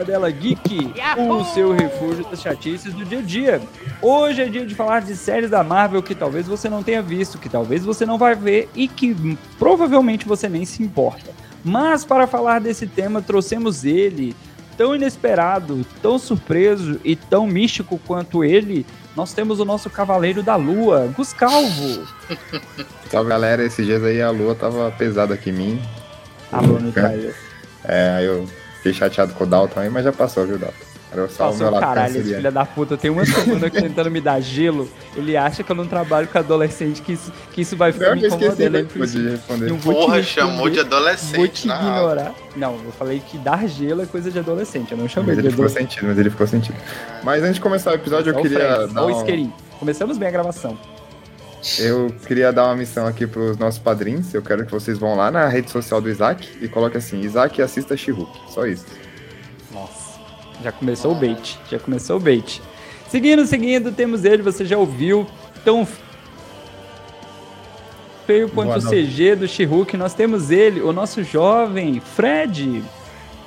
Cidadela 0.00 0.30
Geek, 0.30 0.94
o 1.18 1.44
seu 1.44 1.72
refúgio 1.72 2.24
das 2.24 2.40
chatices 2.40 2.94
do 2.94 3.04
dia 3.04 3.18
a 3.18 3.22
dia. 3.22 3.60
Hoje 4.00 4.40
é 4.40 4.46
dia 4.46 4.64
de 4.64 4.74
falar 4.74 5.02
de 5.02 5.14
séries 5.14 5.50
da 5.50 5.62
Marvel 5.62 6.02
que 6.02 6.14
talvez 6.14 6.46
você 6.46 6.70
não 6.70 6.82
tenha 6.82 7.02
visto, 7.02 7.36
que 7.36 7.50
talvez 7.50 7.84
você 7.84 8.06
não 8.06 8.16
vai 8.16 8.34
ver 8.34 8.70
e 8.74 8.88
que 8.88 9.14
provavelmente 9.58 10.26
você 10.26 10.48
nem 10.48 10.64
se 10.64 10.82
importa. 10.82 11.30
Mas 11.62 12.02
para 12.02 12.26
falar 12.26 12.60
desse 12.60 12.86
tema, 12.86 13.20
trouxemos 13.20 13.84
ele, 13.84 14.34
tão 14.74 14.96
inesperado, 14.96 15.84
tão 16.00 16.18
surpreso 16.18 16.98
e 17.04 17.14
tão 17.14 17.46
místico 17.46 18.00
quanto 18.06 18.42
ele. 18.42 18.86
Nós 19.14 19.34
temos 19.34 19.60
o 19.60 19.66
nosso 19.66 19.90
Cavaleiro 19.90 20.42
da 20.42 20.56
Lua, 20.56 21.12
Gus 21.14 21.34
Calvo. 21.34 22.08
Salve 23.10 23.28
galera, 23.28 23.62
esses 23.62 23.84
dias 23.84 24.02
aí 24.02 24.22
a 24.22 24.30
lua 24.30 24.54
tava 24.54 24.90
pesada 24.92 25.34
aqui 25.34 25.50
em 25.50 25.52
mim. 25.52 25.82
A 26.50 26.60
Lua 26.62 26.80
no 26.80 26.90
trailer. 26.90 27.36
É, 27.84 28.10
aí 28.16 28.24
eu 28.24 28.46
fiquei 28.80 28.92
chateado 28.94 29.32
com 29.34 29.44
o 29.44 29.46
Dalton 29.46 29.80
aí, 29.80 29.90
mas 29.90 30.04
já 30.04 30.12
passou, 30.12 30.46
viu, 30.46 30.58
Dalton? 30.58 30.90
Era 31.12 31.28
só 31.28 31.44
o 31.44 31.46
Passou 31.50 31.58
meu 31.66 31.70
lado 31.72 31.82
caralho, 31.82 32.20
esse 32.20 32.34
filho 32.36 32.52
da 32.52 32.64
puta. 32.64 32.96
Tem 32.96 33.10
uma 33.10 33.26
semana 33.26 33.68
que 33.68 33.82
tentando 33.82 34.08
me 34.12 34.20
dar 34.20 34.40
gelo. 34.40 34.88
Ele 35.16 35.36
acha 35.36 35.64
que 35.64 35.72
eu 35.72 35.74
não 35.74 35.84
trabalho 35.84 36.28
com 36.28 36.38
adolescente, 36.38 37.02
que 37.02 37.14
isso, 37.14 37.32
que 37.52 37.62
isso 37.62 37.76
vai 37.76 37.92
Pior 37.92 38.14
me 38.14 38.24
incomodar. 38.24 38.56
né, 38.70 38.86
Ele 38.86 39.30
responder. 39.30 39.70
"Eu 39.70 39.76
vou 39.76 39.92
te 39.92 39.98
Porra, 39.98 40.16
responder, 40.18 40.22
chamou 40.22 40.70
de 40.70 40.76
Vou 40.76 40.84
adolescente 40.86 41.62
te 41.62 41.66
na 41.66 41.74
aula. 41.74 42.12
ignorar. 42.12 42.34
Não, 42.54 42.74
eu 42.84 42.92
falei 42.92 43.20
que 43.28 43.38
dar 43.38 43.66
gelo 43.66 44.02
é 44.02 44.06
coisa 44.06 44.30
de 44.30 44.38
adolescente. 44.38 44.92
Eu 44.92 44.98
não 44.98 45.08
chamei 45.08 45.34
Mas 45.34 45.42
de 45.42 45.48
ele 45.48 45.50
ficou 45.56 45.68
sentido, 45.68 46.06
mas 46.06 46.16
ele 46.18 46.30
ficou 46.30 46.46
sentido. 46.46 46.76
Mas 47.24 47.42
antes 47.42 47.56
de 47.56 47.60
começar 47.60 47.90
o 47.90 47.94
episódio, 47.94 48.32
eu 48.32 48.38
o 48.38 48.42
queria 48.42 48.86
dar 48.86 49.02
o 49.02 49.08
uma... 49.08 49.16
isqueirinho. 49.18 49.52
Começamos 49.80 50.16
bem 50.16 50.28
a 50.28 50.30
gravação. 50.30 50.78
Eu 51.78 52.14
queria 52.26 52.52
dar 52.52 52.64
uma 52.64 52.76
missão 52.76 53.06
aqui 53.06 53.26
pros 53.26 53.58
nossos 53.58 53.78
padrinhos. 53.78 54.32
Eu 54.32 54.42
quero 54.42 54.64
que 54.64 54.72
vocês 54.72 54.98
vão 54.98 55.14
lá 55.14 55.30
na 55.30 55.46
rede 55.46 55.70
social 55.70 56.00
do 56.00 56.08
Isaac 56.08 56.48
e 56.60 56.68
coloquem 56.68 56.98
assim, 56.98 57.20
Isaac 57.20 57.60
assista 57.60 57.96
She-Hulk. 57.96 58.52
Só 58.52 58.66
isso. 58.66 58.86
Nossa, 59.70 60.18
já 60.62 60.72
começou 60.72 61.12
o 61.12 61.14
bait. 61.14 61.58
Já 61.70 61.78
começou 61.78 62.16
o 62.16 62.20
bait. 62.20 62.62
Seguindo, 63.08 63.44
seguindo, 63.46 63.92
temos 63.92 64.24
ele, 64.24 64.42
você 64.42 64.64
já 64.64 64.78
ouviu. 64.78 65.26
Tão 65.64 65.86
feio 68.26 68.48
quanto 68.48 68.68
Boa 68.68 68.78
o 68.78 68.82
noite. 68.82 69.06
CG 69.08 69.36
do 69.36 69.48
She-Hulk, 69.48 69.96
nós 69.96 70.14
temos 70.14 70.50
ele, 70.50 70.80
o 70.80 70.92
nosso 70.92 71.22
jovem 71.22 72.00
Fred. 72.00 72.82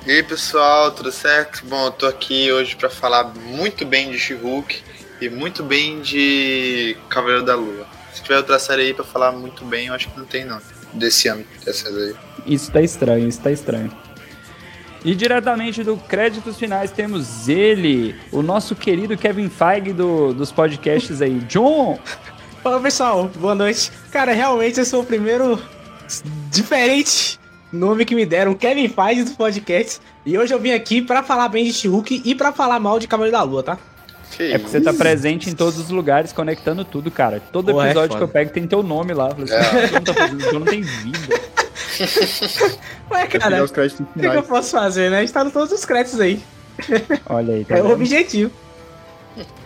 E 0.06 0.10
aí 0.10 0.22
pessoal, 0.22 0.92
tudo 0.92 1.10
certo? 1.10 1.64
Bom, 1.66 1.86
eu 1.86 1.90
tô 1.90 2.06
aqui 2.06 2.52
hoje 2.52 2.76
pra 2.76 2.90
falar 2.90 3.32
muito 3.46 3.86
bem 3.86 4.10
de 4.10 4.18
She-Hulk 4.18 4.82
e 5.20 5.30
muito 5.30 5.62
bem 5.62 6.02
de 6.02 6.96
Cavaleiro 7.08 7.42
da 7.44 7.54
Lua. 7.56 7.86
Se 8.14 8.22
tiver 8.22 8.36
outra 8.38 8.58
série 8.58 8.82
aí 8.82 8.94
pra 8.94 9.04
falar 9.04 9.32
muito 9.32 9.64
bem, 9.64 9.88
eu 9.88 9.94
acho 9.94 10.08
que 10.08 10.18
não 10.18 10.24
tem 10.24 10.44
não. 10.44 10.60
Desse 10.92 11.26
ano, 11.28 11.44
dessa 11.64 11.88
aí. 11.88 12.14
Isso 12.46 12.70
tá 12.70 12.80
estranho, 12.80 13.28
isso 13.28 13.40
tá 13.40 13.50
estranho. 13.50 13.90
E 15.04 15.14
diretamente 15.14 15.82
do 15.82 15.96
Créditos 15.96 16.56
Finais 16.56 16.90
temos 16.90 17.48
ele, 17.48 18.14
o 18.32 18.40
nosso 18.42 18.74
querido 18.76 19.16
Kevin 19.18 19.50
Feige 19.50 19.92
do- 19.92 20.32
dos 20.32 20.50
podcasts 20.52 21.20
aí. 21.20 21.40
John! 21.40 21.98
Fala 22.62 22.80
pessoal, 22.80 23.28
boa 23.36 23.54
noite. 23.54 23.90
Cara, 24.10 24.32
realmente 24.32 24.80
esse 24.80 24.90
foi 24.92 25.00
o 25.00 25.04
primeiro 25.04 25.60
diferente 26.50 27.38
nome 27.72 28.04
que 28.04 28.14
me 28.14 28.24
deram, 28.24 28.54
Kevin 28.54 28.88
Feige 28.88 29.24
dos 29.24 29.34
podcasts. 29.34 30.00
E 30.24 30.38
hoje 30.38 30.54
eu 30.54 30.60
vim 30.60 30.70
aqui 30.72 31.02
pra 31.02 31.22
falar 31.22 31.48
bem 31.48 31.64
de 31.64 31.72
She-Hulk 31.72 32.22
e 32.24 32.34
pra 32.34 32.52
falar 32.52 32.78
mal 32.78 32.98
de 33.00 33.08
Cavaleiro 33.08 33.36
da 33.36 33.42
Lua, 33.42 33.62
tá? 33.64 33.78
Que 34.36 34.52
É 34.52 34.58
porque 34.58 34.70
você 34.70 34.80
tá 34.80 34.92
presente 34.92 35.48
em 35.50 35.54
todos 35.54 35.78
os 35.78 35.90
lugares, 35.90 36.32
conectando 36.32 36.84
tudo, 36.84 37.10
cara. 37.10 37.40
Todo 37.52 37.72
Pô, 37.72 37.82
é 37.82 37.86
episódio 37.86 38.16
que 38.16 38.22
eu 38.22 38.28
pego 38.28 38.50
tem 38.50 38.66
teu 38.66 38.82
nome 38.82 39.12
lá. 39.14 39.28
Eu 39.38 39.46
falei 39.46 39.54
assim, 39.54 39.76
"O 39.76 39.80
que 39.80 39.86
o 39.86 39.88
John 39.98 40.00
tá 40.04 40.14
fazendo? 40.14 40.46
O 40.46 40.50
John 40.50 40.58
não 40.60 40.66
tem 40.66 40.82
vida. 40.82 41.40
Ué, 43.10 43.26
cara, 43.26 43.64
o 43.64 43.68
que, 43.68 43.88
que 44.20 44.26
eu 44.26 44.42
posso 44.44 44.70
fazer, 44.72 45.10
né? 45.10 45.22
Está 45.24 45.48
todos 45.48 45.72
os 45.72 45.84
créditos 45.84 46.20
aí. 46.20 46.40
Olha 47.26 47.54
aí, 47.54 47.64
tá 47.64 47.76
É 47.76 47.80
o 47.80 47.84
vendo? 47.84 47.94
objetivo. 47.94 48.50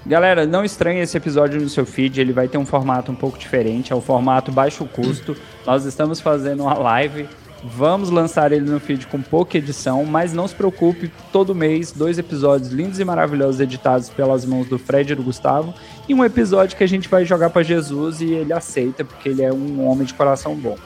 Galera, 0.07 0.47
não 0.47 0.65
estranhe 0.65 1.01
esse 1.01 1.17
episódio 1.17 1.61
no 1.61 1.69
seu 1.69 1.85
feed, 1.85 2.21
ele 2.21 2.33
vai 2.33 2.49
ter 2.49 2.57
um 2.57 2.65
formato 2.65 3.13
um 3.13 3.15
pouco 3.15 3.39
diferente, 3.39 3.93
é 3.93 3.97
o 3.97 4.01
formato 4.01 4.51
baixo 4.51 4.85
custo. 4.87 5.37
Nós 5.67 5.85
estamos 5.85 6.21
fazendo 6.21 6.63
uma 6.63 6.75
live, 6.75 7.29
vamos 7.63 8.11
lançar 8.11 8.53
ele 8.53 8.71
no 8.71 8.79
feed 8.79 9.07
com 9.07 9.21
pouca 9.21 9.59
edição, 9.59 10.05
mas 10.05 10.33
não 10.33 10.47
se 10.47 10.55
preocupe, 10.55 11.11
todo 11.33 11.55
mês, 11.55 11.93
dois 11.93 12.19
episódios 12.19 12.71
lindos 12.71 13.01
e 13.01 13.05
maravilhosos 13.05 13.61
editados 13.61 14.09
pelas 14.09 14.45
mãos 14.45 14.69
do 14.69 14.79
Fred 14.79 15.13
e 15.13 15.17
do 15.17 15.23
Gustavo, 15.23 15.75
e 16.09 16.15
um 16.15 16.25
episódio 16.25 16.77
que 16.77 16.85
a 16.85 16.89
gente 16.89 17.09
vai 17.09 17.25
jogar 17.25 17.51
pra 17.51 17.63
Jesus 17.63 18.21
e 18.21 18.33
ele 18.33 18.53
aceita, 18.53 19.05
porque 19.05 19.29
ele 19.29 19.43
é 19.43 19.53
um 19.53 19.87
homem 19.87 20.07
de 20.07 20.15
coração 20.15 20.55
bom. 20.55 20.77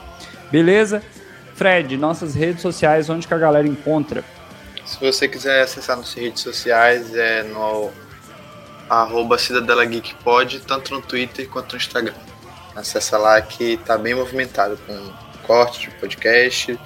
Beleza? 0.51 1.03
Fred, 1.55 1.95
nossas 1.97 2.33
redes 2.33 2.61
sociais, 2.61 3.09
onde 3.09 3.27
que 3.27 3.33
a 3.33 3.37
galera 3.37 3.67
encontra? 3.67 4.23
Se 4.85 4.99
você 4.99 5.27
quiser 5.27 5.61
acessar 5.61 5.95
nossas 5.95 6.15
redes 6.15 6.41
sociais, 6.41 7.13
é 7.15 7.43
no 7.43 7.89
arroba 8.89 9.37
Cidadela 9.37 9.85
Geek 9.85 10.15
Pod, 10.15 10.59
tanto 10.61 10.93
no 10.93 11.01
Twitter 11.01 11.47
quanto 11.47 11.73
no 11.73 11.77
Instagram. 11.77 12.13
Acessa 12.75 13.17
lá 13.17 13.41
que 13.41 13.77
tá 13.77 13.97
bem 13.97 14.15
movimentado, 14.15 14.77
com 14.85 15.22
cortes 15.45 15.81
de 15.81 15.89
podcast 15.91 16.79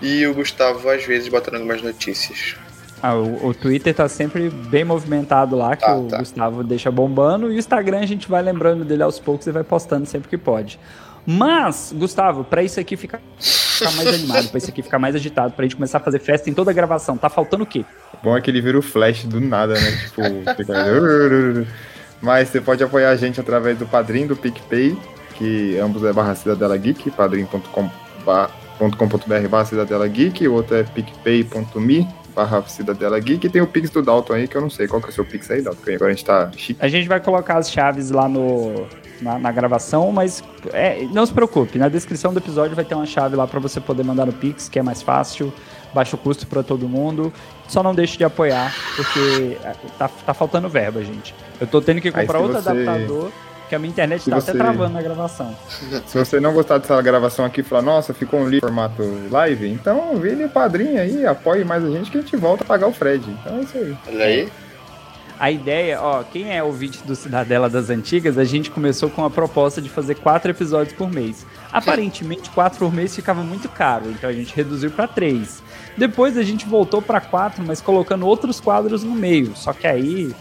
e 0.00 0.26
o 0.26 0.34
Gustavo 0.34 0.88
às 0.88 1.04
vezes 1.04 1.28
botando 1.28 1.54
algumas 1.56 1.82
notícias. 1.82 2.56
Ah, 3.02 3.14
o, 3.14 3.48
o 3.48 3.54
Twitter 3.54 3.94
tá 3.94 4.08
sempre 4.08 4.48
bem 4.48 4.84
movimentado 4.84 5.54
lá, 5.56 5.76
que 5.76 5.84
Tá, 5.84 5.96
o 5.96 6.08
tá. 6.08 6.18
Gustavo 6.18 6.64
deixa 6.64 6.90
bombando. 6.90 7.52
E 7.52 7.56
o 7.56 7.58
Instagram 7.58 8.00
a 8.00 8.06
gente 8.06 8.28
vai 8.28 8.42
lembrando 8.42 8.84
dele 8.84 9.02
aos 9.02 9.18
poucos 9.18 9.46
e 9.46 9.52
vai 9.52 9.62
postando 9.62 10.06
sempre 10.06 10.28
que 10.28 10.38
pode. 10.38 10.78
Mas, 11.26 11.92
Gustavo, 11.94 12.44
pra 12.44 12.62
isso 12.62 12.78
aqui 12.78 12.96
ficar, 12.96 13.20
ficar 13.38 13.90
mais 13.92 14.08
animado, 14.08 14.48
pra 14.48 14.58
isso 14.58 14.70
aqui 14.70 14.80
ficar 14.80 14.98
mais 14.98 15.14
agitado, 15.16 15.52
pra 15.54 15.64
gente 15.64 15.74
começar 15.74 15.98
a 15.98 16.00
fazer 16.00 16.20
festa 16.20 16.48
em 16.48 16.54
toda 16.54 16.70
a 16.70 16.74
gravação, 16.74 17.16
tá 17.18 17.28
faltando 17.28 17.64
o 17.64 17.66
quê? 17.66 17.84
Bom 18.22 18.36
é 18.36 18.40
que 18.40 18.48
ele 18.48 18.60
vira 18.60 18.78
o 18.78 18.82
flash 18.82 19.24
do 19.24 19.40
nada, 19.40 19.74
né? 19.74 19.90
Tipo, 20.04 20.22
fica... 20.56 21.66
Mas 22.22 22.48
você 22.48 22.60
pode 22.60 22.82
apoiar 22.82 23.10
a 23.10 23.16
gente 23.16 23.40
através 23.40 23.76
do 23.76 23.86
Padrim, 23.86 24.26
do 24.26 24.36
PicPay, 24.36 24.96
que 25.38 25.78
ambos 25.78 26.04
é 26.04 26.12
barra 26.12 26.34
Cidadela 26.34 26.76
Geek, 26.76 27.10
padrim.com 27.10 27.90
.com.br 28.98 29.48
barra 29.48 29.64
Cidadela 29.64 30.06
Geek, 30.08 30.46
o 30.46 30.54
outro 30.54 30.76
é 30.76 30.82
picpay.me 30.82 32.06
barra 32.34 32.62
Cidadela 32.66 33.18
Geek, 33.18 33.46
e 33.46 33.50
tem 33.50 33.62
o 33.62 33.66
Pix 33.66 33.88
do 33.88 34.02
Dalton 34.02 34.34
aí, 34.34 34.46
que 34.46 34.54
eu 34.56 34.60
não 34.60 34.68
sei 34.68 34.86
qual 34.86 35.00
que 35.00 35.06
é 35.06 35.10
o 35.10 35.12
seu 35.14 35.24
Pix 35.24 35.50
aí, 35.50 35.62
Dalton, 35.62 35.92
agora 35.94 36.10
a 36.10 36.14
gente 36.14 36.24
tá 36.24 36.50
chique. 36.54 36.78
A 36.84 36.88
gente 36.88 37.08
vai 37.08 37.18
colocar 37.18 37.56
as 37.56 37.70
chaves 37.70 38.10
lá 38.10 38.28
no, 38.28 38.86
na, 39.22 39.38
na 39.38 39.50
gravação, 39.50 40.12
mas 40.12 40.44
é, 40.72 41.06
não 41.12 41.24
se 41.24 41.32
preocupe, 41.32 41.78
na 41.78 41.88
descrição 41.88 42.34
do 42.34 42.38
episódio 42.38 42.76
vai 42.76 42.84
ter 42.84 42.94
uma 42.94 43.06
chave 43.06 43.36
lá 43.36 43.46
pra 43.46 43.58
você 43.58 43.80
poder 43.80 44.02
mandar 44.04 44.26
no 44.26 44.34
Pix, 44.34 44.68
que 44.68 44.78
é 44.78 44.82
mais 44.82 45.00
fácil, 45.00 45.50
baixo 45.94 46.18
custo 46.18 46.46
pra 46.46 46.62
todo 46.62 46.86
mundo. 46.86 47.32
Só 47.68 47.82
não 47.82 47.94
deixe 47.94 48.18
de 48.18 48.24
apoiar, 48.24 48.74
porque 48.94 49.56
é, 49.64 49.72
tá, 49.98 50.08
tá 50.08 50.34
faltando 50.34 50.68
verba, 50.68 51.02
gente. 51.02 51.34
Eu 51.58 51.66
tô 51.66 51.80
tendo 51.80 52.02
que 52.02 52.12
comprar 52.12 52.38
outro 52.38 52.60
você- 52.60 52.68
adaptador, 52.68 53.30
que 53.68 53.74
a 53.74 53.78
minha 53.78 53.90
internet 53.90 54.22
se 54.22 54.30
tá 54.30 54.36
até 54.36 54.52
você- 54.52 54.58
travando 54.58 54.94
na 54.94 55.02
gravação. 55.02 55.56
Se 56.06 56.18
você 56.18 56.38
não 56.40 56.52
gostar 56.52 56.78
dessa 56.78 57.00
gravação 57.02 57.44
aqui 57.44 57.60
e 57.60 57.64
falar, 57.64 57.82
nossa, 57.82 58.14
ficou 58.14 58.40
um 58.40 58.48
livro 58.48 58.66
formato 58.68 59.02
live, 59.30 59.68
então 59.68 60.16
vire 60.16 60.44
o 60.44 60.48
padrinho 60.48 61.00
aí, 61.00 61.26
apoie 61.26 61.64
mais 61.64 61.84
a 61.84 61.90
gente 61.90 62.10
que 62.10 62.18
a 62.18 62.20
gente 62.20 62.36
volta 62.36 62.62
a 62.64 62.66
pagar 62.66 62.86
o 62.86 62.92
Fred. 62.92 63.28
Então 63.28 63.58
é 63.58 63.60
isso 63.62 63.76
aí. 63.78 63.96
Olha 64.08 64.24
aí. 64.24 64.48
A 65.38 65.50
ideia, 65.50 66.00
ó, 66.00 66.22
quem 66.22 66.56
é 66.56 66.62
ouvinte 66.62 67.02
do 67.04 67.14
Cidadela 67.14 67.68
das 67.68 67.90
Antigas, 67.90 68.38
a 68.38 68.44
gente 68.44 68.70
começou 68.70 69.10
com 69.10 69.22
a 69.22 69.28
proposta 69.28 69.82
de 69.82 69.88
fazer 69.90 70.14
quatro 70.14 70.50
episódios 70.50 70.96
por 70.96 71.10
mês. 71.12 71.44
Aparentemente, 71.70 72.48
quatro 72.48 72.78
por 72.78 72.90
mês 72.90 73.14
ficava 73.14 73.42
muito 73.42 73.68
caro, 73.68 74.10
então 74.10 74.30
a 74.30 74.32
gente 74.32 74.54
reduziu 74.56 74.90
pra 74.90 75.06
três. 75.06 75.62
Depois 75.94 76.38
a 76.38 76.42
gente 76.42 76.64
voltou 76.66 77.02
pra 77.02 77.20
quatro, 77.20 77.62
mas 77.66 77.82
colocando 77.82 78.26
outros 78.26 78.60
quadros 78.60 79.04
no 79.04 79.14
meio. 79.14 79.54
Só 79.54 79.74
que 79.74 79.86
aí 79.86 80.34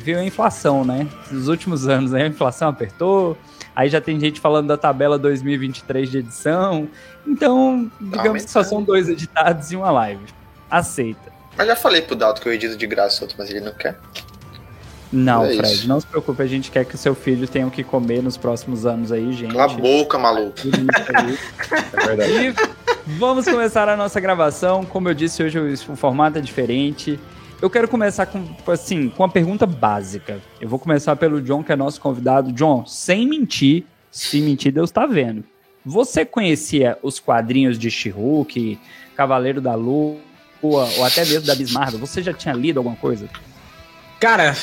veio 0.00 0.18
a 0.18 0.24
inflação, 0.24 0.84
né? 0.84 1.06
Nos 1.30 1.48
últimos 1.48 1.86
anos, 1.88 2.12
né? 2.12 2.24
A 2.24 2.26
inflação 2.26 2.68
apertou. 2.68 3.36
Aí 3.74 3.88
já 3.88 4.00
tem 4.00 4.18
gente 4.18 4.40
falando 4.40 4.66
da 4.66 4.76
tabela 4.76 5.18
2023 5.18 6.10
de 6.10 6.18
edição. 6.18 6.88
Então, 7.26 7.90
digamos 8.00 8.44
que 8.44 8.50
só 8.50 8.62
são 8.62 8.82
dois 8.82 9.08
editados 9.08 9.70
e 9.70 9.76
uma 9.76 9.90
live. 9.90 10.24
Aceita. 10.70 11.32
Mas 11.56 11.66
já 11.66 11.76
falei 11.76 12.02
pro 12.02 12.16
Dalton 12.16 12.42
que 12.42 12.48
eu 12.48 12.52
edito 12.52 12.76
de 12.76 12.86
graça 12.86 13.22
outro, 13.22 13.36
mas 13.38 13.50
ele 13.50 13.60
não 13.60 13.72
quer. 13.72 13.98
Não, 15.12 15.44
É 15.44 15.56
Fred, 15.56 15.72
isso. 15.72 15.88
não 15.88 16.00
se 16.00 16.06
preocupe, 16.06 16.40
a 16.42 16.46
gente 16.46 16.70
quer 16.70 16.84
que 16.84 16.94
o 16.94 16.98
seu 16.98 17.14
filho 17.14 17.48
tenha 17.48 17.66
o 17.66 17.70
que 17.70 17.82
comer 17.82 18.22
nos 18.22 18.36
próximos 18.36 18.86
anos 18.86 19.10
aí, 19.10 19.32
gente. 19.32 19.52
Cala 19.52 19.64
a 19.64 19.76
boca, 19.76 20.18
maluco. 20.18 20.54
É 21.92 22.06
verdade. 22.06 22.32
E 22.32 22.54
vamos 23.18 23.44
começar 23.44 23.88
a 23.88 23.96
nossa 23.96 24.20
gravação. 24.20 24.84
Como 24.84 25.08
eu 25.08 25.14
disse, 25.14 25.42
hoje 25.42 25.58
o 25.58 25.96
formato 25.96 26.38
é 26.38 26.40
diferente. 26.40 27.18
Eu 27.62 27.68
quero 27.68 27.86
começar 27.88 28.24
com, 28.26 28.42
assim, 28.68 29.10
com 29.10 29.22
uma 29.22 29.28
pergunta 29.28 29.66
básica. 29.66 30.40
Eu 30.60 30.68
vou 30.68 30.78
começar 30.78 31.14
pelo 31.16 31.42
John, 31.42 31.62
que 31.62 31.70
é 31.70 31.76
nosso 31.76 32.00
convidado. 32.00 32.52
John, 32.52 32.86
sem 32.86 33.28
mentir, 33.28 33.84
se 34.10 34.40
mentir, 34.40 34.72
Deus 34.72 34.90
tá 34.90 35.04
vendo. 35.04 35.44
Você 35.84 36.24
conhecia 36.24 36.98
os 37.02 37.20
quadrinhos 37.20 37.78
de 37.78 37.90
She-Hulk, 37.90 38.78
Cavaleiro 39.14 39.60
da 39.60 39.74
Lua, 39.74 40.16
ou 40.62 41.04
até 41.04 41.24
mesmo 41.24 41.46
da 41.46 41.54
Miss 41.54 41.72
Marvel? 41.72 41.98
Você 41.98 42.22
já 42.22 42.32
tinha 42.32 42.54
lido 42.54 42.78
alguma 42.78 42.96
coisa? 42.96 43.28
Cara, 44.18 44.54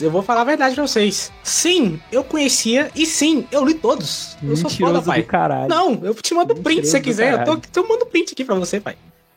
eu 0.00 0.10
vou 0.10 0.22
falar 0.22 0.42
a 0.42 0.44
verdade 0.44 0.74
pra 0.76 0.86
vocês. 0.86 1.32
Sim, 1.42 2.00
eu 2.12 2.22
conhecia 2.22 2.92
e 2.94 3.06
sim, 3.06 3.44
eu 3.50 3.64
li 3.64 3.74
todos. 3.74 4.36
Eu 4.42 4.56
sou 4.56 4.70
foda, 4.70 4.84
Mentiroso 4.84 5.06
pai. 5.06 5.22
do 5.22 5.26
caralho. 5.26 5.68
Não, 5.68 6.00
eu 6.04 6.14
te 6.14 6.32
mando 6.34 6.54
print 6.54 6.84
se 6.84 6.92
você 6.92 6.98
Mentiroso 6.98 7.22
quiser. 7.22 7.48
Eu, 7.48 7.58
tô, 7.58 7.80
eu 7.80 7.88
mando 7.88 8.06
print 8.06 8.32
aqui 8.32 8.44
pra 8.44 8.54
você, 8.54 8.80
pai. 8.80 8.96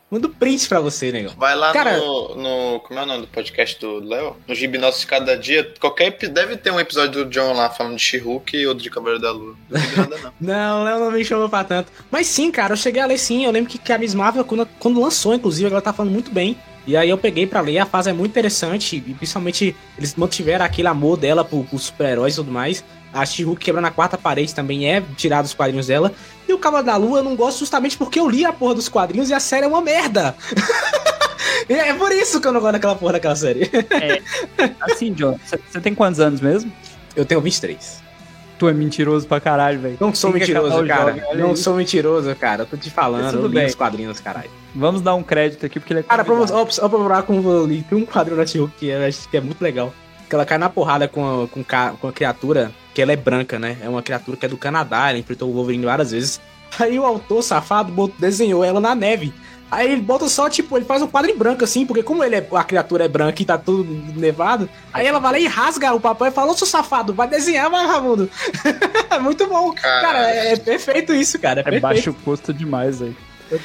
Mando 0.09 0.29
print 0.29 0.69
pra 0.69 0.79
você, 0.79 1.11
negão. 1.11 1.33
Vai 1.37 1.53
lá 1.53 1.73
Cara- 1.73 1.97
no, 1.97 2.35
no. 2.35 2.79
Como 2.79 2.97
é 2.97 3.03
o 3.03 3.05
nome 3.05 3.21
do 3.21 3.27
podcast 3.27 3.77
do 3.79 3.99
Léo? 3.99 4.37
No 4.47 4.55
Gibi 4.55 4.79
Cada 5.05 5.37
Dia. 5.37 5.69
Qualquer, 5.81 6.11
deve 6.29 6.55
ter 6.55 6.71
um 6.71 6.79
episódio 6.79 7.25
do 7.25 7.29
John 7.29 7.51
lá 7.53 7.69
falando 7.69 7.97
de 7.97 8.01
She-Hulk 8.01 8.55
e 8.55 8.65
outro 8.65 8.81
de 8.83 8.89
Cavaleiro 8.89 9.21
da 9.21 9.31
Lua. 9.31 9.55
Não 9.69 9.81
tem 9.81 9.97
nada, 9.97 10.17
não. 10.23 10.33
Não, 10.39 10.83
Léo 10.85 10.99
não 10.99 11.11
me 11.11 11.25
chamou 11.25 11.49
pra 11.49 11.63
tanto. 11.65 11.91
Mas 12.09 12.27
sim, 12.27 12.49
cara, 12.51 12.71
eu 12.73 12.77
cheguei 12.77 13.01
a 13.01 13.05
ler 13.05 13.17
sim. 13.17 13.43
Eu 13.43 13.51
lembro 13.51 13.69
que, 13.69 13.77
que 13.77 13.91
a 13.91 13.97
Miss 13.97 14.13
Marvel, 14.13 14.45
quando, 14.45 14.65
quando 14.79 15.01
lançou, 15.01 15.33
inclusive, 15.33 15.69
ela 15.69 15.81
tá 15.81 15.91
falando 15.91 16.13
muito 16.13 16.31
bem. 16.31 16.57
E 16.85 16.95
aí 16.95 17.09
eu 17.09 17.17
peguei 17.17 17.45
pra 17.45 17.59
ler, 17.59 17.79
a 17.79 17.85
fase 17.85 18.09
é 18.09 18.13
muito 18.13 18.31
interessante. 18.31 18.95
E 18.95 19.13
principalmente 19.13 19.75
eles 19.97 20.15
mantiveram 20.15 20.63
aquele 20.63 20.87
amor 20.87 21.17
dela 21.17 21.43
por, 21.43 21.65
por 21.65 21.79
super-heróis 21.79 22.33
e 22.33 22.37
tudo 22.37 22.49
mais. 22.51 22.81
A 23.13 23.25
She-Hulk 23.25 23.63
quebrando 23.63 23.85
a 23.85 23.91
quarta 23.91 24.17
parede 24.17 24.53
também 24.53 24.89
é 24.91 25.01
tirado 25.15 25.43
dos 25.45 25.53
quadrinhos 25.53 25.87
dela. 25.87 26.11
E 26.47 26.53
o 26.53 26.57
Cavalo 26.59 26.83
da 26.85 26.95
Lua 26.97 27.19
eu 27.19 27.23
não 27.23 27.35
gosto 27.35 27.59
justamente 27.59 27.97
porque 27.97 28.19
eu 28.19 28.29
li 28.29 28.45
a 28.45 28.53
porra 28.53 28.75
dos 28.75 28.89
quadrinhos 28.89 29.29
e 29.29 29.33
a 29.33 29.39
série 29.39 29.65
é 29.65 29.67
uma 29.67 29.81
merda. 29.81 30.35
é 31.67 31.93
por 31.93 32.11
isso 32.11 32.39
que 32.39 32.47
eu 32.47 32.51
não 32.51 32.59
gosto 32.59 32.73
daquela 32.73 32.95
porra 32.95 33.13
daquela 33.13 33.35
série. 33.35 33.69
Assim, 34.81 35.13
John, 35.13 35.39
você 35.45 35.79
tem 35.79 35.93
quantos 35.95 36.19
anos 36.19 36.41
mesmo? 36.41 36.71
Eu 37.15 37.25
tenho 37.25 37.41
23. 37.41 38.07
Tu 38.57 38.67
é 38.67 38.73
mentiroso 38.73 39.27
pra 39.27 39.39
caralho, 39.39 39.79
velho. 39.79 39.97
Não 39.99 40.13
sou 40.15 40.31
Tem 40.31 40.39
mentiroso, 40.41 40.85
cara. 40.87 41.23
olha 41.29 41.43
não 41.43 41.53
isso. 41.53 41.63
sou 41.63 41.75
mentiroso, 41.75 42.35
cara. 42.35 42.63
Eu 42.63 42.65
tô 42.65 42.75
te 42.75 42.89
falando, 42.89 43.31
tudo 43.31 43.47
li 43.47 43.55
bem. 43.55 43.67
os 43.67 43.75
quadrinhos, 43.75 44.19
caralho. 44.19 44.49
Vamos 44.73 45.01
dar 45.01 45.13
um 45.13 45.21
crédito 45.21 45.63
aqui, 45.65 45.79
porque 45.79 45.93
ele 45.93 45.99
é 45.99 46.03
Cara, 46.03 46.25
pra, 46.25 46.33
ó, 46.33 46.45
ó, 46.51 46.65
pra 46.65 46.89
provar 46.89 47.23
como 47.23 47.47
eu 47.49 47.65
li, 47.67 47.83
tem 47.83 47.97
um 47.97 48.05
quadrinho 48.05 48.37
da 48.37 48.45
She-Hulk 48.47 48.73
que 48.77 48.87
eu 48.87 49.05
acho 49.05 49.29
que 49.29 49.37
é 49.37 49.41
muito 49.41 49.61
legal. 49.61 49.93
Que 50.27 50.35
ela 50.35 50.45
cai 50.45 50.57
na 50.57 50.69
porrada 50.69 51.07
com 51.07 51.43
a, 51.43 51.47
com, 51.47 51.63
com 51.99 52.07
a 52.07 52.11
criatura, 52.11 52.71
que 52.93 53.01
ela 53.01 53.13
é 53.13 53.15
branca, 53.15 53.57
né? 53.57 53.77
É 53.81 53.87
uma 53.87 54.01
criatura 54.01 54.37
que 54.37 54.45
é 54.45 54.49
do 54.49 54.57
Canadá, 54.57 55.09
ela 55.09 55.19
enfrentou 55.19 55.49
o 55.49 55.53
Wolverine 55.53 55.85
várias 55.85 56.11
vezes. 56.11 56.41
Aí 56.79 56.99
o 56.99 57.05
autor 57.05 57.41
safado 57.41 58.13
desenhou 58.19 58.63
ela 58.63 58.79
na 58.79 58.93
neve. 58.93 59.33
Aí 59.69 59.91
ele 59.91 60.01
bota 60.01 60.29
só, 60.29 60.49
tipo, 60.49 60.77
ele 60.77 60.85
faz 60.85 61.01
um 61.01 61.07
quadro 61.07 61.29
em 61.29 61.37
branco, 61.37 61.63
assim, 61.63 61.85
porque 61.85 62.01
como 62.01 62.23
ele 62.23 62.37
é, 62.37 62.47
a 62.53 62.63
criatura 62.63 63.03
é 63.03 63.07
branca 63.07 63.41
e 63.41 63.45
tá 63.45 63.57
tudo 63.57 63.83
nevado, 64.17 64.69
aí 64.93 65.05
ela 65.05 65.19
vai 65.19 65.33
lá 65.33 65.39
e 65.39 65.47
rasga 65.47 65.93
o 65.93 65.99
papel 65.99 66.27
e 66.27 66.31
fala, 66.31 66.53
ô 66.53 66.57
seu 66.57 66.65
safado, 66.65 67.13
vai 67.13 67.27
desenhar, 67.27 67.69
vagabundo. 67.69 68.29
muito 69.21 69.45
bom. 69.45 69.73
Cara, 69.73 70.31
é, 70.31 70.53
é 70.53 70.57
perfeito 70.57 71.13
isso, 71.13 71.37
cara. 71.37 71.59
É, 71.59 71.61
É 71.61 71.63
perfeito. 71.63 71.81
baixo 71.81 72.13
custo 72.23 72.53
demais, 72.53 72.99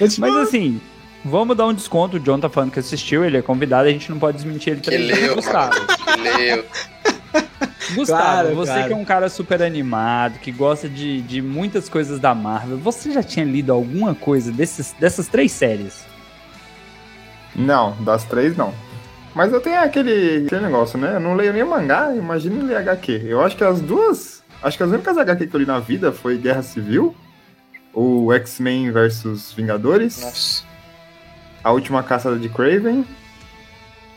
te 0.09 0.21
Mas 0.21 0.37
assim, 0.37 0.81
vamos 1.25 1.57
dar 1.57 1.67
um 1.67 1.75
desconto. 1.75 2.17
O 2.17 2.21
John 2.21 2.39
tá 2.41 2.49
falando 2.49 2.71
que 2.71 2.79
assistiu, 2.79 3.25
ele 3.25 3.37
é 3.37 3.43
convidado, 3.43 3.89
a 3.89 3.93
gente 3.93 4.11
não 4.11 4.19
pode 4.19 4.37
desmentir 4.37 4.73
ele 4.75 4.81
Que 4.81 4.91
também. 4.91 5.07
leu, 5.07 5.35
Gustavo. 5.37 5.75
Que 5.87 6.21
leu. 6.21 6.65
Gustavo 7.95 8.23
Claro, 8.23 8.55
você 8.55 8.73
claro. 8.73 8.87
que 8.89 8.93
é 8.93 8.97
um 8.97 9.05
cara 9.05 9.29
super 9.29 9.63
animado, 9.63 10.39
que 10.39 10.51
gosta 10.53 10.89
de, 10.89 11.21
de 11.23 11.43
muitas 11.43 11.89
coisas 11.89 12.19
da 12.21 12.35
Marvel, 12.35 12.79
você 12.79 13.11
já 13.11 13.23
tinha 13.23 13.45
lido 13.45 13.73
alguma 13.73 14.15
coisa 14.15 14.51
desses, 14.53 14.95
dessas 14.99 15.27
três 15.29 15.53
séries? 15.53 16.05
Não, 17.55 17.93
das 18.03 18.25
três 18.25 18.57
não. 18.57 18.73
Mas 19.35 19.53
eu 19.53 19.61
tenho 19.61 19.81
aquele, 19.81 20.45
aquele 20.47 20.61
negócio, 20.63 20.99
né? 20.99 21.17
Eu 21.17 21.21
não 21.21 21.35
leio 21.35 21.53
nem 21.53 21.65
mangá, 21.65 22.15
imagina 22.15 22.63
ler 22.65 22.77
HQ. 22.77 23.23
Eu 23.27 23.43
acho 23.43 23.57
que 23.57 23.65
as 23.65 23.81
duas. 23.81 24.43
Acho 24.63 24.77
que 24.77 24.83
as 24.85 24.91
únicas 24.91 25.19
HQ 25.19 25.47
que 25.49 25.55
eu 25.57 25.61
li 25.61 25.67
na 25.67 25.79
vida 25.81 26.13
foi 26.13 26.39
Guerra 26.39 26.63
Civil, 26.63 27.15
o 27.93 28.33
X-Men 28.33 28.91
versus 28.93 29.53
Vingadores, 29.53 30.21
Nossa. 30.23 30.63
A 31.63 31.71
última 31.73 32.03
caçada 32.03 32.39
de 32.39 32.49
Craven. 32.49 33.05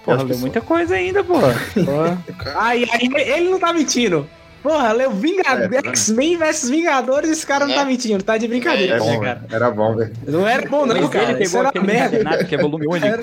Porra, 0.04 0.24
muita 0.38 0.62
coisa 0.62 0.96
ainda, 0.96 1.24
porra. 1.24 1.56
Aí, 2.58 2.86
aí 2.92 3.10
ele 3.16 3.50
não 3.50 3.60
tá 3.60 3.74
mentindo. 3.74 4.30
Porra, 4.66 4.92
leu 4.94 5.12
É, 5.12 5.14
Vingadores, 5.14 5.62
tá 5.62 5.68
vendo? 5.68 5.88
X-Men 5.90 6.38
vs 6.38 6.70
Vingadores, 6.72 7.30
esse 7.30 7.46
cara 7.46 7.66
não 7.68 7.74
Né? 7.76 7.80
tá 7.80 7.86
mentindo, 7.86 8.24
tá 8.24 8.36
de 8.36 8.48
brincadeira, 8.48 8.96
É 8.96 9.00
né, 9.00 9.06
bom, 9.06 9.20
cara? 9.22 9.42
Era 9.52 9.70
bom, 9.70 9.96
velho. 9.96 10.12
Não 10.28 10.48
era 10.48 10.68
bom, 10.68 10.86
não, 10.88 11.08
cara. 11.08 11.32
ele 11.32 11.36
pegou 11.46 11.60
era 11.60 11.70
aquele 11.70 11.86
merda. 11.86 12.44
que 12.46 12.56
é 12.56 12.58
volume 12.58 12.88
único. 12.88 13.06
Era 13.06 13.22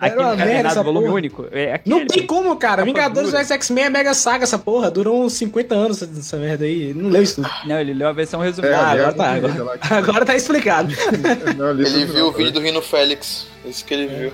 aquele 0.00 0.22
uma 0.22 0.36
merda 0.36 0.82
volume 0.82 1.04
porra. 1.06 1.16
único. 1.18 1.46
É 1.52 1.80
Não 1.84 2.06
tem 2.06 2.26
como, 2.26 2.56
cara. 2.56 2.82
Vingadores 2.82 3.30
vs 3.30 3.50
X-Men 3.50 3.84
é 3.84 3.90
mega 3.90 4.14
saga 4.14 4.44
essa 4.44 4.58
porra. 4.58 4.90
Durou 4.90 5.22
uns 5.22 5.34
50 5.34 5.74
anos 5.74 6.02
essa, 6.02 6.36
merda 6.38 6.64
aí. 6.64 6.82
Ele 6.84 7.02
Não 7.02 7.10
leu 7.10 7.22
isso 7.22 7.36
tudo. 7.36 7.50
Não, 7.66 7.78
ele 7.78 7.92
leu 7.92 8.08
a 8.08 8.12
versão 8.12 8.40
resumida. 8.40 8.74
Ah, 8.78 8.90
ali, 8.92 9.00
agora 9.02 9.14
ó, 9.14 9.16
tá, 9.18 9.32
agora- 9.34 9.78
Agora 9.90 10.24
tá 10.24 10.34
explicado. 10.34 10.94
Não, 11.58 11.70
Ele 11.72 11.84
tudo 11.84 12.06
viu 12.06 12.18
não, 12.20 12.28
o 12.28 12.32
vídeo 12.32 12.52
do 12.52 12.60
Rino 12.60 12.80
Félix. 12.80 13.46
Isso 13.64 13.84
que 13.84 13.92
ele 13.94 14.06
viu. 14.06 14.32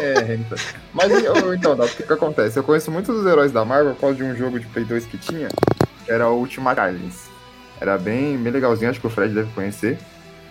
É, 0.00 0.34
então. 0.34 0.56
Mas 0.94 1.10
eu- 1.24 1.54
então, 1.54 1.76
Dado, 1.76 1.88
o 1.90 1.94
que, 1.96 2.02
que 2.04 2.12
acontece? 2.12 2.58
Eu 2.58 2.62
conheço 2.62 2.90
muitos 2.90 3.14
dos 3.14 3.26
heróis 3.26 3.50
da 3.52 3.64
Marvel 3.64 3.94
por 3.94 4.00
causa 4.02 4.16
de 4.16 4.22
um 4.24 4.36
jogo 4.36 4.58
de 4.60 4.66
Play 4.66 4.84
2 4.84 5.04
que 5.06 5.18
tinha, 5.18 5.48
que 6.04 6.10
era 6.12 6.28
o 6.28 6.38
Ultimate 6.38 6.78
Alliance. 6.80 7.28
Era 7.80 7.98
bem, 7.98 8.36
bem 8.38 8.52
legalzinho, 8.52 8.90
acho 8.90 9.00
que 9.00 9.06
o 9.06 9.10
Fred 9.10 9.34
deve 9.34 9.50
conhecer. 9.52 9.98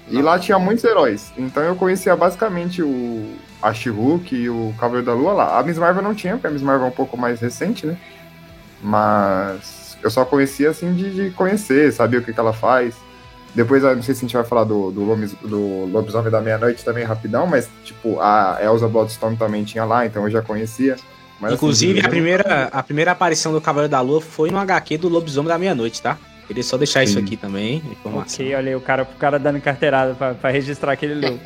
E 0.09 0.21
lá 0.21 0.39
tinha 0.39 0.57
muitos 0.57 0.83
heróis. 0.83 1.31
Então 1.37 1.61
eu 1.63 1.75
conhecia 1.75 2.15
basicamente 2.15 2.81
o 2.81 3.35
a 3.61 3.73
She-Hulk 3.73 4.35
e 4.35 4.49
o 4.49 4.73
Cavaleiro 4.79 5.05
da 5.05 5.13
Lua 5.13 5.33
lá. 5.33 5.59
A 5.59 5.63
Miss 5.63 5.77
Marvel 5.77 6.01
não 6.01 6.15
tinha, 6.15 6.33
porque 6.33 6.47
a 6.47 6.49
Miss 6.49 6.61
Marvel 6.63 6.87
é 6.87 6.89
um 6.89 6.93
pouco 6.93 7.15
mais 7.15 7.39
recente, 7.39 7.85
né? 7.85 7.95
Mas 8.81 9.97
eu 10.01 10.09
só 10.09 10.25
conhecia 10.25 10.69
assim 10.69 10.93
de, 10.93 11.13
de 11.13 11.31
conhecer, 11.31 11.91
sabia 11.93 12.19
o 12.19 12.23
que, 12.23 12.33
que 12.33 12.39
ela 12.39 12.53
faz. 12.53 12.95
Depois, 13.55 13.83
eu 13.83 13.95
não 13.95 14.03
sei 14.03 14.13
se 14.13 14.19
a 14.19 14.27
gente 14.27 14.35
vai 14.35 14.43
falar 14.45 14.63
do, 14.63 14.91
do, 14.91 15.03
Lomis- 15.03 15.33
do 15.41 15.85
Lobisomem 15.85 16.31
da 16.31 16.39
Meia-Noite 16.39 16.83
também 16.85 17.03
rapidão, 17.03 17.47
mas, 17.47 17.67
tipo, 17.83 18.19
a 18.19 18.57
Elsa 18.61 18.87
Bloodstone 18.87 19.35
também 19.37 19.63
tinha 19.63 19.83
lá, 19.85 20.05
então 20.05 20.23
eu 20.23 20.29
já 20.29 20.41
conhecia. 20.41 20.95
Mas, 21.39 21.53
Inclusive, 21.53 21.99
assim, 21.99 22.07
a 22.07 22.09
primeira, 22.09 22.69
a 22.71 22.83
primeira 22.83 23.11
aparição 23.11 23.51
do 23.51 23.61
Cavaleiro 23.61 23.89
da 23.91 24.01
Lua 24.01 24.21
foi 24.21 24.51
no 24.51 24.57
HQ 24.59 24.97
do 24.97 25.09
Lobisomem 25.09 25.47
da 25.47 25.57
Meia-Noite, 25.57 26.01
tá? 26.01 26.17
Queria 26.47 26.63
só 26.63 26.77
deixar 26.77 27.03
isso 27.03 27.13
Sim. 27.13 27.19
aqui 27.23 27.37
também, 27.37 27.77
informação. 27.91 28.43
Ok, 28.43 28.55
olha 28.55 28.69
aí 28.69 28.75
o 28.75 28.81
cara, 28.81 29.03
o 29.03 29.17
cara 29.19 29.37
dando 29.37 29.61
carteirada 29.61 30.15
pra, 30.15 30.33
pra 30.33 30.49
registrar 30.49 30.95
que 30.95 31.05
ele 31.05 31.13
leu. 31.13 31.39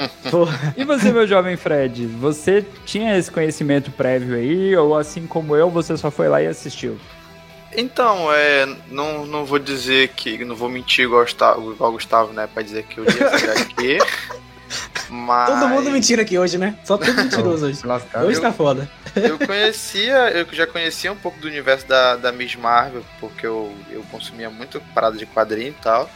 E 0.78 0.86
você, 0.86 1.12
meu 1.12 1.28
jovem 1.28 1.58
Fred, 1.58 2.06
você 2.06 2.66
tinha 2.86 3.18
esse 3.18 3.30
conhecimento 3.30 3.92
prévio 3.92 4.36
aí, 4.36 4.74
ou 4.78 4.98
assim 4.98 5.28
como 5.28 5.56
eu, 5.58 5.70
você 5.70 5.98
só 5.98 6.10
foi 6.10 6.30
lá 6.30 6.42
e 6.42 6.48
assistiu? 6.48 6.98
Então, 7.76 8.32
é, 8.34 8.66
não, 8.90 9.26
não 9.26 9.46
vou 9.46 9.60
dizer 9.60 10.10
que. 10.10 10.44
Não 10.44 10.56
vou 10.56 10.70
mentir 10.70 11.06
igual 11.06 11.22
o 11.22 11.26
Gustavo, 11.26 11.74
igual 11.74 11.90
o 11.90 11.94
Gustavo 11.94 12.34
né? 12.34 12.48
Pra 12.52 12.64
dizer 12.64 12.84
que 12.84 13.00
eu 13.00 13.04
li 13.04 13.24
essa 13.24 13.52
HQ. 13.52 13.98
mas. 15.10 15.50
Todo 15.60 15.70
mundo 15.70 15.92
mentindo 15.92 16.22
aqui 16.22 16.38
hoje, 16.38 16.58
né? 16.58 16.78
Só 16.84 16.98
tudo 16.98 17.14
mentiroso 17.14 17.66
hoje. 17.68 17.78
se 17.78 17.88
lascaram. 17.88 18.28
Hoje 18.28 18.40
tá 18.40 18.52
foda. 18.52 18.90
Eu 19.16 19.38
conhecia, 19.40 20.32
eu 20.32 20.48
já 20.52 20.66
conhecia 20.66 21.12
um 21.12 21.16
pouco 21.16 21.40
do 21.40 21.48
universo 21.48 21.88
da, 21.88 22.16
da 22.16 22.32
Miss 22.32 22.56
Marvel, 22.56 23.04
porque 23.20 23.46
eu, 23.46 23.72
eu 23.90 24.04
consumia 24.12 24.50
muito 24.50 24.82
parada 24.94 25.18
de 25.18 25.26
quadrinho 25.26 25.70
e 25.70 25.84
tal. 25.84 26.10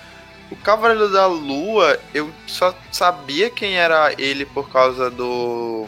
O 0.49 0.55
Cavaleiro 0.55 1.11
da 1.11 1.27
Lua, 1.27 1.99
eu 2.13 2.31
só 2.47 2.73
sabia 2.91 3.49
quem 3.49 3.77
era 3.77 4.13
ele 4.17 4.45
por 4.45 4.69
causa 4.69 5.09
do. 5.09 5.87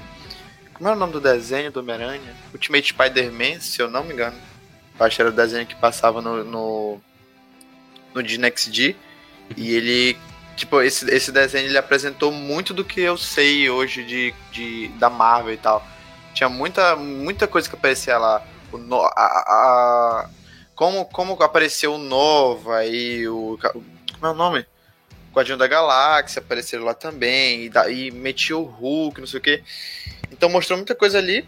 Como 0.74 0.88
era 0.88 0.96
o 0.96 1.00
nome 1.00 1.14
do 1.14 1.22
desenho 1.22 1.72
do 1.72 1.80
Homem-Aranha? 1.80 2.36
Ultimate 2.54 2.90
Spider-Man, 2.90 3.60
se 3.60 3.82
eu 3.82 3.90
não 3.90 4.04
me 4.04 4.14
engano. 4.14 4.36
Eu 5.00 5.06
acho 5.06 5.16
que 5.16 5.22
era 5.22 5.32
o 5.32 5.34
desenho 5.34 5.66
que 5.66 5.76
passava 5.76 6.22
no. 6.22 6.44
no, 6.44 7.02
no 8.14 8.24
Disney 8.24 8.52
XD. 8.56 8.96
E 9.58 9.74
ele. 9.74 10.16
Tipo, 10.56 10.80
esse, 10.80 11.10
esse 11.10 11.32
desenho 11.32 11.66
ele 11.66 11.78
apresentou 11.78 12.32
muito 12.32 12.72
do 12.72 12.86
que 12.86 13.02
eu 13.02 13.18
sei 13.18 13.68
hoje 13.68 14.04
de, 14.04 14.32
de, 14.52 14.90
da 15.00 15.10
Marvel 15.10 15.54
e 15.54 15.58
tal. 15.58 15.84
Tinha 16.36 16.48
muita, 16.48 16.96
muita 16.96 17.48
coisa 17.48 17.68
que 17.68 17.76
aparecia 17.76 18.16
lá. 18.20 18.46
O 18.72 18.78
no, 18.78 19.02
a, 19.02 19.10
a- 19.16 20.30
como, 20.76 21.06
como 21.06 21.34
apareceu 21.42 21.96
o 21.96 21.98
Nova 21.98 22.86
e 22.86 23.28
o. 23.28 23.58
Como 24.14 24.28
é 24.28 24.30
o 24.30 24.36
nome? 24.36 24.60
O 25.32 25.36
Guardião 25.36 25.58
da 25.58 25.66
Galáxia 25.66 26.42
apareceram 26.42 26.84
lá 26.84 26.94
também. 26.94 27.64
E, 27.66 27.70
daí 27.70 28.12
metia 28.12 28.56
o 28.56 28.64
Hulk, 28.64 29.20
não 29.20 29.28
sei 29.28 29.40
o 29.40 29.44
que. 29.44 29.64
Então 30.32 30.48
mostrou 30.48 30.78
muita 30.78 30.94
coisa 30.94 31.18
ali. 31.18 31.44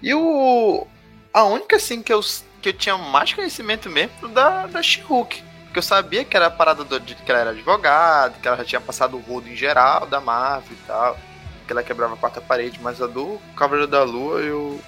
E 0.00 0.14
o. 0.14 0.86
A 1.34 1.42
única 1.44 1.74
assim 1.76 2.02
que 2.02 2.12
eu, 2.12 2.20
que 2.60 2.68
eu 2.70 2.72
tinha 2.72 2.96
mais 2.98 3.32
conhecimento 3.32 3.88
mesmo 3.90 4.28
da, 4.28 4.66
da 4.66 4.82
She-Hulk. 4.82 5.42
Porque 5.64 5.78
eu 5.78 5.82
sabia 5.82 6.24
que 6.24 6.36
era 6.36 6.46
a 6.46 6.50
parada 6.50 6.82
do- 6.84 6.98
de 7.00 7.14
que 7.14 7.30
ela 7.30 7.40
era 7.40 7.50
advogada, 7.50 8.34
que 8.42 8.46
ela 8.48 8.56
já 8.56 8.64
tinha 8.64 8.80
passado 8.80 9.16
o 9.16 9.20
rodo 9.20 9.48
em 9.48 9.54
geral 9.56 10.06
da 10.06 10.20
Marvel 10.20 10.72
e 10.72 10.86
tal 10.86 11.18
que 11.66 11.72
ela 11.72 11.84
quebrava 11.84 12.14
a 12.14 12.16
quarta 12.16 12.40
parede, 12.40 12.80
mas 12.82 13.00
a 13.00 13.06
do 13.06 13.40
Cavaleiro 13.56 13.86
da 13.88 14.02
Lua 14.02 14.40
eu 14.40 14.80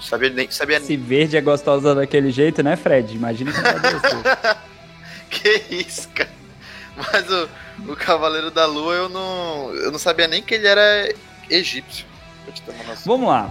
sabia 0.00 0.30
nem 0.30 0.48
sabia 0.48 0.78
nem 0.78 0.86
Se 0.86 0.96
verde 0.96 1.36
é 1.36 1.40
gostosa 1.40 1.92
daquele 1.92 2.30
jeito, 2.30 2.62
né, 2.62 2.76
Fred? 2.76 3.16
Imagina 3.16 3.50
que 3.52 3.60
vai 3.60 3.80
ser. 4.00 4.56
que 5.28 5.74
isso, 5.74 6.08
cara. 6.10 6.30
Mas 6.96 7.28
o, 7.28 7.48
o 7.88 7.96
Cavaleiro 7.96 8.48
da 8.52 8.64
Lua 8.64 8.94
eu 8.94 9.08
não 9.08 9.74
eu 9.74 9.90
não 9.90 9.98
sabia 9.98 10.28
nem 10.28 10.40
que 10.40 10.54
ele 10.54 10.68
era 10.68 11.12
egípcio. 11.50 12.06
Vamos 13.04 13.26
lá. 13.28 13.50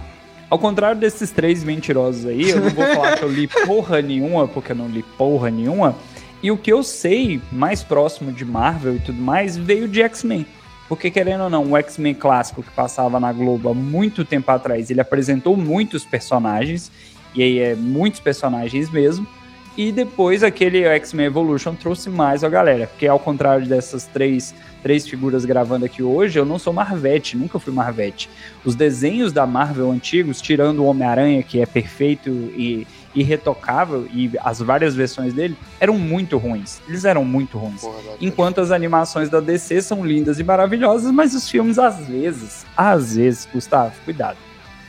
Ao 0.54 0.58
contrário 0.60 1.00
desses 1.00 1.32
três 1.32 1.64
mentirosos 1.64 2.26
aí, 2.26 2.50
eu 2.50 2.60
não 2.60 2.70
vou 2.70 2.86
falar 2.86 3.18
que 3.18 3.24
eu 3.24 3.28
li 3.28 3.48
porra 3.66 4.00
nenhuma, 4.00 4.46
porque 4.46 4.70
eu 4.70 4.76
não 4.76 4.86
li 4.86 5.02
porra 5.18 5.50
nenhuma. 5.50 5.96
E 6.40 6.48
o 6.48 6.56
que 6.56 6.72
eu 6.72 6.84
sei, 6.84 7.42
mais 7.50 7.82
próximo 7.82 8.30
de 8.30 8.44
Marvel 8.44 8.94
e 8.94 9.00
tudo 9.00 9.20
mais, 9.20 9.56
veio 9.56 9.88
de 9.88 10.00
X-Men. 10.00 10.46
Porque, 10.88 11.10
querendo 11.10 11.42
ou 11.42 11.50
não, 11.50 11.72
o 11.72 11.76
X-Men 11.76 12.14
clássico 12.14 12.62
que 12.62 12.70
passava 12.70 13.18
na 13.18 13.32
Globo 13.32 13.68
há 13.68 13.74
muito 13.74 14.24
tempo 14.24 14.48
atrás, 14.48 14.92
ele 14.92 15.00
apresentou 15.00 15.56
muitos 15.56 16.04
personagens, 16.04 16.88
e 17.34 17.42
aí 17.42 17.58
é 17.58 17.74
muitos 17.74 18.20
personagens 18.20 18.88
mesmo. 18.90 19.26
E 19.76 19.90
depois 19.90 20.44
aquele 20.44 20.84
X-Men 20.84 21.26
Evolution 21.26 21.74
trouxe 21.74 22.08
mais 22.08 22.44
a 22.44 22.48
galera. 22.48 22.86
Porque 22.86 23.06
ao 23.06 23.18
contrário 23.18 23.66
dessas 23.66 24.04
três, 24.06 24.54
três 24.82 25.06
figuras 25.06 25.44
gravando 25.44 25.84
aqui 25.84 26.02
hoje, 26.02 26.38
eu 26.38 26.44
não 26.44 26.58
sou 26.58 26.72
Marvete, 26.72 27.36
nunca 27.36 27.58
fui 27.58 27.72
Marvete. 27.72 28.30
Os 28.64 28.76
desenhos 28.76 29.32
da 29.32 29.46
Marvel 29.46 29.90
antigos, 29.90 30.40
tirando 30.40 30.80
o 30.80 30.84
Homem-Aranha, 30.84 31.42
que 31.42 31.60
é 31.60 31.66
perfeito 31.66 32.30
e 32.30 32.86
irretocável, 33.14 34.08
e 34.12 34.30
as 34.42 34.58
várias 34.58 34.94
versões 34.94 35.32
dele, 35.32 35.56
eram 35.78 35.96
muito 35.96 36.36
ruins. 36.36 36.80
Eles 36.88 37.04
eram 37.04 37.24
muito 37.24 37.56
ruins. 37.56 37.80
Porra, 37.80 37.96
Enquanto 38.20 38.60
as 38.60 38.70
animações 38.72 39.28
da 39.28 39.40
DC 39.40 39.82
são 39.82 40.04
lindas 40.04 40.40
e 40.40 40.44
maravilhosas, 40.44 41.12
mas 41.12 41.34
os 41.34 41.48
filmes, 41.48 41.78
às 41.78 42.06
vezes, 42.06 42.66
às 42.76 43.14
vezes, 43.14 43.48
Gustavo, 43.52 43.92
cuidado. 44.04 44.36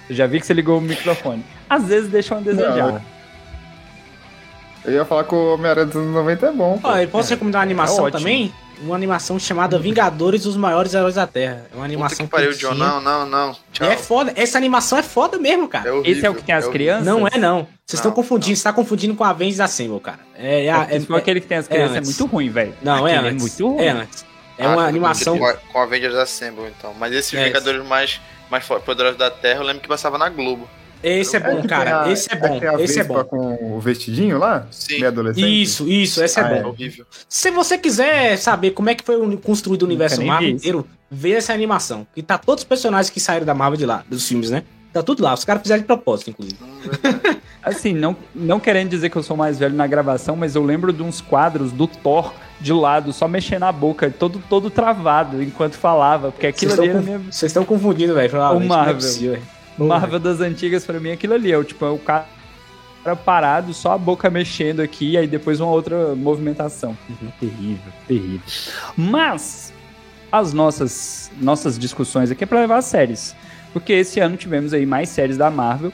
Eu 0.09 0.15
já 0.15 0.27
vi 0.27 0.39
que 0.39 0.45
você 0.45 0.53
ligou 0.53 0.77
o 0.77 0.81
microfone. 0.81 1.43
Às 1.69 1.85
vezes 1.85 2.09
deixam 2.09 2.37
a 2.37 2.41
desejar. 2.41 3.01
Eu 4.85 4.93
ia 4.93 5.05
falar 5.05 5.23
que 5.23 5.33
o 5.33 5.53
Homem-Aranha 5.53 5.85
dos 5.87 5.95
anos 5.95 6.13
90 6.13 6.45
é 6.47 6.51
bom. 6.51 6.77
pô. 6.77 6.87
Ó, 6.89 6.97
eu 6.97 7.07
posso 7.07 7.29
recomendar 7.31 7.59
uma 7.59 7.63
animação 7.65 8.03
ótimo. 8.05 8.19
também? 8.19 8.53
Uma 8.81 8.95
animação 8.95 9.39
chamada 9.39 9.79
Vingadores, 9.79 10.45
os 10.45 10.57
maiores 10.57 10.93
heróis 10.93 11.15
da 11.15 11.25
Terra. 11.25 11.53
É 11.71 11.75
uma 11.75 11.83
Puta 11.83 11.85
animação 11.85 12.25
que 12.25 12.31
pariu. 12.31 12.51
John. 12.51 12.73
Não, 12.73 12.99
não, 13.01 13.25
não. 13.25 13.55
Tchau. 13.71 13.89
É 13.89 13.95
foda. 13.95 14.33
Essa 14.35 14.57
animação 14.57 14.97
é 14.97 15.03
foda 15.03 15.37
mesmo, 15.39 15.67
cara. 15.67 15.93
horrível, 15.93 16.11
Esse 16.11 16.25
é 16.25 16.29
o 16.29 16.35
que 16.35 16.43
tem 16.43 16.53
as 16.53 16.65
horrível. 16.65 16.73
crianças? 16.73 17.05
Não 17.05 17.25
é, 17.27 17.37
não. 17.37 17.59
Vocês 17.85 17.99
estão 17.99 18.09
Não, 18.11 18.15
confundindo. 18.15 18.55
Você 18.57 18.63
tá 18.63 18.73
confundindo 18.73 19.15
com 19.15 19.23
a 19.23 19.29
Avengers 19.29 19.59
Assemble, 19.61 19.99
cara. 20.01 20.19
É, 20.37 20.65
é, 20.65 20.69
a- 20.71 20.87
É, 20.89 20.97
é, 20.97 20.99
for 20.99 21.15
aquele 21.15 21.39
que 21.39 21.47
tem 21.47 21.57
as 21.57 21.65
é 21.65 21.73
crianças, 21.73 21.97
é, 21.97 22.01
muito 22.01 22.25
ruim, 22.25 22.49
velho. 22.49 22.73
Não, 22.81 23.07
é 23.07 23.15
antes. 23.15 23.41
muito 23.41 23.67
ruim. 23.75 23.85
É 23.85 23.89
antes. 23.91 24.25
É 24.57 24.65
Ah, 24.65 24.69
uma 24.69 24.81
tá, 24.83 24.87
animação. 24.87 25.37
Com, 25.39 25.53
com 25.71 25.79
Avengers 25.79 26.15
Assemble, 26.15 26.65
então. 26.77 26.93
Mas 26.99 27.13
esses 27.13 27.33
É. 27.33 27.45
Vingadores 27.45 27.85
mais, 27.85 28.19
mais 28.51 28.65
poderosos 28.65 29.17
da 29.17 29.31
Terra, 29.31 29.59
eu 29.61 29.65
lembro 29.65 29.81
que 29.81 29.87
passava 29.87 30.17
na 30.17 30.27
Globo. 30.29 30.67
Esse 31.07 31.37
é 31.37 31.39
bom, 31.39 31.61
que 31.61 31.67
cara. 31.67 32.03
a- 32.03 32.11
Esse 32.11 32.31
é 32.31 32.35
bom. 32.35 32.53
que 32.53 32.59
tem 32.59 32.69
a 32.69 32.81
Esse 32.81 32.99
é 32.99 33.03
bom. 33.03 33.23
com 33.23 33.75
o 33.77 33.79
vestidinho 33.79 34.37
lá? 34.39 34.65
Sim. 34.71 34.95
Meio 34.95 35.07
adolescente? 35.07 35.61
Isso, 35.61 35.87
isso. 35.87 36.23
Esse 36.23 36.39
é 36.39 36.43
Ah, 36.43 36.47
bom. 36.47 36.55
É 36.55 36.65
horrível. 36.65 37.05
Se 37.29 37.51
você 37.51 37.77
quiser 37.77 38.37
saber 38.37 38.71
como 38.71 38.89
é 38.89 38.95
que 38.95 39.03
foi 39.03 39.15
o- 39.15 39.37
construído 39.37 39.83
o 39.83 39.85
universo 39.85 40.23
Marvel 40.23 40.49
inteiro, 40.49 40.87
vê 41.11 41.31
essa 41.33 41.53
animação. 41.53 42.07
Que 42.15 42.23
tá 42.23 42.37
todos 42.37 42.63
os 42.63 42.67
personagens 42.67 43.09
que 43.11 43.19
saíram 43.19 43.45
da 43.45 43.53
Marvel 43.53 43.77
de 43.77 43.85
lá, 43.85 44.03
dos 44.09 44.27
filmes, 44.27 44.49
né? 44.49 44.63
Tá 44.91 45.03
tudo 45.03 45.21
lá. 45.23 45.33
Os 45.33 45.43
caras 45.43 45.61
fizeram 45.61 45.81
de 45.81 45.85
propósito, 45.87 46.29
inclusive. 46.29 46.57
Assim, 47.61 47.93
não, 47.93 48.15
não 48.33 48.59
querendo 48.59 48.89
dizer 48.89 49.09
que 49.09 49.15
eu 49.17 49.23
sou 49.23 49.35
mais 49.35 49.57
velho 49.57 49.75
na 49.75 49.87
gravação, 49.87 50.35
mas 50.35 50.55
eu 50.55 50.63
lembro 50.63 50.93
de 50.93 51.01
uns 51.03 51.19
quadros 51.19 51.71
do 51.71 51.87
Thor 51.87 52.33
de 52.61 52.71
lado, 52.71 53.11
só 53.11 53.27
mexendo 53.27 53.63
a 53.63 53.71
boca, 53.71 54.09
todo, 54.09 54.41
todo 54.49 54.69
travado 54.69 55.41
enquanto 55.41 55.73
falava, 55.73 56.31
porque 56.31 56.47
aquilo 56.47 56.75
Vocês 56.75 56.95
ali 56.95 57.17
Vocês 57.31 57.49
estão 57.49 57.65
confundindo, 57.65 58.13
velho. 58.13 58.31
não 58.33 58.61
é 58.61 58.65
Marvel. 58.65 59.37
Marvel 59.77 60.19
das 60.19 60.39
antigas, 60.41 60.85
pra 60.85 60.99
mim, 60.99 61.09
é 61.09 61.13
aquilo 61.13 61.33
ali. 61.33 61.51
É 61.51 61.57
o 61.57 61.63
tipo, 61.63 61.85
é 61.85 61.89
o 61.89 61.97
cara 61.97 62.25
parado, 63.23 63.73
só 63.73 63.91
a 63.91 63.97
boca 63.97 64.29
mexendo 64.29 64.79
aqui, 64.79 65.11
e 65.11 65.17
aí 65.17 65.27
depois 65.27 65.59
uma 65.59 65.69
outra 65.69 66.15
movimentação. 66.15 66.97
Terrível, 67.39 67.93
terrível. 68.07 68.41
Mas 68.97 69.71
as 70.31 70.53
nossas, 70.53 71.31
nossas 71.39 71.77
discussões 71.77 72.31
aqui 72.31 72.43
é 72.43 72.47
pra 72.47 72.61
levar 72.61 72.81
séries. 72.81 73.35
Porque 73.71 73.93
esse 73.93 74.19
ano 74.19 74.37
tivemos 74.37 74.73
aí 74.73 74.85
mais 74.85 75.09
séries 75.09 75.37
da 75.37 75.51
Marvel. 75.51 75.91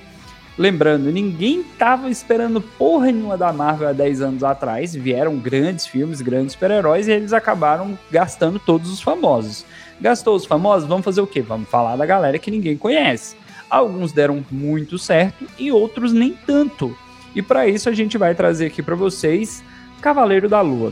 Lembrando, 0.57 1.11
ninguém 1.11 1.63
tava 1.63 2.09
esperando 2.09 2.61
porra 2.61 3.07
nenhuma 3.07 3.37
da 3.37 3.51
Marvel 3.51 3.87
há 3.87 3.93
10 3.93 4.21
anos 4.21 4.43
atrás. 4.43 4.93
Vieram 4.93 5.37
grandes 5.37 5.87
filmes, 5.87 6.21
grandes 6.21 6.53
super-heróis, 6.53 7.07
e 7.07 7.11
eles 7.11 7.33
acabaram 7.33 7.97
gastando 8.11 8.59
todos 8.59 8.91
os 8.91 9.01
famosos. 9.01 9.65
Gastou 9.99 10.35
os 10.35 10.45
famosos, 10.45 10.87
vamos 10.87 11.03
fazer 11.03 11.21
o 11.21 11.27
quê? 11.27 11.41
Vamos 11.41 11.69
falar 11.69 11.95
da 11.95 12.05
galera 12.05 12.37
que 12.37 12.51
ninguém 12.51 12.77
conhece. 12.77 13.35
Alguns 13.71 14.11
deram 14.11 14.45
muito 14.51 14.99
certo 14.99 15.47
e 15.57 15.71
outros 15.71 16.11
nem 16.11 16.33
tanto. 16.33 16.93
E 17.33 17.41
para 17.41 17.69
isso 17.69 17.87
a 17.87 17.93
gente 17.93 18.17
vai 18.17 18.35
trazer 18.35 18.65
aqui 18.65 18.83
para 18.83 18.95
vocês 18.95 19.63
Cavaleiro 20.01 20.49
da 20.49 20.59
Lua. 20.59 20.91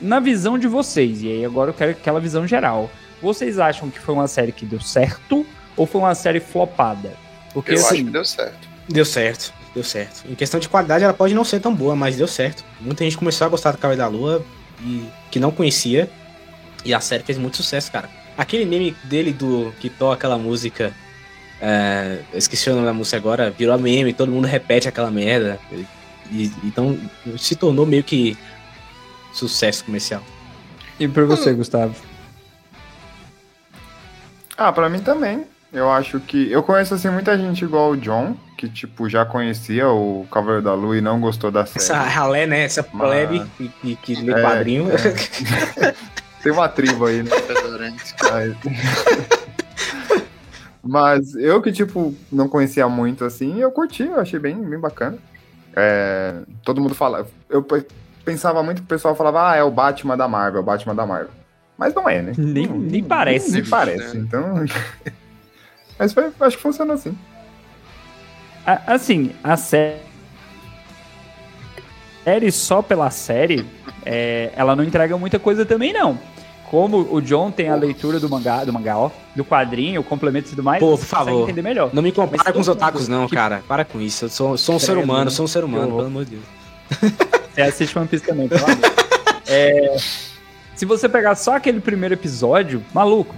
Na 0.00 0.18
visão 0.18 0.58
de 0.58 0.66
vocês, 0.66 1.22
e 1.22 1.28
aí 1.28 1.44
agora 1.44 1.68
eu 1.68 1.74
quero 1.74 1.90
aquela 1.90 2.18
visão 2.18 2.46
geral. 2.46 2.90
Vocês 3.20 3.58
acham 3.58 3.90
que 3.90 4.00
foi 4.00 4.14
uma 4.14 4.26
série 4.26 4.50
que 4.50 4.64
deu 4.64 4.80
certo 4.80 5.46
ou 5.76 5.84
foi 5.84 6.00
uma 6.00 6.14
série 6.14 6.40
flopada? 6.40 7.12
Porque 7.52 7.72
Eu 7.72 7.76
acho 7.76 7.86
assim, 7.88 8.06
que 8.06 8.10
deu 8.10 8.24
certo. 8.24 8.68
Deu 8.88 9.04
certo, 9.04 9.52
deu 9.74 9.84
certo. 9.84 10.24
Em 10.26 10.34
questão 10.34 10.58
de 10.58 10.70
qualidade, 10.70 11.04
ela 11.04 11.12
pode 11.12 11.34
não 11.34 11.44
ser 11.44 11.60
tão 11.60 11.74
boa, 11.74 11.94
mas 11.94 12.16
deu 12.16 12.26
certo. 12.26 12.64
Muita 12.80 13.04
gente 13.04 13.18
começou 13.18 13.46
a 13.46 13.50
gostar 13.50 13.72
do 13.72 13.78
Cavaleiro 13.78 14.10
da 14.10 14.18
Lua 14.18 14.42
e 14.82 15.04
que 15.30 15.38
não 15.38 15.50
conhecia. 15.50 16.10
E 16.82 16.94
a 16.94 17.00
série 17.00 17.22
fez 17.22 17.36
muito 17.36 17.58
sucesso, 17.58 17.92
cara. 17.92 18.08
Aquele 18.38 18.64
meme 18.64 18.96
dele 19.04 19.34
do 19.34 19.70
que 19.80 19.90
toca 19.90 20.14
aquela 20.14 20.38
música. 20.38 20.94
É, 21.60 22.20
eu 22.32 22.38
esqueci 22.38 22.68
o 22.70 22.74
nome 22.74 22.86
da 22.86 22.92
música 22.92 23.16
agora, 23.16 23.50
virou 23.50 23.78
meme, 23.78 24.12
todo 24.12 24.32
mundo 24.32 24.46
repete 24.46 24.88
aquela 24.88 25.10
merda. 25.10 25.58
E- 26.30 26.50
então 26.64 26.98
se 27.38 27.56
tornou 27.56 27.84
meio 27.86 28.02
que 28.04 28.36
sucesso 29.32 29.84
comercial. 29.84 30.22
e 30.98 31.06
para 31.08 31.24
você, 31.24 31.52
Gustavo? 31.52 31.94
Ah, 34.56 34.72
pra 34.72 34.88
mim 34.88 35.00
também. 35.00 35.44
Eu 35.72 35.90
acho 35.90 36.18
que. 36.20 36.50
Eu 36.50 36.62
conheço 36.62 36.94
assim 36.94 37.08
muita 37.10 37.38
gente 37.38 37.64
igual 37.64 37.90
o 37.92 37.96
John, 37.96 38.36
que 38.58 38.68
tipo 38.68 39.08
já 39.08 39.24
conhecia 39.24 39.88
o 39.88 40.26
Cavaleiro 40.30 40.62
da 40.64 40.74
Lua 40.74 40.98
e 40.98 41.00
não 41.00 41.20
gostou 41.20 41.50
da 41.50 41.64
série. 41.64 41.78
Essa 41.78 42.00
ralé, 42.02 42.46
né? 42.46 42.64
Essa 42.64 42.82
plebe 42.82 43.40
que, 43.56 43.68
que, 43.80 43.96
que 43.96 44.14
lê 44.16 44.32
É, 44.32 44.42
quadrinho. 44.42 44.88
Tem 46.42 46.50
uma 46.52 46.68
tribo 46.68 47.06
aí, 47.06 47.22
né? 47.22 47.30
Mas... 50.82 51.34
Eu 51.34 51.60
que, 51.60 51.70
tipo, 51.72 52.14
não 52.32 52.48
conhecia 52.48 52.88
muito 52.88 53.24
assim, 53.24 53.58
eu 53.60 53.70
curti, 53.70 54.04
eu 54.04 54.20
achei 54.20 54.38
bem, 54.38 54.56
bem 54.56 54.78
bacana. 54.78 55.18
É, 55.76 56.40
todo 56.64 56.80
mundo 56.80 56.94
fala. 56.94 57.26
Eu 57.48 57.62
pe- 57.62 57.86
pensava 58.24 58.62
muito 58.62 58.78
que 58.78 58.84
o 58.86 58.88
pessoal 58.88 59.14
falava, 59.14 59.50
ah, 59.50 59.56
é 59.56 59.62
o 59.62 59.70
Batman 59.70 60.16
da 60.16 60.26
Marvel, 60.26 60.58
é 60.58 60.62
o 60.62 60.66
Batman 60.66 60.94
da 60.94 61.06
Marvel. 61.06 61.30
Mas 61.78 61.94
não 61.94 62.08
é, 62.08 62.20
né? 62.22 62.32
Nem- 62.36 62.66
Não- 62.66 62.78
nem 62.78 63.02
parece. 63.04 63.52
Nem 63.52 63.64
parece, 63.64 64.16
então. 64.18 64.54
Mas 65.98 66.12
foi, 66.12 66.30
acho 66.40 66.56
que 66.56 66.62
funcionou 66.62 66.94
assim. 66.94 67.16
A- 68.66 68.94
Assim, 68.94 69.32
a 69.44 69.56
sé- 69.56 70.00
série 72.24 72.50
só 72.52 72.82
pela 72.82 73.10
série, 73.10 73.64
é, 74.04 74.50
ela 74.56 74.74
não 74.76 74.84
entrega 74.84 75.16
muita 75.16 75.38
coisa 75.38 75.64
também, 75.64 75.92
não. 75.92 76.18
Como 76.70 77.12
o 77.12 77.20
John 77.20 77.50
tem 77.50 77.68
a 77.68 77.74
leitura 77.74 78.20
do 78.20 78.28
mangá, 78.30 78.62
do 78.64 78.72
mangá, 78.72 78.96
ó, 78.96 79.10
do 79.34 79.44
quadrinho, 79.44 80.00
o 80.00 80.04
complemento 80.04 80.46
e 80.46 80.50
tudo 80.50 80.62
mais, 80.62 80.78
Pô, 80.78 80.96
você 80.96 81.02
por 81.02 81.08
favor. 81.08 81.42
entender 81.42 81.62
melhor. 81.62 81.90
Não 81.92 82.00
me 82.00 82.12
compara 82.12 82.44
Mas 82.44 82.54
com 82.54 82.60
os 82.60 82.68
otakus, 82.68 83.08
não, 83.08 83.26
que- 83.28 83.34
cara. 83.34 83.60
Para 83.66 83.84
com 83.84 84.00
isso. 84.00 84.26
Eu 84.26 84.28
sou, 84.28 84.56
sou 84.56 84.76
um 84.76 84.78
ser 84.78 84.96
humano, 84.96 85.24
né? 85.24 85.30
sou 85.30 85.46
um 85.46 85.48
ser 85.48 85.64
humano, 85.64 85.88
pelo 85.96 86.06
amor 86.06 86.24
de 86.24 86.36
Deus. 86.36 86.44
Você 87.52 87.62
assiste 87.62 87.98
One 87.98 88.06
Piece 88.06 88.24
também, 88.24 88.46
pelo 88.46 88.62
amor. 88.64 88.78
É, 89.48 89.96
se 90.76 90.84
você 90.86 91.08
pegar 91.08 91.34
só 91.34 91.56
aquele 91.56 91.80
primeiro 91.80 92.14
episódio, 92.14 92.84
maluco, 92.94 93.34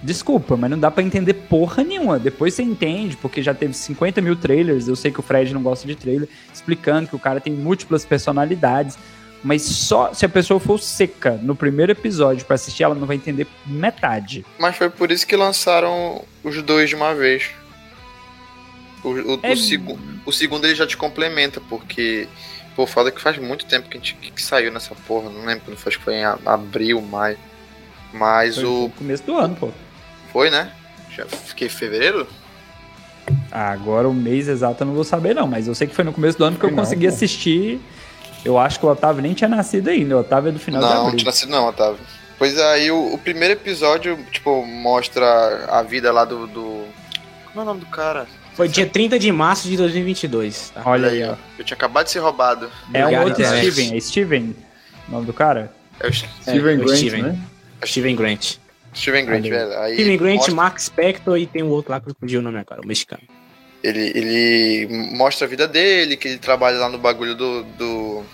desculpa, 0.00 0.56
mas 0.56 0.70
não 0.70 0.78
dá 0.78 0.88
pra 0.88 1.02
entender 1.02 1.34
porra 1.34 1.82
nenhuma. 1.82 2.16
Depois 2.16 2.54
você 2.54 2.62
entende, 2.62 3.16
porque 3.16 3.42
já 3.42 3.52
teve 3.52 3.74
50 3.74 4.20
mil 4.20 4.36
trailers, 4.36 4.86
eu 4.86 4.94
sei 4.94 5.10
que 5.10 5.18
o 5.18 5.22
Fred 5.22 5.52
não 5.52 5.62
gosta 5.62 5.84
de 5.88 5.96
trailer, 5.96 6.28
explicando 6.54 7.08
que 7.08 7.16
o 7.16 7.18
cara 7.18 7.40
tem 7.40 7.52
múltiplas 7.52 8.04
personalidades. 8.04 8.96
Mas 9.42 9.62
só 9.62 10.12
se 10.12 10.26
a 10.26 10.28
pessoa 10.28 10.58
for 10.58 10.78
seca 10.80 11.38
no 11.42 11.54
primeiro 11.54 11.92
episódio 11.92 12.44
pra 12.44 12.56
assistir, 12.56 12.82
ela 12.82 12.94
não 12.94 13.06
vai 13.06 13.16
entender 13.16 13.46
metade. 13.64 14.44
Mas 14.58 14.76
foi 14.76 14.90
por 14.90 15.12
isso 15.12 15.26
que 15.26 15.36
lançaram 15.36 16.24
os 16.42 16.60
dois 16.62 16.88
de 16.88 16.96
uma 16.96 17.14
vez. 17.14 17.50
O, 19.04 19.10
o, 19.10 19.40
É- 19.42 19.52
o, 19.52 19.56
segu- 19.56 19.98
o 20.26 20.32
segundo 20.32 20.64
ele 20.64 20.74
já 20.74 20.86
te 20.86 20.96
complementa, 20.96 21.60
porque. 21.68 22.26
Pô, 22.74 22.86
foda 22.86 23.10
que 23.10 23.20
faz 23.20 23.36
muito 23.38 23.64
tempo 23.66 23.88
que, 23.88 23.96
a 23.96 24.00
gente, 24.00 24.14
que, 24.14 24.30
que 24.30 24.42
saiu 24.42 24.72
nessa 24.72 24.94
porra. 24.94 25.30
Não 25.30 25.44
lembro 25.44 25.64
quando 25.64 25.76
foi, 25.76 25.90
acho 25.90 25.98
que 25.98 26.04
foi 26.04 26.14
em 26.14 26.24
abril, 26.24 27.00
maio. 27.00 27.36
Mas 28.12 28.56
Foi 28.56 28.64
o. 28.64 28.90
começo 28.96 29.22
do 29.24 29.36
ano, 29.36 29.54
pô. 29.56 29.70
Foi, 30.32 30.50
né? 30.50 30.72
Já 31.14 31.26
fiquei 31.26 31.66
em 31.66 31.70
fevereiro? 31.70 32.26
Agora 33.50 34.08
o 34.08 34.14
mês 34.14 34.48
exato 34.48 34.82
eu 34.82 34.86
não 34.86 34.94
vou 34.94 35.04
saber, 35.04 35.34
não, 35.34 35.46
mas 35.46 35.66
eu 35.68 35.74
sei 35.74 35.86
que 35.86 35.94
foi 35.94 36.04
no 36.04 36.12
começo 36.12 36.38
do 36.38 36.44
ano 36.44 36.56
que 36.56 36.64
eu 36.64 36.70
não, 36.70 36.78
consegui 36.78 37.06
pô. 37.08 37.12
assistir. 37.14 37.80
Eu 38.44 38.58
acho 38.58 38.78
que 38.80 38.86
o 38.86 38.88
Otávio 38.88 39.22
nem 39.22 39.34
tinha 39.34 39.48
nascido 39.48 39.88
ainda. 39.88 40.16
O 40.16 40.20
Otávio 40.20 40.50
é 40.50 40.52
do 40.52 40.58
final 40.58 40.80
de 40.80 40.86
não, 40.86 40.94
não 40.94 41.02
abril. 41.02 41.16
tinha 41.18 41.26
nascido 41.30 41.50
não, 41.50 41.66
Otávio. 41.68 41.98
Pois 42.38 42.58
aí 42.58 42.90
o, 42.90 43.14
o 43.14 43.18
primeiro 43.18 43.54
episódio, 43.54 44.16
tipo, 44.30 44.64
mostra 44.64 45.66
a 45.68 45.82
vida 45.82 46.12
lá 46.12 46.24
do. 46.24 46.46
do... 46.46 46.84
Como 47.46 47.60
é 47.60 47.62
o 47.62 47.64
nome 47.64 47.80
do 47.80 47.86
cara? 47.86 48.26
Foi 48.54 48.68
dia 48.68 48.86
30 48.86 49.18
de 49.18 49.30
março 49.30 49.68
de 49.68 49.76
2022, 49.76 50.70
tá? 50.70 50.82
Olha 50.84 51.08
aí, 51.10 51.22
ó. 51.24 51.34
Eu 51.58 51.64
tinha 51.64 51.76
acabado 51.76 52.06
de 52.06 52.12
ser 52.12 52.18
roubado. 52.20 52.70
É 52.92 52.98
um 53.00 53.02
Obrigado, 53.04 53.28
outro. 53.28 53.44
Steven, 53.44 53.96
é 53.96 54.00
Steven 54.00 54.56
o 55.08 55.12
nome 55.12 55.26
do 55.26 55.32
cara? 55.32 55.72
É 56.00 56.08
o 56.08 56.12
Steven 56.12 56.74
É, 56.74 56.76
o 56.76 56.84
Grant, 56.84 56.96
Steven. 56.96 57.22
né? 57.22 57.38
Steven 57.84 58.16
Grant. 58.16 58.54
Steven 58.94 59.24
Grant, 59.26 59.42
velho. 59.44 59.78
Aí 59.80 59.94
Steven 59.94 60.16
Grant, 60.16 60.36
mostra- 60.36 60.54
Mark 60.54 60.78
Spector 60.80 61.38
e 61.38 61.46
tem 61.46 61.62
o 61.62 61.68
outro 61.68 61.92
lá 61.92 62.00
que 62.00 62.10
eu 62.10 62.16
fugi 62.18 62.36
o 62.36 62.42
nome 62.42 62.58
agora, 62.58 62.80
o 62.82 62.86
mexicano. 62.86 63.22
Ele, 63.82 64.12
ele 64.14 64.88
mostra 65.16 65.46
a 65.46 65.48
vida 65.50 65.68
dele, 65.68 66.16
que 66.16 66.28
ele 66.28 66.38
trabalha 66.38 66.78
lá 66.78 66.88
no 66.88 66.98
bagulho 66.98 67.34
do, 67.34 67.62
do, 67.62 68.24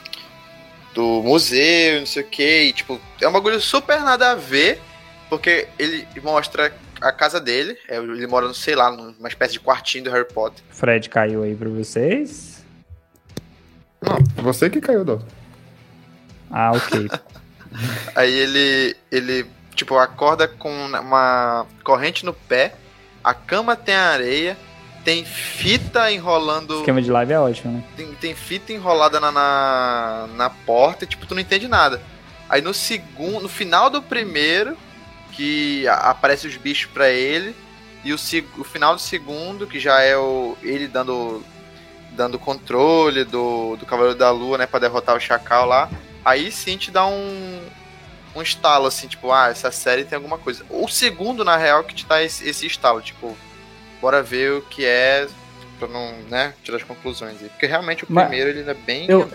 do 0.95 1.23
museu, 1.23 2.01
não 2.01 2.07
sei 2.07 2.23
o 2.23 2.27
que. 2.27 2.73
Tipo, 2.73 3.01
é 3.21 3.29
um 3.29 3.33
bagulho 3.33 3.61
super 3.61 4.01
nada 4.01 4.31
a 4.31 4.35
ver, 4.35 4.81
porque 5.29 5.69
ele 5.79 6.07
mostra 6.23 6.73
a 7.01 7.13
casa 7.13 7.39
dele. 7.41 7.77
é, 7.89 7.97
Ele 7.97 8.27
mora, 8.27 8.53
sei 8.55 8.75
lá, 8.75 8.91
numa 8.91 9.29
espécie 9.29 9.53
de 9.55 9.61
quartinho 9.61 10.05
do 10.05 10.11
Harry 10.11 10.27
Potter. 10.33 10.65
Fred 10.71 11.09
caiu 11.11 11.43
aí 11.43 11.55
pra 11.55 11.69
vocês. 11.69 12.65
Não, 14.01 14.19
você 14.43 14.71
que 14.71 14.81
caiu, 14.81 15.05
Dó. 15.05 15.21
Ah, 16.51 16.73
ok. 16.73 17.09
Aí 18.15 18.33
ele, 18.33 18.97
ele, 19.11 19.47
tipo, 19.75 19.97
acorda 19.99 20.47
com 20.47 20.71
uma 20.71 21.67
corrente 21.83 22.25
no 22.25 22.33
pé, 22.33 22.75
a 23.25 23.35
cama 23.35 23.75
tem 23.75 23.95
areia, 23.97 24.57
tem 25.05 25.25
fita 25.25 26.11
enrolando. 26.11 26.79
Esquema 26.79 27.03
de 27.03 27.11
live 27.11 27.33
é 27.33 27.39
ótimo, 27.39 27.73
né? 27.73 27.85
Tem, 27.97 28.15
tem 28.15 28.35
fita 28.35 28.73
enrolada 28.73 29.21
na, 29.21 29.31
na, 29.31 30.29
na 30.35 30.51
porta 30.51 31.05
e, 31.05 31.07
tipo, 31.07 31.27
tu 31.27 31.35
não 31.35 31.43
entende 31.43 31.69
nada. 31.69 32.03
Aí 32.49 32.63
no 32.63 32.73
segundo, 32.73 33.43
no 33.43 33.49
final 33.49 33.91
do 33.91 34.03
primeiro, 34.03 34.77
que 35.33 35.87
aparece 35.89 36.47
os 36.47 36.57
bichos 36.57 36.91
pra 36.91 37.11
ele, 37.11 37.55
e 38.03 38.13
o, 38.13 38.17
o 38.59 38.65
final 38.65 38.95
do 38.95 39.01
segundo, 39.01 39.67
que 39.67 39.79
já 39.79 40.01
é 40.01 40.17
o 40.17 40.57
ele 40.63 40.89
dando 40.89 41.43
dando 42.13 42.39
controle 42.39 43.25
do, 43.25 43.75
do 43.77 43.85
Cavaleiro 43.85 44.17
da 44.17 44.31
Lua, 44.31 44.57
né, 44.57 44.67
pra 44.67 44.79
derrotar 44.79 45.17
o 45.17 45.21
Chacal 45.21 45.67
lá. 45.67 45.91
Aí 46.25 46.53
sim 46.53 46.77
te 46.77 46.91
dá 46.91 47.07
um 47.07 47.61
um 48.37 48.43
estalo 48.43 48.87
assim, 48.87 49.07
tipo, 49.07 49.31
ah, 49.31 49.49
essa 49.49 49.71
série 49.71 50.05
tem 50.05 50.17
alguma 50.17 50.39
coisa. 50.39 50.65
O 50.69 50.89
segundo, 50.89 51.45
na 51.45 51.57
real, 51.57 51.85
que 51.85 51.95
te 51.95 52.05
dá 52.05 52.23
esse, 52.23 52.49
esse 52.49 52.67
estalo, 52.67 53.01
tipo, 53.01 53.37
bora 54.05 54.23
ver 54.23 54.53
o 54.53 54.61
que 54.61 54.85
é 54.85 55.27
pra 55.79 55.89
não, 55.89 56.13
né, 56.31 56.53
tirar 56.63 56.77
as 56.77 56.83
conclusões 56.83 57.37
aí. 57.41 57.49
Porque 57.49 57.65
realmente 57.67 58.05
o 58.05 58.07
Mas- 58.11 58.29
primeiro 58.29 58.51
ele 58.51 58.69
é 58.71 58.75
bem 58.75 59.07
Eu-. 59.09 59.27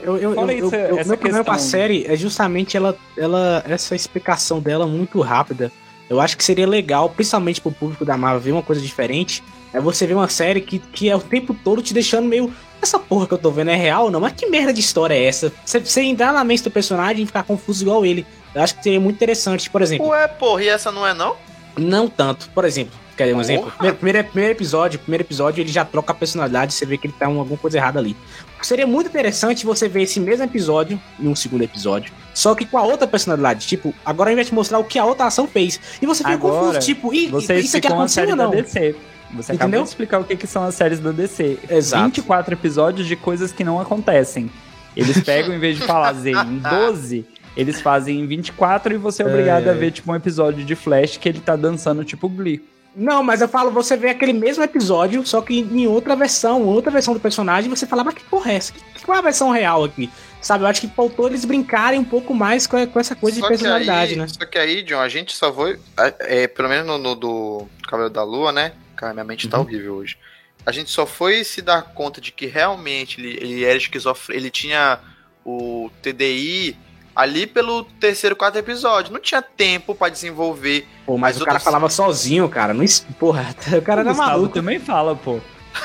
Eu, 0.00 0.16
eu, 0.16 0.34
Fala 0.34 0.52
eu, 0.52 0.66
isso, 0.66 0.74
eu- 0.76 0.98
essa 0.98 1.08
meu 1.08 1.18
problema 1.18 1.44
com 1.44 1.50
a 1.50 1.58
série 1.58 2.06
é 2.06 2.16
justamente 2.16 2.76
ela, 2.76 2.96
ela, 3.18 3.64
essa 3.68 3.96
explicação 3.96 4.60
dela 4.60 4.86
muito 4.86 5.20
rápida. 5.20 5.72
Eu 6.08 6.20
acho 6.20 6.36
que 6.36 6.44
seria 6.44 6.68
legal, 6.68 7.08
principalmente 7.10 7.60
pro 7.60 7.72
público 7.72 8.04
da 8.04 8.16
Marvel, 8.16 8.40
ver 8.40 8.52
uma 8.52 8.62
coisa 8.62 8.80
diferente. 8.80 9.42
É 9.72 9.80
você 9.80 10.06
ver 10.06 10.14
uma 10.14 10.28
série 10.28 10.60
que, 10.60 10.78
que 10.78 11.08
é 11.10 11.16
o 11.16 11.20
tempo 11.20 11.52
todo 11.64 11.82
te 11.82 11.92
deixando 11.92 12.26
meio. 12.28 12.52
Essa 12.80 12.98
porra 13.00 13.26
que 13.26 13.34
eu 13.34 13.38
tô 13.38 13.50
vendo 13.50 13.70
é 13.70 13.76
real 13.76 14.04
ou 14.04 14.10
não? 14.10 14.20
Mas 14.20 14.32
que 14.34 14.46
merda 14.46 14.72
de 14.72 14.80
história 14.80 15.14
é 15.14 15.24
essa? 15.24 15.52
Você, 15.64 15.80
você 15.80 16.02
entrar 16.02 16.32
na 16.32 16.44
mente 16.44 16.62
do 16.62 16.70
personagem 16.70 17.22
e 17.22 17.26
ficar 17.26 17.42
confuso 17.42 17.82
igual 17.82 18.04
ele. 18.06 18.26
Eu 18.54 18.62
acho 18.62 18.76
que 18.76 18.82
seria 18.82 19.00
muito 19.00 19.16
interessante. 19.16 19.68
Por 19.70 19.80
exemplo, 19.82 20.08
Ué, 20.08 20.28
porra, 20.28 20.62
e 20.64 20.68
essa 20.68 20.92
não 20.92 21.06
é 21.06 21.12
não? 21.14 21.36
não 21.78 22.06
tanto. 22.08 22.50
Por 22.50 22.64
exemplo, 22.64 22.92
quer 23.16 23.26
ver 23.26 23.32
um 23.32 23.36
Porra. 23.36 23.44
exemplo? 23.44 23.70
Primeiro, 23.72 23.96
primeiro, 23.96 24.24
primeiro 24.28 24.52
episódio, 24.54 24.98
primeiro 25.00 25.22
episódio, 25.24 25.60
ele 25.62 25.70
já 25.70 25.84
troca 25.84 26.12
a 26.12 26.14
personalidade, 26.14 26.72
você 26.74 26.86
vê 26.86 26.96
que 26.98 27.06
ele 27.06 27.14
tá 27.18 27.26
com 27.26 27.38
alguma 27.38 27.58
coisa 27.58 27.76
errada 27.78 27.98
ali. 27.98 28.16
Seria 28.62 28.86
muito 28.86 29.08
interessante 29.08 29.66
você 29.66 29.88
ver 29.88 30.02
esse 30.02 30.20
mesmo 30.20 30.44
episódio 30.44 31.00
em 31.18 31.26
um 31.28 31.34
segundo 31.34 31.62
episódio, 31.64 32.12
só 32.32 32.54
que 32.54 32.64
com 32.64 32.78
a 32.78 32.82
outra 32.82 33.06
personalidade. 33.06 33.66
Tipo, 33.66 33.92
agora 34.06 34.30
ao 34.30 34.32
invés 34.32 34.46
de 34.48 34.54
mostrar 34.54 34.78
o 34.78 34.84
que 34.84 34.98
a 34.98 35.04
outra 35.04 35.26
ação 35.26 35.48
fez. 35.48 35.80
E 36.00 36.06
você 36.06 36.18
fica 36.22 36.34
Agora, 36.34 36.66
confuso, 36.66 36.78
tipo, 36.86 37.12
e, 37.12 37.26
Você 37.28 37.56
isso 37.58 37.76
aqui 37.76 37.88
uma 37.88 37.96
aconteceu 37.96 38.28
ou 38.28 38.36
não? 38.36 38.50
DC. 38.50 38.94
Você 39.34 39.52
acabou 39.52 39.66
Entendeu? 39.68 39.82
de 39.82 39.88
explicar 39.88 40.20
o 40.20 40.24
que, 40.24 40.36
que 40.36 40.46
são 40.46 40.62
as 40.64 40.74
séries 40.74 41.00
da 41.00 41.10
DC. 41.10 41.58
Exato. 41.68 42.04
24 42.04 42.54
episódios 42.54 43.06
de 43.08 43.16
coisas 43.16 43.50
que 43.50 43.64
não 43.64 43.80
acontecem. 43.80 44.50
Eles 44.96 45.20
pegam, 45.22 45.54
em 45.54 45.58
vez 45.58 45.78
de 45.78 45.84
fazer 45.86 46.36
em 46.36 46.58
12, 46.58 47.24
eles 47.56 47.80
fazem 47.80 48.20
em 48.20 48.26
24 48.26 48.94
e 48.94 48.98
você 48.98 49.22
é 49.22 49.26
obrigado 49.26 49.66
É. 49.66 49.70
a 49.70 49.72
ver, 49.72 49.90
tipo, 49.90 50.12
um 50.12 50.14
episódio 50.14 50.64
de 50.64 50.74
Flash 50.76 51.16
que 51.16 51.28
ele 51.28 51.40
tá 51.40 51.56
dançando, 51.56 52.04
tipo, 52.04 52.28
Glee. 52.28 52.62
Não, 52.94 53.22
mas 53.22 53.40
eu 53.40 53.48
falo, 53.48 53.70
você 53.70 53.96
vê 53.96 54.10
aquele 54.10 54.32
mesmo 54.34 54.62
episódio, 54.62 55.24
só 55.26 55.40
que 55.40 55.58
em 55.60 55.86
outra 55.86 56.14
versão, 56.14 56.62
outra 56.64 56.90
versão 56.90 57.14
do 57.14 57.20
personagem, 57.20 57.70
você 57.70 57.86
fala, 57.86 58.04
mas 58.04 58.14
que 58.14 58.24
porra 58.24 58.52
é 58.52 58.56
essa? 58.56 58.72
Que- 58.72 58.80
Qual 59.04 59.16
é 59.16 59.18
a 59.18 59.22
versão 59.22 59.50
real 59.50 59.84
aqui? 59.84 60.10
Sabe, 60.42 60.64
eu 60.64 60.68
acho 60.68 60.80
que 60.80 60.88
faltou 60.88 61.26
eles 61.28 61.44
brincarem 61.44 61.98
um 61.98 62.04
pouco 62.04 62.34
mais 62.34 62.66
com, 62.66 62.84
com 62.86 63.00
essa 63.00 63.14
coisa 63.14 63.36
de 63.36 63.40
Só 63.40 63.46
que 63.46 63.54
personalidade, 63.54 64.12
aí, 64.12 64.18
né? 64.18 64.26
Só 64.28 64.44
que 64.44 64.58
aí, 64.58 64.82
John, 64.82 64.98
a 65.00 65.08
gente 65.08 65.34
só 65.34 65.52
foi. 65.52 65.78
É, 66.20 66.46
pelo 66.48 66.68
menos 66.68 66.86
no, 66.86 66.98
no 66.98 67.14
do 67.14 67.66
Cavaleiro 67.84 68.12
da 68.12 68.22
Lua, 68.24 68.50
né? 68.52 68.72
Cara, 68.96 69.12
minha 69.14 69.24
mente 69.24 69.48
tá 69.48 69.56
Uhum. 69.58 69.64
horrível 69.64 69.94
hoje. 69.94 70.18
A 70.66 70.70
gente 70.72 70.90
só 70.90 71.06
foi 71.06 71.42
se 71.44 71.62
dar 71.62 71.82
conta 71.94 72.20
de 72.20 72.30
que 72.32 72.46
realmente 72.46 73.20
ele, 73.20 73.36
ele 73.40 73.64
era 73.64 73.76
esquizofrênico. 73.76 74.42
Ele 74.44 74.50
tinha 74.50 74.98
o 75.44 75.90
TDI 76.02 76.76
ali 77.14 77.46
pelo 77.46 77.84
terceiro, 77.84 78.34
quarto 78.36 78.56
episódio. 78.56 79.12
Não 79.12 79.20
tinha 79.20 79.42
tempo 79.42 79.94
pra 79.94 80.08
desenvolver. 80.08 80.86
Pô, 81.06 81.18
mas, 81.18 81.34
Mas 81.34 81.36
o 81.36 81.44
cara 81.44 81.52
outras- 81.56 81.62
falava 81.64 81.88
sozinho, 81.90 82.48
cara. 82.48 82.72
Não, 82.74 82.84
porra, 83.18 83.54
o 83.78 83.82
cara 83.82 84.00
o 84.00 84.04
era 84.04 84.10
Gustavo 84.10 84.30
maluco. 84.30 84.54
também 84.54 84.78
fala, 84.78 85.14
pô. 85.16 85.38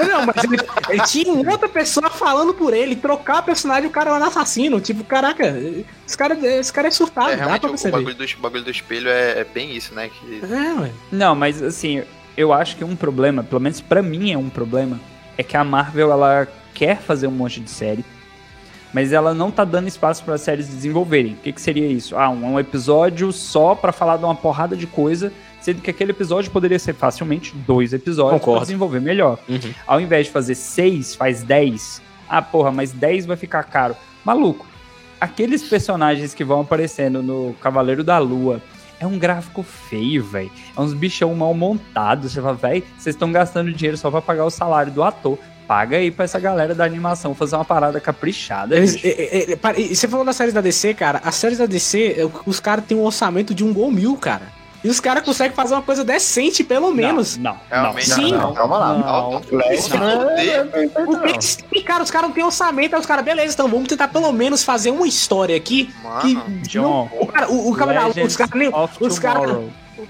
Não, 0.06 0.26
mas 0.26 0.44
ele, 0.44 0.58
ele 0.90 1.02
tinha 1.04 1.50
outra 1.50 1.70
pessoa 1.70 2.10
falando 2.10 2.54
por 2.54 2.74
ele, 2.74 2.94
trocar 2.94 3.40
o 3.40 3.44
personagem, 3.44 3.88
o 3.88 3.90
cara 3.90 4.12
era 4.14 4.20
um 4.22 4.28
assassino. 4.28 4.82
Tipo, 4.82 5.02
caraca, 5.06 5.46
esse 6.06 6.18
cara, 6.18 6.38
esse 6.60 6.74
cara 6.74 6.90
é 6.90 6.92
surtado, 6.92 7.30
é, 7.30 7.38
dá 7.38 7.44
realmente 7.44 7.62
pra 7.62 7.68
o, 7.68 7.70
o 7.70 7.74
perceber. 7.74 7.92
bagulho, 7.98 8.16
do, 8.16 8.24
o 8.26 8.38
bagulho 8.42 8.64
do 8.66 8.70
espelho 8.72 9.10
é, 9.10 9.40
é 9.40 9.44
bem 9.46 9.74
isso, 9.74 9.94
né? 9.96 10.10
Que 10.10 10.42
É, 10.44 10.74
ué. 10.82 10.92
Não, 11.10 11.34
mas 11.36 11.64
assim, 11.64 12.04
eu 12.36 12.52
acho 12.52 12.76
que 12.76 12.84
um 12.84 12.98
problema, 12.98 13.44
pelo 13.44 13.62
menos 13.62 13.80
pra 13.80 14.02
mim 14.02 14.34
é 14.34 14.38
um 14.38 14.50
problema, 14.50 15.00
é 15.38 15.44
que 15.44 15.56
a 15.56 15.64
Marvel 15.64 16.12
ela 16.12 16.46
quer 16.74 16.98
fazer 17.00 17.28
um 17.28 17.32
monte 17.32 17.62
de 17.62 17.70
série, 17.72 18.04
mas 18.98 19.14
ela 19.14 19.32
não 19.32 19.52
tá 19.52 19.64
dando 19.64 19.88
espaço 19.88 20.24
para 20.24 20.34
as 20.34 20.42
séries 20.42 20.68
desenvolverem. 20.68 21.34
O 21.34 21.36
que, 21.36 21.54
que 21.54 21.62
seria 21.62 21.86
isso? 21.86 22.18
Ah, 22.18 22.32
um, 22.32 22.54
um 22.54 22.60
episódio 22.60 23.32
só 23.32 23.76
pra 23.76 23.92
falar 23.92 24.18
de 24.18 24.24
uma 24.24 24.34
porrada 24.34 24.76
de 24.76 24.88
coisa, 24.88 25.32
sendo 25.62 25.82
que 25.84 25.92
aquele 25.92 26.10
episódio 26.10 26.50
poderia 26.50 26.80
ser 26.80 26.96
facilmente 26.96 27.56
dois 27.56 27.94
episódios 27.94 28.32
pra 28.32 28.40
Concordo. 28.40 28.62
desenvolver 28.66 29.00
melhor. 29.00 29.38
Uhum. 29.48 29.72
Ao 29.86 30.02
invés 30.02 30.26
de 30.26 30.32
fazer 30.32 30.56
seis, 30.56 31.14
faz 31.14 31.44
dez. 31.44 32.02
Ah, 32.28 32.42
porra, 32.42 32.72
mas 32.72 32.92
dez 32.92 33.28
vai 33.28 33.38
ficar 33.38 33.62
caro. 33.66 33.96
Maluco, 34.26 34.66
aqueles 35.22 35.62
personagens 35.62 36.34
que 36.34 36.44
vão 36.44 36.62
aparecendo 36.62 37.22
no 37.22 37.54
Cavaleiro 37.62 38.04
da 38.04 38.18
Lua 38.18 38.60
é 39.00 39.06
um 39.06 39.20
gráfico 39.20 39.62
feio, 39.62 40.24
velho. 40.24 40.50
É 40.76 40.82
uns 40.82 40.96
bichão 40.96 41.36
mal 41.36 41.54
montados. 41.54 42.32
Você 42.32 42.42
fala, 42.42 42.56
velho, 42.56 42.84
vocês 42.98 43.16
estão 43.16 43.32
gastando 43.32 43.72
dinheiro 43.72 43.96
só 43.96 44.10
pra 44.10 44.24
pagar 44.24 44.46
o 44.46 44.50
salário 44.50 44.92
do 44.92 45.04
ator. 45.04 45.38
Paga 45.68 45.98
aí 45.98 46.10
pra 46.10 46.24
essa 46.26 46.40
galera 46.40 46.74
da 46.74 46.86
animação 46.86 47.36
fazer 47.36 47.56
uma 47.58 47.66
parada 47.66 48.00
caprichada. 48.00 48.76
Eles- 48.78 48.96
é, 49.04 49.08
é, 49.10 49.52
é, 49.54 49.82
e 49.82 49.96
você 49.96 50.08
falou 50.08 50.26
das 50.26 50.36
séries 50.36 50.54
da 50.54 50.62
DC, 50.62 50.94
cara. 50.94 51.22
As 51.24 51.36
séries 51.36 51.58
da 51.58 51.66
DC, 51.66 52.16
é, 52.18 52.30
os 52.46 52.60
caras 52.60 52.86
têm 52.86 52.98
um 52.98 53.04
orçamento 53.04 53.54
de 53.54 53.66
um 53.66 53.74
gol 53.74 53.92
mil, 53.92 54.16
cara. 54.16 54.56
E 54.84 54.90
os 54.90 55.00
caras 55.00 55.24
conseguem 55.24 55.54
fazer 55.54 55.74
uma 55.74 55.82
coisa 55.82 56.06
decente, 56.06 56.64
pelo 56.64 56.94
menos. 56.94 57.36
Não, 57.36 57.52
não. 57.52 57.60
realmente. 57.70 58.10
Sim. 58.10 58.32
Não, 58.32 58.40
não, 58.40 58.54
calma 58.54 58.78
lá. 58.78 58.94
Não. 58.94 59.00
Não, 59.02 59.40
não, 59.42 59.42
não 59.42 61.06
não 61.06 61.20
Porque, 61.20 61.56
não. 61.76 61.84
cara, 61.84 62.04
os 62.04 62.12
caras 62.12 62.30
não 62.30 62.34
têm 62.36 62.44
orçamento, 62.44 62.94
aí 62.94 63.00
os 63.02 63.06
caras, 63.06 63.26
beleza, 63.26 63.54
então 63.54 63.68
vamos 63.68 63.90
tentar 63.90 64.08
pelo 64.08 64.32
menos 64.32 64.64
fazer 64.64 64.92
uma 64.92 65.08
história 65.08 65.58
aqui 65.58 65.92
que. 66.22 66.36
Mano, 66.36 66.62
John, 66.62 67.10
não, 67.12 67.22
o 67.22 67.26
cara, 67.28 67.50
o, 67.52 67.70
o 67.70 67.74
Lua, 67.74 68.26
os 68.26 68.38
caras 68.38 68.54
nem. 68.56 68.72
Os 69.02 69.20
caras. 69.20 69.58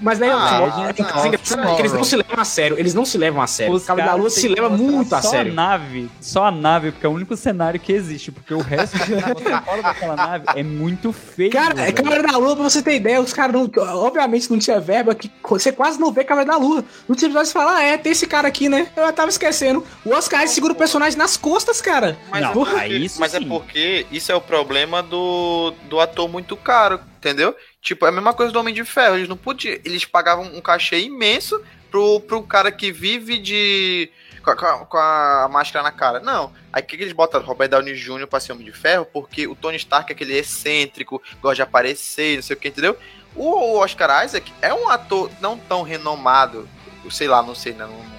Mas 0.00 0.18
daí, 0.18 0.30
Ah, 0.30 0.64
assim, 0.64 0.82
é 0.84 1.26
engraçado 1.28 1.76
que 1.76 1.82
eles 1.82 1.92
não 1.92 2.04
se 2.04 2.16
levam 2.16 2.40
a 2.40 2.44
sério. 2.44 2.78
Eles 2.78 2.94
não 2.94 3.04
se 3.04 3.18
levam 3.18 3.42
a 3.42 3.46
sério. 3.46 3.74
o 3.76 3.80
Cavaleiro 3.80 4.10
da 4.12 4.16
Lua 4.18 4.30
se 4.30 4.48
leva 4.48 4.68
muito 4.70 5.14
a 5.14 5.22
só 5.22 5.30
sério. 5.30 5.52
a 5.52 5.54
nave, 5.54 6.10
só 6.20 6.44
a 6.46 6.50
nave, 6.50 6.92
porque 6.92 7.06
é 7.06 7.08
o 7.08 7.12
único 7.12 7.36
cenário 7.36 7.78
que 7.80 7.92
existe, 7.92 8.30
porque 8.30 8.52
o 8.54 8.60
resto 8.60 8.96
fora 9.64 9.82
daquela 9.82 10.16
nave 10.16 10.44
é 10.54 10.62
muito 10.62 11.12
feio. 11.12 11.50
Cara, 11.50 11.80
é. 11.82 11.92
Cavaleiro 11.92 12.26
da 12.26 12.36
Lua, 12.38 12.54
pra 12.54 12.64
você 12.64 12.82
ter 12.82 12.94
ideia, 12.96 13.20
os 13.20 13.32
caras, 13.32 13.54
não- 13.54 13.70
obviamente, 14.02 14.50
não 14.50 14.58
tinha 14.58 14.80
verba, 14.80 15.14
que 15.14 15.30
você 15.48 15.72
quase 15.72 15.98
não 16.00 16.12
vê 16.12 16.24
Cavaleiro 16.24 16.50
da 16.52 16.58
Lua. 16.58 16.80
No 17.06 17.14
último 17.14 17.28
episódio 17.28 17.46
você 17.46 17.52
fala, 17.52 17.76
ah, 17.76 17.82
é, 17.82 17.96
tem 17.96 18.12
esse 18.12 18.26
cara 18.26 18.48
aqui, 18.48 18.68
né? 18.68 18.88
Eu 18.96 19.12
tava 19.12 19.28
esquecendo. 19.28 19.84
O 20.04 20.10
Oscar 20.10 20.46
segura 20.48 20.72
o 20.72 20.76
personagem 20.76 21.18
nas 21.18 21.36
costas, 21.36 21.80
cara. 21.80 22.16
Mas, 22.30 22.42
Não, 22.42 22.50
é 22.50 22.52
porque, 22.54 22.76
aí 22.76 23.04
isso 23.04 23.20
mas 23.20 23.34
é 23.34 23.40
porque 23.40 24.06
isso 24.12 24.30
é 24.30 24.34
o 24.34 24.40
problema 24.40 25.02
do, 25.02 25.72
do 25.88 26.00
ator 26.00 26.28
muito 26.28 26.56
caro, 26.56 27.00
entendeu? 27.18 27.54
Tipo, 27.82 28.06
é 28.06 28.08
a 28.08 28.12
mesma 28.12 28.32
coisa 28.32 28.52
do 28.52 28.58
Homem 28.58 28.72
de 28.72 28.84
Ferro. 28.84 29.16
Eles 29.16 29.28
não 29.28 29.36
podiam. 29.36 29.78
Eles 29.84 30.04
pagavam 30.04 30.44
um 30.46 30.60
cachê 30.60 31.00
imenso 31.00 31.62
pro, 31.90 32.20
pro 32.20 32.42
cara 32.42 32.72
que 32.72 32.90
vive 32.90 33.38
de. 33.38 34.10
Com 34.42 34.50
a, 34.52 34.86
com 34.86 34.96
a- 34.96 35.48
máscara 35.50 35.82
na 35.82 35.92
cara. 35.92 36.20
Não. 36.20 36.52
Aí 36.72 36.80
que, 36.80 36.96
eles 36.96 37.12
botam? 37.12 37.42
Robert 37.42 37.68
Downey 37.68 37.94
Jr. 37.94 38.26
pra 38.26 38.40
ser 38.40 38.52
Homem 38.52 38.64
de 38.64 38.72
Ferro? 38.72 39.04
Porque 39.04 39.46
o 39.46 39.54
Tony 39.54 39.76
Stark 39.76 40.10
é 40.10 40.14
aquele 40.14 40.38
excêntrico, 40.38 41.20
gosta 41.42 41.56
de 41.56 41.62
aparecer, 41.62 42.36
não 42.36 42.42
sei 42.42 42.56
o 42.56 42.58
que, 42.58 42.68
entendeu? 42.68 42.96
O, 43.36 43.76
Oscar 43.78 44.24
Isaac 44.24 44.50
é 44.62 44.72
um 44.72 44.88
ator 44.88 45.30
não 45.40 45.58
tão 45.58 45.82
renomado. 45.82 46.68
Sei 47.10 47.28
lá, 47.28 47.42
não 47.42 47.54
sei, 47.54 47.72
né? 47.72 47.84
Não, 47.84 47.92
não, 47.92 48.18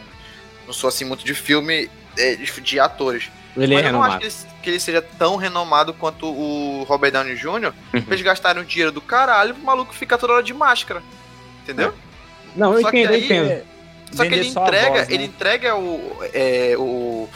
não 0.67 0.73
sou 0.73 0.87
assim 0.87 1.05
muito 1.05 1.23
de 1.25 1.33
filme 1.33 1.89
é, 2.17 2.35
de, 2.35 2.61
de 2.61 2.79
atores. 2.79 3.29
Ele 3.57 3.73
Mas 3.75 3.85
é 3.85 3.87
eu 3.89 3.93
não 3.93 4.03
acho 4.03 4.11
renomado. 4.13 4.19
que 4.19 4.25
ele, 4.25 4.53
que 4.63 4.69
ele 4.69 4.79
seja 4.79 5.01
tão 5.01 5.35
renomado 5.35 5.93
quanto 5.93 6.25
o 6.27 6.83
Robert 6.83 7.11
Downey 7.11 7.35
Jr. 7.35 7.49
Uhum. 7.49 7.73
eles 8.07 8.21
gastarem 8.21 8.61
o 8.61 8.65
dinheiro 8.65 8.91
do 8.91 9.01
caralho 9.01 9.53
pro 9.55 9.63
maluco 9.63 9.93
ficar 9.93 10.17
toda 10.17 10.33
hora 10.33 10.43
de 10.43 10.53
máscara. 10.53 11.01
Entendeu? 11.63 11.93
Não, 12.55 12.73
eu 12.73 12.81
Só 12.81 12.91
que 12.91 12.97
entendo, 12.99 13.11
eu 13.11 13.15
aí- 13.15 13.25
entendo. 13.25 13.65
Só 14.11 14.25
que 14.25 14.33
ele 14.33 14.47
entrega, 14.47 14.89
voz, 14.89 15.07
né? 15.07 15.13
ele 15.13 15.23
entrega 15.25 15.75
o, 15.75 16.17
é, 16.33 16.75
o. 16.77 17.29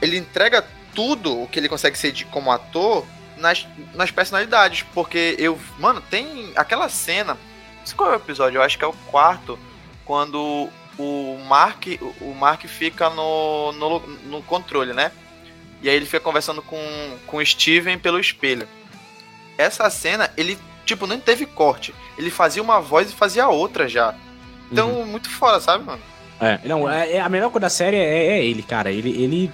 Ele 0.00 0.16
entrega 0.18 0.64
tudo 0.94 1.42
o 1.42 1.48
que 1.48 1.58
ele 1.58 1.68
consegue 1.68 1.98
ser 1.98 2.12
de, 2.12 2.24
como 2.26 2.52
ator 2.52 3.04
nas, 3.36 3.66
nas 3.94 4.10
personalidades. 4.10 4.84
Porque 4.94 5.34
eu. 5.38 5.58
Mano, 5.78 6.00
tem 6.08 6.52
aquela 6.54 6.88
cena. 6.88 7.34
Não 7.34 7.86
sei 7.86 7.96
qual 7.96 8.10
é 8.10 8.12
o 8.12 8.16
episódio, 8.16 8.58
eu 8.58 8.62
acho 8.62 8.78
que 8.78 8.84
é 8.84 8.86
o 8.86 8.92
quarto. 9.10 9.58
Quando 10.04 10.68
o 11.00 11.44
Mark, 11.44 11.86
o 12.20 12.34
Mark 12.34 12.64
fica 12.66 13.08
no, 13.10 13.72
no, 13.72 13.98
no 14.26 14.42
controle, 14.42 14.92
né? 14.92 15.10
E 15.82 15.88
aí 15.88 15.96
ele 15.96 16.04
fica 16.04 16.20
conversando 16.20 16.60
com, 16.62 16.78
com 17.26 17.38
o 17.38 17.46
Steven 17.46 17.98
pelo 17.98 18.20
espelho. 18.20 18.68
Essa 19.56 19.88
cena, 19.90 20.30
ele, 20.36 20.58
tipo, 20.84 21.06
não 21.06 21.18
teve 21.18 21.46
corte. 21.46 21.94
Ele 22.18 22.30
fazia 22.30 22.62
uma 22.62 22.80
voz 22.80 23.10
e 23.10 23.14
fazia 23.14 23.48
outra 23.48 23.88
já. 23.88 24.14
Então, 24.70 25.04
muito 25.06 25.28
foda, 25.30 25.58
sabe, 25.60 25.84
mano? 25.84 26.00
É, 26.40 26.58
não, 26.64 26.88
é, 26.88 27.12
é- 27.16 27.20
a 27.20 27.28
melhor 27.28 27.50
coisa 27.50 27.62
da 27.62 27.70
série 27.70 27.96
é, 27.96 28.38
é 28.38 28.44
ele, 28.44 28.62
cara. 28.62 28.90
Ele, 28.90 29.10
ele 29.22 29.52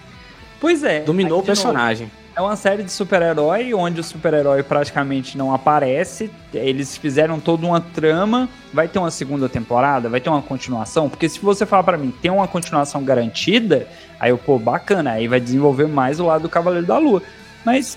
Pois 0.61 0.83
é. 0.85 1.01
dominou 1.01 1.39
aí, 1.39 1.41
o 1.41 1.43
de 1.43 1.47
novo, 1.47 1.47
personagem. 1.47 2.11
É 2.37 2.41
uma 2.43 2.55
série 2.55 2.83
de 2.83 2.93
super-herói 2.93 3.73
onde 3.73 3.99
o 3.99 4.05
super-herói 4.05 4.63
praticamente 4.63 5.39
não 5.39 5.55
aparece. 5.55 6.31
Eles 6.53 6.95
fizeram 6.95 7.41
toda 7.41 7.65
uma 7.65 7.81
trama. 7.81 8.47
Vai 8.75 8.87
ter 8.89 8.99
uma 8.99 9.11
segunda 9.11 9.49
temporada? 9.49 10.11
Vai 10.11 10.21
ter 10.21 10.29
uma 10.29 10.43
continuação? 10.43 11.09
Porque 11.09 11.31
se 11.31 11.41
você 11.41 11.65
falar 11.65 11.83
pra 11.83 11.97
mim, 11.97 12.13
tem 12.21 12.31
uma 12.31 12.47
continuação 12.47 13.03
garantida, 13.03 13.89
aí 14.21 14.31
eu, 14.31 14.37
pô, 14.37 14.59
bacana. 14.59 15.13
Aí 15.13 15.27
vai 15.27 15.41
desenvolver 15.41 15.89
mais 15.89 16.21
o 16.21 16.27
lado 16.27 16.43
do 16.43 16.49
Cavaleiro 16.51 16.87
da 16.87 16.99
Lua. 16.99 17.23
Mas 17.65 17.97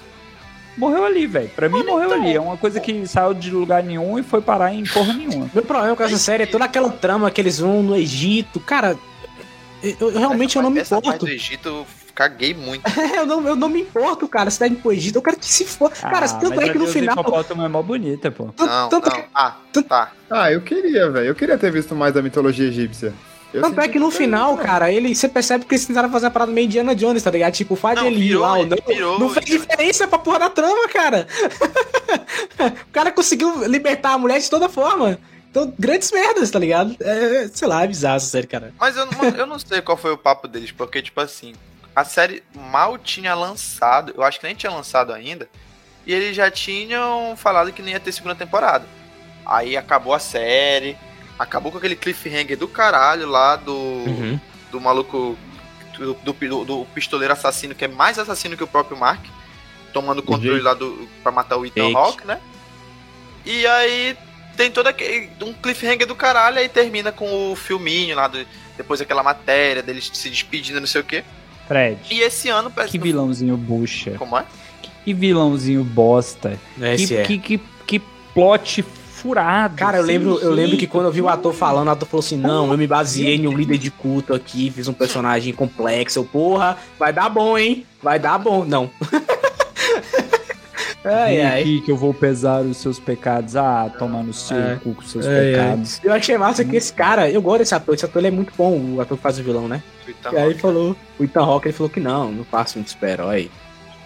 morreu 0.78 1.04
ali, 1.04 1.28
velho. 1.28 1.50
Pra 1.50 1.68
mim 1.68 1.84
morreu 1.84 2.14
ali. 2.14 2.34
É 2.34 2.40
uma 2.40 2.56
coisa 2.56 2.80
que 2.80 3.06
saiu 3.06 3.34
de 3.34 3.52
lugar 3.52 3.84
nenhum 3.84 4.18
e 4.18 4.24
foi 4.24 4.42
parar 4.42 4.74
em 4.74 4.86
porra 4.86 5.12
nenhuma. 5.12 5.50
Meu 5.54 5.64
problema 5.64 5.98
com 5.98 6.04
essa 6.04 6.18
série 6.18 6.44
é 6.44 6.48
toda 6.48 6.64
aquela 6.64 6.90
trama 6.90 7.30
que 7.30 7.42
eles 7.42 7.60
vão 7.60 7.84
no 7.84 7.94
Egito. 7.94 8.62
Cara, 8.62 8.98
eu, 9.84 9.96
eu 10.00 10.18
realmente 10.18 10.56
eu 10.56 10.62
não 10.62 10.70
me 10.70 10.80
Essa 10.80 10.96
parte 10.96 11.08
importo. 11.08 11.26
do 11.26 11.32
Egito, 11.32 11.86
caguei 12.14 12.54
muito. 12.54 12.84
eu, 13.16 13.26
não, 13.26 13.48
eu 13.48 13.56
não 13.56 13.70
me 13.70 13.82
importo, 13.82 14.28
cara. 14.28 14.50
Cidade 14.50 14.76
pro 14.76 14.92
Egito, 14.92 15.18
eu 15.18 15.22
quero 15.22 15.38
que 15.38 15.46
se 15.46 15.66
for. 15.66 15.92
Cara, 15.92 16.26
Ah, 16.26 16.30
tanto 16.30 16.56
mas 16.56 16.70
é 16.70 16.72
que 16.72 16.78
a 16.78 16.82
no 16.82 16.88
final. 16.88 17.14
hipopótamo 17.20 17.64
é 17.64 17.68
mó 17.68 17.82
bonita, 17.82 18.30
pô. 18.32 18.46
tanto- 18.56 18.66
Não, 18.70 18.90
tanto 18.90 19.10
não. 19.10 19.16
que- 19.16 19.26
Ah, 19.34 19.56
tanto- 19.72 19.88
tá. 19.90 20.12
Ah, 20.30 20.52
eu 20.52 20.62
queria, 20.62 21.10
velho. 21.10 21.28
Eu 21.28 21.36
queria 21.36 21.58
ter 21.58 21.72
visto 21.72 21.96
mais 21.96 22.14
da 22.14 22.22
mitologia 22.22 22.68
egípcia. 22.68 23.14
Eu 23.52 23.64
Tanto 23.64 23.82
é 23.82 23.88
que 23.88 23.98
no 23.98 24.12
que- 24.12 24.18
final, 24.18 24.56
cara, 24.58 24.92
ele, 24.92 25.16
você 25.16 25.28
percebe 25.28 25.66
que 25.66 25.74
eles 25.74 25.84
tentaram 25.86 26.12
fazer 26.12 26.28
a 26.28 26.30
parada 26.30 26.52
meio 26.52 26.66
Indiana 26.66 26.94
Jones, 26.94 27.24
tá 27.24 27.32
ligado? 27.32 27.54
Tipo, 27.54 27.74
o 27.74 27.78
fato 27.78 28.06
ele 28.06 28.24
ir 28.24 28.36
lá 28.36 28.52
ou 28.54 28.58
ele 28.60 28.70
não, 28.70 28.78
virou 28.96 29.20
não 29.20 29.30
fez 29.32 29.44
diferença 29.48 30.08
pra 30.08 30.20
porra 30.20 30.38
da 30.38 30.50
trama, 30.52 30.88
cara. 30.90 31.26
o 32.88 32.92
cara 32.92 33.12
conseguiu 33.12 33.66
libertar 33.68 34.14
a 34.14 34.18
mulher 34.18 34.40
de 34.40 34.50
toda 34.50 34.70
forma. 34.70 35.18
Então, 35.50 35.74
grandes 35.80 36.12
merdas, 36.12 36.52
tá 36.52 36.60
ligado? 36.60 36.96
É, 37.00 37.50
sei 37.52 37.68
lá, 37.68 37.84
é 37.84 37.88
bizarro 37.88 38.18
essa 38.18 38.28
série, 38.28 38.46
cara. 38.46 38.72
Mas 38.80 38.96
eu, 38.96 39.08
não- 39.08 39.30
eu 39.30 39.48
não 39.48 39.58
sei 39.58 39.82
qual 39.82 39.98
foi 39.98 40.12
o 40.12 40.18
papo 40.18 40.48
deles, 40.48 40.72
porque, 40.72 41.02
tipo 41.02 41.20
assim, 41.20 41.54
a 42.00 42.06
série 42.06 42.44
mal 42.56 42.98
tinha 42.98 43.34
lançado, 43.36 44.14
eu 44.16 44.24
acho 44.24 44.40
que 44.40 44.46
nem 44.46 44.56
tinha 44.56 44.72
lançado 44.72 45.12
ainda, 45.14 45.50
e 46.06 46.14
eles 46.14 46.36
já 46.36 46.50
tinham 46.50 47.36
falado 47.36 47.72
que 47.74 47.82
nem 47.82 47.94
ia 47.94 48.00
ter 48.00 48.12
segunda 48.12 48.36
temporada. 48.36 48.86
Aí 49.46 49.76
acabou 49.76 50.14
a 50.14 50.20
série, 50.20 50.98
acabou 51.38 51.72
com 51.72 51.78
aquele 51.78 51.96
cliffhanger 51.96 52.58
do 52.58 52.68
caralho 52.68 53.28
lá 53.28 53.56
do, 53.56 53.74
Uhum. 53.74 54.40
do 54.72 54.80
maluco, 54.80 55.38
do, 55.98 56.14
do, 56.14 56.66
do 56.66 56.86
pistoleiro 56.94 57.34
assassino, 57.34 57.76
que 57.76 57.86
é 57.86 57.88
mais 57.88 58.18
assassino 58.18 58.56
que 58.56 58.64
o 58.64 58.68
próprio 58.68 58.98
Mark, 58.98 59.24
tomando 59.94 60.22
controle 60.24 60.54
Jake. 60.56 60.64
lá 60.64 60.74
do, 60.74 61.08
pra 61.22 61.32
matar 61.32 61.58
o 61.58 61.66
Ethan. 61.66 61.92
Hawke, 61.96 62.26
né? 62.26 62.40
E 63.46 63.66
aí 63.68 64.18
tem 64.56 64.70
todo 64.72 64.88
aquele 64.88 65.32
um 65.42 65.54
cliffhanger 65.54 66.06
do 66.06 66.16
caralho, 66.16 66.60
aí 66.60 66.70
termina 66.70 67.12
com 67.12 67.52
o 67.52 67.56
filminho 67.56 68.16
lá, 68.16 68.28
do, 68.28 68.46
depois 68.78 69.02
aquela 69.02 69.24
matéria 69.24 69.82
deles 69.82 70.10
se 70.14 70.30
despedindo, 70.30 70.80
não 70.80 70.88
sei 70.88 71.02
o 71.02 71.04
quê. 71.04 71.24
Fred, 71.70 72.00
E 72.10 72.22
esse 72.22 72.50
ano 72.50 72.72
parece 72.72 72.92
que 72.92 72.98
vilãozinho 72.98 73.56
bucha. 73.56 74.16
Como 74.18 74.36
é? 74.36 74.44
Que 75.06 75.14
vilãozinho 75.14 75.84
bosta. 75.84 76.60
Esse 76.82 77.08
que, 77.08 77.16
é. 77.16 77.24
que, 77.24 77.38
que, 77.38 77.62
que 77.86 78.02
plot 78.34 78.82
furado. 78.82 79.76
Cara, 79.76 79.98
eu 79.98 80.04
lembro, 80.04 80.40
eu 80.40 80.52
lembro 80.52 80.78
que 80.78 80.88
quando 80.88 81.06
eu 81.06 81.12
vi 81.12 81.22
o 81.22 81.30
ator 81.30 81.54
falando, 81.54 81.90
o 81.90 81.92
ator 81.92 82.08
falou 82.08 82.26
assim: 82.26 82.38
não, 82.38 82.72
eu 82.72 82.78
me 82.78 82.88
baseei 82.88 83.36
em 83.36 83.48
um 83.48 83.56
líder 83.56 83.78
de 83.78 83.92
culto 83.92 84.34
aqui, 84.34 84.72
fiz 84.72 84.88
um 84.88 84.94
personagem 84.94 85.54
complexo. 85.54 86.18
Eu, 86.18 86.26
porra, 86.26 86.76
vai 86.98 87.14
dar 87.14 87.30
bom, 87.30 87.56
hein? 87.56 87.86
Vai 88.02 88.18
dar 88.18 88.40
bom. 88.40 88.66
Não. 88.66 88.90
ai, 91.04 91.36
Vem 91.38 91.46
ai. 91.46 91.62
aqui 91.62 91.82
que 91.82 91.92
eu 91.92 91.98
vou 91.98 92.14
pesar 92.14 92.62
os 92.62 92.78
seus 92.78 93.00
pecados. 93.00 93.56
Ah, 93.56 93.90
tomar 93.98 94.24
no 94.24 94.34
seu 94.34 94.58
É. 94.58 94.76
cu 94.84 94.94
com 94.96 95.02
seus 95.02 95.26
Ai, 95.26 95.36
ai. 95.38 95.52
pecados. 95.52 96.00
Eu 96.04 96.14
achei 96.14 96.38
massa 96.38 96.64
que 96.66 96.76
esse 96.76 96.92
cara, 96.94 97.30
eu 97.30 97.42
gosto 97.42 97.60
desse 97.60 97.76
ator, 97.76 97.96
esse 97.96 98.06
ator 98.06 98.20
ele 98.20 98.28
é 98.28 98.32
muito 98.32 98.54
bom, 98.58 98.96
o 98.96 99.02
ator 99.02 99.18
que 99.18 99.24
faz 99.24 99.40
o 99.40 99.44
vilão, 99.44 99.68
né? 99.68 99.82
E 100.08 100.36
aí 100.38 100.44
Hawke. 100.50 100.60
falou, 100.60 100.96
o 101.20 101.24
Ethan 101.24 101.42
Hawke, 101.44 101.68
ele 101.68 101.74
falou 101.78 101.90
que 101.90 102.00
não, 102.00 102.32
não 102.32 102.44
faço 102.44 102.80
um 102.80 102.86
super-herói. 102.86 103.50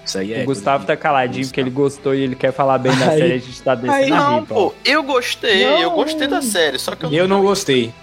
Isso 0.06 0.18
aí 0.18 0.34
é. 0.34 0.42
o 0.44 0.46
Gustavo 0.46 0.86
tá 0.86 0.98
caladinho 0.98 1.46
porque 1.48 1.62
ele 1.62 1.70
gostou 1.70 2.14
e 2.14 2.20
ele 2.22 2.36
quer 2.36 2.52
falar 2.52 2.78
bem 2.78 2.94
da 2.98 3.08
Aí- 3.10 3.20
série. 3.20 3.34
A 3.34 3.38
gente 3.38 3.62
tá 3.62 3.74
descendo 3.74 3.94
aí- 4.04 4.12
a 4.12 4.16
Não, 4.18 4.40
ripa. 4.42 4.54
pô, 4.54 4.74
eu 4.84 5.02
gostei, 5.02 5.64
eu 5.64 5.82
Não. 5.84 5.96
gostei 5.96 6.28
da 6.28 6.42
série, 6.42 6.78
só 6.78 6.94
que 6.94 7.06
eu, 7.06 7.12
Eu 7.14 7.26
não 7.28 7.42
gostei. 7.42 7.94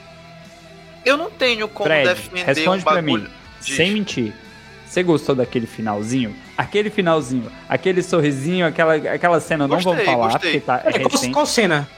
eu 1.05 1.17
não 1.19 1.31
tenho 1.31 1.69
como 1.69 1.87
Fred, 1.89 2.09
defender 2.09 2.45
responde 2.45 2.81
um 2.81 2.85
pra 2.85 2.95
bagulho. 2.95 3.25
mim, 3.25 3.29
Diz. 3.63 3.77
sem 3.77 3.91
mentir. 3.93 4.33
Você 4.87 5.03
gostou 5.03 5.35
daquele 5.35 5.67
finalzinho? 5.67 6.35
Aquele 6.61 6.91
finalzinho, 6.91 7.51
aquele 7.69 8.03
sorrisinho, 8.03 8.67
aquela, 8.67 8.95
aquela 8.95 9.41
cena, 9.41 9.67
não 9.67 9.77
Gostei, 9.77 9.93
vamos 9.95 10.05
falar, 10.05 10.33
gostei. 10.33 10.53
porque 10.61 10.67
tá 10.67 10.83
é 10.85 10.89
É, 10.89 10.93
qual, 10.99 11.11
recente. 11.11 11.33
qual 11.33 11.47
cena? 11.47 11.89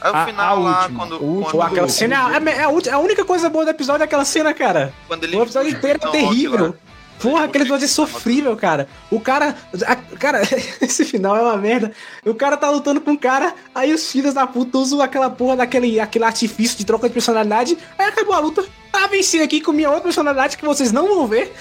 Aí 0.00 0.10
o 0.12 0.14
A- 0.14 0.26
final 0.26 0.56
a 0.56 0.60
lá, 0.60 0.80
última, 0.82 0.98
quando. 1.00 1.18
Pô, 1.18 1.48
quando, 1.50 1.62
aquela 1.62 1.88
cena 1.88 2.14
é, 2.14 2.18
a- 2.38 2.70
é 2.86 2.92
a 2.92 2.98
única 2.98 3.24
coisa 3.24 3.48
boa 3.50 3.64
do 3.64 3.70
episódio 3.70 4.02
é 4.02 4.04
aquela 4.04 4.24
cena, 4.24 4.54
cara. 4.54 4.92
quando 5.08 5.24
ele 5.24 5.36
O 5.36 5.42
episódio 5.42 5.70
inteiro 5.72 5.98
é 6.02 6.08
terrível. 6.10 6.76
Porra, 7.20 7.44
aquele 7.44 7.64
episódio 7.64 7.84
é 7.84 7.88
sofrível, 7.88 8.56
cara. 8.56 8.86
O 9.10 9.18
cara. 9.20 9.56
a- 9.86 9.96
cara, 9.96 10.42
esse 10.80 11.04
final 11.04 11.36
é 11.36 11.40
uma 11.42 11.56
merda. 11.56 11.92
O 12.24 12.34
cara 12.34 12.56
tá 12.56 12.68
lutando 12.70 13.00
com 13.00 13.12
o 13.12 13.18
cara, 13.18 13.54
aí 13.74 13.92
os 13.92 14.10
filhos 14.10 14.34
da 14.34 14.46
puta 14.46 14.78
usam 14.78 15.00
aquela 15.00 15.30
porra 15.30 15.56
daquele 15.56 15.98
aquele 15.98 16.24
artifício 16.24 16.76
de 16.76 16.84
troca 16.84 17.08
de 17.08 17.14
personalidade. 17.14 17.76
Aí 17.98 18.06
acabou 18.06 18.34
a 18.34 18.38
luta. 18.38 18.64
Ah, 18.92 19.06
venci 19.08 19.40
aqui 19.40 19.60
com 19.60 19.72
minha 19.72 19.88
outra 19.88 20.04
personalidade 20.04 20.56
que 20.56 20.64
vocês 20.64 20.90
não 20.92 21.06
vão 21.08 21.26
ver. 21.26 21.52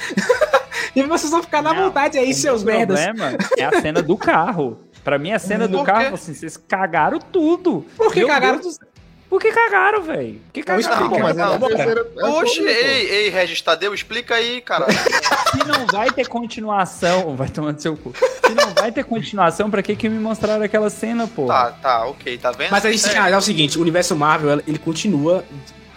e 0.95 1.03
vocês 1.03 1.31
vão 1.31 1.41
ficar 1.41 1.61
na 1.61 1.73
Não, 1.73 1.85
vontade 1.85 2.17
aí, 2.17 2.31
o 2.31 2.33
seus 2.33 2.63
merdas. 2.63 2.99
problema 3.03 3.37
é 3.57 3.65
a 3.65 3.81
cena 3.81 4.01
do 4.01 4.17
carro. 4.17 4.79
Pra 5.03 5.19
mim, 5.19 5.31
a 5.31 5.39
cena 5.39 5.67
do 5.69 5.83
carro, 5.83 6.15
assim, 6.15 6.33
vocês 6.33 6.57
cagaram 6.57 7.19
tudo. 7.19 7.85
Por 7.97 8.11
que 8.13 8.19
Meu 8.19 8.27
cagaram? 8.29 8.59
Deus 8.59 8.77
do 8.77 8.79
céu. 8.79 8.87
Por 9.35 9.41
que 9.41 9.51
cagaram, 9.51 10.01
velho? 10.01 10.39
Por 10.45 10.53
que 10.53 10.59
Não, 10.61 10.65
cagaram? 10.65 10.79
explica, 10.79 11.09
Pô, 11.09 11.19
mas 11.19 11.37
é 11.37 11.41
Não, 11.41 12.25
é 12.25 12.39
Oxe, 12.39 12.61
ei, 12.61 13.09
ei, 13.09 13.29
Regis 13.29 13.61
Tadeu, 13.61 13.93
explica 13.93 14.35
aí, 14.35 14.61
cara. 14.61 14.85
Se 14.89 15.67
não 15.67 15.85
vai 15.87 16.09
ter 16.09 16.25
continuação, 16.25 17.35
vai 17.35 17.49
tomando 17.49 17.77
seu 17.81 17.97
cu. 17.97 18.13
Se 18.15 18.55
não 18.55 18.73
vai 18.73 18.93
ter 18.93 19.03
continuação, 19.03 19.69
pra 19.69 19.83
que 19.83 19.93
que 19.93 20.07
me 20.07 20.19
mostraram 20.19 20.63
aquela 20.63 20.89
cena, 20.89 21.27
pô? 21.27 21.47
tá, 21.47 21.73
tá, 21.73 22.05
ok, 22.05 22.37
tá 22.37 22.53
vendo? 22.53 22.71
Mas 22.71 22.85
aí, 22.85 22.95
É, 22.95 23.09
cara, 23.13 23.35
é 23.35 23.37
o 23.37 23.41
seguinte, 23.41 23.77
o 23.77 23.81
universo 23.81 24.15
Marvel, 24.15 24.61
ele 24.65 24.79
continua, 24.79 25.43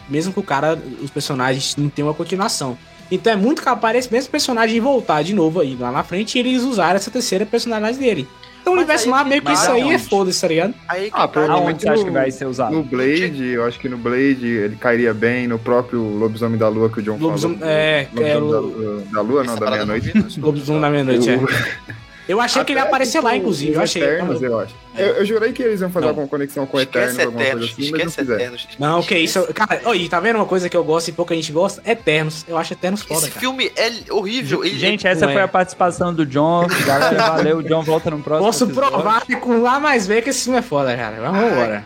mesmo 0.08 0.32
que 0.32 0.40
o 0.40 0.42
cara, 0.42 0.76
os 1.00 1.10
personagens 1.12 1.76
não 1.76 1.88
tenham 1.88 2.08
uma 2.08 2.14
continuação. 2.14 2.76
Então 3.08 3.32
é 3.32 3.36
muito 3.36 3.62
capaz 3.62 3.96
esse 3.96 4.12
mesmo 4.12 4.32
personagem 4.32 4.80
voltar 4.80 5.22
de 5.22 5.32
novo 5.32 5.60
aí, 5.60 5.76
lá 5.78 5.92
na 5.92 6.02
frente, 6.02 6.34
e 6.36 6.40
eles 6.40 6.64
usaram 6.64 6.96
essa 6.96 7.10
terceira 7.12 7.46
personagem 7.46 8.00
dele. 8.00 8.28
Então 8.68 8.72
o 8.72 8.76
Mas 8.76 8.84
universo 8.84 9.08
Marvel 9.10 9.28
meio 9.30 9.42
que 9.42 9.52
isso 9.52 9.70
aí 9.70 9.90
é 9.92 9.98
foda-se, 9.98 10.40
tá 10.40 10.48
ligado? 10.48 10.74
Aí 10.88 11.04
que 11.10 11.16
Ah, 11.16 11.20
tá, 11.20 11.28
provavelmente 11.28 11.68
Aonde 11.68 11.80
você 11.82 11.88
acha 11.88 12.04
que 12.04 12.10
vai 12.10 12.30
ser 12.30 12.44
usado? 12.46 12.74
No 12.74 12.82
Blade, 12.84 13.44
eu 13.46 13.64
acho 13.64 13.78
que 13.78 13.88
no 13.88 13.96
Blade 13.98 14.46
ele 14.46 14.76
cairia 14.76 15.14
bem, 15.14 15.46
no 15.48 15.58
próprio 15.58 16.00
Lobisomem 16.02 16.58
da 16.58 16.68
Lua 16.68 16.90
que 16.90 17.00
o 17.00 17.02
John 17.02 17.16
Lobisomem- 17.18 17.58
falou. 17.58 17.72
é, 17.72 18.08
Lobisomem 18.12 18.30
é, 18.30 18.34
da, 18.34 18.38
o- 18.38 18.44
Lua- 18.66 19.02
da 19.12 19.20
Lua, 19.22 19.44
não, 19.44 19.52
essa 19.54 19.60
da 19.60 19.66
não 19.66 19.72
meia-noite. 19.72 20.12
não. 20.14 20.28
Lobisomem 20.46 20.80
da 20.82 20.90
meia-noite, 20.90 21.30
é. 21.30 21.38
Eu 22.28 22.40
achei 22.40 22.62
que 22.62 22.72
ele 22.72 22.78
ia 22.78 22.82
Até, 22.82 22.90
aparecer 22.90 23.20
lá, 23.22 23.34
inclusive, 23.34 23.72
eu 23.72 23.80
achei. 23.80 24.02
Eternos, 24.02 24.42
eu 24.42 24.58
acho. 24.60 24.74
Eu, 24.96 25.06
eu 25.06 25.24
jurei 25.24 25.52
que 25.52 25.62
eles 25.62 25.80
iam 25.80 25.90
fazer 25.90 26.04
Não. 26.04 26.10
alguma 26.10 26.28
conexão 26.28 26.66
com 26.66 26.78
Eternos, 26.78 27.10
Esquece 27.12 27.26
alguma 27.26 27.42
coisa 27.44 27.56
Eternos, 27.64 27.72
assim, 27.78 27.90
mas 27.90 28.04
não 28.04 28.10
fizeram. 28.12 28.40
Eternos. 28.40 28.68
Não, 28.78 29.02
que 29.02 29.18
isso. 29.18 29.54
Cara, 29.54 29.80
oi, 29.86 30.08
tá 30.08 30.20
vendo 30.20 30.36
uma 30.36 30.44
coisa 30.44 30.68
que 30.68 30.76
eu 30.76 30.84
gosto 30.84 31.08
e 31.08 31.12
pouca 31.12 31.34
gente 31.34 31.50
gosta? 31.52 31.80
Eternos. 31.90 32.44
Eu 32.46 32.58
acho 32.58 32.74
Eternos 32.74 33.02
foda, 33.02 33.20
Esse 33.20 33.28
cara. 33.30 33.40
filme 33.40 33.72
é 33.76 33.90
horrível. 34.12 34.62
ele- 34.64 34.78
Gente, 34.78 35.06
essa 35.06 35.26
foi 35.26 35.40
é. 35.40 35.42
a 35.42 35.48
participação 35.48 36.12
do 36.12 36.26
John. 36.26 36.66
Galera, 36.84 37.16
valeu. 37.30 37.58
O 37.58 37.62
John 37.62 37.82
volta 37.82 38.10
no 38.10 38.20
próximo 38.22 38.46
Posso 38.46 38.64
episódio. 38.64 38.90
provar 38.90 39.24
que 39.24 39.34
com 39.36 39.62
lá 39.62 39.80
mais 39.80 40.06
ver 40.06 40.22
que 40.22 40.28
esse 40.30 40.44
filme 40.44 40.58
é 40.58 40.62
foda, 40.62 40.94
cara. 40.94 41.16
Vamos 41.20 41.50
embora. 41.52 41.84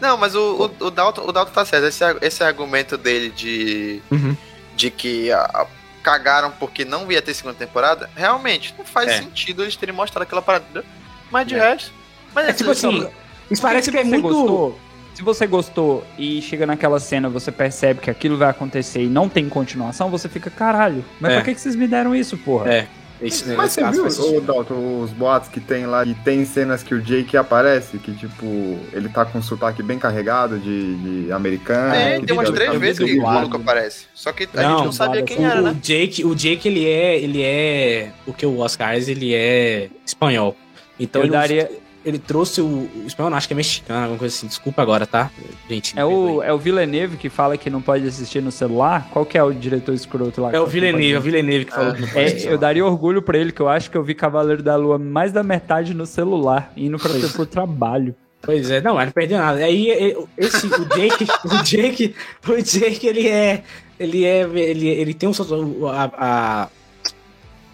Não, 0.00 0.16
mas 0.16 0.34
o, 0.34 0.70
o, 0.80 0.86
o, 0.86 0.90
Dalton, 0.90 1.22
o 1.28 1.32
Dalton 1.32 1.52
tá 1.52 1.64
certo. 1.66 1.84
Esse, 1.86 2.02
esse 2.22 2.42
argumento 2.42 2.96
dele 2.96 3.28
de, 3.28 4.00
Uhum. 4.10 4.34
de 4.74 4.90
que 4.90 5.30
a- 5.30 5.50
a- 5.52 5.66
cagaram 6.02 6.50
porque 6.52 6.84
não 6.84 7.10
ia 7.10 7.20
ter 7.22 7.34
segunda 7.34 7.54
temporada, 7.56 8.08
realmente 8.16 8.74
não 8.78 8.84
faz 8.84 9.08
É. 9.10 9.18
sentido 9.18 9.62
eles 9.62 9.76
terem 9.76 9.94
mostrado 9.94 10.22
aquela 10.22 10.42
parada. 10.42 10.84
Mas 11.30 11.46
de 11.46 11.54
É. 11.54 11.58
resto. 11.70 11.92
Mas 12.34 12.48
É 12.48 12.52
tipo 12.52 12.70
assim, 12.70 13.08
isso 13.50 13.60
parece 13.62 13.86
se 13.86 13.90
que 13.92 13.98
é 13.98 14.02
você 14.04 14.08
muito. 14.10 14.22
Gostou, 14.22 14.80
se 15.14 15.22
você 15.22 15.46
gostou 15.46 16.06
e 16.16 16.40
chega 16.42 16.64
naquela 16.66 16.98
cena, 17.00 17.28
você 17.28 17.50
percebe 17.52 18.00
que 18.00 18.10
aquilo 18.10 18.36
vai 18.38 18.48
acontecer 18.50 19.02
e 19.02 19.08
não 19.08 19.28
tem 19.28 19.48
continuação, 19.48 20.08
você 20.10 20.28
fica, 20.28 20.48
caralho, 20.50 21.04
mas 21.20 21.32
É. 21.32 21.34
pra 21.36 21.44
que, 21.44 21.54
que 21.54 21.60
vocês 21.60 21.74
me 21.76 21.86
deram 21.86 22.14
isso, 22.14 22.36
porra? 22.38 22.72
É. 22.72 22.86
Esse, 23.22 23.48
Mas 23.54 23.72
você 23.72 23.84
viu, 23.90 24.06
ô, 24.06 24.40
Dalton, 24.40 25.02
os 25.02 25.10
boatos 25.10 25.48
que 25.50 25.60
tem 25.60 25.84
lá, 25.86 26.04
e 26.04 26.14
tem 26.14 26.44
cenas 26.44 26.82
que 26.82 26.94
o 26.94 27.00
Jake 27.02 27.36
aparece, 27.36 27.98
que 27.98 28.12
tipo, 28.14 28.78
ele 28.92 29.08
tá 29.10 29.24
com 29.26 29.38
um 29.38 29.42
sotaque 29.42 29.82
bem 29.82 29.98
carregado 29.98 30.58
de, 30.58 31.24
de 31.26 31.32
americano. 31.32 32.20
que 32.20 32.26
tem 32.26 32.36
umas 32.36 32.50
três 32.50 32.72
vezes 32.80 32.98
que 33.04 33.18
o 33.18 33.22
maluco 33.22 33.56
aparece. 33.56 34.06
Só 34.14 34.32
que 34.32 34.48
a 34.54 34.62
Não, 34.62 34.76
gente 34.76 34.84
não 34.86 34.92
sabia 34.92 35.22
quem 35.22 35.36
dublado, 35.36 35.52
era, 35.58 35.62
o, 35.62 35.64
né? 35.66 35.70
o 35.72 35.74
Jake, 35.74 36.24
o 36.24 36.34
Jake 36.34 36.66
ele 36.68 36.86
é, 36.88 37.18
ele 37.18 37.42
é, 37.42 38.10
o 38.26 38.32
que 38.32 38.46
o 38.46 38.58
Oscar 38.58 38.94
ele 38.96 39.34
é 39.34 39.90
espanhol. 40.06 40.56
Então 40.98 41.20
eu 41.22 41.26
ele 41.26 41.32
não- 41.32 41.40
daria, 41.40 41.70
ele 42.04 42.18
trouxe 42.18 42.60
o, 42.60 42.64
o 42.66 43.04
espanhol, 43.06 43.30
não, 43.30 43.36
acho 43.36 43.46
que 43.46 43.52
é 43.54 43.56
mexicano, 43.56 44.00
alguma 44.02 44.18
coisa 44.18 44.34
assim. 44.34 44.46
Desculpa 44.46 44.80
agora, 44.82 45.06
tá? 45.06 45.30
Gente, 45.68 45.98
É 45.98 46.04
o, 46.04 46.42
é 46.42 46.52
o 46.52 46.58
Villeneuve 46.58 47.16
que 47.16 47.28
fala 47.28 47.56
que 47.56 47.68
não 47.68 47.82
pode 47.82 48.06
assistir 48.06 48.40
no 48.42 48.50
celular? 48.50 49.08
Qual 49.10 49.26
que 49.26 49.36
é 49.36 49.42
o 49.42 49.52
diretor 49.52 49.94
escroto 49.94 50.40
lá? 50.40 50.52
É 50.52 50.60
o 50.60 50.66
Villeneuve, 50.66 51.12
é 51.14 51.18
o 51.18 51.20
Villeneuve 51.20 51.64
que 51.66 51.72
falou 51.72 51.92
que 51.94 52.00
não 52.00 52.08
pode 52.08 52.20
É, 52.20 52.24
assistir. 52.26 52.48
eu 52.48 52.58
daria 52.58 52.84
orgulho 52.86 53.20
pra 53.22 53.36
ele, 53.38 53.52
que 53.52 53.60
eu 53.60 53.68
acho 53.68 53.90
que 53.90 53.96
eu 53.96 54.02
vi 54.02 54.14
Cavaleiro 54.14 54.62
da 54.62 54.76
Lua 54.76 54.98
mais 54.98 55.32
da 55.32 55.42
metade 55.42 55.92
no 55.94 56.06
celular, 56.06 56.72
indo 56.76 56.98
pra 56.98 57.12
ter 57.12 57.30
pro 57.32 57.44
trabalho. 57.46 58.14
Pois 58.42 58.70
é, 58.70 58.80
não, 58.80 58.96
ele 58.96 59.04
não 59.06 59.12
perdeu 59.12 59.36
nada. 59.38 59.62
Aí 59.62 59.90
esse, 60.38 60.66
o 60.66 60.84
Jake, 60.86 61.26
o 61.44 61.62
Jake, 61.62 62.14
o 62.48 62.62
Jake, 62.62 63.06
ele 63.06 63.28
é. 63.28 63.62
Ele 63.98 64.24
é. 64.24 64.40
Ele, 64.54 64.88
ele 64.88 65.12
tem 65.12 65.28
um. 65.28 65.86
A, 65.86 66.10
a, 66.16 66.68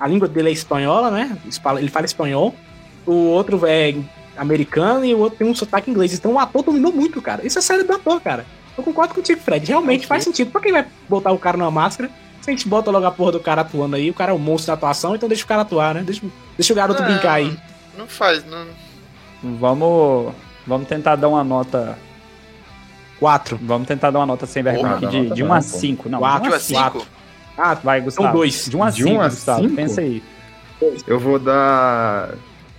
a 0.01 0.09
língua 0.09 0.27
dele 0.27 0.49
é 0.49 0.53
espanhola, 0.53 1.09
né? 1.13 1.39
Ele 1.79 1.89
fala 1.89 2.05
espanhol. 2.05 2.53
O 3.07 3.13
outro 3.29 3.61
é 3.67 3.95
americano 4.37 5.05
e 5.05 5.15
o 5.15 5.19
outro 5.19 5.39
tem 5.39 5.49
um 5.49 5.55
sotaque 5.55 5.91
inglês. 5.91 6.13
Então 6.13 6.33
o 6.35 6.39
ator 6.39 6.63
dominou 6.63 6.93
muito, 6.93 7.23
cara. 7.23 7.47
Isso 7.47 7.59
é 7.59 7.63
sério 7.63 7.85
do 7.87 7.93
ator, 7.93 8.21
cara. 8.21 8.45
Eu 8.77 8.83
concordo 8.85 9.15
contigo, 9.15 9.41
Fred. 9.41 9.67
Realmente 9.67 10.01
Ok. 10.01 10.09
faz 10.09 10.25
sentido. 10.25 10.51
Pra 10.51 10.61
quem 10.61 10.73
vai 10.73 10.85
botar 11.09 11.33
o 11.33 11.39
cara 11.39 11.57
numa 11.57 11.71
máscara? 11.71 12.11
Se 12.43 12.51
a 12.51 12.53
gente 12.53 12.69
bota 12.69 12.91
logo 12.91 13.07
a 13.07 13.11
porra 13.11 13.33
do 13.33 13.41
cara 13.41 13.63
atuando 13.63 13.97
aí, 13.97 14.11
o 14.11 14.15
cara 14.15 14.33
é 14.33 14.35
um 14.35 14.39
monstro 14.39 14.69
da 14.69 14.75
atuação, 14.75 15.15
então 15.17 15.29
deixa 15.29 15.45
o 15.45 15.47
cara 15.49 15.63
atuar, 15.63 15.95
né? 15.95 16.03
Deixa, 16.03 16.23
deixa 16.57 16.73
o 16.73 16.77
garoto 16.77 17.03
Não. 17.03 17.09
brincar 17.11 17.33
aí. 17.35 17.57
Não 17.97 18.07
faz, 18.07 18.45
não. 18.45 18.67
Vamos. 19.43 20.33
Vamos 20.67 20.87
tentar 20.89 21.17
dar 21.17 21.29
uma 21.29 21.43
nota. 21.43 21.99
Quatro. 23.19 23.59
Vamos 23.63 23.89
tentar 23.89 24.11
dar 24.11 24.19
uma 24.19 24.27
nota 24.27 24.45
sem 24.47 24.63
vergonha 24.63 24.97
aqui 24.97 25.07
de, 25.07 25.31
de 25.31 25.43
1 25.43 25.47
não, 25.47 25.55
a 25.55 25.59
pô. 25.59 25.63
5. 25.63 26.09
Não, 26.09 26.19
Quatro 26.19 26.43
de 26.43 26.49
1 26.57 26.59
Tipo 26.59 26.79
a 26.79 26.87
a 26.87 26.91
5. 26.91 26.99
cinco? 27.01 27.07
Ah, 27.57 27.75
Vai, 27.75 28.01
Gustavo. 28.03 28.33
dois. 28.37 28.67
De 28.67 28.77
1 28.77 28.83
a 28.85 28.91
De 28.91 29.03
5, 29.03 29.09
um 29.15 29.21
a 29.21 29.29
Gustavo. 29.29 29.63
cinco? 29.63 29.75
Pensa 29.77 30.01
aí. 30.03 30.23
Eu 31.07 31.19
vou 31.19 31.39
dar 31.39 32.35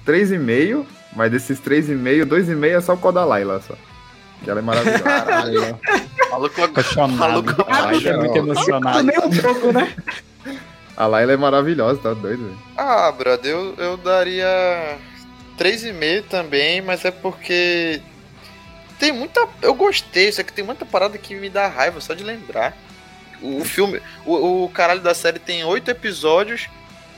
3,5, 0.07 0.85
mas 1.15 1.31
desses 1.31 1.59
3,5, 1.59 2.25
2,5 2.25 2.65
é 2.77 2.81
só 2.81 2.93
o 2.93 2.97
causa 2.97 3.15
da 3.15 3.25
Laila 3.25 3.61
só. 3.61 3.75
Que 4.43 4.49
ela 4.49 4.59
é 4.59 4.63
maravilhosa. 4.63 5.79
Maluco, 6.31 6.61
Apaixonado. 6.61 7.13
maluco 7.17 7.65
A 7.67 7.79
Laila 7.81 8.09
é 8.09 8.17
muito 8.17 8.37
emocionado. 8.37 9.03
Nem 9.03 9.17
um 9.17 9.29
pouco, 9.41 9.71
né? 9.71 9.95
a 10.95 11.07
Laila 11.07 11.33
é 11.33 11.37
maravilhosa, 11.37 11.99
tá 12.01 12.13
doido, 12.13 12.43
velho. 12.43 12.57
Ah, 12.75 13.11
brother, 13.11 13.51
eu, 13.51 13.75
eu 13.77 13.97
daria 13.97 14.97
3,5 15.57 16.23
também, 16.29 16.81
mas 16.81 17.05
é 17.05 17.11
porque 17.11 18.01
tem 18.99 19.11
muita. 19.11 19.47
Eu 19.61 19.73
gostei, 19.73 20.31
só 20.31 20.43
que 20.43 20.53
tem 20.53 20.65
muita 20.65 20.85
parada 20.85 21.17
que 21.17 21.35
me 21.35 21.49
dá 21.49 21.67
raiva 21.67 22.01
só 22.01 22.13
de 22.13 22.23
lembrar. 22.23 22.75
O 23.41 23.63
filme, 23.63 24.01
o, 24.25 24.65
o 24.65 24.69
caralho 24.69 25.01
da 25.01 25.13
série 25.13 25.39
tem 25.39 25.63
oito 25.63 25.91
episódios 25.91 26.67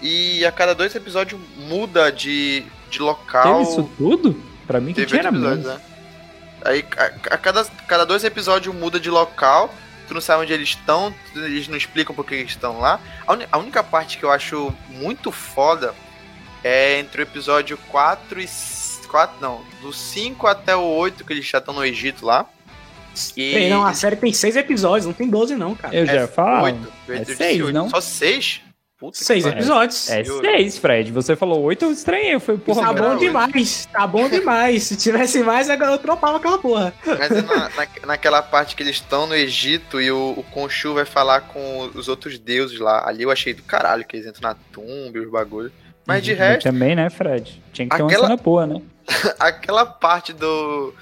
e 0.02 0.46
a 0.46 0.52
cada 0.52 0.76
dois 0.76 0.94
episódios 0.94 1.40
muda 1.58 2.12
de, 2.12 2.66
de 2.90 3.00
local. 3.00 3.58
Teve 3.60 3.70
isso 3.72 3.90
tudo? 3.98 4.44
Pra 4.68 4.80
mim 4.80 4.88
que 4.94 4.96
Teve 5.02 5.08
tinha 5.08 5.20
era 5.22 5.30
episódios, 5.30 5.66
menos. 5.66 5.80
né? 5.80 5.86
Aí 6.66 6.86
a, 6.98 7.36
a 7.36 7.38
cada, 7.38 7.64
cada 7.88 8.06
dois 8.06 8.24
episódios 8.24 8.74
muda 8.76 9.00
de 9.00 9.10
local, 9.10 9.74
tu 10.08 10.14
não 10.14 10.22
sabe 10.22 10.44
onde 10.44 10.54
eles 10.54 10.70
estão, 10.70 11.14
eles 11.36 11.68
não 11.68 11.78
explicam 11.78 12.16
por 12.16 12.26
que 12.26 12.36
eles 12.36 12.50
estão 12.52 12.80
lá. 12.80 13.00
A, 13.26 13.34
uni- 13.34 13.48
a 13.52 13.58
única 13.58 13.82
parte 13.84 14.18
que 14.18 14.24
eu 14.26 14.32
acho 14.32 14.74
muito 14.90 15.32
foda 15.32 15.94
é 16.64 17.00
entre 17.00 17.22
o 17.22 17.24
episódio 17.24 17.78
4 17.90 18.42
e. 18.42 18.44
s- 18.44 18.90
4, 19.08 19.38
não, 19.42 19.64
do 19.82 19.92
5 19.92 20.46
até 20.46 20.76
o 20.76 20.82
8 20.84 21.26
que 21.26 21.34
eles 21.34 21.46
já 21.46 21.58
estão 21.58 21.74
no 21.74 21.84
Egito 21.84 22.24
lá. 22.26 22.46
E 23.36 23.42
Ei, 23.56 23.70
não, 23.70 23.84
a 23.84 23.94
série 23.94 24.16
tem 24.16 24.32
seis 24.32 24.56
episódios, 24.56 25.08
não 25.08 25.14
tem 25.14 25.28
12 25.28 25.56
não, 25.56 25.74
cara. 25.74 25.96
Eu 25.96 26.06
já 26.06 26.14
ia 26.14 26.28
falar. 26.28 26.62
8. 26.64 26.94
Eu 27.08 27.16
é 27.16 27.20
disse 27.20 27.36
seis, 27.36 27.60
oito. 27.62 27.74
não? 27.74 27.90
Só 27.90 28.00
6? 28.00 28.62
Puta 29.00 29.18
Seis 29.18 29.46
episódios. 29.46 30.10
É 30.10 30.24
Juro. 30.26 30.42
6, 30.46 30.78
Fred. 30.78 31.12
Você 31.14 31.34
falou 31.34 31.62
8, 31.62 31.86
eu 31.86 31.92
estranhei. 31.92 32.36
Eu 32.36 32.40
falei, 32.42 32.60
porra, 32.60 32.82
tá 32.82 32.94
bom 32.94 33.10
oito. 33.12 33.20
demais, 33.20 33.86
tá 33.86 34.06
bom 34.06 34.28
demais. 34.30 34.84
Se 34.84 34.98
tivesse 34.98 35.42
mais, 35.42 35.70
eu 35.70 35.98
tropava 36.00 36.36
aquela 36.38 36.58
porra. 36.58 36.94
Mas 37.06 37.32
é 37.32 37.42
na, 37.42 37.70
na- 37.70 37.88
naquela 38.08 38.42
parte 38.42 38.76
que 38.76 38.84
eles 38.84 38.98
estão 38.98 39.26
no 39.26 39.34
Egito 39.36 40.02
e 40.02 40.12
o, 40.12 40.34
o 40.38 40.46
Khonshu 40.54 40.94
vai 40.96 41.06
falar 41.06 41.42
com 41.42 41.90
os 41.96 42.10
outros 42.10 42.38
deuses 42.38 42.78
lá. 42.78 43.08
Ali 43.08 43.24
eu 43.24 43.32
achei 43.32 43.54
do 43.54 43.64
caralho 43.64 44.04
que 44.06 44.18
eles 44.18 44.28
entram 44.28 44.50
na 44.50 44.56
tumba 44.74 45.18
e 45.18 45.22
os 45.22 45.32
bagulhos. 45.32 45.72
Mas 46.06 46.22
de 46.22 46.32
Mas 46.32 46.40
resto, 46.40 46.64
Também, 46.64 46.94
né, 46.96 47.10
Fred? 47.10 47.64
Tinha 47.72 47.88
que 47.88 47.96
ter 47.96 48.04
Aquela- 48.04 48.24
uma 48.24 48.28
cena 48.32 48.42
boa, 48.44 48.68
né? 48.68 48.82
aquela 49.40 49.86
parte 49.86 50.34
do, 50.34 50.94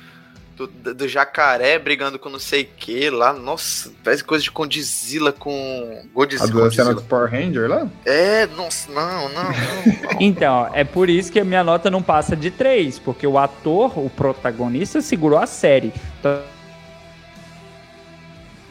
do, 0.57 0.93
do 0.93 1.07
jacaré 1.07 1.77
brigando 1.77 2.17
com 2.17 2.29
não 2.29 2.39
sei 2.39 2.63
o 2.63 2.67
que 2.77 3.11
lá, 3.11 3.31
nossa, 3.31 3.91
parece 4.03 4.23
coisa 4.23 4.43
de 4.43 4.49
Godzilla 4.49 5.31
com. 5.31 6.01
A 6.03 6.07
Godzilla. 6.13 6.47
do 6.47 6.71
cena 6.71 6.93
do 6.95 7.01
Power 7.03 7.29
Ranger 7.29 7.69
lá? 7.69 7.87
É, 8.03 8.47
nossa, 8.47 8.91
não, 8.91 9.29
não, 9.29 9.43
não. 9.43 9.43
não. 9.43 10.17
Então, 10.19 10.69
é 10.73 10.83
por 10.83 11.09
isso 11.09 11.31
que 11.31 11.39
a 11.39 11.45
minha 11.45 11.63
nota 11.63 11.91
não 11.91 12.01
passa 12.01 12.35
de 12.35 12.49
3, 12.49 12.97
porque 12.99 13.27
o 13.27 13.37
ator, 13.37 13.99
o 13.99 14.09
protagonista, 14.09 14.99
segurou 14.99 15.37
a 15.37 15.45
série. 15.45 15.93
Então, 16.19 16.41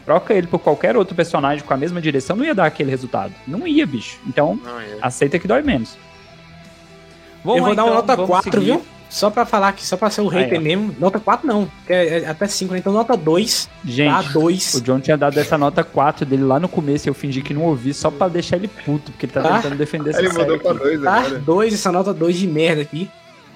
troca 0.04 0.34
ele 0.34 0.48
por 0.48 0.58
qualquer 0.58 0.96
outro 0.96 1.14
personagem 1.14 1.64
com 1.64 1.72
a 1.72 1.76
mesma 1.76 2.00
direção, 2.00 2.34
não 2.34 2.44
ia 2.44 2.54
dar 2.54 2.66
aquele 2.66 2.90
resultado. 2.90 3.32
Não 3.46 3.66
ia, 3.66 3.86
bicho. 3.86 4.18
Então, 4.26 4.58
não 4.62 4.80
é. 4.80 4.98
aceita 5.00 5.38
que 5.38 5.46
dói 5.46 5.62
menos. 5.62 5.96
Vamos 7.44 7.58
eu 7.58 7.64
vou 7.64 7.68
lá, 7.68 7.74
dar 7.76 7.84
uma 7.84 7.90
então, 7.90 7.94
nota 7.94 8.16
vamos 8.16 8.30
4, 8.30 8.50
seguir. 8.50 8.64
viu? 8.64 8.95
Só 9.08 9.30
pra 9.30 9.46
falar 9.46 9.68
aqui, 9.68 9.86
só 9.86 9.96
pra 9.96 10.10
ser 10.10 10.20
o 10.20 10.26
hater 10.28 10.58
Aí, 10.58 10.64
mesmo. 10.64 10.94
Nota 10.98 11.20
4 11.20 11.46
não, 11.46 11.70
é, 11.88 12.18
é 12.20 12.28
até 12.28 12.46
5, 12.46 12.72
né? 12.72 12.80
Então 12.80 12.92
nota 12.92 13.16
2, 13.16 13.68
Gente, 13.84 14.10
tá? 14.12 14.32
2. 14.32 14.74
o 14.74 14.80
John 14.80 14.98
tinha 15.00 15.16
dado 15.16 15.38
essa 15.38 15.56
nota 15.56 15.84
4 15.84 16.26
dele 16.26 16.42
lá 16.42 16.58
no 16.58 16.68
começo 16.68 17.08
e 17.08 17.10
eu 17.10 17.14
fingi 17.14 17.40
que 17.40 17.54
não 17.54 17.62
ouvi 17.62 17.94
só 17.94 18.10
pra 18.10 18.26
deixar 18.28 18.56
ele 18.56 18.68
puto, 18.68 19.12
porque 19.12 19.26
ele 19.26 19.32
tá 19.32 19.42
Tá. 19.42 19.56
tentando 19.56 19.76
defender 19.76 20.10
essa 20.10 20.18
Ele 20.18 20.30
série 20.32 20.42
mudou 20.42 20.58
pra 20.58 20.70
aqui. 20.72 20.80
2 20.80 21.02
Tá? 21.02 21.14
agora. 21.18 21.38
2, 21.38 21.74
essa 21.74 21.92
nota 21.92 22.12
2 22.12 22.36
de 22.36 22.46
merda 22.48 22.82
aqui. 22.82 23.08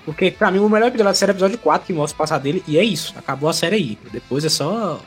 Porque 0.05 0.31
pra 0.31 0.51
mim 0.51 0.61
o 0.61 0.69
melhor 0.69 0.87
episódio 0.87 1.05
da 1.11 1.15
série 1.15 1.31
é 1.31 1.35
o 1.35 1.37
episódio 1.37 1.59
4, 1.59 1.87
que 1.87 1.93
mostra 1.93 2.15
o 2.15 2.19
passado 2.19 2.43
dele. 2.43 2.63
E 2.67 2.79
é 2.79 2.85
isso, 2.85 3.13
acabou 3.19 3.49
a 3.51 3.53
série 3.53 3.77
aí. 3.77 3.99
Depois 4.13 4.45
é 4.45 4.49
só. 4.49 5.01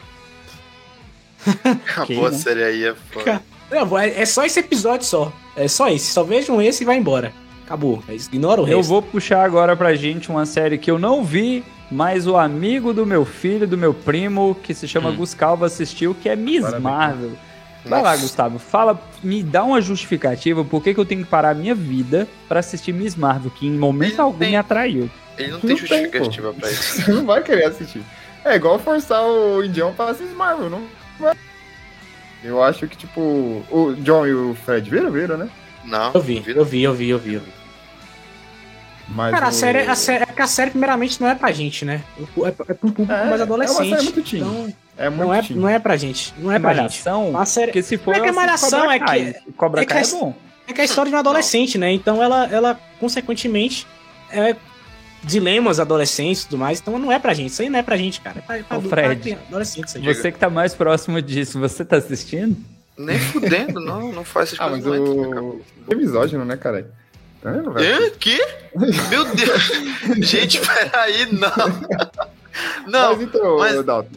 A 1.98 2.02
Ok, 2.04 2.16
boa 2.16 2.32
né? 2.32 2.38
série 2.38 2.64
aí 2.64 2.86
é 2.86 2.96
foda. 3.12 3.42
Não, 3.72 3.98
é, 3.98 4.22
é 4.22 4.26
só 4.26 4.46
esse 4.46 4.60
episódio 4.60 5.06
só. 5.06 5.32
É 5.56 5.68
só 5.68 5.90
esse. 5.90 6.12
Só 6.12 6.24
vejam 6.24 6.62
esse 6.62 6.84
e 6.84 6.86
vai 6.86 6.98
embora. 6.98 7.34
Acabou. 7.74 8.04
Isso. 8.10 8.30
Ignora 8.32 8.62
o 8.62 8.68
Eu 8.68 8.78
resto. 8.78 8.90
vou 8.90 9.02
puxar 9.02 9.44
agora 9.44 9.76
pra 9.76 9.96
gente 9.96 10.30
uma 10.30 10.46
série 10.46 10.78
que 10.78 10.92
eu 10.92 11.00
não 11.00 11.24
vi, 11.24 11.64
mas 11.90 12.28
o 12.28 12.38
amigo 12.38 12.94
do 12.94 13.04
meu 13.04 13.26
filho, 13.26 13.68
do 13.68 13.76
meu 13.78 13.94
primo, 13.96 14.56
que 14.62 14.76
se 14.76 14.88
chama 14.88 15.10
Hum. 15.10 15.16
Gus 15.16 15.34
Calva, 15.34 15.66
assistiu, 15.66 16.14
que 16.14 16.30
é 16.30 16.36
Miss 16.36 16.62
Parabéns. 16.62 16.84
Marvel. 16.84 17.32
Vai 17.86 18.02
lá, 18.02 18.12
Nossa. 18.12 18.22
Gustavo, 18.22 18.60
fala, 18.60 19.02
me 19.24 19.42
dá 19.44 19.64
uma 19.64 19.82
justificativa 19.82 20.64
por 20.64 20.82
que, 20.84 20.94
que 20.94 21.00
eu 21.00 21.06
tenho 21.06 21.24
que 21.24 21.30
parar 21.30 21.50
a 21.50 21.54
minha 21.56 21.74
vida 21.76 22.28
pra 22.48 22.60
assistir 22.60 22.94
Miss 22.94 23.16
Marvel, 23.16 23.52
que 23.52 23.66
em 23.68 23.72
momento 23.72 24.22
algum 24.22 24.38
tem. 24.38 24.52
me 24.52 24.56
atraiu. 24.56 25.10
Ele 25.38 25.48
não 25.52 25.54
Não 25.56 25.62
tem 25.62 25.70
tem, 25.76 25.78
justificativa 25.80 26.54
pra 26.54 26.70
isso. 26.72 27.02
Você 27.02 27.12
não 27.12 27.26
vai 27.26 27.42
querer 27.42 27.66
assistir. 27.66 28.04
É 28.46 28.56
igual 28.56 28.78
forçar 28.78 29.26
o 29.26 29.64
Indião 29.64 29.92
pra 29.94 30.10
assistir 30.12 30.36
Marvel, 30.36 30.70
não 30.70 30.84
vai. 31.20 31.36
Eu 32.44 32.62
acho 32.64 32.88
que, 32.88 32.96
tipo, 32.96 33.20
o 33.72 33.96
John 34.00 34.28
e 34.28 34.34
o 34.34 34.54
Fred 34.64 34.90
viram, 34.90 35.10
viram, 35.12 35.38
né? 35.38 35.50
Não. 35.86 36.12
Eu 36.14 36.22
vi, 36.22 36.42
eu 36.48 36.64
vi, 36.64 36.84
eu 36.84 36.94
vi, 36.94 37.10
eu 37.10 37.20
vi. 37.20 37.34
Eu 37.34 37.40
vi. 37.42 37.52
Mas 39.14 39.32
Cara, 39.32 39.46
a 39.46 39.50
o- 39.50 39.52
série, 39.52 39.80
a 39.80 39.96
série, 39.96 40.24
é 40.24 40.26
que 40.26 40.42
a 40.42 40.48
série, 40.48 40.72
primeiramente, 40.72 41.22
não 41.22 41.28
é 41.30 41.36
pra 41.36 41.52
gente, 41.52 41.86
né? 41.86 42.02
É, 42.20 42.48
é 42.48 42.52
pra 42.52 42.66
um 42.88 42.92
público 42.92 43.04
É, 43.04 43.26
mais 43.26 43.32
é 43.32 43.36
uma 43.36 43.44
adolescente. 43.44 43.90
série 43.90 44.04
muito 44.04 44.24
teen. 44.24 44.42
então, 44.42 44.74
É 44.98 45.10
muito 45.10 45.24
não, 45.28 45.34
é, 45.34 45.42
teen. 45.42 45.58
não 45.60 45.70
é 45.70 45.80
pra 45.80 45.98
gente. 45.98 46.34
Não 46.38 46.52
é 46.52 46.60
pra 46.60 46.70
gente. 46.74 46.82
Malhação, 47.04 47.30
Uma 47.30 47.46
série, 47.46 47.68
porque 47.68 47.84
se 47.84 47.98
for... 47.98 48.12
Não 48.12 48.20
é 48.20 48.24
que 48.24 48.30
é 48.30 48.32
Malhação, 48.32 48.92
é 48.92 49.00
que- 49.00 49.06
Kai. 49.06 49.36
Cobra 49.58 49.82
é 49.82 49.86
que 49.86 49.94
Kai 49.94 50.04
é 50.04 50.06
é- 50.06 50.10
bom. 50.12 50.34
É 50.68 50.74
que 50.74 50.80
é 50.80 50.84
a 50.84 50.86
história 50.86 51.10
de 51.10 51.16
um 51.16 51.20
adolescente, 51.20 51.78
né? 51.78 51.92
Então 51.92 52.24
ela, 52.24 52.46
ela 52.52 52.80
consequentemente, 53.00 53.86
é 54.32 54.56
dilemas 55.24 55.80
adolescentes 55.80 56.42
e 56.44 56.46
tudo 56.48 56.58
mais. 56.58 56.80
Então 56.80 56.98
não 56.98 57.12
é 57.12 57.20
pra 57.20 57.34
gente. 57.34 57.50
Isso 57.52 57.62
aí 57.62 57.70
não 57.70 57.80
é 57.80 57.84
pra 57.84 57.98
gente, 57.98 58.20
cara. 58.22 58.40
É 58.40 58.42
pra, 58.42 58.58
é 58.58 58.64
pra 58.64 58.78
Ô, 58.78 58.82
Fred, 58.82 59.36
pra 59.36 59.44
adolescente 59.48 59.88
isso 59.88 59.98
aí. 59.98 60.04
Diga. 60.04 60.14
Você 60.16 60.32
que 60.32 60.40
tá 60.40 60.50
mais 60.50 60.74
próximo 60.74 61.22
disso, 61.22 61.60
você 61.60 61.84
tá 61.86 61.98
assistindo? 61.98 62.56
Nem 62.98 63.18
fudendo, 63.20 63.80
não. 63.80 64.12
Não 64.12 64.24
faz 64.24 64.50
essas 64.54 64.60
Ah, 64.60 64.70
mas 64.70 64.84
coisas. 64.84 65.08
entra 65.10 65.30
na 65.36 65.42
o. 65.42 65.62
É 65.90 65.96
misógino, 65.96 66.46
né, 66.46 66.56
cara? 66.58 66.92
Hã? 67.46 68.10
Que? 68.20 68.40
Meu 69.10 69.26
Deus! 69.26 69.72
Gente, 70.28 70.60
peraí, 70.60 71.28
não! 71.32 71.52
Não, 72.88 73.12
Mas 73.14 73.22
então, 73.22 73.58
mas- 73.58 73.84
Dalton, 73.84 74.10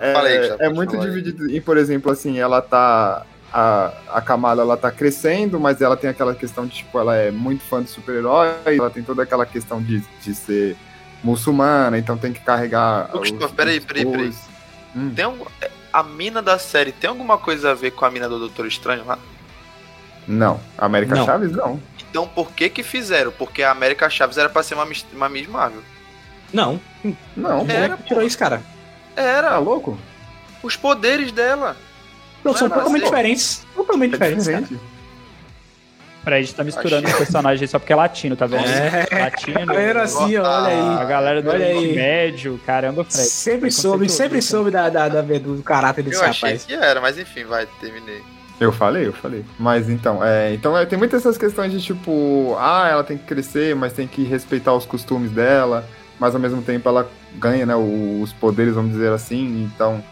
é, 0.00 0.14
aí, 0.16 0.36
é 0.36 0.56
pode 0.58 0.74
muito 0.74 0.90
falar 0.92 1.04
aí. 1.04 1.10
dividido. 1.10 1.50
E, 1.50 1.60
por 1.60 1.76
exemplo, 1.76 2.12
assim, 2.12 2.38
ela 2.38 2.60
tá. 2.60 3.24
A, 3.50 3.92
a 4.12 4.20
Kamala 4.20 4.60
ela 4.60 4.76
tá 4.76 4.90
crescendo, 4.90 5.58
mas 5.58 5.80
ela 5.80 5.96
tem 5.96 6.10
aquela 6.10 6.34
questão 6.34 6.66
de, 6.66 6.74
tipo, 6.76 6.98
ela 6.98 7.16
é 7.16 7.30
muito 7.30 7.64
fã 7.64 7.82
de 7.82 7.88
super-herói, 7.88 8.50
ela 8.66 8.90
tem 8.90 9.02
toda 9.02 9.22
aquela 9.22 9.46
questão 9.46 9.82
de, 9.82 10.02
de 10.22 10.34
ser 10.34 10.76
muçulmana, 11.24 11.96
então 11.96 12.18
tem 12.18 12.30
que 12.30 12.40
carregar. 12.40 13.08
Ô, 13.10 13.20
Gustavo, 13.20 13.54
peraí, 13.54 13.80
peraí, 13.80 14.04
peraí. 14.04 14.34
Hum. 14.94 15.12
Tem 15.16 15.24
algum... 15.24 15.46
A 15.90 16.02
mina 16.02 16.42
da 16.42 16.58
série 16.58 16.92
tem 16.92 17.08
alguma 17.08 17.38
coisa 17.38 17.70
a 17.70 17.74
ver 17.74 17.92
com 17.92 18.04
a 18.04 18.10
mina 18.10 18.28
do 18.28 18.38
Doutor 18.38 18.66
Estranho 18.66 19.06
lá? 19.06 19.18
Não. 20.26 20.60
América 20.76 21.14
Não. 21.14 21.24
Chaves, 21.24 21.52
não. 21.52 21.80
Então 22.10 22.26
por 22.26 22.52
que 22.52 22.68
que 22.70 22.82
fizeram? 22.82 23.30
Porque 23.32 23.62
a 23.62 23.70
América 23.70 24.08
Chaves 24.08 24.38
era 24.38 24.48
pra 24.48 24.62
ser 24.62 24.74
uma, 24.74 24.86
uma 25.12 25.28
Miss 25.28 25.46
Marvel. 25.46 25.82
Não. 26.52 26.80
Não, 27.36 27.66
É. 27.68 27.84
é 27.86 27.88
que 27.96 28.02
tirou 28.04 28.22
isso, 28.22 28.38
cara? 28.38 28.62
tá 29.14 29.22
Era, 29.22 29.58
louco? 29.58 29.98
os 30.62 30.76
poderes 30.76 31.30
dela. 31.32 31.76
Não, 32.42 32.54
são 32.54 32.68
Não 32.68 32.76
é 32.76 32.78
totalmente 32.78 33.02
assim. 33.02 33.10
diferentes. 33.10 33.66
Totalmente 33.74 34.10
É 34.10 34.12
diferentes, 34.12 34.46
cara. 34.46 34.60
diferente. 34.62 34.82
Fred 36.24 36.54
tá 36.54 36.64
misturando 36.64 37.08
os 37.08 37.14
personagens 37.14 37.70
só 37.70 37.78
porque 37.78 37.92
é 37.92 37.96
latino, 37.96 38.36
tá 38.36 38.44
vendo? 38.46 38.64
É. 38.66 39.20
Latino. 39.20 39.72
Era 39.72 40.02
assim, 40.02 40.36
ó, 40.36 40.42
olha 40.42 40.74
A 40.74 41.00
aí. 41.00 41.06
galera 41.06 41.40
do 41.42 41.48
Olha 41.48 41.66
Oriente 41.66 41.86
aí. 41.90 41.96
Médio, 41.96 42.60
caramba, 42.66 43.04
Fred. 43.04 43.28
Sempre 43.28 43.70
soube, 43.70 44.08
sempre 44.10 44.42
soube 44.42 44.70
da, 44.70 44.88
da, 44.90 45.08
da- 45.08 45.22
do 45.22 45.62
caráter 45.62 46.02
desse 46.02 46.20
Eu 46.20 46.24
achei 46.28 46.48
rapaz. 46.50 46.64
que 46.64 46.74
era, 46.74 47.00
mas 47.00 47.16
enfim, 47.18 47.44
vai, 47.44 47.66
terminei. 47.80 48.22
Eu 48.60 48.72
falei, 48.72 49.06
eu 49.06 49.12
falei. 49.12 49.44
Mas 49.58 49.88
então, 49.88 50.24
é, 50.24 50.52
então 50.52 50.76
é, 50.76 50.84
tem 50.84 50.98
muitas 50.98 51.20
essas 51.20 51.38
questões 51.38 51.70
de 51.70 51.80
tipo, 51.80 52.56
ah, 52.58 52.88
ela 52.88 53.04
tem 53.04 53.16
que 53.16 53.24
crescer, 53.24 53.74
mas 53.76 53.92
tem 53.92 54.06
que 54.06 54.24
respeitar 54.24 54.74
os 54.74 54.84
costumes 54.84 55.30
dela, 55.30 55.88
mas 56.18 56.34
ao 56.34 56.40
mesmo 56.40 56.60
tempo 56.62 56.88
ela 56.88 57.08
ganha, 57.36 57.64
né, 57.64 57.76
os 57.76 58.32
poderes, 58.32 58.74
vamos 58.74 58.92
dizer 58.92 59.12
assim. 59.12 59.70
Então, 59.72 60.02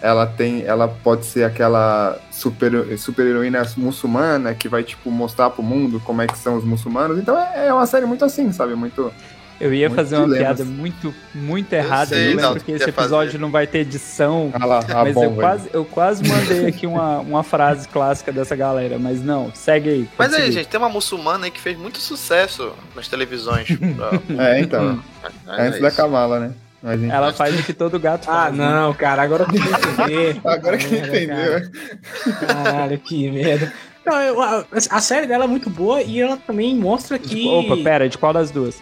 ela 0.00 0.26
tem, 0.26 0.62
ela 0.62 0.88
pode 0.88 1.26
ser 1.26 1.44
aquela 1.44 2.18
super 2.30 2.98
super 2.98 3.26
heroína 3.26 3.62
muçulmana 3.76 4.54
que 4.54 4.68
vai 4.68 4.82
tipo 4.82 5.10
mostrar 5.10 5.50
pro 5.50 5.62
mundo 5.62 6.00
como 6.00 6.22
é 6.22 6.26
que 6.26 6.38
são 6.38 6.56
os 6.56 6.64
muçulmanos. 6.64 7.18
Então 7.18 7.38
é, 7.38 7.66
é 7.66 7.74
uma 7.74 7.86
série 7.86 8.06
muito 8.06 8.24
assim, 8.24 8.50
sabe? 8.52 8.74
Muito 8.74 9.12
Eu 9.60 9.74
ia 9.74 9.88
Muito 9.90 9.96
fazer 9.98 10.16
uma 10.16 10.24
dilemas. 10.24 10.56
piada 10.56 10.64
muito, 10.64 11.14
muito 11.34 11.70
errada, 11.74 12.06
sei, 12.06 12.28
ali, 12.32 12.36
não, 12.40 12.56
esse 12.56 12.88
episódio 12.88 13.32
fazer. 13.32 13.38
não 13.38 13.50
vai 13.50 13.66
ter 13.66 13.80
edição. 13.80 14.50
ah 14.54 14.64
lá, 14.64 14.78
ah, 14.88 15.04
mas 15.04 15.14
bom, 15.14 15.24
eu, 15.24 15.28
velho. 15.30 15.40
quase, 15.42 15.70
eu 15.72 15.84
quase 15.84 16.26
mandei 16.26 16.66
aqui 16.66 16.86
uma, 16.86 17.18
uma 17.18 17.42
frase 17.42 17.86
clássica 17.86 18.32
dessa 18.32 18.56
galera, 18.56 18.98
mas 18.98 19.22
não, 19.22 19.52
segue 19.54 19.90
aí. 19.90 20.08
Mas 20.16 20.32
aí, 20.32 20.40
seguir. 20.44 20.52
gente, 20.54 20.68
tem 20.68 20.78
uma 20.80 20.88
muçulmana 20.88 21.44
aí 21.44 21.50
que 21.50 21.60
fez 21.60 21.76
muito 21.78 21.98
sucesso 21.98 22.72
nas 22.96 23.06
televisões. 23.06 23.68
pra- 23.68 24.18
É, 24.48 24.60
então, 24.60 25.02
é 25.46 25.62
antes 25.66 25.80
da 25.80 25.88
isso. 25.88 25.96
Kamala, 25.98 26.40
né? 26.40 26.52
Mas. 26.82 27.02
Ela 27.04 27.30
faz 27.34 27.60
o 27.60 27.62
que 27.62 27.74
todo 27.74 28.00
gato 28.00 28.30
Ah, 28.30 28.44
faz. 28.44 28.56
né? 28.56 28.66
não, 28.66 28.94
cara, 28.94 29.20
agora 29.22 29.42
eu 29.42 29.48
tenho 29.48 29.62
que 29.62 29.68
entender. 30.02 30.40
Agora 30.48 30.78
que 30.78 30.86
Merda, 30.88 31.06
entendeu. 31.18 31.36
cara. 31.36 32.46
Caralho, 32.64 32.98
que 32.98 33.30
merda. 33.30 33.72
Não, 34.06 34.22
eu- 34.22 34.40
a, 34.42 34.64
a 34.90 35.00
série 35.02 35.26
dela 35.26 35.44
é 35.44 35.46
muito 35.46 35.68
boa 35.68 36.00
e 36.00 36.18
ela 36.18 36.38
também 36.38 36.74
mostra 36.74 37.18
que. 37.18 37.46
Opa, 37.46 37.76
pera, 37.82 38.08
de 38.08 38.16
qual 38.16 38.32
das 38.32 38.50
duas? 38.50 38.80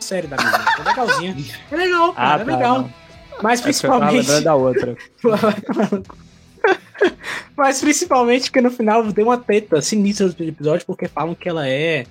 Série 0.00 0.26
da 0.26 0.36
menina 0.36 0.64
é 0.78 0.82
legalzinha. 0.88 1.36
É 1.70 1.76
legal, 1.76 2.12
cara, 2.14 2.28
Ah, 2.28 2.34
é 2.34 2.38
tá, 2.44 2.44
legal. 2.56 2.78
não. 2.82 2.90
Mas 3.42 3.60
É 3.60 3.62
porque 3.62 3.86
eu 3.86 3.90
tava 3.90 4.06
principalmente. 4.10 4.16
lembrando 4.26 4.44
da 4.44 4.54
outra. 4.54 4.96
Mas 7.56 7.80
principalmente 7.80 8.44
porque 8.50 8.60
no 8.60 8.70
final 8.70 9.02
deu 9.12 9.26
uma 9.26 9.38
treta 9.38 9.80
sinistra 9.82 10.28
do 10.28 10.44
episódio, 10.44 10.86
porque 10.86 11.08
falam 11.08 11.34
que 11.34 11.48
ela 11.48 11.66
é. 11.68 12.04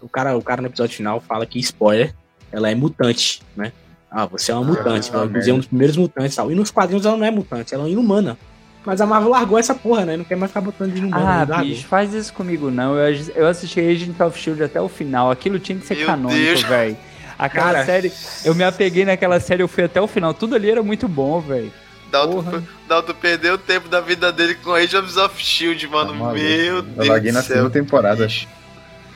O 0.00 0.08
cara, 0.08 0.36
o 0.36 0.42
cara 0.42 0.60
no 0.62 0.68
episódio 0.68 0.96
final 0.96 1.20
fala 1.20 1.46
que, 1.46 1.58
spoiler, 1.58 2.14
ela 2.52 2.70
é 2.70 2.74
mutante, 2.74 3.42
né? 3.56 3.72
Ah, 4.10 4.26
você 4.26 4.52
é 4.52 4.54
uma 4.54 4.64
mutante, 4.64 5.10
Ah, 5.12 5.18
ela 5.18 5.48
é 5.48 5.52
um 5.52 5.56
dos 5.58 5.66
primeiros 5.66 5.96
mutantes 5.96 6.34
e 6.34 6.36
tal. 6.36 6.50
E 6.52 6.54
nos 6.54 6.70
quadrinhos 6.70 7.04
ela 7.06 7.16
não 7.16 7.26
é 7.26 7.30
mutante, 7.30 7.74
ela 7.74 7.86
é 7.86 7.90
inumana. 7.90 8.36
Mas 8.84 9.00
a 9.00 9.06
Marvel 9.06 9.30
largou 9.30 9.58
essa 9.58 9.74
porra, 9.74 10.04
né? 10.04 10.16
Não 10.16 10.24
quer 10.24 10.36
mais 10.36 10.50
ficar 10.50 10.60
botando 10.60 10.92
de 10.92 10.98
inumana. 10.98 11.24
Ah, 11.24 11.46
né? 11.46 11.52
Largou. 11.52 11.70
bicho, 11.70 11.86
faz 11.86 12.12
isso 12.12 12.32
comigo 12.34 12.70
não. 12.70 12.94
Eu, 12.96 13.14
eu 13.34 13.46
assisti 13.46 13.80
Agent 13.80 14.20
of 14.20 14.38
Shield 14.38 14.62
até 14.62 14.80
o 14.80 14.88
final. 14.88 15.30
Aquilo 15.30 15.58
tinha 15.58 15.78
que 15.78 15.86
ser 15.86 15.96
Meu 15.96 16.06
canônico, 16.06 16.68
velho. 16.68 16.96
Aquela 17.38 17.72
Cara. 17.72 17.84
série, 17.84 18.12
eu 18.44 18.54
me 18.54 18.64
apeguei 18.64 19.04
naquela 19.04 19.40
série, 19.40 19.62
eu 19.62 19.68
fui 19.68 19.84
até 19.84 20.00
o 20.00 20.06
final. 20.06 20.32
Tudo 20.34 20.54
ali 20.54 20.70
era 20.70 20.82
muito 20.82 21.08
bom, 21.08 21.40
velho. 21.40 21.72
Dalton. 22.10 22.62
Dalton 22.88 23.14
perdeu 23.14 23.54
o 23.54 23.58
tempo 23.58 23.88
da 23.88 24.00
vida 24.00 24.30
dele 24.30 24.54
com 24.54 24.72
Agents 24.72 25.16
of 25.16 25.42
Shield, 25.42 25.86
mano. 25.88 26.12
Tá. 26.12 26.32
Meu 26.32 26.76
Eu 26.76 26.82
Deus 26.82 27.08
larguei 27.08 27.32
do 27.32 27.34
na 27.34 27.42
segunda 27.42 27.70
temporada. 27.70 28.28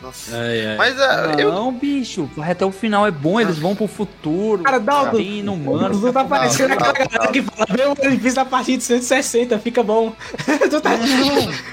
Nossa. 0.08 0.36
Ai, 0.38 0.66
ai. 0.66 0.76
Mas 0.78 0.98
é, 0.98 1.42
eu. 1.42 1.52
Não, 1.52 1.70
bicho, 1.72 2.30
até 2.38 2.64
o 2.64 2.72
final 2.72 3.06
é 3.06 3.10
bom, 3.10 3.38
eles 3.38 3.58
vão 3.58 3.76
pro 3.76 3.86
futuro. 3.86 4.62
Cara, 4.62 4.78
Dalton, 4.80 5.16
Tem 5.18 5.38
inumano. 5.40 6.00
Tu 6.00 6.12
tá 6.12 6.24
parecendo 6.24 6.72
aquela 6.72 6.92
galera 6.92 7.28
que 7.30 7.42
fala, 7.42 7.66
vê 7.70 7.82
o 7.82 8.06
One 8.06 8.32
da 8.32 8.44
partida 8.46 8.78
de 8.78 8.84
160, 8.84 9.58
fica 9.58 9.82
bom. 9.82 10.14
tu 10.70 10.80
tá... 10.80 10.92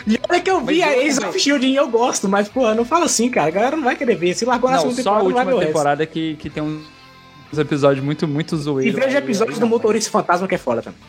E 0.05 0.19
olha 0.29 0.41
que 0.41 0.51
eu 0.51 0.59
vi 0.65 0.79
Mas 0.81 0.89
a 0.89 0.97
eu- 0.97 1.01
Ace 1.07 1.25
of 1.25 1.39
Shield 1.39 1.65
e 1.65 1.75
eu 1.75 1.87
gosto, 1.87 2.27
mas, 2.27 2.49
porra, 2.49 2.75
não 2.75 2.83
fala 2.83 3.05
assim, 3.05 3.29
cara. 3.29 3.47
A 3.47 3.51
galera 3.51 3.77
não 3.77 3.83
vai 3.85 3.95
querer 3.95 4.15
ver. 4.15 4.33
Se 4.35 4.43
largou 4.43 4.69
na 4.69 4.75
Não, 4.75 4.81
segunda 4.83 5.01
só 5.01 5.15
a 5.15 5.19
temporada, 5.19 5.29
não 5.29 5.35
vai 5.35 5.45
ver 5.45 5.51
última 5.53 5.63
o 5.63 5.67
temporada 5.67 6.05
que, 6.05 6.35
que 6.35 6.49
tem 6.49 6.61
uns 6.61 7.57
episódios 7.57 8.03
muito, 8.03 8.27
muito 8.27 8.55
E 8.55 8.57
zoeiros. 8.57 8.95
veja 8.95 9.17
aí, 9.17 9.23
episódios 9.23 9.55
aí 9.57 9.61
do 9.61 9.67
Motorista 9.67 10.11
Fantasma 10.11 10.45
que 10.45 10.55
é 10.55 10.57
foda 10.57 10.81
também. 10.81 10.99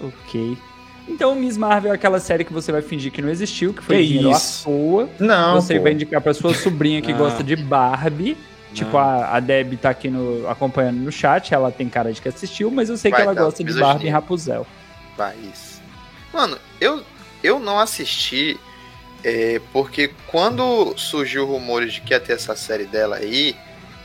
Ok. 0.00 0.58
Então, 1.08 1.34
Miss 1.34 1.56
Marvel 1.56 1.92
é 1.92 1.94
aquela 1.94 2.20
série 2.20 2.44
que 2.44 2.52
você 2.52 2.70
vai 2.70 2.80
fingir 2.82 3.10
que 3.12 3.20
não 3.20 3.28
existiu, 3.28 3.74
que 3.74 3.82
foi 3.82 3.96
Que 3.98 4.06
dinheiro 4.06 4.30
isso? 4.30 4.62
à 4.62 4.72
toa. 4.72 5.08
Não, 5.18 5.60
você 5.60 5.76
pô. 5.76 5.82
vai 5.82 5.92
indicar 5.92 6.20
pra 6.20 6.32
sua 6.32 6.54
sobrinha 6.54 7.02
que 7.02 7.12
Não. 7.12 7.18
gosta 7.18 7.42
de 7.42 7.56
Barbie. 7.56 8.36
Tipo, 8.72 8.96
a, 8.96 9.36
a 9.36 9.40
Deb 9.40 9.74
tá 9.76 9.90
aqui 9.90 10.08
no, 10.08 10.48
acompanhando 10.48 10.96
no 10.96 11.12
chat, 11.12 11.52
ela 11.52 11.70
tem 11.70 11.90
cara 11.90 12.10
de 12.10 12.22
que 12.22 12.28
assistiu, 12.28 12.70
mas 12.70 12.88
eu 12.88 12.96
sei 12.96 13.10
Vai 13.10 13.20
que 13.20 13.26
ela 13.26 13.34
gosta 13.34 13.62
de. 13.62 13.72
Barbie 13.74 14.06
e 14.06 14.10
Rapunzel. 14.10 14.66
Vai, 15.14 15.36
isso. 15.52 15.82
Mano, 16.32 16.56
eu, 16.80 17.02
eu 17.42 17.60
não 17.60 17.78
assisti 17.78 18.58
é, 19.22 19.60
porque 19.72 20.10
quando 20.26 20.94
surgiu 20.96 21.46
rumores 21.46 21.92
de 21.92 22.00
que 22.00 22.14
ia 22.14 22.20
ter 22.20 22.32
essa 22.32 22.56
série 22.56 22.84
dela 22.86 23.16
aí, 23.16 23.54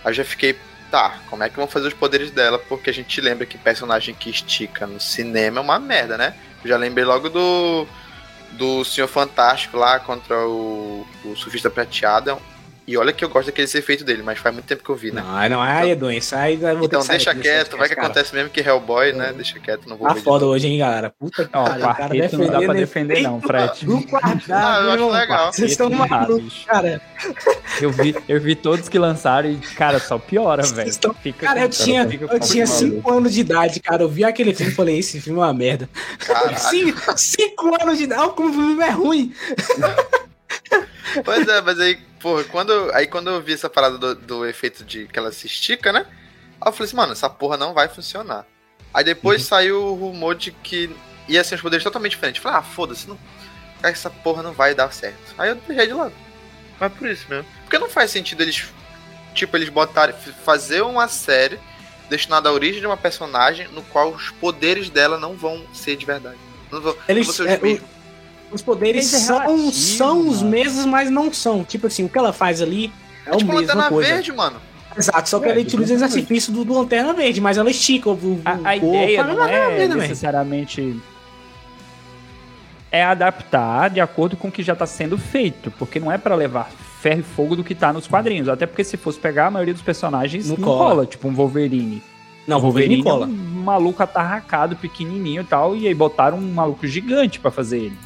eu 0.05 0.13
já 0.13 0.25
fiquei, 0.25 0.55
tá, 0.91 1.17
como 1.29 1.43
é 1.43 1.49
que 1.49 1.55
vão 1.55 1.67
fazer 1.67 1.87
os 1.87 1.93
poderes 1.93 2.29
dela? 2.31 2.59
Porque 2.59 2.89
a 2.89 2.93
gente 2.93 3.19
lembra 3.21 3.45
que 3.45 3.57
personagem 3.57 4.13
que 4.13 4.29
estica 4.29 4.85
no 4.85 4.99
cinema 4.99 5.59
é 5.59 5.61
uma 5.61 5.79
merda, 5.79 6.17
né? 6.17 6.35
Eu 6.63 6.69
já 6.69 6.77
lembrei 6.77 7.05
logo 7.05 7.29
do 7.29 7.87
do 8.51 8.83
Senhor 8.83 9.07
Fantástico 9.07 9.77
lá 9.77 9.99
contra 9.99 10.47
o, 10.47 11.05
o 11.23 11.35
Surfista 11.35 11.69
Prateado. 11.69 12.37
E 12.87 12.95
olha 12.97 13.11
que 13.11 13.23
eu 13.25 13.27
gosto 13.27 13.47
daquele 13.47 13.67
efeito 13.67 14.05
dele, 14.05 14.23
mas 14.23 14.39
faz 14.39 14.55
muito 14.55 14.65
tempo 14.65 14.81
que 14.81 14.89
eu 14.89 14.95
vi, 14.95 15.11
né? 15.11 15.21
Não, 15.21 15.49
não, 15.49 15.61
aí 15.61 15.91
é 15.91 15.95
doença. 15.95 16.39
Aí 16.39 16.53
eu 16.53 16.77
vou 16.77 16.87
ter 16.87 16.95
Então 16.95 17.05
deixa 17.05 17.35
quieto, 17.35 17.75
vai 17.75 17.89
que 17.89 17.95
cara. 17.95 18.07
acontece 18.07 18.33
mesmo 18.33 18.49
que 18.49 18.61
Hellboy, 18.61 19.11
né? 19.11 19.33
Deixa 19.33 19.59
quieto, 19.59 19.89
não 19.89 19.97
vou 19.97 20.07
Tá 20.07 20.13
ver 20.13 20.21
foda 20.21 20.45
hoje, 20.45 20.67
hein, 20.67 20.77
galera. 20.79 21.13
Puta 21.19 21.43
que 21.43 21.49
Ó, 21.57 21.65
pariu, 21.65 21.77
o 21.77 21.81
cara 21.81 21.95
quarteto 21.97 22.37
não 22.37 22.47
dá 22.47 22.59
pra 22.61 22.73
defender 22.73 23.21
não, 23.23 23.41
Fred. 23.41 23.85
Do 23.85 24.01
quadrado, 24.07 24.43
Ah, 24.49 24.79
eu 24.83 24.91
acho 24.91 25.09
legal. 25.09 25.51
Vocês 25.51 25.71
estão 25.71 25.89
não 25.89 26.07
malucos, 26.07 26.63
cara. 26.65 27.01
Eu 27.81 27.91
vi, 27.91 28.15
eu 28.25 28.39
vi 28.39 28.55
todos 28.55 28.87
que 28.87 28.97
lançaram 28.97 29.51
e, 29.51 29.57
cara, 29.57 29.99
só 29.99 30.17
piora, 30.17 30.63
velho. 30.63 30.89
estão- 30.89 31.13
Cara, 31.39 31.59
eu 31.63 31.69
tinha, 31.69 32.07
fica 32.07 32.23
eu 32.23 32.29
com- 32.29 32.39
tinha 32.39 32.65
cinco 32.65 33.11
anos 33.11 33.33
de 33.33 33.41
idade, 33.41 33.81
cara. 33.81 34.03
Eu 34.03 34.09
vi 34.09 34.23
aquele 34.23 34.53
filme 34.55 34.71
e 34.71 34.75
falei, 34.75 34.97
esse 34.97 35.19
filme 35.19 35.39
é 35.39 35.43
uma 35.43 35.53
merda. 35.53 35.89
Caralho. 36.25 36.57
Cinco, 36.57 37.17
cinco 37.17 37.75
anos 37.83 37.97
de 37.97 38.05
idade, 38.05 38.29
como 38.33 38.49
o 38.49 38.53
filme 38.53 38.81
é 38.83 38.89
ruim. 38.91 39.33
Pois 41.25 41.47
é, 41.47 41.61
mas 41.61 41.79
aí, 41.79 41.97
porra, 42.19 42.43
quando, 42.45 42.91
aí 42.93 43.07
quando 43.07 43.29
eu 43.29 43.41
vi 43.41 43.53
essa 43.53 43.69
parada 43.69 43.97
do, 43.97 44.15
do 44.15 44.45
efeito 44.45 44.83
de 44.83 45.07
que 45.07 45.17
ela 45.19 45.31
se 45.31 45.47
estica, 45.47 45.91
né? 45.93 46.05
Aí 46.59 46.69
eu 46.69 46.71
falei 46.73 46.85
assim, 46.87 46.95
mano, 46.95 47.11
essa 47.13 47.29
porra 47.29 47.57
não 47.57 47.73
vai 47.73 47.87
funcionar. 47.87 48.45
Aí 48.93 49.03
depois 49.03 49.41
Uhum. 49.43 49.47
saiu 49.47 49.83
o 49.83 49.93
rumor 49.95 50.35
de 50.35 50.51
que 50.51 50.89
ia 51.27 51.43
ser 51.43 51.55
os 51.55 51.61
poderes 51.61 51.83
totalmente 51.83 52.11
diferentes. 52.11 52.39
Eu 52.39 52.43
falei, 52.49 52.59
ah, 52.59 52.63
foda-se, 52.63 53.07
não, 53.07 53.17
essa 53.83 54.09
porra 54.09 54.41
não 54.41 54.53
vai 54.53 54.73
dar 54.73 54.91
certo. 54.93 55.35
Aí 55.37 55.49
eu 55.49 55.55
deixei 55.55 55.87
de 55.87 55.93
lado. 55.93 56.13
Mas 56.79 56.93
por 56.93 57.07
isso 57.09 57.25
mesmo. 57.29 57.45
Porque 57.63 57.77
não 57.77 57.89
faz 57.89 58.11
sentido 58.11 58.41
eles, 58.41 58.65
tipo, 59.33 59.55
eles 59.57 59.69
botarem, 59.69 60.15
fazer 60.43 60.81
uma 60.81 61.07
série 61.07 61.59
destinada 62.09 62.49
à 62.49 62.51
origem 62.53 62.79
de 62.79 62.87
uma 62.87 62.95
personagem 62.97 63.67
no 63.69 63.81
qual 63.83 64.11
os 64.11 64.29
poderes 64.31 64.89
dela 64.89 65.17
não 65.19 65.35
vão 65.35 65.65
ser 65.73 65.95
de 65.97 66.05
verdade. 66.05 66.37
Não 66.71 66.81
vão, 66.81 66.95
Eles- 67.07 67.27
não 67.27 67.33
vão 67.33 67.35
ser 67.35 67.43
os 67.43 67.49
é, 67.49 67.57
o- 67.57 67.61
mesmos. 67.61 67.89
Os 68.51 68.61
poderes 68.61 69.13
é 69.13 69.17
são, 69.19 69.39
relativo, 69.39 69.71
são 69.73 70.27
os 70.29 70.41
mesmos, 70.41 70.85
mas 70.85 71.09
não 71.09 71.31
são. 71.33 71.63
Tipo 71.63 71.87
assim, 71.87 72.05
o 72.05 72.09
que 72.09 72.17
ela 72.17 72.31
faz 72.31 72.61
ali 72.61 72.91
é, 73.25 73.31
É 73.31 73.33
o 73.33 73.37
tipo 73.37 73.51
mesma 73.51 73.61
Lanterna 73.73 73.89
coisa. 73.89 74.09
Verde, 74.13 74.31
mano. 74.31 74.55
Exato, 74.97 75.29
só 75.29 75.39
que 75.39 75.45
É, 75.47 75.51
ela 75.51 75.59
utiliza 75.59 75.83
os 75.83 75.91
exatamente. 75.91 76.19
artifícios 76.21 76.55
do, 76.55 76.63
do 76.65 76.73
Lanterna 76.73 77.13
Verde, 77.13 77.39
mas 77.41 77.57
ela 77.57 77.69
estica 77.69 78.09
o, 78.09 78.13
o, 78.13 78.41
A, 78.45 78.51
a 78.51 78.55
o 78.55 78.79
corpo, 78.79 78.85
ideia 78.95 79.23
não 79.23 79.43
"Ah, 79.43 79.49
é 79.49 79.67
merda, 79.77 79.95
velho." 79.95 79.95
necessariamente. 79.97 80.99
É 82.89 83.03
adaptar 83.03 83.89
de 83.89 83.99
acordo 83.99 84.37
com 84.37 84.47
o 84.47 84.51
que 84.51 84.63
já 84.63 84.73
tá 84.75 84.85
sendo 84.85 85.17
feito. 85.17 85.69
Porque 85.71 85.99
não 85.99 86.11
é 86.11 86.17
pra 86.17 86.33
levar 86.35 86.71
ferro 87.01 87.19
e 87.19 87.23
fogo 87.23 87.55
do 87.55 87.63
que 87.63 87.75
tá 87.75 87.91
nos 87.91 88.07
quadrinhos. 88.07 88.47
Até 88.47 88.65
porque 88.65 88.83
se 88.83 88.95
fosse 88.97 89.19
pegar, 89.19 89.47
a 89.47 89.51
maioria 89.51 89.73
dos 89.73 89.83
personagens 89.83 90.47
Não 90.49 90.55
não, 90.55 90.63
cola. 90.63 90.89
cola. 90.89 91.05
Tipo 91.05 91.27
um 91.27 91.33
Wolverine. 91.35 92.01
Não, 92.47 92.61
Wolverine 92.61 93.01
é 93.01 93.03
cola. 93.03 93.25
um 93.27 93.29
maluco 93.63 94.01
atarracado, 94.01 94.77
pequenininho 94.77 95.41
e 95.41 95.45
tal. 95.45 95.75
E 95.75 95.85
aí 95.85 95.93
botaram 95.93 96.37
um 96.37 96.53
maluco 96.53 96.87
gigante 96.87 97.39
pra 97.41 97.51
fazer 97.51 97.77
ele. 97.79 97.97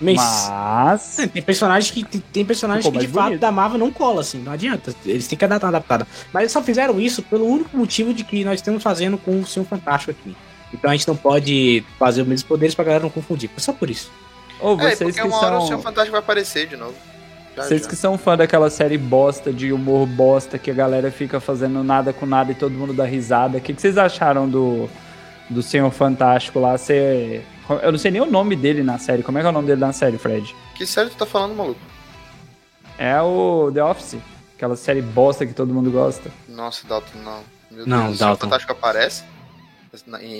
Mas, 0.00 0.16
Mas. 0.16 1.18
É, 1.18 1.26
tem 1.26 1.42
personagens 1.42 1.90
que 1.90 2.04
tem, 2.04 2.22
tem 2.32 2.44
personagens 2.44 2.84
Ficou 2.84 3.00
que 3.00 3.06
de 3.06 3.12
fato 3.12 3.24
bonito. 3.26 3.40
da 3.40 3.50
Marvel 3.50 3.78
não 3.78 3.90
cola 3.90 4.20
assim, 4.20 4.38
não 4.38 4.52
adianta. 4.52 4.94
Eles 5.04 5.26
têm 5.26 5.38
que 5.38 5.46
dar 5.46 5.58
uma 5.58 5.68
adaptada. 5.68 6.06
Mas 6.32 6.42
eles 6.42 6.52
só 6.52 6.62
fizeram 6.62 7.00
isso 7.00 7.22
pelo 7.22 7.46
único 7.46 7.76
motivo 7.76 8.12
de 8.12 8.22
que 8.24 8.44
nós 8.44 8.56
estamos 8.56 8.82
fazendo 8.82 9.16
com 9.16 9.40
o 9.40 9.46
Senhor 9.46 9.64
Fantástico 9.64 10.10
aqui. 10.10 10.36
Então 10.74 10.90
a 10.90 10.94
gente 10.94 11.08
não 11.08 11.16
pode 11.16 11.82
fazer 11.98 12.22
os 12.22 12.28
mesmos 12.28 12.46
poderes 12.46 12.74
pra 12.74 12.84
galera 12.84 13.04
não 13.04 13.10
confundir. 13.10 13.48
Foi 13.48 13.60
só 13.60 13.72
por 13.72 13.88
isso. 13.88 14.10
Ou 14.60 14.74
É, 14.80 14.94
vocês 14.94 14.98
porque 14.98 15.20
que 15.20 15.26
uma 15.26 15.36
hora 15.38 15.58
o 15.58 15.66
Senhor. 15.66 15.80
Fantástico 15.80 16.12
vai 16.12 16.20
aparecer 16.20 16.66
de 16.66 16.76
novo. 16.76 16.94
Já, 17.56 17.62
Vocês 17.62 17.82
já. 17.82 17.88
que 17.88 17.96
são 17.96 18.18
fã 18.18 18.36
daquela 18.36 18.68
série 18.68 18.98
bosta, 18.98 19.50
de 19.50 19.72
humor 19.72 20.06
bosta, 20.06 20.58
que 20.58 20.70
a 20.70 20.74
galera 20.74 21.10
fica 21.10 21.40
fazendo 21.40 21.82
nada 21.82 22.12
com 22.12 22.26
nada 22.26 22.52
e 22.52 22.54
todo 22.54 22.72
mundo 22.72 22.92
dá 22.92 23.04
risada. 23.06 23.56
O 23.56 23.60
que, 23.62 23.72
que 23.72 23.80
vocês 23.80 23.96
acharam 23.96 24.46
do, 24.46 24.90
do 25.48 25.62
Senhor 25.62 25.90
Fantástico 25.90 26.60
lá 26.60 26.76
ser. 26.76 27.46
Eu 27.68 27.92
não 27.92 27.98
sei 27.98 28.10
nem 28.10 28.20
o 28.20 28.30
nome 28.30 28.54
dele 28.54 28.82
na 28.82 28.98
série. 28.98 29.22
Como 29.22 29.38
é 29.38 29.40
que 29.40 29.46
é 29.46 29.50
o 29.50 29.52
nome 29.52 29.66
dele 29.66 29.80
na 29.80 29.92
série, 29.92 30.18
Fred? 30.18 30.54
Que 30.74 30.86
série 30.86 31.10
tu 31.10 31.16
tá 31.16 31.26
falando, 31.26 31.54
maluco? 31.54 31.80
É 32.98 33.20
o 33.20 33.70
The 33.72 33.82
Office. 33.82 34.18
Aquela 34.54 34.76
série 34.76 35.02
bosta 35.02 35.44
que 35.44 35.52
todo 35.52 35.74
mundo 35.74 35.90
gosta. 35.90 36.30
Nossa, 36.48 36.86
Dalton, 36.86 37.18
não. 37.18 37.40
Meu 37.70 37.86
Não, 37.86 38.04
Deus, 38.04 38.14
o 38.14 38.18
Senhor 38.18 38.28
Dalton. 38.30 38.46
Fantástico 38.46 38.72
aparece? 38.72 39.24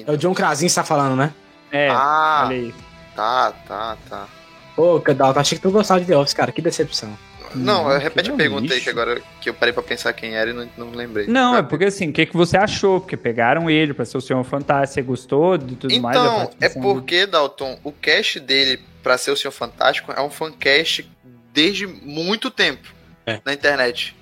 É 0.07 0.13
o 0.13 0.17
John 0.17 0.35
Krasinski 0.35 0.77
tá 0.77 0.85
falando, 0.85 1.17
né? 1.17 1.33
É, 1.71 1.89
ah, 1.91 2.47
aí. 2.49 2.75
tá, 3.15 3.53
tá, 3.67 3.97
tá. 4.09 4.27
Pô, 4.75 4.99
Dalton, 4.99 5.41
achei 5.41 5.59
que 5.59 5.63
tu 5.63 5.71
gostava 5.71 6.01
de 6.01 6.07
The 6.07 6.17
Office, 6.17 6.35
cara. 6.35 6.53
Que 6.53 6.63
decepção. 6.63 7.17
Não, 7.57 7.87
Hum, 7.87 7.99
repete 7.99 8.29
a 8.29 8.33
que 8.33 8.37
pergunta 8.39 8.73
aí, 8.75 8.81
que 8.81 8.91
agora 8.91 9.21
que 9.41 9.49
eu 9.51 9.55
parei 9.55 9.73
pra 9.73 9.83
pensar 9.83 10.13
quem 10.13 10.35
era 10.35 10.51
e 10.51 10.53
não, 10.53 10.69
não 10.77 10.91
lembrei. 10.91 11.27
Não, 11.27 11.57
é 11.57 11.63
porque 11.63 11.85
assim, 11.87 12.09
o 12.11 12.13
que, 12.13 12.27
que 12.27 12.37
você 12.37 12.57
achou? 12.57 13.01
Porque 13.01 13.17
pegaram 13.17 13.69
ele 13.71 13.93
pra 13.95 14.05
ser 14.05 14.17
o 14.19 14.21
Senhor 14.21 14.43
Fantástico, 14.45 14.95
você 14.95 15.03
gostou 15.03 15.57
de 15.59 15.77
tudo 15.77 16.01
mais? 16.01 16.17
da 16.17 16.25
Então, 16.25 16.51
é 16.61 16.69
porque, 16.69 17.27
Dalton, 17.27 17.79
o 17.83 17.91
cast 17.93 18.39
dele 18.41 18.81
pra 19.03 19.17
ser 19.19 19.31
o 19.31 19.37
Senhor 19.37 19.53
Fantástico 19.53 20.13
é 20.13 20.21
um 20.21 20.31
fancast 20.31 21.09
desde 21.53 21.87
muito 21.87 22.51
tempo 22.51 22.89
É. 23.25 23.41
na 23.45 23.53
internet. 23.53 24.15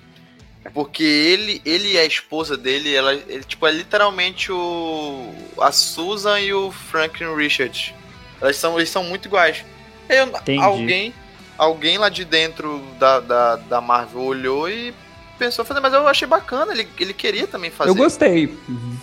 Porque 0.73 1.03
ele, 1.03 1.61
ele 1.63 1.93
e 1.93 1.97
a 1.99 2.05
esposa 2.05 2.57
dele, 2.57 2.93
ela, 2.95 3.13
ele, 3.13 3.43
tipo, 3.43 3.67
é 3.67 3.71
literalmente 3.71 4.51
o. 4.51 5.31
a 5.61 5.71
Susan 5.71 6.39
e 6.39 6.51
o 6.53 6.71
Franklin 6.71 7.35
Richards. 7.35 7.93
Elas 8.41 8.55
são, 8.55 8.75
eles 8.77 8.89
são 8.89 9.03
muito 9.03 9.27
iguais. 9.27 9.63
Eu- 10.09 10.61
alguém, 10.63 11.13
alguém 11.57 11.97
lá 11.97 12.09
de 12.09 12.25
dentro 12.25 12.81
da, 12.99 13.19
da, 13.19 13.55
da 13.55 13.81
Marvel 13.81 14.21
olhou 14.21 14.69
e 14.69 14.93
pensou, 15.37 15.65
fazer, 15.65 15.79
mas 15.81 15.93
eu 15.93 16.07
achei 16.07 16.27
bacana, 16.27 16.71
ele, 16.71 16.87
ele 16.99 17.13
queria 17.13 17.45
também 17.45 17.69
fazer. 17.69 17.89
Eu 17.89 17.95
gostei. 17.95 18.57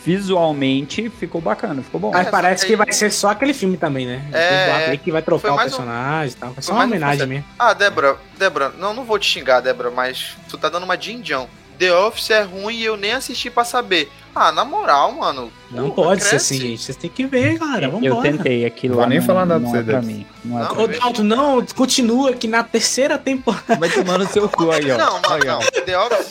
Visualmente 0.05 1.09
ficou 1.11 1.41
bacana, 1.41 1.83
ficou 1.83 2.01
bom. 2.01 2.11
Mas 2.13 2.27
É, 2.27 2.31
parece 2.31 2.63
só 2.63 2.67
que 2.69 2.77
vai 2.77 2.93
ser 2.93 3.11
só 3.11 3.31
aquele 3.31 3.53
filme 3.55 3.77
também, 3.77 4.07
né? 4.07 4.25
É, 4.33 4.93
um 4.93 4.97
que 4.97 5.13
vai 5.13 5.23
trocar 5.23 5.53
o 5.53 5.55
um- 5.55 5.59
personagem 5.59 6.35
e 6.35 6.39
tal. 6.39 6.51
Vai 6.53 6.63
ser 6.63 6.67
foi 6.69 6.75
uma 6.75 6.79
mais 6.87 6.91
um 6.91 6.93
homenagem 6.93 7.19
conceito. 7.19 7.29
mesmo. 7.29 7.45
Ah, 7.59 7.73
Débora, 7.75 8.17
Débora, 8.39 8.69
não, 8.79 8.95
não 8.95 9.05
vou 9.05 9.19
te 9.19 9.27
xingar, 9.29 9.61
Débora, 9.61 9.91
mas 9.91 10.37
tu 10.49 10.57
tá 10.59 10.69
dando 10.69 10.85
uma 10.85 10.97
indião. 10.97 11.49
The 11.79 11.93
Office 11.95 12.31
é 12.31 12.43
ruim 12.43 12.77
e 12.77 12.85
eu 12.85 12.97
nem 12.97 13.13
assisti 13.13 13.51
pra 13.51 13.65
saber. 13.65 14.11
Ah, 14.35 14.51
na 14.51 14.65
moral, 14.65 15.13
mano. 15.13 15.53
Não 15.71 15.91
porra, 15.91 16.09
pode 16.09 16.23
ser 16.25 16.31
cresce. 16.31 16.55
assim, 16.55 16.67
gente. 16.69 16.83
Vocês 16.83 16.97
têm 16.97 17.11
que 17.11 17.27
ver, 17.27 17.59
cara. 17.59 17.89
Vamos 17.91 18.07
eu 18.07 18.17
tentei 18.23 18.65
aquilo 18.65 18.95
Vou 18.95 19.03
lá. 19.03 19.09
nem 19.09 19.19
não- 19.19 19.27
falar 19.27 19.45
nada 19.47 19.61
não 19.61 19.71
pra 19.71 19.81
é 19.81 19.83
pra 19.83 20.03
mim. 20.03 20.27
Não 20.45 20.59
é 20.59 20.63
Não, 20.63 20.75
pra 20.75 20.83
Ô, 20.85 20.87
Dalton, 20.89 21.23
não, 21.23 21.67
continua 21.75 22.33
que 22.33 22.49
na 22.49 22.63
terceira 22.65 23.19
temporada. 23.19 23.77
Vai 23.77 23.91
tomar 23.91 24.19
no 24.19 24.27
seu 24.27 24.49
cu 24.49 24.71
aí, 24.71 24.91
ó. 24.91 24.97
Não, 24.97 25.13
mano, 25.21 25.35
Aí, 25.35 25.49
ó. 25.49 25.59
não. 25.59 25.85
The 25.85 25.99
Office. 25.99 26.29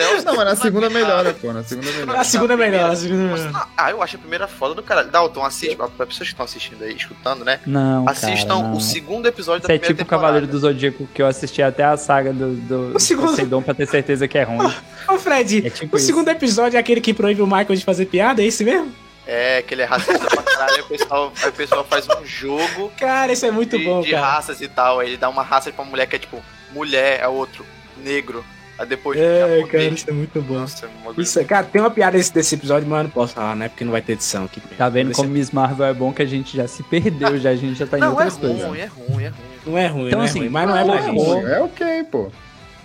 Office 0.00 0.24
Não, 0.24 0.34
mas 0.36 0.44
na 0.44 0.56
segunda 0.56 0.88
melhor. 0.90 1.08
melhora, 1.24 1.34
pô. 1.34 1.52
Na 1.52 1.62
segunda 1.62 1.90
melhora. 1.92 2.20
A 2.20 2.24
segunda 2.24 2.54
é 2.54 2.56
melhor, 2.56 2.90
a 2.90 2.96
segunda 2.96 3.22
é 3.22 3.34
melhor. 3.34 3.68
Ah, 3.76 3.90
eu 3.90 4.02
acho 4.02 4.16
a 4.16 4.18
primeira 4.18 4.48
foda 4.48 4.74
do 4.74 4.82
caralho. 4.82 5.10
Dalton, 5.10 5.44
assiste. 5.44 5.76
Pra 5.76 5.88
pessoas 5.88 6.28
que 6.28 6.34
estão 6.34 6.44
assistindo 6.44 6.82
aí, 6.84 6.94
escutando, 6.96 7.44
né? 7.44 7.60
Não, 7.66 8.08
Assistam 8.08 8.56
cara, 8.56 8.62
não. 8.68 8.72
o 8.76 8.80
segundo 8.80 9.26
episódio 9.26 9.66
da 9.66 9.74
é 9.74 9.78
primeira 9.78 9.86
tipo 9.88 10.02
o 10.02 10.04
temporada. 10.04 10.22
Cavaleiro 10.26 10.46
do 10.46 10.58
Zodíaco, 10.58 11.06
que 11.14 11.20
eu 11.22 11.26
assisti 11.26 11.62
até 11.62 11.84
a 11.84 11.96
saga 11.96 12.32
do, 12.32 12.54
do 12.54 12.96
O 12.96 13.00
segundo- 13.00 13.28
Poseidon 13.30 13.62
pra 13.62 13.74
ter 13.74 13.86
certeza 13.86 14.26
que 14.28 14.38
é 14.38 14.42
ruim. 14.44 14.72
Ô, 15.08 15.18
Fred, 15.18 15.66
É 15.66 15.70
tipo 15.70 15.96
o 15.96 15.98
isso. 15.98 16.06
segundo 16.06 16.28
episódio 16.28 16.76
é 16.76 16.80
aquele 16.80 17.00
que 17.00 17.12
proíbe 17.12 17.42
o 17.42 17.46
Michael 17.46 17.74
de 17.74 17.84
fazer 17.84 18.06
piada, 18.06 18.42
é 18.42 18.46
esse 18.46 18.64
mesmo? 18.64 18.92
É, 19.26 19.62
que 19.62 19.74
ele 19.74 19.82
é 19.82 19.84
racista 19.84 20.18
pra 20.26 20.42
caralho. 20.42 20.74
Aí 20.74 20.80
o 20.80 20.84
pessoal, 20.86 21.32
o 21.46 21.52
pessoal 21.52 21.84
faz 21.88 22.08
um 22.08 22.24
jogo 22.26 22.90
Cara, 22.98 23.32
isso 23.32 23.46
é 23.46 23.50
muito 23.52 23.78
de, 23.78 23.84
bom, 23.84 24.00
de 24.00 24.10
cara. 24.10 24.26
raças 24.26 24.60
e 24.60 24.66
tal. 24.68 24.98
Aí 25.00 25.08
ele 25.10 25.16
dá 25.16 25.28
uma 25.28 25.42
raça 25.42 25.70
pra 25.70 25.84
mulher 25.84 26.06
que 26.06 26.16
é 26.16 26.18
tipo 26.18 26.42
mulher, 26.72 27.20
é 27.20 27.28
outro, 27.28 27.64
negro. 27.96 28.44
Aí 28.82 28.88
depois 28.88 29.18
É, 29.18 29.38
japonês. 29.40 29.70
cara, 29.70 29.84
isso 29.84 30.10
é 30.10 30.12
muito 30.12 30.42
bom. 30.42 30.54
Nossa, 30.54 30.86
é 30.86 31.20
Isso, 31.22 31.38
é- 31.38 31.44
cara, 31.44 31.64
tem 31.64 31.80
uma 31.80 31.90
piada 31.90 32.16
desse, 32.18 32.32
desse 32.34 32.54
episódio, 32.56 32.88
mas 32.88 32.98
eu 32.98 33.04
não 33.04 33.10
posso 33.10 33.32
falar, 33.34 33.54
né? 33.54 33.68
Porque 33.68 33.84
não 33.84 33.92
vai 33.92 34.02
ter 34.02 34.12
edição 34.14 34.44
aqui. 34.44 34.60
Tá 34.76 34.88
vendo 34.88 35.12
Esse- 35.12 35.20
como 35.20 35.30
Miss 35.30 35.50
Marvel 35.52 35.86
é 35.86 35.94
bom 35.94 36.12
que 36.12 36.20
a 36.22 36.26
gente 36.26 36.56
já 36.56 36.66
se 36.66 36.82
perdeu, 36.82 37.38
já 37.38 37.50
a 37.50 37.54
gente 37.56 37.78
já 37.78 37.86
tá 37.86 37.96
em 37.96 38.00
Não, 38.00 38.08
é 38.08 38.10
outras 38.10 38.36
coisas. 38.36 38.62
ruim, 38.64 38.78
é 38.80 38.86
ruim, 38.86 39.22
é 39.24 39.28
ruim. 39.28 39.32
Não 39.64 39.78
é 39.78 39.86
ruim, 39.86 40.06
Então, 40.08 40.18
não 40.18 40.26
é 40.26 40.28
assim, 40.28 40.38
ruim, 40.40 40.48
mas 40.48 40.68
não 40.68 40.76
é 40.76 40.84
pra 40.84 40.94
não, 40.96 41.02
gente. 41.04 41.24
pô. 41.24 41.46
É 41.46 41.60
ok, 41.62 42.04
pô. 42.10 42.30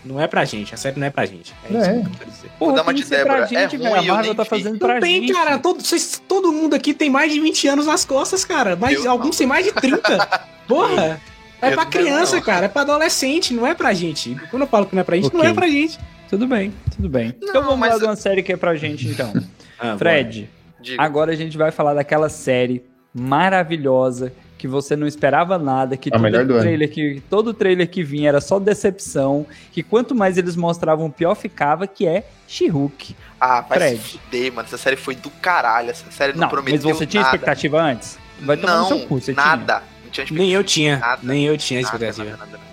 Não 0.06 0.22
é 0.22 0.28
pra 0.28 0.46
gente, 0.46 0.74
a 0.74 0.78
série 0.78 1.00
não 1.00 1.08
é 1.08 1.10
pra 1.10 1.26
gente. 1.26 1.54
É, 1.70 1.74
É. 1.76 1.80
isso 1.80 1.90
que 1.90 1.96
eu 1.98 2.12
quero 2.20 2.32
dizer. 2.32 2.50
Porra, 2.60 2.76
dar 2.76 2.84
uma 2.84 2.94
de 2.94 3.04
pra 3.06 3.18
Débora, 3.18 3.40
é 3.44 3.48
gente, 3.48 3.76
ruim, 3.76 3.90
velho. 3.90 3.96
A 4.12 4.14
Marvel 4.16 4.36
tá 4.36 4.46
fazendo 4.46 4.78
pra 4.80 4.94
Não 4.94 5.02
tem, 5.02 5.22
gente. 5.22 5.34
cara. 5.34 5.58
Todo, 5.58 5.82
vocês- 5.84 6.22
todo 6.28 6.54
mundo 6.54 6.76
aqui 6.76 6.94
tem 6.94 7.10
mais 7.10 7.34
de 7.34 7.40
20 7.42 7.68
anos 7.68 7.88
nas 7.88 8.06
costas, 8.06 8.46
cara. 8.46 8.78
Mas 8.80 9.04
Eu 9.04 9.12
alguns 9.12 9.32
não. 9.32 9.38
têm 9.40 9.48
mais 9.48 9.66
de 9.66 9.72
30. 9.74 10.46
Porra. 10.68 11.20
É 11.62 11.72
pra 11.72 11.84
não, 11.84 11.92
criança, 11.92 12.36
não. 12.38 12.44
cara. 12.44 12.66
É 12.66 12.70
pra 12.70 12.82
adolescente, 12.84 13.54
não 13.54 13.66
é 13.66 13.74
pra 13.74 13.94
gente. 13.94 14.36
Quando 14.52 14.62
eu 14.64 14.68
falo 14.68 14.86
que 14.86 14.96
não 14.96 15.02
é 15.02 15.04
pra 15.04 15.16
gente, 15.16 15.32
não 15.34 15.40
Ok. 15.40 15.52
é 15.52 15.54
pra 15.54 15.68
gente. 15.68 16.00
Tudo 16.30 16.46
bem, 16.48 16.74
tudo 16.96 17.08
bem. 17.10 17.34
Não, 17.42 17.50
então 17.50 17.64
vamos 17.64 17.80
mas- 17.80 17.94
lá 17.94 17.98
de 18.00 18.04
uma 18.06 18.16
série 18.16 18.44
que 18.44 18.52
é 18.54 18.58
pra 18.58 18.76
gente, 18.76 19.08
então. 19.08 19.34
Ah, 19.80 19.96
Fred, 19.96 20.50
agora 20.98 21.32
a 21.32 21.36
gente 21.36 21.56
vai 21.56 21.70
falar 21.70 21.94
daquela 21.94 22.30
série 22.30 22.84
maravilhosa 23.14 24.34
que 24.58 24.68
você 24.68 24.96
não 24.96 25.06
esperava 25.06 25.60
nada, 25.60 25.96
que 25.96 26.10
A 26.12 26.18
melhor 26.18 26.44
do 26.46 26.54
ano. 26.54 26.64
trailer 26.64 26.90
que 26.92 27.22
todo 27.30 27.54
trailer 27.54 27.88
que 27.88 28.02
vinha 28.04 28.28
era 28.30 28.42
só 28.42 28.58
decepção, 28.58 29.46
que 29.72 29.84
quanto 29.84 30.16
mais 30.16 30.36
eles 30.36 30.56
mostravam, 30.56 31.12
pior 31.12 31.36
ficava, 31.36 31.86
que 31.86 32.08
é 32.08 32.24
She-Hulk. 32.48 33.16
Ah, 33.40 33.62
vai 33.62 33.78
Fred. 33.78 33.98
se 34.02 34.18
fuder, 34.18 34.52
mano. 34.54 34.68
Essa 34.68 34.78
série 34.80 34.96
foi 34.96 35.14
do 35.14 35.30
caralho. 35.30 35.92
Essa 35.92 36.10
série 36.10 36.34
não, 36.34 36.40
Não, 36.42 36.50
prometeu 36.50 36.90
mas 36.90 36.98
você 36.98 37.06
tinha 37.06 37.22
nada. 37.22 37.36
expectativa 37.36 37.80
antes? 37.80 38.18
Vai 38.42 38.58
tomar 38.58 38.74
não, 38.78 38.82
no 38.82 38.88
seu 38.88 39.08
cu, 39.08 39.20
você 39.22 39.34
tinha. 39.34 39.46
nada. 39.46 39.74
Não 39.76 39.82
tinha 40.26 40.34
expectativa. 40.34 40.40
Nem 40.40 40.52
eu 40.54 40.64
tinha. 40.64 40.98
Nada. 40.98 41.20
Nem 41.24 41.46
eu 41.46 41.58
tinha 41.58 41.82
nada, 41.82 41.96
expectativa. 41.96 42.32
nada, 42.38 42.38
nada, 42.46 42.52
nada. 42.52 42.64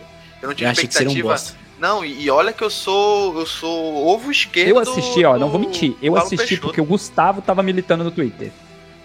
Eu 0.42 0.46
não 0.46 0.50
Eu 0.52 0.54
tinha 0.56 0.70
achei 0.70 0.86
que 0.86 0.94
seria 0.94 1.10
um 1.12 1.22
bosta. 1.22 1.56
Não, 1.78 2.04
e, 2.04 2.22
e 2.24 2.30
olha 2.30 2.52
que 2.52 2.62
eu 2.62 2.70
sou. 2.70 3.38
Eu 3.38 3.46
sou 3.46 4.06
ovo 4.08 4.30
esquerdo. 4.30 4.68
Eu 4.68 4.78
assisti, 4.78 5.24
ó, 5.24 5.36
não 5.38 5.50
vou 5.50 5.58
do 5.60 5.66
mentir. 5.66 5.94
Eu 6.00 6.12
Paulo 6.14 6.26
assisti 6.26 6.46
Peixoto. 6.46 6.62
porque 6.68 6.80
o 6.80 6.84
Gustavo 6.84 7.42
tava 7.42 7.62
militando 7.62 8.04
no 8.04 8.10
Twitter. 8.10 8.50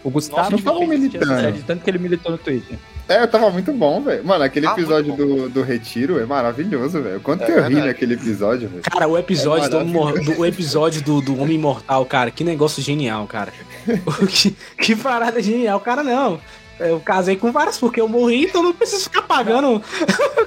O 0.04 0.10
Gustavo 0.10 0.52
Nossa, 0.52 0.64
não 0.64 0.84
essa 0.84 0.86
militando. 0.86 1.26
série, 1.42 1.52
de 1.58 1.64
tanto 1.64 1.84
que 1.84 1.90
ele 1.90 1.98
militou 2.00 2.32
no 2.32 2.38
Twitter. 2.38 2.78
É, 3.06 3.26
tava 3.28 3.50
muito 3.50 3.74
bom, 3.74 4.00
velho. 4.02 4.24
Mano, 4.24 4.44
aquele 4.46 4.66
Ah, 4.68 4.72
episódio 4.72 5.14
do, 5.14 5.50
do 5.50 5.62
Retiro 5.62 6.20
é 6.20 6.26
maravilhoso, 6.26 7.02
velho. 7.02 7.20
Quanto 7.20 7.42
É 7.44 7.46
que 7.48 7.52
eu 7.52 7.56
ri 7.56 7.62
verdade. 7.64 7.88
naquele 7.88 8.14
episódio, 8.14 8.70
velho. 8.70 8.84
Cara, 8.84 9.08
o 9.10 9.18
episódio, 9.18 9.66
É 9.66 9.70
do, 9.70 9.78
Homem- 9.80 10.24
do- 10.24 10.40
o 10.40 10.46
episódio 10.46 11.02
do, 11.02 11.20
do 11.20 11.38
Homem 11.42 11.56
Imortal, 11.56 12.06
cara, 12.06 12.32
que 12.32 12.44
negócio 12.46 12.82
genial, 12.82 13.26
cara. 13.28 13.52
que, 14.30 14.56
que 14.80 14.96
parada 14.96 15.42
genial, 15.42 15.80
cara, 15.82 16.02
não. 16.04 16.40
Eu 16.80 17.00
casei 17.00 17.36
com 17.36 17.52
várias 17.52 17.78
porque 17.78 18.00
eu 18.00 18.08
morri, 18.08 18.46
então 18.46 18.64
não 18.64 18.74
preciso 18.74 19.04
ficar 19.04 19.24
pagando. 19.24 19.82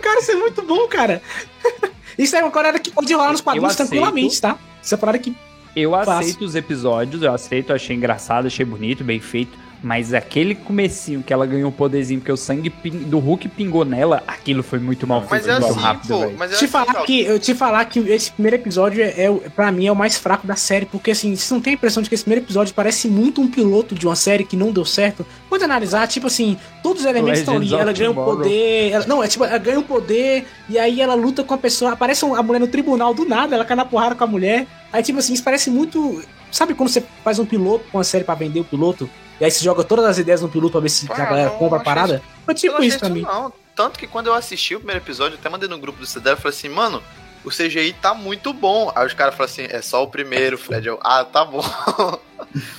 cara, 0.00 0.20
isso 0.20 0.32
é 0.32 0.36
muito 0.36 0.62
bom, 0.62 0.88
cara. 0.88 1.22
Isso 2.18 2.36
é 2.36 2.42
uma 2.42 2.50
parada 2.50 2.78
que 2.78 2.90
pode 2.90 3.10
rolar 3.14 3.32
nos 3.32 3.40
quadrinhos 3.40 3.74
tranquilamente, 3.74 4.38
tá? 4.38 4.58
Isso 4.82 4.94
é 4.94 4.96
uma 4.96 5.00
parada 5.00 5.18
que. 5.18 5.34
Eu 5.74 5.92
Fácil. 5.92 6.12
aceito 6.12 6.44
os 6.44 6.54
episódios, 6.54 7.22
eu 7.22 7.32
aceito, 7.32 7.72
achei 7.72 7.96
engraçado, 7.96 8.46
achei 8.46 8.66
bonito, 8.66 9.02
bem 9.02 9.18
feito. 9.18 9.56
Mas 9.82 10.14
aquele 10.14 10.54
comecinho 10.54 11.24
que 11.24 11.32
ela 11.32 11.44
ganhou 11.44 11.68
um 11.68 11.72
poderzinho, 11.72 12.20
porque 12.20 12.30
o 12.30 12.36
sangue 12.36 12.70
do 13.06 13.18
Hulk 13.18 13.48
pingou 13.48 13.84
nela, 13.84 14.22
aquilo 14.28 14.62
foi 14.62 14.78
muito 14.78 15.06
mal 15.08 15.24
Mas 15.28 15.44
feito, 15.44 15.50
é 15.50 15.66
assim, 15.68 15.80
rápido, 15.80 16.08
pô. 16.14 16.30
Mas 16.38 16.52
é 16.52 16.56
te 16.56 16.64
assim, 16.64 16.66
falar 16.68 17.02
que, 17.04 17.20
eu 17.22 17.38
te 17.40 17.52
falar 17.54 17.84
que 17.86 17.98
esse 17.98 18.30
primeiro 18.30 18.56
episódio 18.56 19.02
é, 19.02 19.08
é, 19.24 19.30
pra 19.56 19.72
mim, 19.72 19.86
é 19.86 19.90
o 19.92 19.96
mais 19.96 20.16
fraco 20.16 20.46
da 20.46 20.54
série, 20.54 20.86
porque 20.86 21.10
assim, 21.10 21.34
você 21.34 21.52
não 21.52 21.60
tem 21.60 21.72
a 21.72 21.74
impressão 21.74 22.00
de 22.00 22.08
que 22.08 22.14
esse 22.14 22.22
primeiro 22.22 22.44
episódio 22.44 22.72
parece 22.74 23.08
muito 23.08 23.40
um 23.40 23.48
piloto 23.48 23.92
de 23.96 24.06
uma 24.06 24.14
série 24.14 24.44
que 24.44 24.56
não 24.56 24.70
deu 24.70 24.84
certo? 24.84 25.26
Pode 25.50 25.64
analisar, 25.64 26.06
tipo 26.06 26.28
assim, 26.28 26.56
todos 26.80 27.02
os 27.02 27.08
elementos 27.08 27.40
estão 27.40 27.56
ali, 27.56 27.74
ela 27.74 27.92
ganha 27.92 28.10
um 28.10 28.14
Tomorrow. 28.14 28.36
poder, 28.36 28.90
ela- 28.92 29.06
não, 29.06 29.22
é 29.24 29.26
tipo, 29.26 29.44
ela 29.44 29.58
ganha 29.58 29.80
um 29.80 29.82
poder, 29.82 30.46
e 30.68 30.78
aí 30.78 31.00
ela 31.00 31.14
luta 31.14 31.42
com 31.42 31.54
a 31.54 31.58
pessoa, 31.58 31.92
aparece 31.92 32.24
a 32.24 32.42
mulher 32.42 32.60
no 32.60 32.68
tribunal 32.68 33.12
do 33.12 33.24
nada, 33.24 33.56
ela 33.56 33.64
cai 33.64 33.76
na 33.76 33.84
porrada 33.84 34.14
com 34.14 34.22
a 34.22 34.28
mulher, 34.28 34.64
aí 34.92 35.02
tipo 35.02 35.18
assim, 35.18 35.32
isso 35.34 35.42
parece 35.42 35.70
muito, 35.70 36.22
sabe 36.52 36.72
quando 36.72 36.88
você 36.88 37.02
faz 37.24 37.40
um 37.40 37.44
piloto 37.44 37.84
com 37.90 37.98
uma 37.98 38.04
série 38.04 38.22
pra 38.22 38.36
vender 38.36 38.60
o 38.60 38.64
piloto? 38.64 39.10
E 39.40 39.44
aí 39.44 39.50
você 39.50 39.64
joga 39.64 39.82
todas 39.82 40.04
as 40.04 40.18
ideias 40.18 40.40
no 40.40 40.48
piloto 40.48 40.72
pra 40.72 40.80
ver 40.80 40.88
se 40.88 41.06
Ah, 41.10 41.14
a 41.14 41.24
galera 41.24 41.50
não, 41.50 41.58
compra 41.58 41.78
a 41.78 41.82
parada? 41.82 42.22
Foi 42.44 42.54
Eu 42.54 42.58
tipo 42.58 42.82
isso 42.82 42.98
pra 42.98 43.08
mim. 43.08 43.22
Não. 43.22 43.52
Tanto 43.74 43.98
que 43.98 44.06
quando 44.06 44.26
eu 44.26 44.34
assisti 44.34 44.74
o 44.74 44.78
primeiro 44.78 45.02
episódio, 45.02 45.34
eu 45.36 45.38
até 45.40 45.48
mandei 45.48 45.68
no 45.68 45.78
grupo 45.78 45.98
do 45.98 46.06
CDL 46.06 46.36
e 46.36 46.40
falei 46.40 46.56
assim, 46.56 46.68
mano, 46.68 47.02
o 47.44 47.48
CGI 47.50 47.94
tá 47.94 48.12
muito 48.14 48.52
bom. 48.52 48.92
Aí 48.94 49.06
os 49.06 49.14
caras 49.14 49.34
falaram 49.34 49.52
assim, 49.52 49.66
é 49.68 49.80
só 49.80 50.02
o 50.02 50.08
primeiro, 50.08 50.58
Fred. 50.58 50.86
Eu, 50.86 51.00
ah, 51.02 51.24
tá 51.24 51.44
bom. 51.44 51.62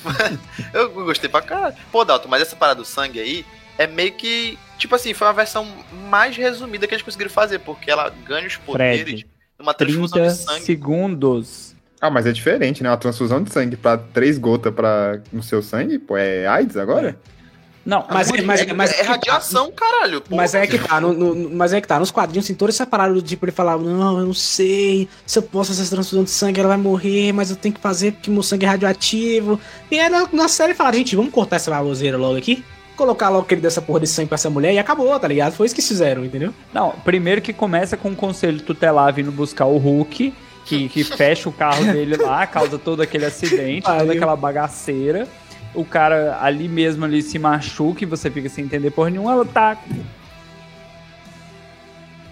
Mas 0.03 0.39
eu 0.73 0.89
gostei 0.91 1.29
pra 1.29 1.41
caralho. 1.41 1.75
Pô, 1.91 2.05
Dalton, 2.05 2.29
mas 2.29 2.41
essa 2.43 2.55
parada 2.55 2.81
do 2.81 2.85
sangue 2.85 3.19
aí 3.19 3.45
é 3.77 3.87
meio 3.87 4.13
que. 4.13 4.57
Tipo 4.77 4.95
assim, 4.95 5.13
foi 5.13 5.27
uma 5.27 5.33
versão 5.33 5.67
mais 6.09 6.35
resumida 6.37 6.87
que 6.87 6.93
eles 6.93 7.03
conseguiram 7.03 7.31
fazer, 7.31 7.59
porque 7.59 7.89
ela 7.89 8.09
ganha 8.25 8.47
os 8.47 8.57
poderes 8.57 9.01
Fred, 9.01 9.27
numa 9.57 9.73
transfusão 9.73 10.19
30 10.19 10.29
de 10.31 10.37
sangue. 10.43 10.65
segundos. 10.65 11.72
Ah, 12.05 12.09
mas 12.09 12.25
é 12.25 12.33
diferente, 12.33 12.83
né? 12.83 12.89
Uma 12.89 12.97
transfusão 12.97 13.41
de 13.41 13.49
sangue 13.49 13.77
pra 13.77 13.97
três 13.97 14.37
gotas 14.37 14.73
pra... 14.73 15.19
no 15.31 15.41
seu 15.41 15.61
sangue, 15.63 15.97
pô, 15.97 16.17
é 16.17 16.45
AIDS 16.45 16.75
agora? 16.75 17.17
Não, 17.85 18.05
Mas, 18.09 18.29
é- 18.29 18.41
mas, 18.41 18.61
é, 18.61 18.73
mas, 18.73 18.91
é 18.99 19.03
radiação, 19.03 19.71
caralho. 19.71 20.19
Porra. 20.19 20.35
Mas 20.41 20.53
é 20.53 20.67
que 20.67 20.77
tá, 20.79 20.99
no, 20.99 21.13
no- 21.13 21.49
mas 21.49 21.71
é 21.73 21.79
que 21.79 21.87
tá, 21.87 21.97
nos 21.99 22.11
quadrinhos 22.11 22.45
tem 22.47 22.55
toda 22.55 22.71
essa 22.71 22.85
parada 22.85 23.13
do 23.13 23.21
tipo, 23.21 23.45
ele 23.45 23.51
falava, 23.53 23.81
não, 23.83 24.19
eu 24.19 24.25
não 24.25 24.33
sei 24.33 25.07
se 25.25 25.39
eu 25.39 25.43
posso 25.43 25.69
fazer 25.71 25.81
essa 25.83 25.91
transfusão 25.95 26.23
de 26.25 26.29
sangue, 26.29 26.59
ela 26.59 26.69
vai 26.69 26.77
morrer, 26.77 27.31
mas 27.33 27.49
eu 27.49 27.55
tenho 27.55 27.73
que 27.75 27.79
fazer 27.81 28.11
porque 28.13 28.29
meu 28.29 28.43
sangue 28.43 28.65
é 28.65 28.69
radioativo. 28.69 29.57
E 29.89 29.97
aí 29.99 30.09
na, 30.09 30.27
na 30.31 30.47
série 30.49 30.73
falaram, 30.73 30.97
gente, 30.97 31.15
vamos 31.15 31.31
cortar 31.33 31.55
essa 31.57 31.71
baboseira 31.71 32.17
logo 32.17 32.37
aqui, 32.37 32.63
colocar 32.95 33.27
logo 33.29 33.45
que 33.45 33.53
ele 33.53 33.61
dessa 33.61 33.81
porra 33.81 33.99
desse 34.01 34.13
sangue 34.13 34.27
pra 34.29 34.35
essa 34.35 34.49
mulher 34.49 34.73
e 34.73 34.79
acabou, 34.79 35.17
tá 35.19 35.27
ligado? 35.27 35.53
Foi 35.53 35.65
isso 35.65 35.75
que 35.75 35.81
fizeram, 35.81 36.23
entendeu? 36.23 36.53
Não, 36.73 36.91
primeiro 37.03 37.41
que 37.41 37.51
começa 37.51 37.97
com 37.97 38.09
o 38.11 38.15
conselho 38.15 38.61
tutelar 38.61 39.13
vindo 39.13 39.31
buscar 39.31 39.65
o 39.65 39.77
Hulk, 39.77 40.33
que, 40.66 40.89
que 40.89 41.03
fecha 41.03 41.49
o 41.49 41.51
carro 41.51 41.84
dele 41.86 42.16
lá, 42.18 42.45
causa 42.47 42.78
todo 42.78 43.01
aquele 43.01 43.26
acidente, 43.26 43.86
toda 43.86 44.14
aquela 44.14 44.36
bagaceira. 44.36 45.28
O 45.74 45.84
cara 45.84 46.38
ali 46.41 46.68
mesmo 46.68 47.03
ali 47.03 47.22
se 47.22 47.39
machuca 47.39 48.03
e 48.03 48.07
você 48.07 48.30
fica 48.30 48.47
sem 48.47 48.66
entender 48.66 48.91
por 48.91 49.09
nenhum. 49.09 49.30
Ela 49.30 49.45
tá. 49.45 49.78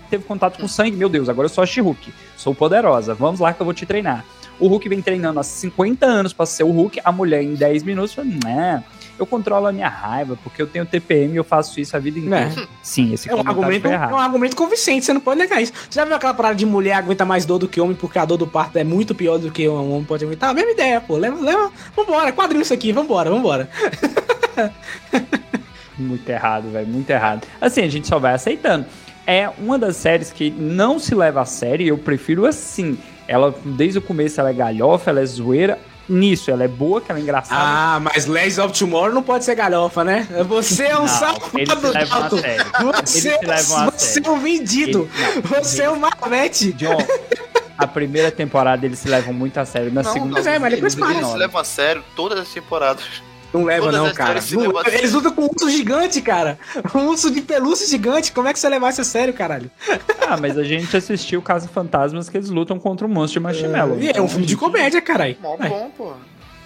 Teve 0.10 0.24
contato 0.26 0.60
com 0.60 0.68
sangue, 0.68 0.98
meu 0.98 1.10
Deus, 1.10 1.30
agora 1.30 1.46
eu 1.46 1.50
sou 1.50 1.64
a 1.64 1.68
She-Hulk. 1.68 2.14
Sou 2.36 2.54
poderosa, 2.54 3.14
vamos 3.14 3.40
lá 3.40 3.54
que 3.54 3.62
eu 3.62 3.66
vou 3.66 3.74
te 3.74 3.86
treinar. 3.86 4.26
O 4.60 4.68
Hulk 4.68 4.88
vem 4.90 5.02
treinando 5.02 5.40
há 5.40 5.44
50 5.44 6.06
anos 6.06 6.34
pra 6.34 6.46
ser 6.46 6.64
o 6.64 6.72
Hulk, 6.72 7.02
a 7.04 7.12
mulher 7.12 7.42
em 7.42 7.56
10 7.56 7.84
minutos 7.84 8.14
fala, 8.14 8.28
né, 8.44 8.84
eu 9.22 9.26
controlo 9.28 9.67
a 9.67 9.72
minha 9.72 9.88
raiva, 9.88 10.38
porque 10.43 10.61
eu 10.61 10.67
tenho 10.67 10.86
TPM 10.86 11.34
e 11.34 11.38
eu 11.38 11.43
faço 11.43 11.80
isso 11.80 11.95
a 11.95 11.99
vida 11.99 12.19
inteira. 12.19 12.67
Sim, 12.82 13.13
esse 13.13 13.30
É 13.30 13.36
um, 13.36 13.39
argumento, 13.39 13.88
é 13.88 13.97
um 14.07 14.17
argumento 14.17 14.55
convincente, 14.55 15.05
você 15.05 15.13
não 15.13 15.22
pode 15.22 15.39
negar 15.39 15.61
isso. 15.61 15.72
Você 15.74 15.99
já 15.99 16.05
viu 16.05 16.15
aquela 16.15 16.34
parada 16.34 16.55
de 16.55 16.65
mulher 16.65 16.95
aguenta 16.95 17.24
mais 17.24 17.45
dor 17.45 17.59
do 17.59 17.67
que 17.67 17.80
homem, 17.80 17.95
porque 17.95 18.17
a 18.17 18.26
dor 18.26 18.38
do 18.38 18.47
parto 18.47 18.78
é 18.78 18.84
muito 18.84 19.13
pior 19.13 19.38
do 19.38 19.51
que 19.51 19.67
um 19.69 19.93
homem 19.93 20.03
pode 20.05 20.26
aguentar? 20.26 20.49
A 20.49 20.53
mesma 20.53 20.72
ideia, 20.72 20.99
pô. 20.99 21.17
Leva, 21.17 21.39
leva. 21.39 21.72
Vambora, 21.95 22.32
quadrinho 22.32 22.63
isso 22.63 22.74
aqui, 22.74 22.91
vambora, 22.91 23.30
vambora. 23.30 23.69
Muito 25.97 26.28
errado, 26.30 26.72
velho, 26.72 26.88
muito 26.88 27.09
errado. 27.09 27.47
Assim, 27.59 27.82
a 27.82 27.88
gente 27.88 28.07
só 28.07 28.17
vai 28.17 28.34
aceitando. 28.34 28.86
É 29.28 29.49
uma 29.59 29.78
das 29.78 29.97
séries 29.97 30.32
que 30.32 30.49
não 30.49 30.97
se 30.97 31.13
leva 31.13 31.41
a 31.41 31.45
sério, 31.45 31.86
e 31.86 31.89
eu 31.89 31.97
prefiro 31.97 32.45
assim. 32.45 32.97
Ela, 33.28 33.53
desde 33.63 33.99
o 33.99 34.01
começo, 34.01 34.39
ela 34.39 34.49
é 34.49 34.53
galhofa, 34.53 35.11
ela 35.11 35.22
é 35.22 35.26
zoeira. 35.26 35.80
Nisso, 36.10 36.52
ela 36.52 36.64
é 36.64 36.68
boa, 36.68 36.99
que 36.99 37.10
ela 37.12 37.20
é 37.20 37.24
engraçada. 37.24 37.62
Ah, 37.64 37.99
mas 37.99 38.26
Legends 38.26 38.58
of 38.58 38.78
Tomorrow 38.78 39.14
não 39.14 39.24
pode 39.24 39.45
ser 39.45 39.56
galhofa, 39.56 40.04
né? 40.04 40.28
Você 40.47 40.84
é 40.86 40.97
um 40.97 41.02
Não, 41.02 41.08
safado, 41.08 41.52
eles 41.58 41.70
se 41.80 41.88
levam 41.88 42.24
a 42.24 42.30
sério. 42.30 42.66
Você, 42.82 43.28
Eles 43.30 43.39
se 43.39 43.45
levam 43.45 43.78
a 43.78 43.86
você 43.91 44.06
sério. 44.06 44.28
é 44.28 44.32
um 44.32 44.39
vendido. 44.39 45.10
Ele- 45.18 45.36
não, 45.49 45.64
você 45.64 45.82
é 45.84 45.89
um 45.89 45.95
marvete. 45.99 46.74
John, 46.74 46.97
a 47.78 47.88
primeira 47.88 48.30
temporada 48.32 48.86
eles 48.86 48.99
se 48.99 49.08
levam 49.08 49.34
muito 49.34 49.58
a 49.60 49.66
sério. 49.66 49.91
Na 49.93 50.04
Não, 50.04 50.12
segunda, 50.14 50.34
Mas 50.34 50.47
é, 50.47 50.60
mas 50.60 50.74
depois 50.74 50.95
eles. 50.97 51.10
Eles 51.12 51.28
se 51.28 51.38
levam 51.38 51.62
a 51.62 51.64
sério 51.64 52.04
todas 52.16 52.39
as 52.39 52.49
temporadas. 52.49 53.04
Não 53.54 53.64
leva, 53.66 53.86
Todas 53.88 53.99
não, 54.02 54.14
cara. 54.14 54.39
Não- 54.52 54.84
eles 54.93 55.12
lutam 55.14 55.32
com 55.34 55.41
um 55.43 55.49
urso 55.52 55.70
gigante, 55.70 56.22
cara. 56.22 56.58
Um 56.95 57.08
urso 57.08 57.30
de 57.32 57.41
pelúcia 57.41 57.86
gigante. 57.88 58.32
Como 58.32 58.47
é 58.47 58.54
que 58.54 58.60
você 58.60 58.70
levar 58.70 58.89
isso 58.91 59.02
a 59.02 59.04
sério, 59.04 59.34
caralho? 59.34 59.70
Ah, 60.28 60.38
mas 60.38 60.58
a 60.58 60.64
gente 60.64 60.95
assistiu 60.95 61.41
Casa 61.41 61.68
Fantasmas 61.68 62.30
que 62.30 62.38
eles 62.38 62.49
lutam 62.49 62.80
contra 62.80 63.06
um 63.06 63.10
monstro 63.10 63.39
de 63.39 63.43
marshmallow. 63.43 63.99
E 63.99 64.10
é 64.10 64.22
um 64.22 64.28
filme 64.30 64.45
de 64.45 64.56
comédia, 64.56 65.02
caralho. 65.02 65.36
Mó 65.41 65.58
É. 65.60 65.68
bom, 65.70 65.91
pô. 65.97 66.14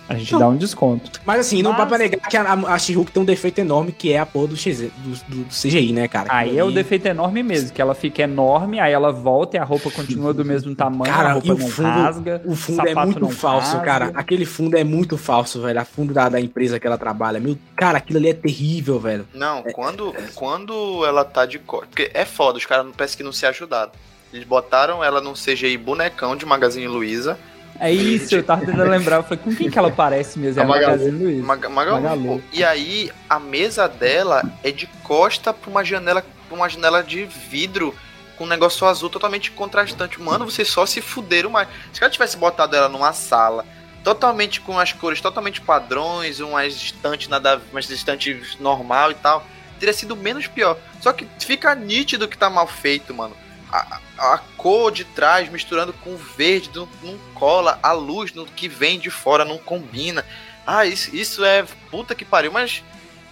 A 0.08 0.16
gente 0.16 0.38
dá 0.38 0.48
um 0.48 0.56
desconto. 0.56 1.20
Mas 1.26 1.40
assim, 1.40 1.62
não 1.64 1.72
Mas- 1.72 1.80
dá 1.80 1.86
pra 1.88 1.98
negar 1.98 2.30
que 2.30 2.38
a, 2.38 2.54
a 2.54 2.78
She-Hulk 2.78 3.12
tem 3.12 3.24
um 3.24 3.26
defeito 3.26 3.60
enorme, 3.60 3.92
que 3.92 4.14
é 4.14 4.20
a 4.20 4.26
porra 4.26 4.48
do, 4.50 4.56
XZ 4.56 4.92
do, 4.98 5.36
do- 5.36 5.46
CGI, 5.46 5.94
né, 5.94 6.08
cara? 6.08 6.28
Aí 6.32 6.58
é 6.58 6.64
o 6.64 6.70
defeito 6.72 7.08
enorme 7.08 7.42
mesmo, 7.42 7.72
que 7.72 7.82
ela 7.82 7.96
fica 7.96 8.22
enorme, 8.22 8.80
aí 8.80 8.94
ela 8.94 9.12
volta 9.12 9.58
e 9.58 9.60
a 9.60 9.64
roupa 9.64 9.90
continua 9.90 10.34
do 10.34 10.46
mesmo 10.46 10.74
tamanho, 10.76 11.12
a 11.12 11.16
Cara, 11.16 11.34
roupa 11.34 11.48
e 11.48 11.52
o 11.52 11.58
não 11.58 11.68
fundo, 11.68 11.88
rasga, 11.88 12.42
o 12.46 12.56
fundo 12.56 12.82
é 12.82 12.90
sapato 12.90 13.08
muito 13.20 13.30
falso, 13.30 13.72
rasga. 13.78 13.84
cara. 13.86 14.12
Aquele 14.14 14.46
fundo 14.46 14.78
é 14.78 14.84
muito 14.84 15.18
falso, 15.18 15.62
velho. 15.62 15.80
A 15.80 15.86
fundo 15.86 16.14
da, 16.14 16.30
da 16.30 16.40
empresa 16.40 16.80
que 16.80 16.86
ela 16.86 16.98
trabalha. 16.98 17.40
Meu, 17.40 17.58
cara, 17.76 17.98
aquilo 17.98 18.20
ali 18.20 18.30
é 18.30 18.34
terrível, 18.34 19.00
velho. 19.00 19.28
Não, 19.34 19.64
quando, 19.64 20.14
quando 20.36 21.04
ela 21.06 21.26
tá 21.26 21.46
de 21.46 21.58
corte. 21.60 21.88
Porque 21.90 22.12
é 22.14 22.26
foda, 22.26 22.58
os 22.58 22.66
caras 22.66 22.86
parece 22.96 23.18
que 23.18 23.24
não 23.24 23.32
se 23.32 23.46
ajudaram. 23.46 23.92
Eles 24.32 24.46
botaram 24.46 25.04
ela 25.04 25.20
num 25.22 25.34
CGI 25.34 25.78
bonecão 25.78 26.36
de 26.36 26.46
Magazine 26.46 26.88
Luiza. 26.88 27.38
É 27.80 27.92
isso, 27.92 28.36
eu 28.36 28.44
tava 28.44 28.66
tentando 28.66 28.90
lembrar, 28.90 29.18
eu 29.18 29.24
falei, 29.24 29.38
com 29.38 29.54
quem 29.54 29.70
que 29.70 29.78
ela 29.78 29.92
parece 29.92 30.40
mesmo? 30.40 30.62
É 30.62 30.64
A 30.64 30.66
a 30.66 30.70
Magalu. 30.70 31.44
Magalu. 31.44 32.02
Magalu. 32.02 32.44
E 32.54 32.64
aí, 32.64 33.12
a 33.30 33.40
mesa 33.40 33.88
dela 33.88 34.44
é 34.64 34.72
de 34.72 34.88
costa 35.04 35.54
pra 35.54 35.70
uma 35.70 35.84
janela, 35.84 36.24
pra 36.48 36.56
uma 36.56 36.70
janela 36.70 37.04
de 37.04 37.26
vidro 37.26 37.94
com 38.38 38.46
um 38.46 38.48
negócio 38.48 38.86
azul 38.88 39.10
totalmente 39.10 39.52
contrastante. 39.52 40.22
Mano, 40.22 40.50
vocês 40.50 40.68
só 40.68 40.86
se 40.86 41.02
fuderam 41.02 41.50
mais. 41.50 41.68
Se 41.92 42.02
ela 42.02 42.12
tivesse 42.12 42.38
botado 42.38 42.76
ela 42.76 42.90
numa 42.90 43.14
sala 43.14 43.66
totalmente 44.04 44.62
com 44.62 44.78
as 44.78 44.94
cores 44.94 45.20
totalmente 45.20 45.60
padrões, 45.60 46.40
umas 46.40 46.76
estantes 46.76 47.28
nada, 47.28 47.60
umas 47.72 47.90
estantes 47.90 48.56
normal 48.60 49.10
e 49.10 49.16
tal, 49.16 49.44
teria 49.80 49.94
sido 49.94 50.16
menos 50.16 50.46
pior. 50.46 50.78
Só 51.02 51.12
que 51.12 51.28
fica 51.40 51.74
nítido 51.74 52.28
que 52.28 52.38
tá 52.38 52.48
mal 52.48 52.68
feito, 52.68 53.14
mano. 53.14 53.36
A, 54.18 54.34
a 54.34 54.38
cor 54.58 54.92
de 54.92 55.04
trás 55.04 55.50
misturando 55.50 55.92
com 55.94 56.12
o 56.12 56.18
verde 56.18 56.70
não, 56.74 56.88
não 57.04 57.18
cola, 57.34 57.78
a 57.84 57.92
luz 57.92 58.34
no, 58.34 58.46
que 58.46 58.68
vem 58.68 58.98
de 59.00 59.10
fora 59.10 59.44
não 59.44 59.58
combina. 59.58 60.24
Ah, 60.66 60.86
isso, 60.86 61.16
isso 61.16 61.44
é 61.44 61.64
puta 61.92 62.16
que 62.16 62.24
pariu, 62.26 62.52
mas. 62.52 62.84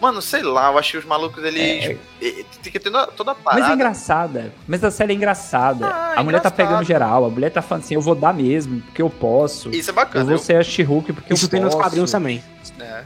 Mano, 0.02 0.22
sei 0.22 0.42
lá, 0.44 0.70
eu 0.70 0.78
acho 0.78 0.92
que 0.92 0.98
os 0.98 1.06
malucos 1.06 1.42
eles. 1.46 1.98
eh, 2.22 2.44
Tem 2.62 2.72
que 2.74 2.78
ter 2.80 2.90
toda- 2.92 3.08
toda 3.08 3.32
a 3.32 3.36
Mas 3.36 3.44
parada. 3.44 3.72
é 3.72 3.74
engraçada. 3.74 4.54
Mas 4.68 4.84
a 4.84 4.92
série 4.92 5.14
é 5.14 5.16
engraçada. 5.16 5.86
Ah, 5.88 6.14
é 6.18 6.20
a 6.20 6.24
mulher 6.24 6.42
tá 6.42 6.52
pegando 6.52 6.84
geral. 6.84 7.24
A 7.24 7.30
mulher 7.30 7.50
tá 7.52 7.62
falando 7.62 7.86
assim, 7.86 7.94
eu 7.96 8.02
vou 8.02 8.14
dar 8.14 8.34
mesmo, 8.34 8.82
porque 8.82 9.02
eu 9.02 9.10
posso. 9.10 9.70
Isso 9.70 9.90
é 9.90 9.92
Eu 9.92 9.96
bacana. 9.96 10.26
vou 10.26 10.38
ser 10.38 10.58
a 10.58 10.64
She-Hulk 10.64 11.14
porque 11.14 11.34
Isso 11.34 11.46
eu 11.46 11.50
tem 11.50 11.62
nos 11.62 11.70
posso. 11.74 11.84
quadrinhos 11.84 12.12
também. 12.12 12.44
eu- 12.80 12.86
é. 12.86 13.04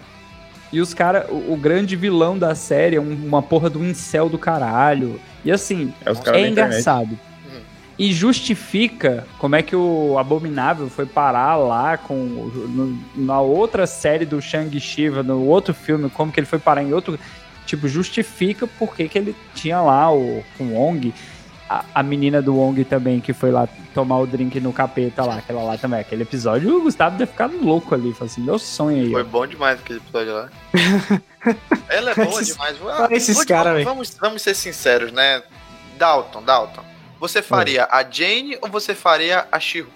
E 0.74 0.82
os 0.82 0.94
caras, 0.94 1.30
o, 1.30 1.54
o 1.54 1.56
grande 1.58 1.96
vilão 1.96 2.36
da 2.38 2.56
série 2.56 2.96
é 2.96 3.00
um- 3.00 3.14
uma 3.28 3.44
porra 3.44 3.70
do 3.70 3.84
incel 3.86 4.28
do 4.28 4.40
caralho. 4.40 5.22
E 5.46 5.52
assim, 5.52 5.94
É 6.04 6.32
é 6.36 6.48
engraçado. 6.48 7.18
E 8.00 8.14
justifica 8.14 9.26
como 9.39 9.56
é 9.56 9.64
que 9.64 9.76
o 9.76 10.18
Abominável 10.20 10.88
foi 10.89 11.06
parar 11.08 11.56
lá 11.56 11.98
com 11.98 12.16
no- 12.16 13.00
na 13.16 13.39
outra 13.41 13.88
série 13.88 14.24
do 14.26 14.39
Shang-Chi, 14.41 15.10
no 15.10 15.43
outro 15.45 15.74
filme, 15.74 16.10
como 16.10 16.32
que 16.32 16.39
ele 16.39 16.45
foi 16.48 16.60
parar 16.60 16.84
em 16.84 16.93
outro. 16.93 17.20
Tipo, 17.66 17.88
justifica 17.88 18.68
por 18.68 18.95
que 18.95 19.10
que 19.10 19.18
ele 19.18 19.36
tinha 19.56 19.82
lá 19.82 20.12
o, 20.14 20.43
o 20.60 20.64
Wong. 20.64 21.14
A, 21.70 21.84
a 21.95 22.02
menina 22.04 22.41
do 22.41 22.56
Wong 22.56 22.82
também, 22.86 23.20
que 23.20 23.34
foi 23.34 23.52
lá 23.52 23.68
tomar 23.93 24.20
o 24.20 24.26
drink 24.28 24.58
no 24.62 24.72
capeta 24.72 25.26
lá, 25.26 25.38
aquela 25.38 25.64
lá 25.64 25.78
também. 25.78 26.00
Aquele 26.00 26.22
episódio, 26.24 26.78
o 26.78 26.82
Gustavo 26.84 27.18
deve 27.18 27.30
ficar 27.32 27.48
louco 27.48 27.93
ali. 27.93 28.14
Falou 28.14 28.32
assim, 28.32 28.41
meu 28.41 28.58
sonho 28.60 29.04
aí. 29.04 29.12
Foi 29.12 29.22
ó. 29.22 29.26
bom 29.26 29.45
demais 29.45 29.78
aquele 29.80 30.00
episódio 30.00 30.34
lá. 30.34 30.50
Ela 31.89 32.12
é 32.12 32.16
boa 32.16 32.28
Esses- 32.41 32.48
demais. 32.54 32.78
olha 32.82 33.14
esses 33.16 33.36
vou- 33.36 33.45
cara, 33.45 33.64
vamos, 33.72 33.76
velho. 33.76 33.86
vamos, 33.89 34.18
vamos 34.22 34.41
ser 34.43 34.54
sinceros, 34.54 35.12
né? 35.12 35.41
Dalton, 35.98 36.43
Dalton. 36.43 36.84
Você 37.20 37.41
faria 37.41 37.86
a 37.89 38.03
Jane 38.09 38.57
ou 38.61 38.70
você 38.70 38.93
faria 38.93 39.47
a 39.51 39.59
She-Hulk? 39.59 39.95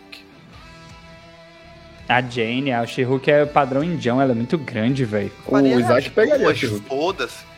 A 2.09 2.21
Jane, 2.21 2.71
a 2.71 2.85
She-Hulk 2.85 3.29
é 3.31 3.45
padrão 3.45 3.83
indião, 3.83 4.21
ela 4.21 4.31
é 4.31 4.35
muito 4.35 4.57
grande, 4.57 5.05
velho. 5.05 5.31
O 5.47 5.57
Isaac 5.59 6.07
as 6.07 6.13
pegaria 6.13 6.49
a 6.49 6.53
She-Hulk. 6.55 6.85
Foda-se. 6.87 7.51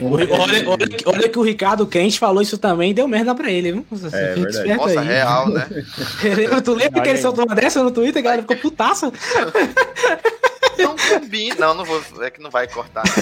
Olha, 0.00 0.26
olha, 0.32 0.68
olha 1.06 1.28
que- 1.28 1.38
o 1.38 1.42
Ricardo 1.42 1.86
Crente 1.86 2.18
falou 2.18 2.42
isso 2.42 2.58
também 2.58 2.90
e 2.90 2.94
deu 2.94 3.06
merda 3.06 3.32
pra 3.34 3.48
ele. 3.50 3.70
viu? 3.72 3.86
Você 3.92 4.06
É, 4.16 4.34
verdade. 4.34 4.74
Nossa, 4.74 5.00
aí. 5.00 5.06
real, 5.06 5.48
né? 5.50 5.68
tu 6.64 6.74
lembra 6.74 7.00
que 7.00 7.08
ele 7.08 7.16
aí. 7.18 7.22
soltou 7.22 7.44
uma 7.46 7.54
dessa 7.54 7.80
no 7.82 7.92
Twitter, 7.92 8.18
a 8.20 8.24
galera 8.24 8.42
ficou 8.42 8.56
putaça? 8.56 9.12
Não 10.78 10.96
combina. 10.96 11.54
Não, 11.60 11.74
não 11.74 11.84
vou. 11.84 12.02
É 12.22 12.30
que 12.30 12.40
não 12.42 12.50
vai 12.50 12.66
cortar. 12.66 13.04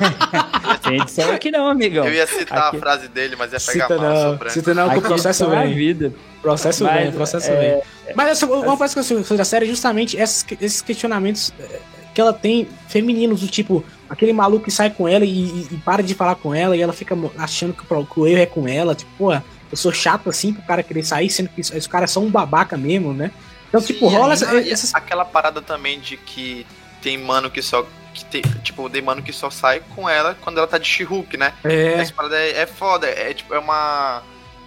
Tem 0.82 0.96
edição 1.00 1.30
aqui 1.32 1.50
não, 1.50 1.68
amigão. 1.68 2.04
Eu 2.06 2.12
ia 2.14 2.26
citar 2.26 2.68
Aqui- 2.68 2.76
a 2.76 2.80
frase 2.80 3.08
dele, 3.08 3.36
mas 3.36 3.52
ia 3.52 3.60
pegar 3.60 3.86
Cita 3.88 3.98
mal, 3.98 4.14
não, 4.38 4.50
cita 4.50 4.74
não, 4.74 4.90
que 4.90 4.98
o 4.98 5.02
processo 5.02 5.44
é 5.44 5.46
a 5.56 5.62
vem. 5.64 5.74
vida. 5.74 6.12
Processo 6.42 6.84
Mas, 6.84 7.02
vem, 7.02 7.12
processo 7.12 7.50
é, 7.50 7.82
vem. 8.06 8.14
Mas 8.16 8.28
essa- 8.30 8.46
uma 8.46 8.76
coisa 8.76 8.94
que 8.94 9.00
eu 9.00 9.04
sou 9.04 9.22
sobre 9.24 9.42
a 9.42 9.44
série 9.44 9.66
é 9.66 9.68
justamente 9.68 10.16
esses, 10.16 10.44
esses 10.60 10.80
questionamentos 10.80 11.52
eh, 11.60 11.80
que 12.14 12.20
ela 12.20 12.32
tem 12.32 12.66
femininos, 12.88 13.42
do 13.42 13.46
tipo, 13.48 13.84
aquele 14.08 14.32
maluco 14.32 14.64
que 14.64 14.70
sai 14.70 14.88
com 14.90 15.06
ela 15.06 15.24
e, 15.24 15.28
e- 15.28 15.68
e 15.70 15.76
para 15.84 16.02
de 16.02 16.14
falar 16.14 16.34
com 16.36 16.54
ela 16.54 16.74
e 16.76 16.80
ela 16.80 16.94
fica 16.94 17.14
achando 17.36 17.74
que 17.74 17.82
o, 17.92 18.06
que 18.06 18.20
o 18.20 18.26
erro 18.26 18.40
é 18.40 18.46
com 18.46 18.66
ela, 18.66 18.94
tipo, 18.94 19.10
pô, 19.18 19.32
eu 19.34 19.42
sou 19.76 19.92
chato 19.92 20.30
assim 20.30 20.52
pro 20.52 20.62
cara 20.62 20.82
querer 20.82 21.04
sair, 21.04 21.28
sendo 21.28 21.50
que 21.50 21.60
esse 21.60 21.88
cara 21.88 22.04
é 22.04 22.08
só 22.08 22.20
um 22.20 22.30
babaca 22.30 22.76
mesmo, 22.76 23.12
né? 23.12 23.30
Então, 23.68 23.80
tipo, 23.82 24.08
Sim, 24.08 24.16
rola 24.16 24.30
e- 24.30 24.32
essa- 24.32 24.56
essas. 24.70 24.94
Aquela 24.94 25.24
parada 25.26 25.60
também 25.60 26.00
de 26.00 26.16
que 26.16 26.66
tem 27.02 27.18
mano 27.18 27.50
que 27.50 27.60
só. 27.62 27.86
Que 28.12 28.24
tem, 28.24 28.42
tipo, 28.62 28.88
tem 28.90 29.02
mano 29.02 29.22
que 29.22 29.32
só 29.32 29.50
sai 29.50 29.82
com 29.94 30.08
ela 30.08 30.36
quando 30.40 30.58
ela 30.58 30.66
tá 30.66 30.78
de 30.78 30.86
She-Hulk, 30.86 31.36
né? 31.36 31.52
É, 31.64 31.94
Essa 31.94 32.12
parada 32.12 32.36
é, 32.36 32.62
é 32.62 32.66
foda. 32.66 33.06
É, 33.06 33.32
tipo, 33.32 33.54
é 33.54 33.58
uma. 33.58 34.22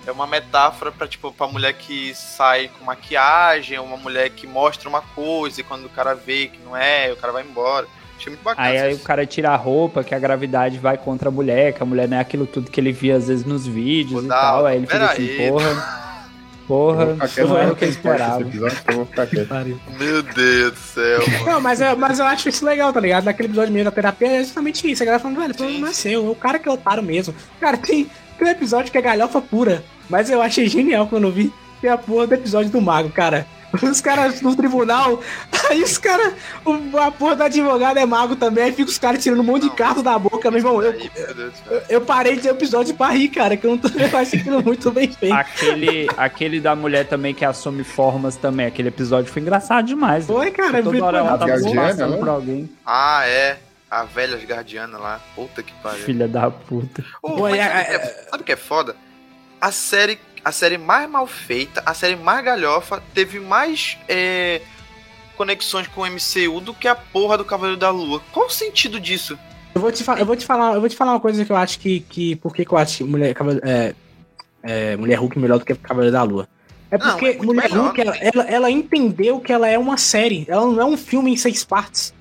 É 0.06 0.12
uma 0.12 0.28
metáfora 0.28 0.92
pra, 0.92 1.08
tipo, 1.08 1.32
pra 1.32 1.48
mulher 1.48 1.72
que 1.74 2.14
sai 2.14 2.70
com 2.78 2.84
maquiagem, 2.84 3.80
uma 3.80 3.96
mulher 3.96 4.30
que 4.32 4.46
mostra 4.46 4.90
uma 4.90 5.02
coisa 5.02 5.62
e 5.62 5.64
quando 5.64 5.86
o 5.86 5.90
cara 5.90 6.14
vê 6.14 6.48
que 6.48 6.60
não 6.60 6.76
é, 6.76 7.10
o 7.14 7.16
cara 7.16 7.32
vai 7.32 7.42
embora. 7.42 7.88
Achei 8.18 8.30
muito 8.30 8.44
bacana. 8.44 8.68
Aí, 8.68 8.78
aí 8.80 8.94
o 8.94 9.00
cara 9.00 9.26
tira 9.26 9.52
a 9.52 9.56
roupa, 9.56 10.04
que 10.04 10.16
a 10.16 10.20
gravidade 10.20 10.78
vai 10.78 10.98
contra 10.98 11.30
a 11.30 11.32
mulher, 11.32 11.74
que 11.74 11.84
a 11.84 11.86
mulher 11.86 12.08
não 12.08 12.18
é 12.18 12.20
aquilo 12.20 12.46
tudo 12.46 12.72
que 12.72 12.80
ele 12.80 12.92
via 12.92 13.16
às 13.16 13.28
vezes 13.28 13.46
nos 13.46 13.68
vídeos 13.68 14.22
Pô, 14.22 14.26
e 14.26 14.30
tal. 14.30 14.66
Aí 14.66 14.78
ele 14.78 14.88
fica 14.88 15.06
assim, 15.06 15.38
porra, 15.38 16.03
porra, 16.74 17.06
não 17.46 17.58
era 17.58 17.72
o 17.72 17.76
que 17.76 17.86
eu 17.86 17.90
esperava. 17.90 18.42
episódio, 18.42 18.78
então 18.82 18.94
eu 18.94 18.96
vou 18.98 19.06
ficar 19.06 19.28
quieto. 19.28 19.80
Meu 20.00 20.24
Deus 20.24 20.74
do 20.74 20.80
céu, 20.80 21.20
mano. 21.28 21.46
Não, 21.54 21.62
mas, 21.62 21.82
é- 21.82 21.96
mas 21.96 22.20
eu 22.20 22.26
acho 22.26 22.50
isso 22.50 22.66
legal, 22.66 22.92
tá 22.92 23.00
ligado? 23.00 23.26
Naquele 23.26 23.48
episódio 23.50 23.72
meio 23.72 23.86
da 23.86 23.92
terapia 23.92 24.28
é 24.28 24.44
justamente 24.44 24.90
isso. 24.90 25.04
A 25.04 25.06
galera 25.06 25.22
falando, 25.22 25.38
velho, 25.40 25.52
o 25.54 25.56
problema 25.58 25.90
é 25.90 25.94
seu, 25.94 26.26
é 26.26 26.30
o 26.30 26.36
cara 26.36 26.58
que 26.58 26.68
é 26.68 26.72
otário 26.72 27.04
mesmo. 27.04 27.36
Cara, 27.60 27.78
tem, 27.78 28.10
tem 28.38 28.48
um 28.48 28.52
episódio 28.52 28.92
que 28.92 28.98
é 28.98 29.02
galhofa 29.02 29.40
pura, 29.40 29.84
mas 30.10 30.30
eu 30.30 30.42
achei 30.42 30.68
genial 30.68 31.08
quando 31.08 31.26
eu 31.28 31.32
vi. 31.32 31.54
Tem 31.80 31.90
a 31.92 31.98
porra 31.98 32.26
do 32.28 32.34
episódio 32.34 32.72
do 32.72 32.82
mago, 32.82 33.10
cara. 33.10 33.46
Os 33.82 34.02
caras 34.02 34.40
no 34.42 34.56
tribunal, 34.56 35.22
aí 35.70 35.82
os 35.84 35.98
caras, 35.98 36.34
o- 36.64 36.98
a 36.98 37.10
porra 37.12 37.36
do 37.36 37.44
advogado 37.44 37.98
é 37.98 38.06
mago 38.06 38.36
também, 38.36 38.66
aí 38.66 38.72
fica 38.72 38.90
os 38.90 38.98
caras 39.00 39.24
tirando 39.24 39.40
um 39.40 39.44
monte 39.44 39.64
de 39.64 39.70
Não. 39.70 39.76
carta 39.76 40.04
da 40.04 40.18
boca, 40.20 40.52
meu 40.52 40.60
irmão. 40.60 40.82
Eu, 40.82 40.94
eu, 41.90 42.02
parei 42.02 42.36
de 42.38 42.48
episódio 42.48 42.94
pra 42.96 43.10
rir, 43.10 43.30
cara, 43.30 43.58
que 43.58 43.66
eu 43.66 43.72
não 43.72 43.78
tô, 43.78 43.88
eu 43.88 44.18
aquilo 44.18 44.64
muito 44.64 44.92
bem 44.92 45.12
feito. 45.12 45.34
Aquele, 45.34 46.08
aquele 46.18 46.60
da 46.60 46.76
mulher 46.76 47.08
também 47.08 47.34
que 47.34 47.44
assume 47.44 47.84
formas 47.84 48.36
também, 48.36 48.66
aquele 48.68 48.90
episódio 48.90 49.32
foi 49.32 49.42
engraçado 49.42 49.86
demais. 49.86 50.26
Foi, 50.28 50.52
cara, 50.52 50.84
Toda 50.84 51.04
hora 51.06 51.18
ela 51.18 51.38
tava 51.38 51.52
passando 51.52 52.12
né? 52.12 52.18
por 52.18 52.30
alguém. 52.30 52.70
Ah, 52.86 53.24
é. 53.26 53.58
A 53.90 54.04
velha 54.06 54.38
guardiana 54.38 54.98
lá. 54.98 55.20
Puta 55.36 55.62
que 55.62 55.72
pariu. 55.82 56.00
Filha 56.04 56.28
da 56.28 56.50
puta. 56.50 57.04
Pô, 57.22 57.38
mas 57.42 57.56
é- 57.60 57.64
sabe, 57.64 57.82
o 57.82 57.86
que 57.86 57.92
é, 57.94 58.00
sabe 58.30 58.42
o 58.42 58.46
que 58.46 58.52
é 58.52 58.56
foda? 58.56 58.96
A 59.62 59.72
série, 59.72 60.20
a 60.44 60.52
série 60.52 60.78
mais 60.78 61.10
mal 61.10 61.26
feita, 61.28 61.82
a 61.86 61.94
série 61.94 62.16
mais 62.16 62.44
galhofa, 62.44 63.02
teve 63.14 63.40
mais. 63.40 63.98
é, 64.08 64.62
conexões 65.36 65.88
com 65.88 66.02
o 66.02 66.06
MCU 66.06 66.62
do 66.62 66.74
que 66.76 66.88
a 66.88 66.94
porra 66.96 67.38
do 67.38 67.44
Cavaleiro 67.46 67.80
da 67.80 67.90
Lua. 67.90 68.22
Qual 68.32 68.46
o 68.46 68.50
sentido 68.52 69.00
disso? 69.00 69.38
Eu 69.74 69.82
vou 69.82 69.92
te, 69.92 70.04
fa- 70.04 70.20
eu 70.20 70.26
vou 70.28 70.36
te 70.36 70.46
falar, 70.46 70.76
eu 70.76 70.80
vou 70.80 70.88
te 70.88 70.96
falar 70.96 71.14
uma 71.14 71.20
coisa 71.20 71.44
que 71.44 71.52
eu 71.52 71.56
acho 71.56 71.80
que, 71.80 72.02
que 72.02 72.36
por 72.36 72.54
que 72.54 72.66
eu 72.72 72.78
acho 72.78 72.98
que 72.98 73.04
mulher, 73.04 73.36
é, 73.64 73.96
é, 74.62 74.96
mulher 74.96 75.16
Hulk 75.16 75.40
melhor 75.40 75.58
do 75.58 75.66
que 75.66 75.74
Cavaleiro 75.74 76.14
da 76.14 76.22
Lua. 76.22 76.48
É 76.92 76.98
Não, 77.00 77.08
porque 77.10 77.26
é 77.26 77.30
muito 77.30 77.46
Mulher 77.48 77.70
melhor, 77.72 77.86
Hulk, 77.86 78.02
ela, 78.02 78.18
ela, 78.18 78.44
ela 78.44 78.72
entendeu 78.72 79.40
que 79.40 79.52
ela 79.52 79.68
é 79.68 79.78
uma 79.80 79.98
série, 79.98 80.46
ela 80.48 80.68
não 80.68 80.80
é 80.80 80.86
um 80.86 80.96
filme 80.96 81.32
em 81.32 81.36
seis 81.38 81.64
partes. 81.64 82.14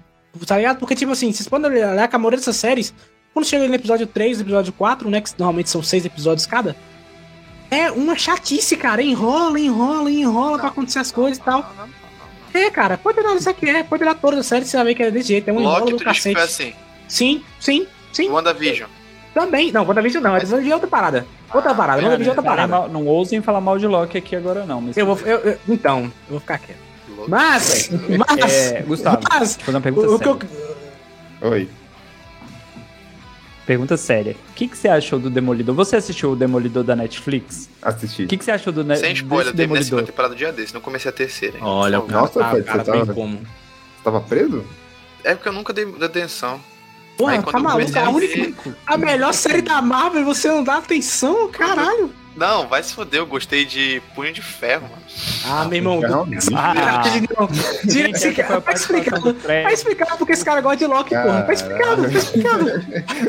Tá 0.46 0.56
ligado? 0.56 0.78
Porque, 0.78 0.94
tipo 0.94 1.12
assim, 1.12 1.30
vocês 1.30 1.46
podem 1.46 1.70
olhar 1.70 2.08
que 2.08 2.16
a 2.16 2.18
maioria 2.18 2.38
dessas 2.38 2.56
séries, 2.56 2.94
quando 3.34 3.44
chega 3.44 3.68
no 3.68 3.74
episódio 3.74 4.06
3, 4.06 4.38
no 4.38 4.44
episódio 4.44 4.72
4, 4.72 5.10
né? 5.10 5.20
Que 5.20 5.28
normalmente 5.36 5.68
são 5.68 5.82
seis 5.82 6.06
episódios 6.06 6.46
cada, 6.46 6.74
é 7.74 7.90
uma 7.90 8.16
chatice, 8.16 8.76
cara. 8.76 9.02
Enrola, 9.02 9.58
enrola, 9.58 10.10
enrola 10.10 10.58
pra 10.58 10.68
acontecer 10.68 10.98
as 10.98 11.10
coisas 11.10 11.38
e 11.38 11.40
tal. 11.40 11.60
Não, 11.62 11.68
não, 11.76 11.86
não, 11.86 12.60
É, 12.60 12.70
cara, 12.70 12.98
pode 12.98 13.18
olhar 13.18 13.34
isso 13.36 13.48
aqui, 13.48 13.68
é, 13.68 13.82
pode 13.82 14.02
olhar 14.02 14.14
todas 14.14 14.40
as 14.40 14.46
séries, 14.46 14.68
você 14.68 14.76
vai 14.76 14.86
ver 14.86 14.94
que 14.94 15.02
é 15.02 15.10
desse 15.10 15.28
jeito, 15.28 15.48
é 15.48 15.52
um 15.52 15.56
não. 15.56 15.62
enrolo 15.62 15.78
Loki, 15.80 15.92
do 15.92 15.98
que 15.98 16.04
cacete. 16.04 16.38
assim. 16.38 16.74
Sim, 17.08 17.42
sim, 17.58 17.86
sim. 18.12 18.28
WandaVision. 18.30 18.88
Também. 19.34 19.72
Não, 19.72 19.84
WandaVision 19.86 20.22
não. 20.22 20.32
WandaVision 20.32 20.70
é 20.70 20.74
outra 20.74 20.88
parada. 20.88 21.26
Outra 21.52 21.74
parada. 21.74 22.00
é, 22.00 22.04
WandaVision 22.04 22.34
é 22.34 22.38
outra 22.38 22.50
parada. 22.50 22.68
mal- 22.68 22.88
não 22.88 23.06
ousem 23.06 23.40
falar 23.42 23.60
mal 23.62 23.78
de 23.78 23.86
Loki 23.86 24.18
aqui 24.18 24.36
agora, 24.36 24.64
não. 24.66 24.80
Mas, 24.80 24.96
Eu 24.96 25.06
vou. 25.06 25.18
eu- 25.26 25.38
eu- 25.38 25.58
então, 25.68 26.02
eu 26.04 26.10
vou 26.30 26.40
ficar 26.40 26.58
quieto. 26.58 26.78
Loki. 27.16 27.30
Mas. 27.30 27.90
Mas. 28.28 28.52
É, 28.72 28.82
Gustavo, 28.82 29.18
mas 29.30 29.56
fazer 29.56 29.70
uma 29.76 29.80
pergunta 29.80 30.08
o, 30.08 30.14
o 30.14 30.18
que 30.36 30.46
séria. 30.46 30.66
eu. 31.40 31.50
Oi. 31.50 31.68
Pergunta 33.72 33.96
séria. 33.96 34.36
O 34.50 34.52
que, 34.54 34.68
que 34.68 34.76
você 34.76 34.86
achou 34.86 35.18
do 35.18 35.30
Demolidor? 35.30 35.74
Você 35.74 35.96
assistiu 35.96 36.32
o 36.32 36.36
Demolidor 36.36 36.84
da 36.84 36.94
Netflix? 36.94 37.70
Assisti. 37.80 38.24
O 38.24 38.28
que, 38.28 38.36
que 38.36 38.44
você 38.44 38.50
achou 38.50 38.70
do 38.70 38.84
ne- 38.84 38.96
Sem 38.96 39.14
spoiler, 39.14 39.46
eu 39.46 39.56
terminei 39.56 39.80
a 39.80 39.84
segunda 39.84 40.02
Demolidor? 40.02 40.06
temporada 40.06 40.34
do 40.34 40.36
dia 40.36 40.52
desse, 40.52 40.74
não 40.74 40.80
comecei 40.82 41.08
a 41.08 41.12
terceira. 41.12 41.56
hein? 41.56 41.64
Olha, 41.64 42.00
o 42.00 42.02
cara. 42.02 42.20
Nossa, 42.20 42.38
tá, 42.38 42.50
Fred, 42.50 42.64
cara 42.66 42.84
você 42.84 42.90
bem 42.90 43.00
tava- 43.00 43.14
como. 43.14 43.38
Você 43.38 44.04
tava 44.04 44.20
preso? 44.20 44.62
É 45.24 45.34
porque 45.34 45.48
eu 45.48 45.52
nunca 45.54 45.72
dei 45.72 45.86
atenção. 46.02 46.60
Porra, 47.16 47.32
Aí, 47.32 47.42
tá 47.42 47.58
maluco? 47.58 47.72
comecei 47.72 48.02
A, 48.02 48.06
a 48.06 48.10
única, 48.10 48.76
a 48.86 48.96
melhor 48.98 49.32
série 49.32 49.62
da 49.62 49.80
Marvel 49.80 50.22
você 50.24 50.48
não 50.48 50.62
dá 50.62 50.76
atenção? 50.76 51.48
Caralho. 51.48 52.12
Não, 52.34 52.66
vai 52.66 52.82
se 52.82 52.94
foder, 52.94 53.20
eu 53.20 53.26
gostei 53.26 53.64
de 53.64 54.02
Punho 54.14 54.32
de 54.32 54.40
Ferro, 54.40 54.88
mano. 54.88 55.02
Ah, 55.44 55.64
meu 55.64 55.76
irmão. 55.76 56.00
Não, 56.00 56.26
Ah, 56.56 57.02
Não, 57.38 57.46
Tira 57.48 58.06
Gente, 58.08 58.16
esse 58.16 58.28
essa 58.28 58.32
foi 58.32 58.36
a 58.38 58.40
cara. 58.40 58.60
Tá 58.60 58.72
explicado. 58.72 60.10
Tá 60.10 60.16
porque 60.16 60.32
esse 60.32 60.44
cara 60.44 60.60
gosta 60.60 60.78
de 60.78 60.86
Loki, 60.86 61.10
porra. 61.10 61.42
Tá 61.42 61.52
explicado, 61.52 62.02
tá 62.02 62.18
explicado. 62.18 62.64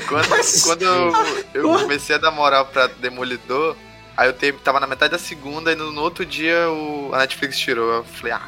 Quando, 0.08 0.64
quando 0.64 0.82
eu, 0.84 1.14
eu 1.54 1.80
comecei 1.80 2.16
a 2.16 2.20
dar 2.20 2.32
moral 2.32 2.66
pra 2.68 2.88
Demolidor, 2.88 3.76
aí 4.16 4.28
eu 4.30 4.54
tava 4.64 4.80
na 4.80 4.88
metade 4.88 5.12
da 5.12 5.20
segunda 5.20 5.72
e 5.72 5.76
no, 5.76 5.92
no 5.92 6.02
outro 6.02 6.26
dia 6.26 6.70
o, 6.70 7.12
a 7.14 7.20
Netflix 7.20 7.58
tirou. 7.58 7.92
Eu 7.92 8.04
falei, 8.06 8.34
ah, 8.34 8.42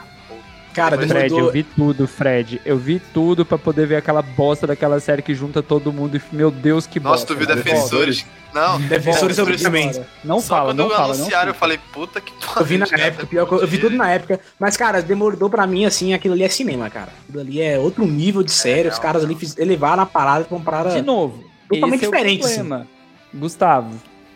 Cara, 0.76 0.97
Fred, 0.97 1.09
Fred, 1.09 1.34
eu 1.38 1.51
vi 1.51 1.63
tudo, 1.63 2.05
Fred. 2.05 2.61
Eu 2.65 2.78
vi 2.78 2.99
tudo 2.99 3.45
pra 3.45 3.57
poder 3.57 3.88
ver 3.88 3.95
aquela 3.95 4.21
bosta 4.21 4.67
daquela 4.67 4.99
série 4.99 5.21
que 5.21 5.34
junta 5.34 5.63
todo 5.63 5.93
mundo. 5.93 6.17
E, 6.17 6.36
meu 6.36 6.51
Deus, 6.51 6.86
que 6.86 6.99
Nossa, 6.99 7.26
bosta. 7.26 7.34
tu 7.34 7.38
viu. 7.38 7.47
Defensores? 7.47 8.26
Não, 8.53 8.80
Defensores 8.82 9.38
eu 9.38 9.45
vi 9.45 9.57
também. 9.57 9.91
Não 10.23 10.41
só 10.41 10.55
fala, 10.55 10.69
quando 10.69 10.80
não 10.80 10.89
fala. 10.89 11.07
Não 11.07 11.13
anunciaram 11.15 11.47
eu 11.49 11.55
falei, 11.55 11.80
puta 11.93 12.19
que 12.19 12.34
pariu. 12.34 12.53
Eu 12.59 12.65
vi 12.65 12.78
na 12.78 12.88
cara, 12.88 13.03
época, 13.03 13.26
pior 13.26 13.45
que 13.47 13.53
eu, 13.53 13.61
eu 13.61 13.67
vi 13.67 13.78
tudo 13.78 13.95
na 13.95 14.11
época. 14.11 14.39
Mas, 14.59 14.76
cara, 14.76 15.01
Demolidor 15.01 15.49
pra 15.49 15.65
mim, 15.65 15.86
assim, 15.86 16.13
aquilo 16.13 16.34
ali 16.34 16.43
é 16.43 16.49
cinema, 16.49 16.89
cara. 16.89 17.09
Aquilo 17.23 17.39
ali 17.41 17.61
é 17.61 17.80
outro 17.80 18.05
nível 18.05 18.43
de 18.43 18.51
série. 18.51 18.89
Os 18.89 18.95
real, 18.95 19.01
caras 19.01 19.23
ali 19.23 19.38
elevaram 19.57 20.03
a 20.03 20.05
parada 20.05 20.43
pra 20.43 20.57
uma 20.57 20.63
parada. 20.63 20.91
De 20.91 21.01
novo, 21.01 21.41
Totalmente 21.69 21.95
esse 21.95 22.05
é 22.05 22.07
o 22.09 22.11
diferente, 22.11 22.45
assim. 22.45 22.55
problema. 22.55 22.88
Gustavo, 23.34 23.91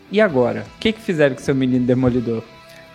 e 0.10 0.20
agora? 0.22 0.66
O 0.76 0.80
que, 0.80 0.94
que 0.94 1.02
fizeram 1.02 1.36
com 1.36 1.42
seu 1.42 1.56
menino 1.56 1.86
Demolidor? 1.86 2.44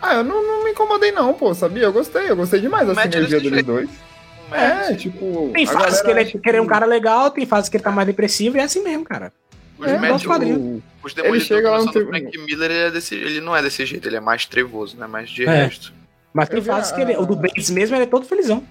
Ah, 0.00 0.14
eu 0.16 0.24
não, 0.24 0.42
não 0.46 0.53
incomodei 0.74 1.10
não, 1.12 1.32
pô, 1.34 1.54
sabia? 1.54 1.84
Eu 1.84 1.92
gostei, 1.92 2.28
eu 2.30 2.36
gostei 2.36 2.60
demais 2.60 2.86
da 2.86 2.92
desse 3.06 3.26
deles 3.40 3.62
dois. 3.64 3.88
É, 4.52 4.94
tipo... 4.94 5.50
Tem 5.54 5.64
fases 5.66 6.02
que 6.02 6.10
ele 6.10 6.20
é, 6.20 6.24
que 6.24 6.38
ele 6.46 6.58
é 6.58 6.60
um 6.62 6.66
cara 6.66 6.84
legal, 6.86 7.30
tem 7.30 7.46
fases 7.46 7.68
que 7.70 7.76
ele 7.76 7.82
tá 7.84 7.90
mais 7.90 8.06
depressivo, 8.06 8.56
e 8.56 8.60
é 8.60 8.64
assim 8.64 8.82
mesmo, 8.82 9.04
cara. 9.04 9.32
Os, 9.78 9.86
É, 9.88 9.94
o- 9.96 10.82
os 11.02 11.14
demolidores 11.14 11.42
chega 11.46 11.70
lá 11.70 11.78
no 11.82 11.92
Frank 11.92 12.38
Miller, 12.38 12.70
ele, 12.70 12.80
é 12.80 12.90
desse, 12.90 13.14
ele 13.14 13.40
não 13.40 13.56
é 13.56 13.62
desse 13.62 13.84
jeito, 13.84 14.06
ele 14.06 14.16
é 14.16 14.20
mais 14.20 14.44
trevoso, 14.46 14.96
né? 14.96 15.06
Mais 15.06 15.28
de 15.30 15.44
É. 15.44 15.64
resto. 15.64 15.92
Mas 16.32 16.48
tem 16.48 16.62
fases 16.62 16.92
a- 16.92 16.94
que 16.94 17.00
ele. 17.00 17.16
O 17.16 17.24
do 17.26 17.34
Bates 17.34 17.70
mesmo, 17.70 17.96
ele 17.96 18.04
é 18.04 18.06
todo 18.06 18.24
felizão. 18.26 18.62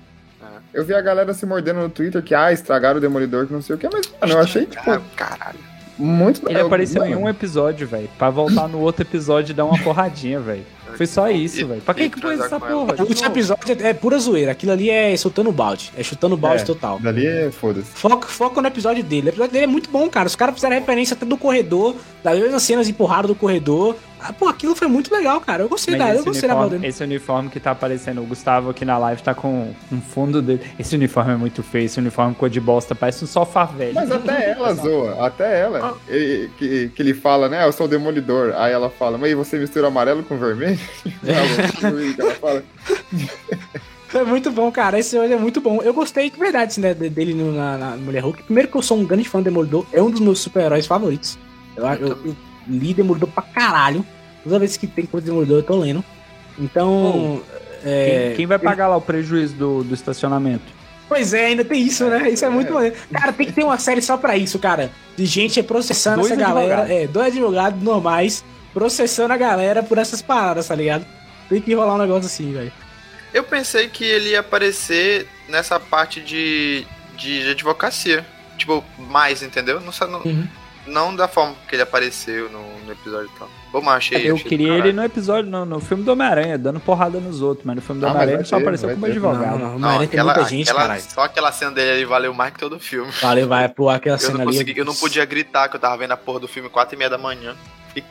Eu 0.74 0.84
vi 0.86 0.94
a 0.94 1.02
galera 1.02 1.34
se 1.34 1.46
mordendo 1.46 1.82
no 1.82 1.90
Twitter 1.90 2.22
que, 2.24 2.34
ah, 2.34 2.52
estragaram 2.52 2.98
o 2.98 3.02
Demolidor, 3.02 3.46
que 3.48 3.54
não 3.54 3.62
sei 3.62 3.76
o 3.76 3.80
que, 3.80 3.88
mas, 3.92 4.12
mano, 4.20 4.34
eu 4.34 4.40
achei, 4.40 4.66
tipo, 4.66 4.90
Ah, 4.90 5.02
caralho. 5.16 5.60
muito... 5.98 6.50
Ele 6.50 6.60
eu- 6.60 6.66
apareceu 6.68 7.04
em 7.06 7.12
mano, 7.12 7.22
um 7.24 7.30
episódio, 7.30 7.86
velho. 7.88 8.10
Pra 8.18 8.30
voltar 8.30 8.68
no 8.68 8.80
outro 8.80 9.04
episódio 9.04 9.52
e 9.52 9.54
dar 9.54 9.66
uma 9.66 9.78
porradinha, 9.84 10.40
velho. 10.40 10.66
Foi 10.98 11.06
só 11.08 11.30
isso, 11.30 11.68
velho. 11.68 11.82
Pra 11.82 11.94
que 11.94 12.10
que 12.10 12.22
pôs 12.22 12.40
essa 12.40 12.60
porra? 12.60 12.96
O 13.00 13.02
último 13.04 13.28
episódio 13.28 13.78
é, 13.84 13.90
é 13.90 13.94
pura 13.94 14.18
zoeira. 14.20 14.52
Aquilo 14.52 14.72
ali 14.72 14.90
é 14.90 15.16
chutando 15.18 15.52
balde. 15.52 15.92
É 15.98 16.04
chutando 16.04 16.36
balde 16.38 16.64
É. 16.64 16.66
total. 16.66 17.00
Dali 17.00 17.26
é 17.26 17.52
foda-se. 17.52 17.88
Foco, 17.94 18.28
foco 18.28 18.62
no 18.62 18.68
episódio 18.68 19.04
dele. 19.04 19.28
O 19.28 19.30
episódio 19.30 19.54
dele 19.54 19.66
é 19.66 19.68
muito 19.68 19.90
bom, 19.90 20.10
cara. 20.10 20.28
Os 20.28 20.36
caras 20.36 20.56
fizeram 20.56 20.76
referência 20.76 21.14
até 21.16 21.26
do 21.26 21.38
corredor, 21.38 21.96
das 22.24 22.38
mesmas 22.40 22.64
cenas 22.64 22.88
de 22.88 22.94
porrada 22.94 23.28
do 23.28 23.36
corredor. 23.36 23.96
Ah, 24.26 24.32
pô, 24.32 24.48
aquilo 24.48 24.74
foi 24.74 24.88
muito 24.88 25.14
legal, 25.14 25.42
cara. 25.42 25.64
Eu 25.64 25.68
gostei 25.68 25.96
da, 25.98 26.06
Mas 26.06 26.14
eu 26.14 26.20
esse 26.22 26.26
gostei 26.30 26.48
da 26.48 26.56
uniforme, 26.56 26.78
dele. 26.80 26.88
esse 26.88 27.04
uniforme 27.04 27.50
que 27.50 27.60
tá 27.60 27.72
aparecendo, 27.72 28.22
o 28.22 28.26
Gustavo 28.26 28.70
aqui 28.70 28.86
na 28.86 28.98
live 28.98 29.22
tá 29.22 29.34
com 29.34 29.74
um 29.92 30.00
fundo 30.00 30.42
dele. 30.42 30.62
Esse 30.80 30.96
uniforme 30.96 31.34
é 31.34 31.36
muito 31.36 31.62
feio, 31.62 31.88
esse 31.88 32.00
uniforme 32.00 32.34
cor 32.34 32.50
de 32.50 32.62
bosta, 32.62 32.96
parece 32.96 33.26
um 33.26 33.28
sofá 33.28 33.66
velho. 33.66 33.94
Mas 33.96 34.10
até 34.10 34.52
ela 34.52 34.74
zoa, 34.76 35.26
até 35.28 35.60
ela. 35.60 35.98
Ele- 36.08 36.50
que, 36.58 36.90
que 36.96 37.02
ele 37.02 37.14
fala, 37.14 37.50
né? 37.50 37.68
Eu 37.68 37.74
sou 37.74 37.86
o 37.86 37.90
demolidor. 37.90 38.54
Aí 38.56 38.72
ela 38.72 38.90
fala, 38.90 39.18
mas 39.18 39.34
você 39.34 39.58
mistura 39.58 39.88
amarelo 39.88 40.24
com 40.24 40.38
vermelho? 40.38 40.80
É 44.14 44.24
muito 44.24 44.52
bom, 44.52 44.72
cara. 44.72 45.00
Esse 45.00 45.18
hoje 45.18 45.34
é 45.34 45.38
muito 45.38 45.60
bom. 45.60 45.82
Eu 45.82 45.94
gostei 45.94 46.30
de 46.30 46.38
verdade 46.38 46.80
né, 46.80 46.94
dele 46.94 47.34
no- 47.34 47.52
na, 47.52 47.78
na 47.78 47.98
Mulher 47.98 48.22
Hulk. 48.24 48.44
Primeiro 48.44 48.70
que 48.70 48.78
eu 48.78 48.82
sou 48.82 48.98
um 49.00 49.06
grande 49.06 49.28
fã 49.28 49.40
do 49.40 49.46
Demolidor, 49.46 49.86
é 49.92 50.02
um 50.02 50.10
dos 50.12 50.20
meus 50.20 50.40
super-heróis 50.40 50.86
favoritos. 50.86 51.38
Eu, 51.76 51.84
eu, 51.86 52.08
eu 52.26 52.36
li 52.68 52.94
Demolidor 52.94 53.28
pra 53.30 53.42
caralho. 53.44 54.06
Toda 54.44 54.60
vez 54.60 54.78
que 54.78 54.86
tem 54.86 55.06
coisa 55.06 55.26
de 55.26 55.32
Demolidor, 55.32 55.60
eu 55.60 55.64
tô 55.64 55.76
lendo. 55.78 56.04
Então. 56.60 57.42
é, 57.84 58.28
Quem, 58.28 58.36
quem 58.38 58.46
vai 58.46 58.60
pagar 58.60 58.88
lá 58.88 58.98
o 58.98 59.02
prejuízo 59.02 59.56
do, 59.56 59.84
do 59.84 59.94
estacionamento? 59.96 60.64
Pois 61.10 61.34
é, 61.34 61.48
ainda 61.48 61.66
tem 61.66 61.82
isso, 61.82 62.06
né? 62.06 62.30
Isso 62.30 62.46
é 62.46 62.50
muito 62.50 62.72
maneiro. 62.72 62.96
Cara, 63.12 63.34
tem 63.34 63.46
que 63.48 63.52
ter 63.52 63.64
uma 63.64 63.78
série 63.80 64.02
só 64.02 64.16
pra 64.16 64.38
isso, 64.38 64.58
cara. 64.60 64.92
De 65.18 65.26
gente 65.26 65.62
processando 65.64 66.20
Dois 66.22 66.32
essa 66.32 66.40
galera. 66.40 66.82
advogados. 66.82 66.92
É, 67.04 67.08
dois 67.08 67.28
advogados 67.28 67.82
normais 67.84 68.44
processando 68.74 69.34
a 69.34 69.38
galera 69.38 69.84
por 69.84 69.98
essas 69.98 70.22
paradas, 70.22 70.68
tá 70.68 70.76
ligado? 70.76 71.06
Tem 71.50 71.62
que 71.62 71.74
rolar 71.74 71.96
um 71.96 72.00
negócio 72.00 72.26
assim, 72.26 72.52
velho. 72.52 72.72
Eu 73.34 73.44
pensei 73.44 73.88
que 73.88 74.04
ele 74.04 74.30
ia 74.30 74.40
aparecer 74.40 75.28
nessa 75.50 75.80
parte 75.80 76.22
de, 76.22 76.86
de 77.18 77.50
advocacia. 77.50 78.26
Tipo, 78.58 78.84
mais, 78.98 79.42
entendeu? 79.42 79.82
Não, 79.82 79.92
não, 80.08 80.22
Uhum. 80.22 80.48
Não 80.86 81.16
da 81.16 81.28
forma 81.28 81.56
que 81.68 81.76
ele 81.76 81.82
apareceu 81.84 82.50
no, 82.50 82.60
no 82.86 82.92
episódio 82.92 83.30
e 83.36 83.40
tal. 83.40 83.50
Mas 83.82 83.88
achei. 83.96 84.30
Eu 84.30 84.36
achei 84.36 84.48
queria 84.48 84.74
ele 84.74 84.94
no 84.94 85.04
episódio, 85.04 85.50
no, 85.50 85.66
no 85.66 85.80
filme 85.80 86.04
do 86.04 86.12
Homem-Aranha, 86.12 86.58
dando 86.58 86.80
porrada 86.80 87.20
nos 87.20 87.42
outros, 87.42 87.66
mas 87.66 87.76
no 87.78 87.82
filme 87.82 88.02
do 88.02 88.06
Ah, 88.08 88.12
Homem-Aranha 88.12 88.38
ele 88.38 88.44
só 88.46 88.58
ter, 88.58 88.62
apareceu 88.62 88.90
como 88.90 89.06
ter. 89.06 89.12
advogado. 89.12 89.58
Não, 89.60 89.70
não, 89.72 89.80
Não, 89.80 89.98
tem 89.98 90.08
aquela, 90.08 90.34
muita 90.36 90.50
gente, 90.50 90.70
aquela- 90.70 91.00
só 91.00 91.22
aquela 91.22 91.52
cena 91.52 91.72
dele 91.72 91.92
ali 91.92 92.06
valeu 92.06 92.34
mais 92.34 92.54
que 92.54 92.60
todo 92.60 92.76
o 92.76 92.80
filme. 92.80 93.12
Valeu, 93.22 93.48
vai, 93.48 93.68
pô, 93.70 93.90
aquela 93.90 94.16
Eu 94.16 94.20
cena 94.20 94.34
não, 94.36 94.42
ali. 94.42 94.52
consegui, 94.52 94.78
eu 94.78 94.86
não 94.86 94.94
podia 94.96 95.26
gritar 95.26 95.68
que 95.70 95.76
eu 95.76 95.80
tava 95.80 95.98
vendo 95.98 96.12
a 96.12 96.18
porra 96.18 96.42
do 96.42 96.48
filme 96.48 96.70
4 96.70 96.96
e 96.96 96.98
meia 96.98 97.10
da 97.10 97.18
manhã. 97.18 97.56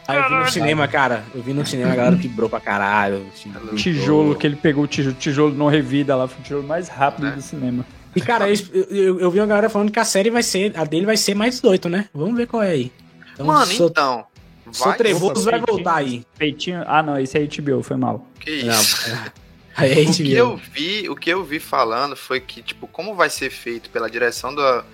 Aí 0.07 0.17
eu 0.17 0.29
vi 0.29 0.35
no 0.37 0.51
cinema, 0.51 0.87
cara. 0.89 1.25
Eu 1.35 1.43
vi 1.43 1.53
no 1.53 1.67
cinema, 1.67 1.93
a 1.93 1.97
galera 1.97 2.15
vibrou 2.17 2.49
pra 2.49 2.61
caralho. 2.61 3.27
O 3.73 3.75
tijolo 3.75 4.35
que 4.37 4.47
ele 4.47 4.55
pegou, 4.57 4.85
o 4.85 4.87
tijolo, 4.87 5.17
tijolo 5.17 5.55
não 5.55 5.67
revida 5.67 6.15
lá, 6.15 6.29
foi 6.29 6.39
o 6.41 6.43
tijolo 6.43 6.63
mais 6.63 6.89
rápido 6.89 7.25
Né? 7.27 7.33
do 7.33 7.43
cinema. 7.43 7.85
E, 8.15 8.21
cara, 8.21 8.49
eu, 8.51 8.57
eu, 8.91 9.21
eu 9.21 9.31
vi 9.31 9.41
uma 9.41 9.47
galera 9.47 9.71
falando 9.71 9.91
que 9.91 9.99
a 9.99 10.05
série 10.05 10.29
vai 10.31 10.43
ser. 10.43 10.73
A 10.79 10.85
dele 10.85 11.07
vai 11.07 11.17
ser 11.17 11.35
mais 11.35 11.55
18, 11.57 11.89
né? 11.89 12.09
Vamos 12.13 12.37
ver 12.37 12.47
qual 12.47 12.63
é 12.63 12.71
aí. 12.71 12.93
Então, 13.33 13.47
Mano, 13.47 13.67
sou, 13.73 13.89
então. 13.89 14.27
sou 14.71 14.89
Vai, 14.89 14.97
trevoso 14.99 15.43
vai 15.45 15.55
Peitinho. 15.55 15.67
voltar 15.77 15.95
aí. 15.97 16.27
Peitinho. 16.37 16.85
Ah, 16.87 17.03
não, 17.03 17.19
esse 17.19 17.39
é 17.39 17.47
HBO, 17.47 17.83
foi 17.83 17.97
mal. 17.97 18.27
que 18.39 18.63
Não, 18.65 18.81
isso. 18.81 18.97
Aí 19.75 19.91
a 19.91 20.01
O 20.01 20.05
gente 20.05 20.23
que 20.25 20.33
eu 20.35 20.55
vi, 20.75 21.09
o 21.09 21.17
que 21.17 21.31
eu 21.31 21.43
vi 21.43 21.59
falando 21.59 22.15
foi 22.15 22.39
que, 22.41 22.61
tipo, 22.63 22.87
como 22.87 23.15
vai 23.15 23.31
ser 23.31 23.49
feito 23.49 23.89
pela 23.89 24.11
direção 24.11 24.55
do, 24.55 24.85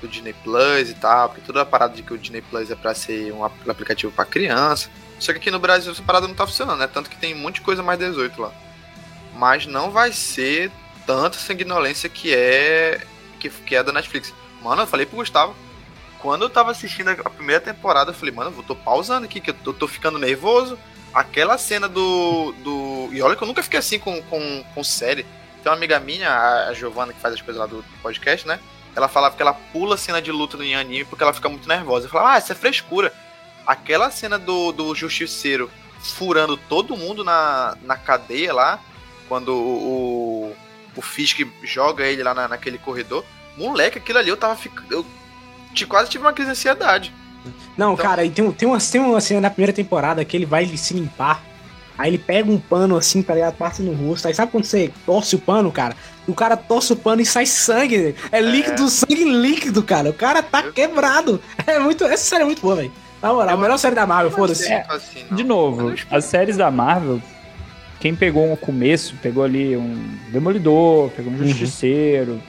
do 0.00 0.08
Disney 0.08 0.32
Plus 0.42 0.88
e 0.88 0.94
tal, 0.94 1.28
porque 1.28 1.42
toda 1.44 1.60
a 1.60 1.66
parada 1.66 1.94
de 1.94 2.02
que 2.02 2.14
o 2.14 2.16
Disney 2.16 2.40
Plus 2.40 2.70
é 2.70 2.74
pra 2.74 2.94
ser 2.94 3.30
um 3.34 3.44
ap- 3.44 3.68
aplicativo 3.68 4.10
pra 4.10 4.24
criança. 4.24 4.88
Só 5.20 5.32
que 5.32 5.38
aqui 5.38 5.50
no 5.50 5.58
Brasil 5.58 5.92
essa 5.92 6.02
parada 6.02 6.26
não 6.26 6.34
tá 6.34 6.46
funcionando, 6.46 6.78
né? 6.78 6.86
Tanto 6.86 7.10
que 7.10 7.16
tem 7.18 7.34
um 7.34 7.40
monte 7.40 7.56
de 7.56 7.60
coisa 7.60 7.82
mais 7.82 7.98
18 7.98 8.40
lá. 8.40 8.50
Mas 9.36 9.66
não 9.66 9.90
vai 9.90 10.12
ser 10.12 10.70
tanta 11.06 11.38
sanguinolência 11.38 12.08
que 12.08 12.34
é 12.34 13.00
que, 13.38 13.48
que 13.48 13.74
é 13.74 13.82
da 13.82 13.92
Netflix. 13.92 14.32
Mano, 14.62 14.82
eu 14.82 14.86
falei 14.86 15.04
pro 15.04 15.16
Gustavo, 15.16 15.54
quando 16.20 16.42
eu 16.42 16.50
tava 16.50 16.70
assistindo 16.70 17.08
a 17.08 17.12
a 17.12 17.30
primeira 17.30 17.60
temporada, 17.60 18.10
eu 18.10 18.14
falei, 18.14 18.32
mano, 18.32 18.54
eu 18.56 18.62
tô 18.62 18.76
pausando 18.76 19.24
aqui, 19.24 19.40
que 19.40 19.50
eu 19.50 19.54
tô, 19.54 19.72
tô 19.72 19.88
ficando 19.88 20.18
nervoso. 20.18 20.78
Aquela 21.12 21.58
cena 21.58 21.88
do, 21.88 22.52
do. 22.64 23.08
E 23.12 23.20
olha 23.20 23.36
que 23.36 23.42
eu 23.42 23.48
nunca 23.48 23.62
fiquei 23.62 23.78
assim 23.78 23.98
com, 23.98 24.22
com, 24.22 24.64
com 24.74 24.84
série. 24.84 25.24
Tem 25.62 25.70
uma 25.70 25.76
amiga 25.76 26.00
minha, 26.00 26.30
a 26.30 26.68
a 26.68 26.72
Giovana, 26.72 27.12
que 27.12 27.20
faz 27.20 27.34
as 27.34 27.42
coisas 27.42 27.60
lá 27.60 27.66
do 27.66 27.84
podcast, 28.02 28.46
né? 28.46 28.58
Ela 28.94 29.08
falava 29.08 29.36
que 29.36 29.42
ela 29.42 29.52
pula 29.52 29.96
cena 29.96 30.22
de 30.22 30.30
luta 30.32 30.56
no 30.56 30.62
anime 30.62 31.04
porque 31.04 31.22
ela 31.22 31.32
fica 31.32 31.48
muito 31.48 31.68
nervosa. 31.68 32.06
Eu 32.06 32.10
falava, 32.10 32.34
ah, 32.34 32.38
isso 32.38 32.52
é 32.52 32.54
frescura. 32.54 33.12
Aquela 33.66 34.10
cena 34.10 34.38
do, 34.38 34.72
do 34.72 34.94
Justiceiro 34.94 35.70
furando 36.00 36.56
todo 36.56 36.96
mundo 36.96 37.22
na, 37.22 37.76
na 37.82 37.96
cadeia 37.96 38.52
lá, 38.52 38.80
quando 39.28 39.54
o 39.54 40.56
Fisk 41.00 41.40
joga 41.62 42.04
ele 42.04 42.22
lá 42.22 42.34
na, 42.34 42.48
naquele 42.48 42.76
corredor. 42.76 43.24
Moleque, 43.56 43.98
aquilo 43.98 44.18
ali 44.18 44.28
eu 44.28 44.36
tava 44.36 44.56
ficando. 44.56 44.86
Eu 44.92 45.06
te- 45.72 45.86
quase 45.86 46.10
tive 46.10 46.24
uma 46.24 46.32
crise 46.32 46.48
de 46.50 46.52
ansiedade. 46.52 47.14
Não, 47.76 47.94
Então- 47.94 48.04
cara, 48.04 48.24
e 48.24 48.30
tem, 48.30 48.44
um- 48.44 48.52
tem, 48.52 48.68
uma, 48.68 48.78
tem 48.78 49.00
uma 49.00 49.20
cena 49.20 49.40
na 49.40 49.50
primeira 49.50 49.72
temporada 49.72 50.24
que 50.24 50.36
ele 50.36 50.44
vai 50.46 50.66
se 50.76 50.92
limpar. 50.94 51.42
Aí 51.96 52.08
ele 52.10 52.18
pega 52.18 52.50
um 52.50 52.58
pano 52.58 52.96
assim, 52.96 53.22
tá 53.22 53.34
ligado? 53.34 53.54
Passa 53.54 53.82
no 53.82 53.92
rosto. 53.92 54.26
Aí 54.26 54.34
sabe 54.34 54.50
quando 54.50 54.64
você 54.64 54.90
torce 55.04 55.36
o 55.36 55.38
pano, 55.38 55.70
cara? 55.70 55.94
O 56.26 56.34
cara 56.34 56.56
torce 56.56 56.92
o 56.92 56.96
pano 56.96 57.20
e 57.20 57.26
sai 57.26 57.44
sangue. 57.46 58.14
É 58.30 58.40
líquido, 58.40 58.88
sangue 58.88 59.24
líquido, 59.24 59.82
cara. 59.82 60.08
O 60.10 60.14
cara 60.14 60.42
tá 60.42 60.62
quebrado. 60.70 61.40
É 61.66 61.78
muito. 61.78 62.04
Essa 62.04 62.24
série 62.24 62.42
é 62.42 62.46
muito 62.46 62.62
boa, 62.62 62.76
velho. 62.76 62.92
Na 63.20 63.32
moral, 63.32 63.54
a 63.54 63.60
melhor 63.60 63.76
série 63.78 63.94
da 63.94 64.06
Marvel, 64.06 64.30
foda-se. 64.32 64.66
É 64.72 64.84
assim. 64.88 65.24
De 65.30 65.44
novo, 65.44 65.94
as 66.10 66.24
séries 66.24 66.56
da 66.56 66.70
Marvel, 66.70 67.22
quem 68.02 68.16
pegou 68.16 68.50
um 68.52 68.56
começo, 68.56 69.14
pegou 69.22 69.44
ali 69.44 69.76
um 69.76 69.96
Demolidor, 70.32 71.08
pegou 71.10 71.32
um 71.32 71.36
Uhum. 71.36 71.46
Justiceiro. 71.46 72.42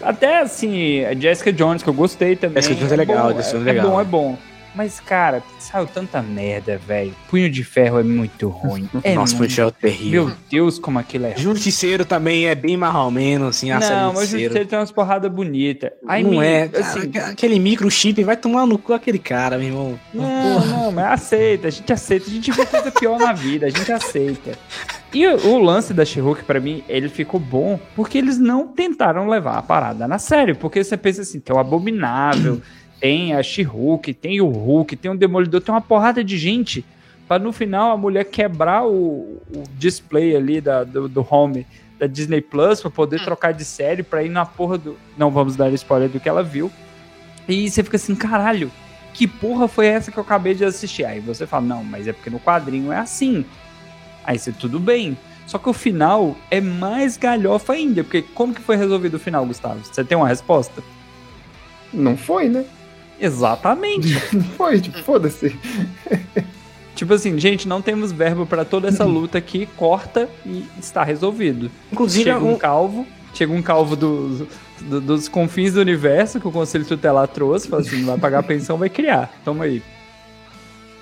Até 0.00 0.38
assim, 0.40 1.04
a 1.04 1.12
Jessica 1.14 1.52
Jones, 1.52 1.82
que 1.82 1.88
eu 1.88 1.94
gostei 1.94 2.36
também. 2.36 2.62
Jessica 2.62 2.76
Jones 2.78 2.92
é 2.92 2.96
legal, 2.96 3.30
bom, 3.30 3.36
Jessica 3.36 3.58
Jones 3.58 3.66
é, 3.66 3.70
é 3.70 3.72
legal. 3.74 3.90
bom, 3.90 4.00
é 4.00 4.04
bom. 4.04 4.38
Mas, 4.74 4.98
cara, 5.00 5.42
saiu 5.58 5.86
tanta 5.86 6.20
merda, 6.20 6.76
velho. 6.78 7.14
Punho 7.28 7.48
de 7.48 7.62
Ferro 7.62 8.00
é 8.00 8.02
muito 8.02 8.48
ruim. 8.48 8.88
É 9.04 9.14
Nossa, 9.14 9.32
foi 9.32 9.40
muito... 9.40 9.52
show 9.52 9.70
terrível. 9.70 10.26
Meu 10.26 10.36
Deus, 10.50 10.78
como 10.78 10.98
aquilo 10.98 11.26
é 11.26 11.32
ruim. 11.32 11.42
Justiceiro 11.42 12.04
também 12.04 12.46
é 12.46 12.54
bem 12.54 12.76
mais 12.76 12.94
ou 12.94 13.10
menos, 13.10 13.48
assim, 13.48 13.70
a 13.70 13.78
Não, 13.78 13.88
mas 13.88 13.90
o 13.90 14.20
Justiceiro. 14.20 14.42
Justiceiro 14.44 14.68
tem 14.68 14.78
umas 14.78 14.92
porradas 14.92 15.30
bonitas. 15.30 15.90
Não 16.02 16.42
é. 16.42 16.70
assim, 16.74 17.10
aquele 17.18 17.58
microchip 17.58 18.22
vai 18.24 18.36
tomar 18.36 18.66
no 18.66 18.78
cu 18.78 18.94
aquele 18.94 19.18
cara, 19.18 19.58
meu 19.58 19.66
irmão. 19.66 20.00
Não, 20.12 20.66
não, 20.66 20.92
mas 20.92 21.06
aceita, 21.06 21.68
a 21.68 21.70
gente 21.70 21.92
aceita, 21.92 22.26
a 22.26 22.32
gente 22.32 22.50
vê 22.50 22.64
coisa 22.64 22.90
pior 22.90 23.18
na 23.18 23.32
vida, 23.32 23.66
a 23.66 23.70
gente 23.70 23.92
aceita. 23.92 24.52
E 25.14 25.24
o, 25.28 25.58
lance 25.58 25.94
da 25.94 26.04
she 26.04 26.20
pra 26.44 26.58
mim, 26.58 26.82
ele 26.88 27.08
ficou 27.08 27.38
bom 27.38 27.78
porque 27.94 28.18
eles 28.18 28.36
não 28.36 28.66
tentaram 28.66 29.28
levar 29.28 29.58
a 29.58 29.62
parada 29.62 30.08
na 30.08 30.18
sério, 30.18 30.56
porque 30.56 30.82
você 30.82 30.96
pensa 30.96 31.22
assim, 31.22 31.38
tem 31.38 31.54
o 31.54 31.58
Abominável, 31.58 32.60
tem 33.00 33.34
a 33.34 33.42
she 33.42 33.66
tem 34.20 34.40
o 34.40 34.48
Hulk, 34.48 34.96
tem 34.96 35.10
o 35.10 35.16
Demolidor, 35.16 35.60
tem 35.60 35.74
uma 35.74 35.80
porrada 35.80 36.22
de 36.22 36.38
gente 36.38 36.84
pra 37.26 37.38
no 37.38 37.52
final 37.52 37.92
a 37.92 37.96
mulher 37.96 38.24
quebrar 38.24 38.86
o, 38.86 39.40
o 39.54 39.62
display 39.78 40.36
ali 40.36 40.60
da, 40.60 40.84
do, 40.84 41.08
do 41.08 41.26
home 41.28 41.66
da 41.98 42.06
Disney 42.06 42.40
Plus 42.40 42.80
pra 42.80 42.90
poder 42.90 43.22
trocar 43.22 43.52
de 43.52 43.64
série 43.64 44.02
pra 44.02 44.22
ir 44.22 44.28
na 44.28 44.44
porra 44.44 44.78
do... 44.78 44.96
Não 45.16 45.30
vamos 45.30 45.56
dar 45.56 45.72
spoiler 45.72 46.08
do 46.08 46.20
que 46.20 46.28
ela 46.28 46.42
viu. 46.42 46.70
E 47.48 47.68
você 47.68 47.82
fica 47.82 47.96
assim, 47.96 48.14
caralho, 48.14 48.70
que 49.12 49.26
porra 49.26 49.68
foi 49.68 49.86
essa 49.86 50.10
que 50.10 50.18
eu 50.18 50.22
acabei 50.22 50.54
de 50.54 50.64
assistir? 50.64 51.04
Aí 51.04 51.20
você 51.20 51.46
fala, 51.46 51.64
não, 51.64 51.84
mas 51.84 52.08
é 52.08 52.12
porque 52.12 52.30
no 52.30 52.40
quadrinho 52.40 52.90
é 52.90 52.98
assim. 52.98 53.44
Aí 54.24 54.38
você, 54.38 54.50
tudo 54.50 54.80
bem. 54.80 55.16
Só 55.46 55.58
que 55.58 55.68
o 55.68 55.72
final 55.72 56.36
é 56.50 56.60
mais 56.60 57.16
galhofa 57.16 57.74
ainda, 57.74 58.02
porque 58.02 58.22
como 58.22 58.54
que 58.54 58.62
foi 58.62 58.76
resolvido 58.76 59.14
o 59.14 59.20
final, 59.20 59.44
Gustavo? 59.44 59.80
Você 59.84 60.02
tem 60.02 60.16
uma 60.16 60.26
resposta? 60.26 60.82
Não 61.92 62.16
foi, 62.16 62.48
né? 62.48 62.64
Exatamente. 63.20 64.14
Foi, 64.56 64.80
tipo, 64.80 64.98
foda-se. 65.02 65.56
tipo 66.94 67.12
assim, 67.14 67.38
gente, 67.38 67.66
não 67.68 67.80
temos 67.82 68.12
verbo 68.12 68.46
pra 68.46 68.64
toda 68.64 68.88
essa 68.88 69.04
luta 69.04 69.38
aqui, 69.38 69.66
corta 69.76 70.28
e 70.44 70.64
está 70.78 71.02
resolvido. 71.04 71.70
Inclusive, 71.92 72.24
Chega 72.24 72.44
um 72.44 72.56
calvo, 72.56 73.06
chega 73.32 73.52
um 73.52 73.62
calvo 73.62 73.96
dos, 73.96 74.46
do- 74.80 75.00
dos 75.00 75.28
confins 75.28 75.72
do 75.74 75.80
universo 75.80 76.40
que 76.40 76.48
o 76.48 76.52
Conselho 76.52 76.84
Tutelar 76.84 77.28
trouxe, 77.28 77.68
fala 77.68 77.82
assim, 77.82 77.98
não 77.98 78.06
vai 78.06 78.18
pagar 78.18 78.38
a 78.40 78.42
pensão, 78.42 78.76
vai 78.76 78.88
criar. 78.88 79.32
Toma 79.44 79.64
aí. 79.64 79.82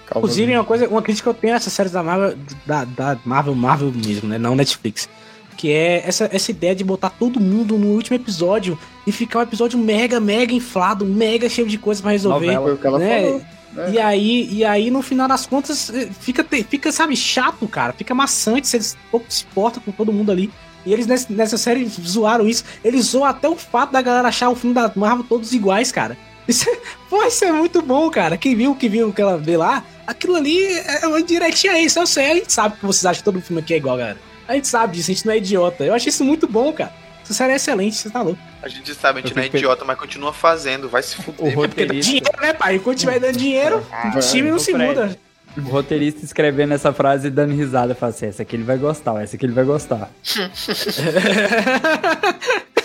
Calma. 0.07 0.27
Inclusive, 0.27 0.55
uma 0.55 0.65
coisa, 0.65 0.89
uma 0.89 1.01
crítica 1.03 1.31
que 1.31 1.37
eu 1.37 1.41
tenho 1.41 1.55
a 1.55 1.57
essas 1.57 1.73
séries 1.73 1.93
da 1.93 2.03
Marvel, 2.03 2.37
da, 2.67 2.85
da 2.85 3.19
Marvel, 3.25 3.55
Marvel 3.55 3.93
mesmo, 3.93 4.29
né? 4.29 4.37
Não 4.39 4.55
Netflix. 4.55 5.09
Que 5.57 5.71
é 5.71 6.03
essa, 6.07 6.29
essa 6.33 6.51
ideia 6.51 6.75
de 6.75 6.85
botar 6.85 7.11
todo 7.11 7.39
mundo 7.39 7.79
no 7.79 7.89
último 7.89 8.17
episódio 8.17 8.79
e 9.07 9.13
ficar 9.13 9.41
um 9.41 9.43
episódio 9.43 9.79
mega, 9.79 10.19
mega 10.21 10.53
inflado, 10.53 11.05
mega 11.05 11.49
cheio 11.49 11.69
de 11.69 11.79
coisas 11.79 12.01
pra 12.01 12.11
resolver. 12.11 12.47
Novela. 12.47 12.77
Que 12.77 12.87
ela 12.87 12.99
né? 12.99 13.23
falou. 13.23 13.39
né? 13.75 13.93
E 13.93 13.99
aí, 13.99 14.49
e 14.53 14.65
aí, 14.65 14.91
no 14.91 15.03
final 15.03 15.29
das 15.29 15.47
contas, 15.47 15.91
eh, 15.91 16.09
fica, 16.21 16.45
fica, 16.69 16.93
sabe, 16.93 17.17
chato, 17.17 17.67
cara. 17.67 17.93
Fica 17.93 18.15
maçante, 18.15 18.67
você 18.67 18.97
pouco 19.11 19.27
se 19.29 19.45
importa 19.45 19.81
com 19.81 19.93
todo 19.93 20.13
mundo 20.13 20.31
ali. 20.31 20.51
E 20.85 20.93
eles 20.93 21.07
nessa, 21.07 21.33
nessa 21.33 21.57
série 21.57 21.87
zoaram 21.87 22.49
isso. 22.49 22.65
Eles 22.85 23.07
zoam 23.07 23.25
até 23.25 23.49
o 23.49 23.57
fato 23.57 23.93
da 23.93 24.03
galera 24.03 24.29
achar 24.29 24.51
o 24.51 24.55
filme 24.55 24.75
da 24.75 24.91
Marvel 24.95 25.25
todos 25.29 25.53
iguais, 25.53 25.93
cara. 25.93 26.17
Isso 26.49 26.69
é, 26.69 26.77
pô, 27.09 27.23
isso 27.23 27.45
é 27.45 27.53
muito 27.53 27.81
bom, 27.81 28.11
cara. 28.11 28.37
Quem 28.37 28.57
viu, 28.57 28.75
que 28.75 28.89
viu 28.89 29.09
o 29.09 29.13
que 29.13 29.23
ela 29.23 29.39
vê 29.39 29.57
lá, 29.57 29.85
aquilo 30.05 30.35
ali 30.35 30.61
é 30.75 31.07
uma 31.07 31.23
direitinha 31.23 31.81
isso. 31.81 32.01
Eu 32.01 32.07
sei, 32.07 32.33
a 32.33 32.35
gente 32.35 32.53
sabe 32.53 32.77
que 32.77 32.85
vocês 32.85 33.07
acham 33.07 33.21
que 33.21 33.25
todo 33.25 33.41
filme 33.41 33.63
aqui 33.63 33.75
é 33.75 33.77
igual, 33.77 33.97
galera. 33.97 34.19
A 34.49 34.55
gente 34.55 34.66
sabe 34.68 34.97
disso, 34.97 35.11
a 35.11 35.14
gente 35.14 35.26
não 35.26 35.32
é 35.32 35.36
idiota. 35.38 35.84
Eu 35.84 35.95
achei 35.95 36.09
isso 36.11 36.24
muito 36.24 36.47
bom, 36.49 36.72
cara. 36.72 36.93
Essa 37.22 37.34
série 37.34 37.53
é 37.53 37.57
excelente, 37.57 37.97
você 37.97 38.11
tá 38.11 38.20
louco. 38.20 38.38
A 38.62 38.68
gente 38.68 38.93
sabe, 38.95 39.20
a 39.20 39.22
gente 39.22 39.30
Eu 39.32 39.36
não 39.36 39.43
é 39.45 39.47
idiota, 39.47 39.84
mas 39.84 39.97
continua 39.99 40.32
fazendo. 40.32 40.88
Vai 40.88 41.03
se 41.03 41.18
O 41.20 41.22
fuder. 41.22 41.34
Porque 41.36 41.51
dá 41.55 41.61
roteirista, 41.61 42.03
dinheiro, 42.11 42.40
né, 42.40 42.53
pai? 42.53 42.74
Enquanto 42.76 42.99
tiver 42.99 43.20
dando 43.20 43.36
dinheiro, 43.38 43.82
o 44.16 44.20
time 44.20 44.51
não 44.51 44.59
se 44.59 44.72
muda. 44.74 45.16
o 45.57 45.61
roteirista 45.61 46.24
escrevendo 46.24 46.74
essa 46.74 46.93
frase 46.93 47.28
e 47.28 47.30
dando 47.30 47.55
risada, 47.55 47.95
fala 47.95 48.11
assim, 48.11 48.26
essa 48.26 48.43
aqui 48.43 48.57
ele 48.57 48.64
vai 48.64 48.76
gostar, 48.76 49.22
essa 49.22 49.36
aqui 49.36 49.47
ele 49.47 49.53
vai 49.53 49.64
gostar. 49.64 50.11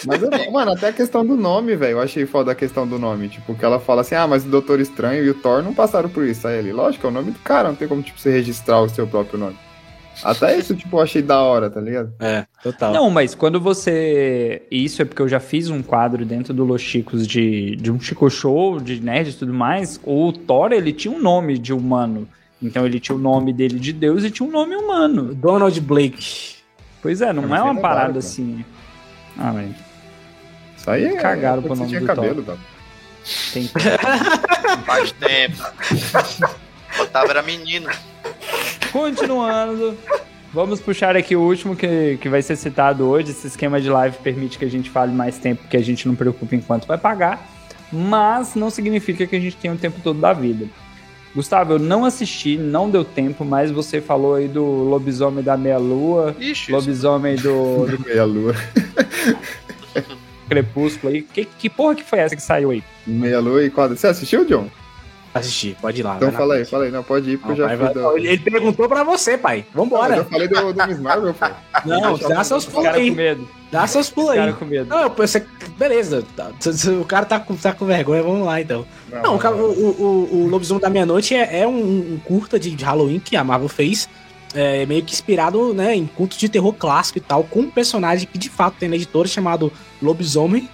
Mas, 0.05 0.21
eu- 0.21 0.51
mano, 0.51 0.71
até 0.73 0.89
a 0.89 0.93
questão 0.93 1.25
do 1.25 1.35
nome, 1.35 1.75
velho. 1.75 1.93
Eu 1.93 2.01
achei 2.01 2.25
foda 2.25 2.51
a 2.51 2.55
questão 2.55 2.87
do 2.87 2.99
nome. 2.99 3.29
Tipo, 3.29 3.55
que 3.55 3.65
ela 3.65 3.79
fala 3.79 4.01
assim, 4.01 4.15
ah, 4.15 4.27
mas 4.27 4.45
o 4.45 4.47
Doutor 4.47 4.79
Estranho 4.79 5.23
e 5.23 5.29
o 5.29 5.33
Thor 5.33 5.63
não 5.63 5.73
passaram 5.73 6.07
por 6.07 6.23
isso. 6.25 6.47
Aí 6.47 6.59
ele, 6.59 6.71
lógico, 6.71 7.07
é 7.07 7.09
o 7.09 7.13
nome 7.13 7.31
do 7.31 7.39
cara, 7.39 7.69
não 7.69 7.75
tem 7.75 7.87
como, 7.87 8.01
tipo, 8.03 8.19
você 8.19 8.29
registrar 8.29 8.79
o 8.81 8.89
seu 8.89 9.07
próprio 9.07 9.39
nome. 9.39 9.57
Até 10.23 10.57
isso, 10.57 10.75
tipo, 10.75 10.97
eu 10.97 11.01
achei 11.01 11.21
da 11.21 11.39
hora, 11.39 11.69
tá 11.69 11.79
ligado? 11.79 12.13
É, 12.19 12.45
total. 12.63 12.93
Não, 12.93 13.09
mas 13.09 13.35
quando 13.35 13.59
você. 13.59 14.63
Isso 14.71 15.01
é 15.01 15.05
porque 15.05 15.21
eu 15.21 15.27
já 15.27 15.39
fiz 15.39 15.69
um 15.69 15.83
quadro 15.83 16.25
dentro 16.25 16.53
do 16.53 16.63
Los 16.63 16.81
Chicos 16.81 17.27
de, 17.27 17.75
de 17.75 17.91
um 17.91 17.99
Chico 17.99 18.29
Show, 18.29 18.79
de 18.79 18.99
nerd 18.99 19.29
e 19.29 19.33
tudo 19.33 19.53
mais. 19.53 19.99
O 20.03 20.31
Thor, 20.33 20.71
ele 20.71 20.91
tinha 20.91 21.13
um 21.13 21.21
nome 21.21 21.57
de 21.57 21.73
humano. 21.73 22.27
Então 22.61 22.85
ele 22.85 22.99
tinha 22.99 23.15
o 23.15 23.19
nome 23.19 23.53
dele 23.53 23.79
de 23.79 23.93
Deus 23.93 24.23
e 24.23 24.31
tinha 24.31 24.47
um 24.47 24.51
nome 24.51 24.75
humano. 24.75 25.35
Donald 25.35 25.79
Blake. 25.81 26.55
Pois 27.01 27.21
é, 27.21 27.31
não 27.31 27.55
é 27.55 27.61
uma 27.61 27.77
é 27.77 27.81
parada 27.81 28.07
legal, 28.07 28.19
assim. 28.19 28.65
Ah, 29.37 29.53
mas 29.53 29.75
Isso 30.75 30.89
aí 30.89 31.05
é. 31.05 31.15
Cagaram 31.17 31.59
é 31.59 31.61
pro 31.61 31.75
nome 31.75 31.89
você 31.89 31.99
do 31.99 32.05
tinha 32.05 32.15
cabelo, 32.15 32.43
tá? 32.43 32.57
tem. 33.53 33.69
Faz 34.85 35.11
tempo. 35.11 35.63
Otávio 36.99 37.31
era 37.31 37.43
menino. 37.43 37.89
Continuando. 38.91 39.97
Vamos 40.53 40.79
puxar 40.79 41.15
aqui 41.15 41.35
o 41.35 41.41
último 41.41 41.75
que, 41.75 42.17
que 42.21 42.29
vai 42.29 42.41
ser 42.41 42.55
citado 42.55 43.05
hoje. 43.05 43.31
Esse 43.31 43.47
esquema 43.47 43.79
de 43.81 43.89
live 43.89 44.17
permite 44.23 44.57
que 44.57 44.65
a 44.65 44.69
gente 44.69 44.89
fale 44.89 45.13
mais 45.13 45.37
tempo, 45.37 45.67
que 45.67 45.77
a 45.77 45.81
gente 45.81 46.07
não 46.07 46.15
preocupa 46.15 46.55
enquanto 46.55 46.87
vai 46.87 46.97
pagar. 46.97 47.47
Mas 47.91 48.55
não 48.55 48.69
significa 48.69 49.27
que 49.27 49.35
a 49.35 49.39
gente 49.39 49.55
tenha 49.57 49.73
o 49.73 49.77
tempo 49.77 49.99
todo 50.03 50.19
da 50.19 50.33
vida. 50.33 50.65
Gustavo, 51.35 51.73
eu 51.73 51.79
não 51.79 52.03
assisti, 52.05 52.57
não 52.57 52.89
deu 52.89 53.05
tempo, 53.05 53.45
mas 53.45 53.69
você 53.69 54.01
falou 54.01 54.35
aí 54.35 54.47
do 54.47 54.63
lobisomem 54.63 55.43
da 55.43 55.55
meia-lua, 55.55 56.35
Ixi, 56.39 56.71
lobisomem 56.71 57.35
do, 57.35 57.85
do 57.85 57.99
Meia 58.03 58.25
lua. 58.25 58.55
crepúsculo 60.49 61.13
aí. 61.13 61.21
Que, 61.21 61.45
que 61.45 61.69
porra 61.69 61.95
que 61.95 62.03
foi 62.03 62.19
essa 62.19 62.35
que 62.35 62.41
saiu 62.41 62.71
aí? 62.71 62.83
Meia 63.05 63.39
lua 63.39 63.63
e 63.63 63.69
quadra. 63.69 63.95
Você 63.95 64.07
assistiu, 64.07 64.45
John? 64.45 64.67
Assistir, 65.39 65.75
pode 65.81 65.99
ir 65.99 66.03
lá. 66.03 66.15
Então 66.17 66.31
fala 66.31 66.55
aí, 66.55 66.65
fala 66.65 66.85
aí. 66.85 66.91
Não, 66.91 67.03
pode 67.03 67.29
ir, 67.31 67.37
porque 67.37 67.59
Não, 67.61 67.65
eu 67.65 67.69
já 67.69 67.75
vai, 67.75 67.93
fui 67.93 68.01
vai. 68.01 68.11
do... 68.11 68.17
Ele 68.27 68.37
perguntou 68.39 68.87
pra 68.87 69.03
você, 69.03 69.37
pai. 69.37 69.65
Não, 69.73 69.83
Vambora. 69.83 70.15
eu 70.17 70.25
falei 70.25 70.47
do, 70.47 70.73
do 70.73 70.87
Miss 70.87 70.99
Marvel, 70.99 71.33
pô. 71.33 71.45
Não, 71.85 72.17
dá 72.17 72.43
seus 72.43 72.65
Os 72.65 72.69
pulos 72.73 72.89
com 72.89 72.95
aí. 72.95 73.11
medo. 73.11 73.47
Dá 73.71 73.85
seus 73.87 74.09
pulos 74.09 74.31
Os 74.31 74.37
aí. 74.37 74.53
com 74.53 74.65
medo. 74.65 74.89
Não, 74.89 75.01
eu 75.01 75.09
pensei, 75.09 75.43
beleza. 75.77 76.23
tá, 76.35 76.51
O 77.01 77.05
cara 77.05 77.25
tá 77.25 77.39
com, 77.39 77.55
tá 77.55 77.73
com 77.73 77.85
vergonha, 77.85 78.23
vamos 78.23 78.45
lá 78.45 78.59
então. 78.61 78.85
Não, 79.23 79.35
o, 79.35 79.39
cara- 79.39 79.55
o, 79.55 79.61
o, 79.61 80.29
o 80.43 80.47
Lobisomem 80.47 80.81
da 80.81 80.89
Meia-Noite 80.89 81.35
é, 81.35 81.61
é 81.61 81.67
um, 81.67 82.13
um 82.13 82.19
curta 82.23 82.59
de, 82.59 82.71
de 82.71 82.83
Halloween 82.83 83.19
que 83.19 83.35
a 83.35 83.43
Marvel 83.43 83.69
fez. 83.69 84.07
É, 84.55 84.85
meio 84.85 85.03
que 85.03 85.13
inspirado 85.13 85.73
né, 85.73 85.93
em 85.93 86.07
contos 86.07 86.37
de 86.37 86.47
terror 86.47 86.73
clássico 86.73 87.17
e 87.17 87.21
tal, 87.21 87.43
com 87.43 87.59
um 87.59 87.69
personagem 87.69 88.25
que 88.31 88.37
de 88.37 88.49
fato 88.49 88.75
tem 88.79 88.87
na 88.87 88.95
editora 88.95 89.27
chamado 89.27 89.71
Lobisomem. 90.01 90.69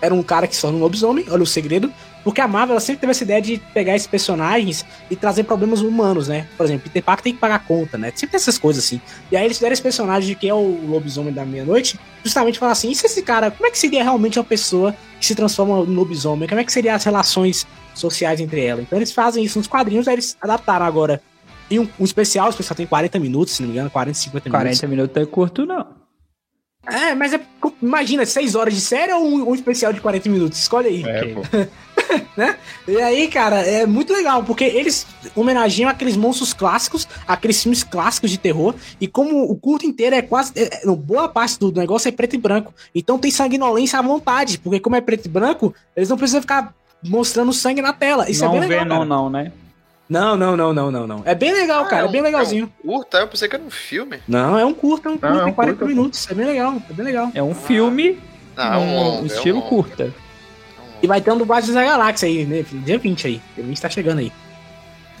Era 0.00 0.14
um 0.14 0.22
cara 0.22 0.46
que 0.46 0.54
se 0.54 0.62
torna 0.62 0.78
um 0.78 0.80
lobisomem, 0.80 1.24
olha 1.28 1.42
o 1.42 1.46
segredo. 1.46 1.92
Porque 2.22 2.40
a 2.40 2.46
Marvel 2.46 2.78
sempre 2.80 3.00
teve 3.00 3.12
essa 3.12 3.24
ideia 3.24 3.40
de 3.40 3.58
pegar 3.72 3.96
esses 3.96 4.06
personagens 4.06 4.84
e 5.10 5.16
trazer 5.16 5.44
problemas 5.44 5.80
humanos, 5.80 6.28
né? 6.28 6.46
Por 6.56 6.64
exemplo, 6.64 6.84
Peter 6.84 7.02
Parker 7.02 7.24
tem 7.24 7.32
que 7.32 7.38
pagar 7.38 7.64
conta, 7.66 7.96
né? 7.96 8.12
Sempre 8.14 8.32
tem 8.32 8.36
essas 8.36 8.58
coisas 8.58 8.84
assim. 8.84 9.00
E 9.32 9.36
aí 9.36 9.44
eles 9.44 9.58
deram 9.58 9.72
esse 9.72 9.82
personagem 9.82 10.34
que 10.36 10.46
é 10.46 10.54
o 10.54 10.86
lobisomem 10.86 11.32
da 11.32 11.46
meia-noite, 11.46 11.98
justamente 12.22 12.58
falar 12.58 12.72
assim: 12.72 12.90
e 12.90 12.94
se 12.94 13.06
esse 13.06 13.22
cara, 13.22 13.50
como 13.50 13.66
é 13.66 13.70
que 13.70 13.78
seria 13.78 14.02
realmente 14.02 14.38
uma 14.38 14.44
pessoa 14.44 14.94
que 15.18 15.24
se 15.24 15.34
transforma 15.34 15.80
em 15.80 15.94
lobisomem? 15.94 16.46
Como 16.46 16.60
é 16.60 16.64
que 16.64 16.72
seriam 16.72 16.94
as 16.94 17.04
relações 17.04 17.66
sociais 17.94 18.38
entre 18.38 18.64
ela? 18.64 18.82
Então 18.82 18.98
eles 18.98 19.12
fazem 19.12 19.42
isso 19.42 19.58
nos 19.58 19.66
quadrinhos, 19.66 20.06
aí 20.06 20.14
eles 20.14 20.36
adaptaram 20.42 20.84
agora 20.84 21.22
em 21.70 21.78
um, 21.78 21.88
um 21.98 22.04
especial, 22.04 22.48
o 22.48 22.50
especial 22.50 22.76
tem 22.76 22.86
40 22.86 23.18
minutos, 23.18 23.54
se 23.54 23.62
não 23.62 23.68
me 23.68 23.74
engano, 23.74 23.90
40, 23.90 24.14
50 24.18 24.48
minutos. 24.50 24.78
40 24.78 24.86
minutos 24.88 25.22
é 25.22 25.26
curto, 25.26 25.64
não. 25.64 25.99
É, 26.90 27.14
mas 27.14 27.32
é. 27.32 27.40
Imagina, 27.82 28.26
6 28.26 28.54
horas 28.54 28.74
de 28.74 28.80
série 28.80 29.12
ou 29.12 29.24
um, 29.24 29.50
um 29.50 29.54
especial 29.54 29.92
de 29.92 30.00
40 30.00 30.28
minutos? 30.28 30.58
Escolhe 30.58 30.88
aí. 30.88 31.02
É, 31.04 31.26
pô. 31.26 31.42
né? 32.36 32.56
E 32.86 32.96
aí, 32.96 33.28
cara, 33.28 33.60
é 33.60 33.86
muito 33.86 34.12
legal, 34.12 34.42
porque 34.42 34.64
eles 34.64 35.06
homenageiam 35.34 35.88
aqueles 35.88 36.16
monstros 36.16 36.52
clássicos, 36.52 37.06
aqueles 37.26 37.62
filmes 37.62 37.82
clássicos 37.82 38.30
de 38.30 38.38
terror, 38.38 38.74
e 39.00 39.06
como 39.06 39.44
o 39.44 39.56
curto 39.56 39.86
inteiro 39.86 40.16
é 40.16 40.22
quase. 40.22 40.52
É, 40.56 40.82
é, 40.82 40.86
boa 40.86 41.28
parte 41.28 41.58
do 41.58 41.72
negócio 41.72 42.08
é 42.08 42.12
preto 42.12 42.34
e 42.34 42.38
branco. 42.38 42.74
Então 42.94 43.18
tem 43.18 43.30
sanguinolência 43.30 43.98
à 43.98 44.02
vontade, 44.02 44.58
porque 44.58 44.80
como 44.80 44.96
é 44.96 45.00
preto 45.00 45.26
e 45.26 45.28
branco, 45.28 45.74
eles 45.96 46.08
não 46.08 46.16
precisam 46.16 46.40
ficar 46.40 46.74
mostrando 47.02 47.52
sangue 47.52 47.80
na 47.80 47.92
tela. 47.92 48.30
Isso 48.30 48.44
não 48.44 48.56
é 48.56 48.60
bem 48.60 48.68
legal. 48.68 48.84
vê, 48.84 48.88
não, 48.88 48.96
cara. 48.96 49.08
não, 49.08 49.30
né? 49.30 49.52
Não, 50.10 50.36
não, 50.36 50.56
não, 50.56 50.72
não, 50.72 50.90
não, 50.90 51.06
não. 51.06 51.22
É 51.24 51.36
bem 51.36 51.52
legal, 51.52 51.86
cara. 51.86 52.08
É, 52.08 52.10
bem 52.10 52.20
legalzinho. 52.20 52.64
É 52.64 52.88
um 52.88 52.90
curta? 52.90 53.18
Eu 53.18 53.28
pensei 53.28 53.48
que 53.48 53.54
era 53.54 53.64
um 53.64 53.70
filme. 53.70 54.20
Não, 54.26 54.58
é 54.58 54.64
um 54.66 54.74
curta, 54.74 55.08
é 55.08 55.12
um 55.12 55.16
curta, 55.16 55.36
é 55.36 55.40
um 55.42 55.44
tem 55.44 55.54
40 55.54 55.78
curta, 55.78 55.94
minutos. 55.94 56.28
É 56.28 56.34
bem 56.34 56.46
legal, 56.46 56.82
é 56.90 56.92
bem 56.92 57.06
legal. 57.06 57.30
É 57.32 57.40
um 57.40 57.54
filme, 57.54 58.18
Não, 58.56 58.64
é 58.64 58.76
um 58.76 58.80
um, 58.80 59.18
é 59.18 59.20
um 59.20 59.26
estilo 59.26 59.62
curta. 59.62 60.02
É 60.02 60.06
um 60.08 60.12
E 61.04 61.06
vai 61.06 61.20
ter 61.20 61.30
um 61.30 61.38
do 61.38 61.44
Guardiões 61.44 61.76
da 61.76 61.84
Galáxia 61.84 62.26
aí, 62.26 62.44
né? 62.44 62.64
Dia 62.68 62.98
20 62.98 63.26
aí. 63.28 63.40
Dia 63.54 63.64
20 63.64 63.80
tá 63.80 63.88
chegando 63.88 64.18
aí. 64.18 64.32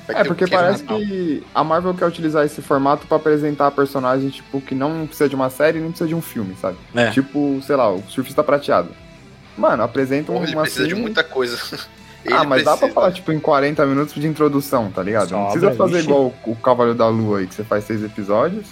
É, 0.08 0.24
porque 0.24 0.44
parece 0.48 0.82
que 0.82 1.44
a 1.54 1.62
Marvel 1.62 1.94
quer 1.94 2.06
utilizar 2.06 2.44
esse 2.44 2.60
formato 2.60 3.06
pra 3.06 3.16
apresentar 3.16 3.68
a 3.68 3.70
personagem, 3.70 4.28
tipo, 4.28 4.60
que 4.60 4.74
não 4.74 5.06
precisa 5.06 5.28
de 5.28 5.36
uma 5.36 5.48
série 5.50 5.78
nem 5.78 5.90
precisa 5.90 6.08
de 6.08 6.16
um 6.16 6.20
filme, 6.20 6.56
sabe? 6.60 6.76
É. 6.96 7.10
Tipo, 7.10 7.60
sei 7.64 7.76
lá, 7.76 7.88
o 7.92 8.02
Surfista 8.08 8.42
Prateado. 8.42 8.88
Mano, 9.56 9.84
apresenta 9.84 10.32
ele 10.32 10.52
uma 10.52 10.62
precisa 10.62 10.88
de 10.88 10.96
muita 10.96 11.22
coisa. 11.22 11.56
Ah, 12.26 12.38
Ele 12.40 12.46
mas 12.46 12.64
dá 12.64 12.70
pra 12.72 12.78
precisa. 12.78 12.94
falar, 12.94 13.12
tipo, 13.12 13.32
em 13.32 13.40
40 13.40 13.86
minutos 13.86 14.14
de 14.14 14.26
introdução, 14.26 14.90
tá 14.90 15.02
ligado? 15.02 15.30
Não 15.30 15.38
Sobra, 15.50 15.52
precisa 15.52 15.74
fazer 15.74 15.92
vixe. 15.98 16.06
igual 16.08 16.32
o, 16.46 16.50
o 16.50 16.56
Cavaleiro 16.56 16.98
da 16.98 17.08
Lua 17.08 17.38
aí, 17.38 17.46
que 17.46 17.54
você 17.54 17.64
faz 17.64 17.84
seis 17.84 18.02
episódios. 18.04 18.66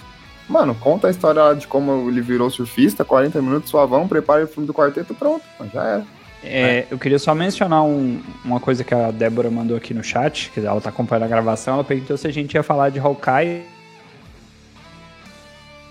Mano, 0.48 0.74
conta 0.74 1.08
a 1.08 1.10
história 1.10 1.54
de 1.54 1.66
como 1.66 2.08
ele 2.08 2.20
virou 2.20 2.48
surfista, 2.50 3.04
40 3.04 3.40
minutos, 3.42 3.70
suavão, 3.70 4.08
prepara 4.08 4.44
o 4.44 4.48
filme 4.48 4.66
do 4.66 4.72
quarteto, 4.74 5.14
pronto. 5.14 5.42
Já 5.72 5.82
era. 5.84 6.04
É, 6.42 6.86
eu 6.90 6.98
queria 6.98 7.18
só 7.18 7.34
mencionar 7.34 7.82
um- 7.82 8.20
uma 8.44 8.60
coisa 8.60 8.84
que 8.84 8.94
a 8.94 9.10
Débora 9.10 9.50
mandou 9.50 9.76
aqui 9.76 9.92
no 9.92 10.04
chat, 10.04 10.50
que 10.54 10.60
ela 10.60 10.80
tá 10.80 10.88
acompanhando 10.90 11.24
a 11.24 11.28
gravação, 11.28 11.74
ela 11.74 11.84
perguntou 11.84 12.16
se 12.16 12.26
a 12.28 12.32
gente 12.32 12.54
ia 12.54 12.62
falar 12.62 12.90
de 12.90 12.98
Hawkeye. 13.00 13.62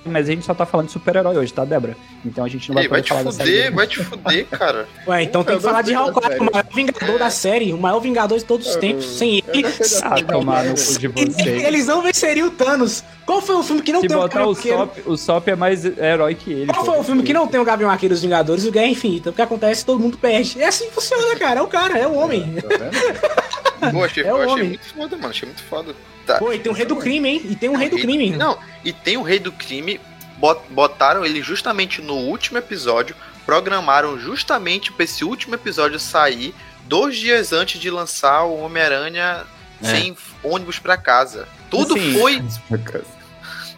Mas 0.05 0.27
a 0.29 0.31
gente 0.31 0.45
só 0.45 0.53
tá 0.53 0.65
falando 0.65 0.85
de 0.87 0.93
super-herói 0.93 1.35
hoje, 1.37 1.51
tá, 1.51 1.65
Débora? 1.65 1.97
Então 2.25 2.45
a 2.45 2.47
gente 2.47 2.69
não 2.69 2.75
vai 2.75 2.83
Ei, 2.83 2.87
vai 2.89 2.99
poder 3.01 3.03
te 3.03 3.09
falar 3.09 3.23
da 3.23 3.31
série. 3.31 3.49
fuder, 3.51 3.73
vai 3.75 3.87
te 3.87 4.03
fuder, 4.03 4.45
cara. 4.47 4.87
Ué, 5.05 5.23
então 5.23 5.43
tem 5.43 5.57
que 5.57 5.61
falar 5.63 5.81
de 5.81 5.93
Hawkeye, 5.93 6.39
o 6.39 6.43
maior 6.45 6.65
vingador 6.73 7.19
da 7.19 7.29
série, 7.29 7.73
o 7.73 7.77
maior 7.77 7.99
vingador 7.99 8.37
de 8.37 8.45
todos 8.45 8.67
os 8.67 8.75
Eu- 8.75 8.79
tempos. 8.79 9.05
Sem 9.05 9.39
eu 9.45 9.53
ele, 9.53 9.67
Ah, 10.03 10.15
tomar 10.23 10.63
no 10.63 10.75
cu 10.75 10.97
de 10.99 11.07
vocês. 11.11 11.63
eles 11.63 11.87
não 11.87 12.01
venceriam 12.01 12.47
o 12.47 12.51
Thanos. 12.51 13.03
Qual 13.25 13.41
foi 13.41 13.55
o 13.55 13.63
filme 13.63 13.81
que 13.81 13.91
não 13.91 13.99
Se 13.99 14.07
tem 14.07 14.15
o 14.15 14.21
botar 14.21 14.35
Gavião 14.39 14.53
o 14.53 14.55
Arqueiro? 14.55 14.77
Sop, 14.77 14.99
o 15.07 15.17
Sop 15.17 15.47
é 15.49 15.55
mais 15.57 15.83
herói 15.83 16.35
que 16.35 16.51
ele. 16.53 16.67
Qual 16.71 16.85
foi 16.85 16.97
o 16.99 17.03
filme 17.03 17.23
que 17.23 17.33
não 17.33 17.45
tem 17.45 17.59
o 17.59 17.65
Gavião 17.65 17.89
Arqueiro 17.89 18.15
dos 18.15 18.21
Vingadores 18.21 18.63
e 18.63 18.69
o 18.69 18.71
Guerra 18.71 18.87
Infinita? 18.87 19.29
O 19.31 19.33
que 19.33 19.41
acontece? 19.41 19.85
Todo 19.85 19.99
mundo 19.99 20.17
perde. 20.17 20.61
É 20.61 20.67
assim 20.67 20.85
que 20.87 20.93
funciona, 20.93 21.35
cara. 21.35 21.59
É 21.59 21.63
o 21.63 21.67
cara, 21.67 21.97
é 21.99 22.07
o 22.07 22.13
homem. 22.15 22.55
Tá 22.61 22.67
vendo? 22.77 23.37
Pô, 23.91 24.03
achei, 24.03 24.23
É 24.23 24.34
o 24.34 24.38
eu 24.38 24.41
achei 24.43 24.53
homem. 24.53 24.67
muito 24.69 24.86
foda, 24.93 25.15
mano. 25.17 25.30
Achei 25.30 25.47
muito 25.47 25.63
foda. 25.63 25.95
Tá. 26.25 26.38
Pô, 26.39 26.51
e 26.51 26.59
tem 26.59 26.71
o 26.71 26.75
Rei 26.75 26.86
do 26.86 26.95
Crime, 26.97 27.30
hein? 27.30 27.41
E 27.49 27.55
tem 27.55 27.69
um 27.69 27.75
Rei 27.75 27.89
do 27.89 27.97
Crime. 27.97 28.32
Não, 28.32 28.57
e 28.84 28.91
tem 28.91 29.17
o 29.17 29.21
Rei 29.21 29.39
do 29.39 29.51
Crime. 29.51 29.99
bot- 30.38 30.61
Botaram 30.69 31.25
ele 31.25 31.41
justamente 31.41 32.01
no 32.01 32.13
último 32.15 32.57
episódio. 32.57 33.15
Programaram 33.45 34.19
justamente 34.19 34.91
pra 34.91 35.05
esse 35.05 35.23
último 35.23 35.55
episódio 35.55 35.97
sair 35.99 36.53
dois 36.86 37.15
dias 37.17 37.53
antes 37.53 37.80
de 37.80 37.89
lançar 37.89 38.43
o 38.43 38.59
Homem-Aranha 38.59 39.45
É. 39.82 39.86
sem 39.86 40.17
ônibus 40.43 40.80
pra 40.80 40.97
casa. 40.97 41.47
Tudo 41.69 41.95
Assim, 41.95 42.19
foi. 42.19 42.43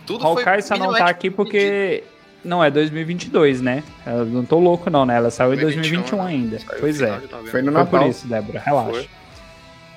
Tudo 0.06 0.26
Hawkeye 0.26 0.44
foi 0.46 0.62
só 0.64 0.76
não 0.78 0.92
tá 0.94 1.06
aqui 1.06 1.30
porque 1.30 2.04
não 2.44 2.64
é 2.64 2.72
2022, 2.72 3.62
né? 3.62 3.84
Eu 4.06 4.26
não 4.26 4.44
tô 4.44 4.58
louco 4.60 4.90
não, 4.90 5.06
né? 5.06 5.16
Ela 5.18 5.30
saiu 5.30 5.54
em 5.54 5.58
2021 5.58 6.18
2021 6.18 6.22
ainda. 6.26 6.60
Saiu 6.60 6.80
Pois 6.80 7.02
é. 7.02 7.20
Foi 7.52 7.62
no 7.62 7.72
Foi 7.72 7.86
por 7.86 7.92
Natal. 7.94 8.10
isso, 8.10 8.28
Débora. 8.28 8.60
Relaxa. 8.60 8.92
Foi. 8.92 9.10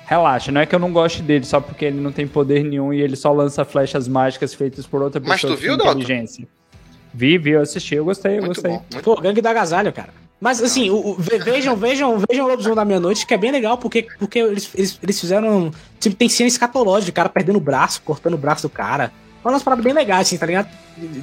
Relaxa, 0.05 0.51
não 0.51 0.61
é 0.61 0.65
que 0.65 0.75
eu 0.75 0.79
não 0.79 0.91
goste 0.91 1.21
dele 1.21 1.45
só 1.45 1.59
porque 1.59 1.85
ele 1.85 1.99
não 1.99 2.11
tem 2.11 2.27
poder 2.27 2.63
nenhum 2.63 2.93
e 2.93 3.01
ele 3.01 3.15
só 3.15 3.31
lança 3.31 3.63
flechas 3.63 4.07
mágicas 4.07 4.53
feitas 4.53 4.85
por 4.85 5.01
outra 5.01 5.19
pessoa 5.21 5.33
Mas 5.33 5.41
tu 5.41 5.47
com 5.47 5.55
viu, 5.55 5.73
inteligência. 5.75 6.47
Vi, 7.13 7.37
vi, 7.37 7.51
eu 7.51 7.61
assisti, 7.61 7.95
eu 7.95 8.03
gostei, 8.05 8.33
eu 8.37 8.43
Muito 8.43 8.55
gostei. 8.55 8.71
bom. 8.71 8.83
Muito 8.91 9.03
Pô, 9.03 9.15
gangue 9.21 9.41
da 9.41 9.51
agasalho, 9.51 9.93
cara. 9.93 10.09
Mas 10.41 10.61
assim, 10.61 10.89
o, 10.89 11.11
o- 11.11 11.15
ve- 11.15 11.37
vejam, 11.39 11.75
vejam, 11.77 12.17
vejam 12.29 12.45
o 12.45 12.49
Lobisomem 12.49 12.75
da 12.75 12.83
Meia-Noite, 12.83 13.25
que 13.25 13.33
é 13.33 13.37
bem 13.37 13.49
legal, 13.51 13.77
porque, 13.77 14.07
porque 14.19 14.39
eles, 14.39 14.69
eles, 14.75 14.99
eles 15.01 15.19
fizeram. 15.21 15.71
Tipo, 16.01 16.15
tem 16.17 16.27
cena 16.27 16.49
escatológica, 16.49 17.11
o 17.11 17.13
cara 17.15 17.29
perdendo 17.29 17.57
o 17.57 17.61
braço, 17.61 18.01
cortando 18.03 18.33
o 18.33 18.37
braço 18.37 18.63
do 18.63 18.69
cara. 18.69 19.09
Umas 19.45 19.63
paradas 19.63 19.83
bem 19.85 19.93
legais, 19.93 20.27
assim, 20.27 20.37
tá 20.37 20.45
ligado? 20.45 20.67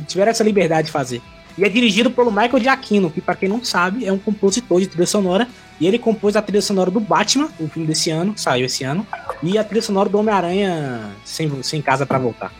Tiveram 0.06 0.30
essa 0.30 0.44
liberdade 0.44 0.86
de 0.86 0.92
fazer. 0.92 1.20
E 1.58 1.64
é 1.64 1.68
dirigido 1.68 2.10
pelo 2.10 2.30
Michael 2.30 2.60
Giacchino, 2.60 3.10
que 3.10 3.20
pra 3.20 3.34
quem 3.34 3.48
não 3.48 3.62
sabe, 3.64 4.06
é 4.06 4.12
um 4.12 4.18
compositor 4.18 4.80
de 4.80 4.86
trilha 4.86 5.06
sonora. 5.06 5.46
E 5.80 5.86
ele 5.86 5.98
compôs 5.98 6.36
a 6.36 6.42
trilha 6.42 6.60
sonora 6.60 6.90
do 6.90 7.00
Batman, 7.00 7.48
o 7.58 7.66
filme 7.66 7.88
desse 7.88 8.10
ano, 8.10 8.34
saiu 8.36 8.66
esse 8.66 8.84
ano. 8.84 9.06
E 9.42 9.56
a 9.56 9.64
trilha 9.64 9.80
sonora 9.80 10.08
do 10.08 10.18
Homem-Aranha 10.18 11.10
sem, 11.24 11.62
sem 11.62 11.80
casa 11.80 12.04
pra 12.04 12.18
voltar. 12.18 12.52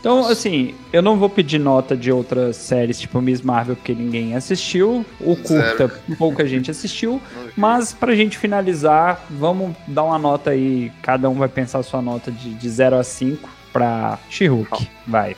Então, 0.00 0.26
assim, 0.26 0.74
eu 0.92 1.00
não 1.00 1.16
vou 1.16 1.30
pedir 1.30 1.60
nota 1.60 1.96
de 1.96 2.10
outras 2.10 2.56
séries, 2.56 2.98
tipo 2.98 3.22
Miss 3.22 3.40
Marvel, 3.40 3.76
porque 3.76 3.94
ninguém 3.94 4.34
assistiu. 4.34 5.06
O 5.20 5.36
curta, 5.36 5.88
pouca 6.18 6.44
gente 6.44 6.68
assistiu. 6.72 7.22
Mas 7.56 7.92
pra 7.92 8.12
gente 8.12 8.36
finalizar, 8.36 9.24
vamos 9.30 9.76
dar 9.86 10.02
uma 10.02 10.18
nota 10.18 10.50
aí. 10.50 10.90
Cada 11.02 11.30
um 11.30 11.34
vai 11.34 11.48
pensar 11.48 11.78
a 11.78 11.82
sua 11.84 12.02
nota 12.02 12.32
de, 12.32 12.52
de 12.52 12.68
0 12.68 12.96
a 12.96 13.04
5 13.04 13.48
pra 13.72 14.18
She-Hulk. 14.28 14.88
Vai. 15.06 15.36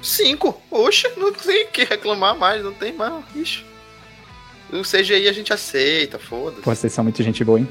Cinco? 0.00 0.58
Oxe, 0.70 1.06
não 1.18 1.30
tem 1.30 1.66
o 1.66 1.68
que 1.68 1.84
reclamar 1.84 2.34
mais, 2.38 2.64
não 2.64 2.72
tem 2.72 2.94
mais. 2.94 3.22
Ixi. 3.36 3.69
O 4.72 4.82
CGI 4.82 5.28
a 5.28 5.32
gente 5.32 5.52
aceita, 5.52 6.18
foda-se. 6.18 6.62
Pô, 6.62 6.74
vocês 6.74 6.92
são 6.92 7.02
muito 7.04 7.22
gente 7.22 7.42
boa, 7.44 7.58
hein? 7.58 7.68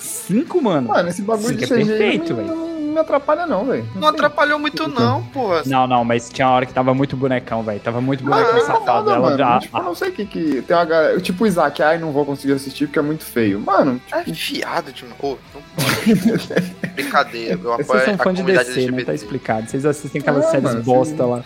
5, 0.00 0.62
mano? 0.62 0.88
Mano, 0.88 1.08
esse 1.08 1.22
bagulho 1.22 1.48
Cinco 1.48 1.58
de 1.58 1.64
é 1.64 1.76
CGI 1.76 1.84
perfeito, 1.86 2.30
não, 2.34 2.36
velho. 2.36 2.48
não, 2.48 2.66
não 2.80 2.92
me 2.94 2.98
atrapalha 2.98 3.46
não, 3.46 3.64
velho. 3.66 3.86
Não 3.94 4.08
atrapalhou 4.08 4.58
muito 4.58 4.88
não, 4.88 5.22
porra. 5.26 5.62
Não, 5.66 5.86
não, 5.86 6.04
mas 6.04 6.28
tinha 6.30 6.46
uma 6.48 6.54
hora 6.56 6.66
que 6.66 6.72
tava 6.72 6.94
muito 6.94 7.16
bonecão, 7.16 7.62
velho. 7.62 7.78
Tava 7.80 8.00
muito 8.00 8.24
Mas 8.24 8.34
bonecão 8.46 8.54
não 8.58 8.66
safado. 8.66 8.82
incomoda, 9.10 9.12
Ela 9.12 9.20
mano. 9.20 9.38
já. 9.38 9.58
Tipo, 9.60 9.78
eu 9.78 9.82
não 9.84 9.94
sei 9.94 10.08
o 10.08 10.12
que 10.12 10.24
que... 10.26 10.62
Tem 10.62 10.76
uma 10.76 10.84
galera... 10.84 11.20
Tipo 11.20 11.44
o 11.44 11.46
Isaac, 11.46 11.82
ai, 11.82 11.98
não 11.98 12.12
vou 12.12 12.24
conseguir 12.24 12.54
assistir 12.54 12.86
porque 12.86 12.98
é 12.98 13.02
muito 13.02 13.24
feio. 13.24 13.60
Mano, 13.60 14.00
É 14.10 14.24
fiado 14.24 14.90
de 14.92 15.04
novo. 15.04 15.38
não 15.54 15.62
pode. 15.76 16.14
Brincadeira, 16.94 17.52
eu 17.54 17.58
Vocês 17.60 17.88
apoio 17.90 18.04
são 18.04 18.14
a 18.14 18.18
fã 18.18 18.34
de 18.34 18.42
DC, 18.42 18.56
né? 18.56 18.64
Tá 18.64 18.80
LGBT. 18.80 19.14
explicado. 19.14 19.70
Vocês 19.70 19.86
assistem 19.86 20.20
aquelas 20.20 20.46
Ah, 20.46 20.50
séries 20.50 20.64
mano, 20.64 20.82
bosta 20.82 21.14
vocês- 21.14 21.28
lá. 21.28 21.44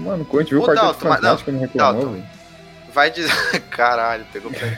mano, 0.00 0.24
quando 0.24 0.40
a 0.40 0.42
gente 0.42 0.50
viu 0.50 0.60
o 0.60 0.62
Ô, 0.62 0.66
Quarteto 0.66 0.86
mas- 0.86 1.16
Fantástico, 1.16 1.52
não 1.52 1.60
reclamou, 1.60 1.92
Dalton. 2.02 2.12
velho. 2.12 2.33
Vai 2.94 3.10
dizer. 3.10 3.32
Caralho, 3.70 4.24
pegou 4.32 4.50
pra 4.50 4.68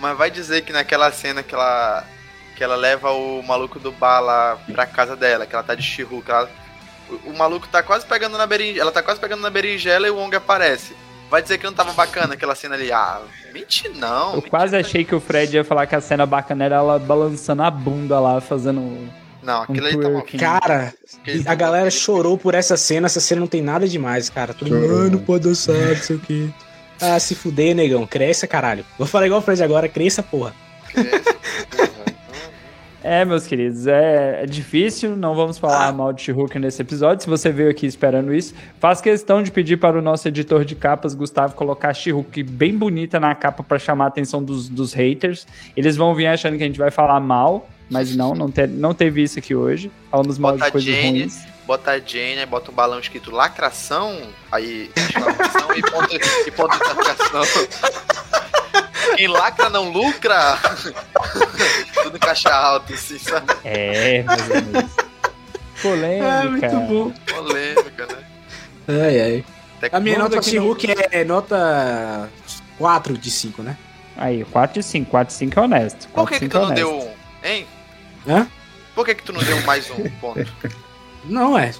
Mas 0.00 0.16
vai 0.16 0.30
dizer 0.30 0.62
que 0.62 0.72
naquela 0.72 1.10
cena 1.12 1.42
que 1.42 1.54
ela. 1.54 2.04
Que 2.56 2.62
ela 2.62 2.76
leva 2.76 3.10
o 3.10 3.42
maluco 3.42 3.78
do 3.80 3.90
bar 3.90 4.20
lá 4.20 4.58
pra 4.72 4.86
casa 4.86 5.16
dela, 5.16 5.46
que 5.46 5.54
ela 5.54 5.64
tá 5.64 5.74
de 5.74 5.82
She-Hulk, 5.82 6.30
ela- 6.30 6.50
o, 7.08 7.30
o 7.30 7.36
maluco 7.36 7.66
tá 7.66 7.82
quase 7.82 8.04
pegando 8.06 8.36
na 8.38 8.46
berinjela. 8.46 8.80
Ela 8.82 8.92
tá 8.92 9.02
quase 9.02 9.18
pegando 9.18 9.40
na 9.40 9.50
berinjela 9.50 10.06
e 10.06 10.10
o 10.10 10.16
Wong 10.16 10.36
aparece. 10.36 10.94
Vai 11.30 11.40
dizer 11.42 11.56
que 11.56 11.64
não 11.64 11.72
tava 11.72 11.92
bacana 11.94 12.34
aquela 12.34 12.54
cena 12.54 12.74
ali. 12.74 12.92
Ah, 12.92 13.20
mente 13.54 13.88
não. 13.88 14.30
Eu 14.30 14.36
mente 14.36 14.50
quase 14.50 14.72
não. 14.74 14.80
achei 14.80 15.02
que 15.02 15.14
o 15.14 15.20
Fred 15.20 15.56
ia 15.56 15.64
falar 15.64 15.86
que 15.86 15.94
a 15.96 16.00
cena 16.00 16.26
bacana 16.26 16.64
era 16.64 16.76
ela 16.76 16.98
balançando 16.98 17.62
a 17.62 17.70
bunda 17.70 18.20
lá, 18.20 18.38
fazendo. 18.40 19.08
Não, 19.42 19.60
um 19.60 19.62
aquilo 19.62 19.86
ali 19.86 19.96
tava. 19.96 20.10
twerking. 20.12 20.36
Cara, 20.38 20.94
aquele 21.22 21.48
a 21.48 21.54
galera 21.54 21.90
chorou 21.90 22.36
por 22.36 22.54
essa 22.54 22.76
cena, 22.76 23.06
essa 23.06 23.18
cena 23.18 23.40
não 23.40 23.48
tem 23.48 23.62
nada 23.62 23.88
demais, 23.88 24.28
cara. 24.28 24.52
Todo 24.52 24.70
mundo. 24.70 25.06
"Ah, 25.06 25.10
não 25.10 25.18
pode 25.20 25.44
dançar, 25.44 25.74
não 25.74 25.96
sei 25.96 26.16
o 26.16 26.20
quê. 26.20 26.48
Ah, 27.02 27.18
se 27.18 27.34
fuder, 27.34 27.74
negão. 27.74 28.06
Cresça, 28.06 28.46
caralho. 28.46 28.84
Vou 28.96 29.06
falar 29.06 29.26
igual 29.26 29.40
o 29.40 29.42
Fred 29.44 29.62
agora, 29.62 29.88
cresça, 29.88 30.22
porra. 30.22 30.54
É, 33.04 33.24
meus 33.24 33.48
queridos, 33.48 33.88
é, 33.88 34.44
é 34.44 34.46
difícil, 34.46 35.16
não 35.16 35.34
vamos 35.34 35.58
falar 35.58 35.92
mal 35.92 36.12
de 36.12 36.22
She-Hulk 36.22 36.56
nesse 36.60 36.80
episódio. 36.82 37.24
Se 37.24 37.28
você 37.28 37.50
veio 37.50 37.68
aqui 37.68 37.84
esperando 37.84 38.32
isso, 38.32 38.54
faz 38.78 39.00
questão 39.00 39.42
de 39.42 39.50
pedir 39.50 39.76
para 39.76 39.98
o 39.98 40.02
nosso 40.02 40.28
editor 40.28 40.64
de 40.64 40.76
capas, 40.76 41.12
Gustavo, 41.12 41.56
colocar 41.56 41.88
a 41.88 41.94
She-Hulk 41.94 42.44
bem 42.44 42.78
bonita 42.78 43.18
na 43.18 43.34
capa 43.34 43.64
para 43.64 43.76
chamar 43.76 44.04
a 44.04 44.08
atenção 44.08 44.40
dos, 44.40 44.68
dos 44.68 44.92
haters. 44.92 45.48
Eles 45.76 45.96
vão 45.96 46.14
vir 46.14 46.28
achando 46.28 46.56
que 46.56 46.62
a 46.62 46.66
gente 46.66 46.78
vai 46.78 46.92
falar 46.92 47.18
mal, 47.18 47.68
mas 47.90 48.14
não, 48.14 48.34
não, 48.36 48.48
te- 48.48 48.68
não 48.68 48.94
teve 48.94 49.20
isso 49.24 49.36
aqui 49.36 49.52
hoje. 49.52 49.90
Falamos 50.08 50.38
mal 50.38 50.52
Bota 50.52 50.66
de 50.66 50.70
coisas 50.70 50.94
ruins. 50.94 51.44
Bota 51.66 51.92
a 51.92 51.98
Jane, 51.98 52.40
aí 52.40 52.46
bota 52.46 52.70
um 52.70 52.74
balão 52.74 52.98
escrito 52.98 53.30
lacração, 53.30 54.20
aí 54.50 54.90
exclamação 54.96 55.74
e 55.76 55.82
ponto, 55.82 56.16
e 56.46 56.50
ponto 56.50 56.70
de 56.70 56.76
interrogação. 56.84 57.42
Quem 59.16 59.28
lacra 59.28 59.70
não 59.70 59.90
lucra. 59.90 60.58
Tudo 62.02 62.16
em 62.16 62.20
caixa 62.20 62.52
alta, 62.52 62.92
assim, 62.94 63.18
sabe? 63.18 63.52
É, 63.64 64.22
meus 64.22 64.50
amigos. 64.50 64.90
Polêmica. 65.80 66.70
Polêmica, 67.32 68.06
né? 68.06 68.24
Ai, 68.88 69.20
ai. 69.20 69.44
Até 69.78 69.96
A 69.96 70.00
minha 70.00 70.18
nota 70.18 70.36
aqui 70.38 70.46
no- 70.46 70.50
She-Hulk 70.50 70.86
é 71.10 71.24
nota 71.24 72.28
4 72.78 73.16
de 73.16 73.30
5, 73.30 73.62
né? 73.62 73.76
Aí, 74.16 74.44
4 74.44 74.80
de 74.80 74.86
5, 74.86 75.10
4 75.10 75.32
de 75.32 75.38
5 75.38 75.58
é 75.58 75.62
honesto. 75.62 76.08
Por 76.08 76.14
4 76.14 76.34
que, 76.34 76.40
de 76.40 76.48
que 76.48 76.52
5 76.52 76.58
tu 76.58 76.64
é 76.64 76.68
não 76.68 76.74
deu 76.74 76.98
um? 77.00 77.14
Hein? 77.44 77.66
Hã? 78.26 78.46
Por 78.94 79.04
que, 79.04 79.14
que 79.14 79.22
tu 79.22 79.32
não 79.32 79.42
deu 79.42 79.60
mais 79.62 79.88
um 79.90 80.08
ponto? 80.20 80.46
Não, 81.24 81.58
é. 81.58 81.72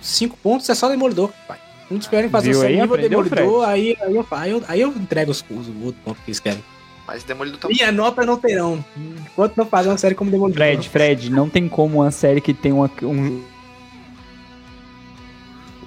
5 0.00 0.36
pontos 0.38 0.68
é 0.68 0.74
só 0.74 0.88
Demolidor, 0.88 1.30
pai. 1.46 1.58
Não 1.90 1.98
esperem 1.98 2.30
fazer 2.30 2.52
Viu 2.52 2.60
o 2.60 2.62
aí? 2.62 2.72
nível 2.80 2.94
Aprendeu, 2.94 3.22
Demolidor, 3.22 3.68
aí, 3.68 3.96
aí, 4.00 4.14
eu, 4.14 4.26
aí, 4.30 4.50
eu, 4.50 4.62
aí 4.66 4.80
eu 4.80 4.88
entrego 4.90 5.30
os, 5.30 5.44
os, 5.50 5.68
o 5.68 5.84
outro 5.84 6.00
ponto 6.04 6.16
que 6.22 6.30
eles 6.30 6.40
querem. 6.40 6.64
Mas 7.06 7.22
Demolidor 7.24 7.60
tá 7.60 7.68
Minha 7.68 7.92
nota 7.92 8.24
não 8.24 8.36
terão. 8.38 8.82
Enquanto 8.96 9.56
não 9.56 9.66
fazer 9.66 9.88
uma 9.88 9.98
série 9.98 10.14
como 10.14 10.30
Demolidor. 10.30 10.56
Fred, 10.56 10.88
Fred, 10.88 11.30
não 11.30 11.48
tem 11.48 11.68
como 11.68 12.00
uma 12.00 12.10
série 12.10 12.40
que 12.40 12.54
tem 12.54 12.72
uma, 12.72 12.90
um. 13.02 13.42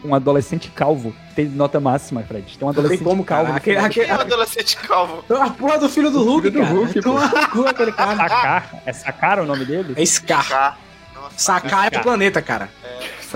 Um 0.04 0.14
adolescente 0.14 0.70
calvo 0.70 1.16
ter 1.36 1.50
nota 1.50 1.80
máxima, 1.80 2.22
Fred. 2.22 2.58
Tem 2.58 2.64
um 2.64 2.68
Não 2.68 2.74
tem 2.74 2.80
adolescente 2.84 3.04
como, 3.04 3.24
calvo. 3.24 3.46
cara. 3.46 3.58
Aquele, 3.58 3.76
final. 3.78 3.90
Quem 3.90 4.04
é 4.04 4.06
aquele, 4.06 4.22
adolescente 4.22 4.78
calvo? 4.78 5.24
a 5.30 5.50
porra 5.50 5.80
do 5.80 5.90
filho 5.90 6.12
do 6.12 6.24
Hulk, 6.24 6.52
filho 6.52 6.54
do 6.54 6.60
cara. 6.60 6.76
Hulk, 6.76 7.02
pô. 7.52 7.68
Aquele 7.68 7.92
cara. 7.92 8.16
Sacar? 8.16 8.82
É 8.86 8.94
Sacar 8.94 9.40
o 9.40 9.46
nome 9.46 9.66
dele? 9.66 9.94
É 9.98 10.06
Scar. 10.06 10.78
Nossa, 11.16 11.38
Sacar 11.38 11.92
é 11.92 11.98
o 11.98 12.02
planeta, 12.04 12.40
cara. 12.42 12.70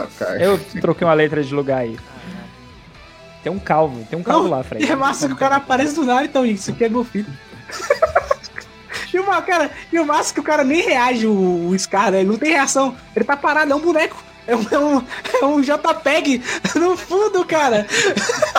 Sacar. 0.07 0.41
Eu 0.41 0.59
troquei 0.81 1.05
uma 1.07 1.13
letra 1.13 1.43
de 1.43 1.53
lugar 1.53 1.79
aí. 1.79 1.97
Tem 3.43 3.51
um 3.51 3.59
calvo, 3.59 4.05
tem 4.09 4.19
um 4.19 4.23
calvo 4.23 4.49
lá, 4.49 4.63
Fred. 4.63 4.85
E 4.85 4.91
é 4.91 4.95
massa 4.95 5.27
que 5.27 5.33
o 5.33 5.37
cara 5.37 5.55
aparece 5.57 5.95
do 5.95 6.03
nada, 6.03 6.25
então, 6.25 6.45
isso 6.45 6.71
aqui 6.71 6.83
é 6.83 6.89
meu 6.89 7.03
filho. 7.05 7.25
e, 9.13 9.19
o, 9.19 9.23
cara, 9.41 9.71
e 9.93 9.99
o 9.99 10.05
massa 10.05 10.33
que 10.33 10.39
o 10.39 10.43
cara 10.43 10.63
nem 10.63 10.81
reage, 10.81 11.25
o, 11.25 11.69
o 11.69 11.79
Scar, 11.79 12.11
né? 12.11 12.19
Ele 12.19 12.29
não 12.29 12.37
tem 12.37 12.51
reação. 12.51 12.95
Ele 13.15 13.23
tá 13.25 13.37
parado, 13.37 13.71
é 13.71 13.75
um 13.75 13.79
boneco. 13.79 14.21
É 14.47 14.55
um, 14.55 14.65
é 14.71 14.79
um, 14.79 15.03
é 15.41 15.45
um 15.45 15.61
JPEG 15.61 16.41
no 16.75 16.97
fundo, 16.97 17.45
cara. 17.45 17.85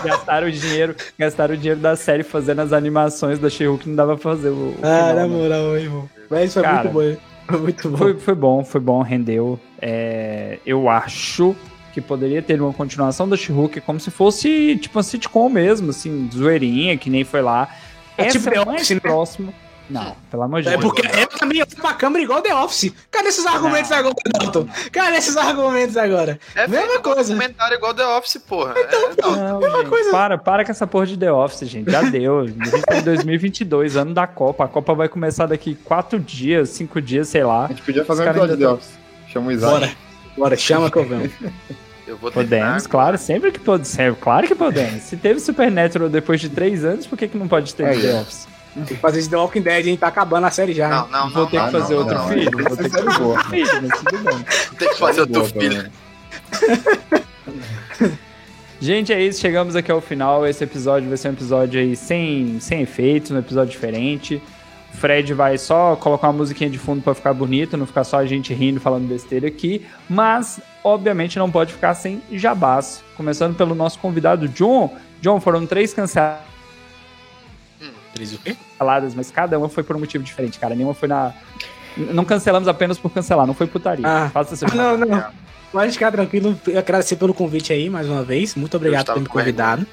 Gastaram 0.05 0.47
o 0.47 0.53
dinheiro, 0.53 0.95
gastaram 1.19 1.55
o 1.55 1.57
dinheiro 1.57 1.81
da 1.81 1.97
série 1.97 2.23
fazendo 2.23 2.61
as 2.61 2.73
animações 2.73 3.41
da 3.41 3.51
She-Hulk, 3.51 3.89
não 3.89 3.97
dava 3.97 4.17
pra 4.17 4.31
fazer 4.31 4.51
o. 4.51 4.53
o 4.53 4.77
Ah, 4.83 5.09
final, 5.11 5.15
na 5.15 5.23
né? 5.23 5.27
moral, 5.27 5.77
irmão. 5.77 6.09
Mas 6.31 6.55
foi 6.55 6.63
Cara, 6.63 6.85
muito 6.91 6.93
bom. 7.17 7.30
Foi 7.51 7.61
muito 7.61 7.89
bom. 7.91 7.97
Foi, 7.97 8.15
foi 8.15 8.35
bom, 8.35 8.65
foi 8.65 8.81
bom, 8.81 9.03
rendeu. 9.03 9.59
É, 9.81 10.59
eu 10.65 10.89
acho 10.89 11.55
que 11.93 12.01
poderia 12.01 12.41
ter 12.41 12.61
uma 12.61 12.73
continuação 12.73 13.29
da 13.29 13.37
She-Hulk 13.37 13.81
como 13.81 13.99
se 13.99 14.11
fosse 14.11 14.77
tipo 14.77 14.97
uma 14.99 15.03
sitcom 15.03 15.49
mesmo, 15.49 15.91
assim, 15.91 16.29
zoeirinha, 16.33 16.97
que 16.97 17.11
nem 17.11 17.25
foi 17.25 17.43
lá. 17.43 17.69
É 18.17 18.27
Essa 18.27 18.39
tipo 18.39 18.55
é 18.55 18.65
mais 18.65 18.89
né? 18.89 19.01
próximo. 19.01 19.53
Não, 19.91 20.17
pelo 20.31 20.43
amor 20.45 20.63
de 20.63 20.69
É 20.69 20.73
Deus. 20.73 20.85
porque 20.85 21.03
eu 21.07 21.27
também 21.27 21.61
olho 21.61 21.77
pra 21.77 21.93
câmera 21.95 22.23
igual 22.25 22.41
The 22.41 22.55
Office. 22.55 22.93
Cadê 23.11 23.29
esses 23.29 23.45
argumentos 23.45 23.91
Não, 23.91 23.97
agora, 23.99 24.15
Dalton? 24.39 24.69
Cadê 24.93 25.17
esses 25.17 25.37
argumentos 25.37 25.97
agora? 25.97 26.39
É 26.55 26.69
Mesma 26.69 27.01
coisa. 27.01 27.33
comentário 27.35 27.77
igual 27.77 27.93
The 27.93 28.07
Office, 28.07 28.39
porra. 28.47 28.75
Então, 28.79 29.37
Não, 29.37 29.61
gente, 29.61 29.89
coisa. 29.89 30.11
Para, 30.11 30.39
para 30.39 30.65
com 30.65 30.71
essa 30.71 30.87
porra 30.87 31.07
de 31.07 31.17
The 31.17 31.33
Office, 31.33 31.69
gente. 31.69 31.91
Já 31.91 32.03
deu. 32.03 32.41
A 32.41 32.47
gente 32.47 32.83
tá 32.83 32.97
em 32.99 33.03
2022, 33.03 33.97
ano 33.97 34.15
da 34.15 34.27
Copa. 34.27 34.65
A 34.65 34.69
Copa 34.69 34.95
vai 34.95 35.09
começar 35.09 35.47
daqui 35.47 35.75
quatro 35.75 36.19
dias, 36.21 36.71
cinco 36.71 37.01
dias, 37.01 37.29
sei 37.29 37.43
lá. 37.45 37.65
A 37.65 37.69
gente 37.69 37.83
podia 37.83 38.05
fazer 38.05 38.23
um 38.23 38.27
episódio 38.31 38.57
de 38.57 38.63
The 38.63 38.69
Office. 38.69 38.91
Chama 39.33 39.49
o 39.49 39.53
Isaac. 39.53 39.73
Bora. 39.73 39.91
Bora, 40.37 40.57
chama 40.57 40.91
que 40.91 40.99
eu 40.99 41.05
venho. 41.07 41.33
eu. 42.07 42.17
Podemos, 42.19 42.87
claro, 42.87 43.19
sempre 43.19 43.51
que 43.53 43.59
podemos. 43.61 43.97
Claro 44.21 44.47
que 44.47 44.55
podemos. 44.55 45.03
Se 45.03 45.17
teve 45.17 45.41
Supernatural 45.41 46.09
depois 46.09 46.41
de 46.41 46.49
três 46.49 46.85
anos, 46.85 47.07
por 47.07 47.19
que, 47.19 47.29
que 47.29 47.37
não 47.39 47.49
pode 47.49 47.75
ter 47.75 47.85
Aí, 47.87 48.01
The. 48.01 48.21
Office? 48.21 48.49
Tem 48.75 48.85
que 48.85 48.97
fazer 48.97 49.19
esse 49.19 49.29
The 49.29 49.37
Walking 49.37 49.63
Dead, 49.63 49.87
hein? 49.87 49.97
Tá 49.97 50.07
acabando 50.09 50.47
a 50.47 50.51
série 50.51 50.73
já. 50.73 50.89
Não, 50.89 51.09
não, 51.09 51.25
não. 51.25 51.31
Vou 51.31 51.47
ter 51.47 51.59
não, 51.59 51.67
que 51.67 51.73
fazer 51.73 51.95
não, 51.95 52.01
outro 52.03 52.19
filho. 52.29 52.51
Vou 52.53 52.77
ter 52.77 52.85
que 52.85 52.91
fazer 52.91 53.23
outro 53.23 53.51
filho. 53.51 54.45
Tem 54.79 54.89
que 54.89 54.99
fazer 54.99 55.21
outro 55.23 55.45
filho. 55.47 55.91
Gente, 58.81 59.13
é 59.13 59.21
isso. 59.21 59.41
Chegamos 59.41 59.75
aqui 59.75 59.91
ao 59.91 60.01
final. 60.01 60.47
Esse 60.47 60.63
episódio 60.63 61.09
vai 61.09 61.17
ser 61.17 61.29
um 61.29 61.33
episódio 61.33 61.81
aí 61.81 61.97
sem, 61.97 62.61
sem 62.61 62.83
efeitos, 62.83 63.33
um 63.33 63.39
episódio 63.39 63.73
diferente. 63.73 64.41
Fred 64.93 65.35
vai 65.35 65.59
só 65.59 65.97
colocar 65.97 66.29
uma 66.29 66.35
musiquinha 66.35 66.71
de 66.71 66.79
fundo 66.79 67.03
para 67.03 67.15
ficar 67.15 67.33
bonito, 67.33 67.77
não 67.77 67.87
ficar 67.87 68.05
só 68.05 68.19
a 68.19 68.27
gente 68.27 68.53
rindo, 68.55 68.81
falando 68.81 69.09
besteira 69.09 69.49
aqui. 69.49 69.85
Mas, 70.09 70.61
obviamente, 70.85 71.39
não 71.39 71.51
pode 71.51 71.73
ficar 71.73 71.95
sem 71.95 72.23
jabás. 72.33 73.03
Começando 73.17 73.57
pelo 73.57 73.75
nosso 73.75 73.99
convidado, 73.99 74.49
John. 74.49 74.95
John, 75.21 75.41
foram 75.41 75.67
três 75.67 75.93
cancelados 75.93 76.51
13 78.15 78.37
o 78.37 78.39
quê? 78.39 78.57
Mas 79.15 79.31
cada 79.31 79.59
uma 79.59 79.69
foi 79.69 79.83
por 79.83 79.97
um 79.97 80.01
motivo 80.01 80.25
diferente, 80.25 80.59
cara. 80.59 80.75
Nenhuma 80.75 80.95
foi 80.95 81.09
na. 81.09 81.33
Não 81.97 82.25
cancelamos 82.25 82.69
apenas 82.69 82.99
por 82.99 83.11
cancelar, 83.11 83.47
não 83.47 83.55
foi 83.55 83.67
putaria. 83.67 84.07
Ah, 84.07 84.31
Faça 84.31 84.55
seu 84.57 84.69
ah, 84.71 84.75
não, 84.75 84.97
não. 84.97 85.25
Pode 85.73 85.93
ficar 85.93 86.11
tranquilo. 86.11 86.59
Eu 86.67 86.79
agradecer 86.79 87.17
pelo 87.17 87.33
convite 87.33 87.73
aí 87.73 87.89
mais 87.89 88.09
uma 88.09 88.23
vez. 88.23 88.55
Muito 88.55 88.77
obrigado 88.77 89.13
por 89.13 89.21
me 89.21 89.27
convidado. 89.27 89.87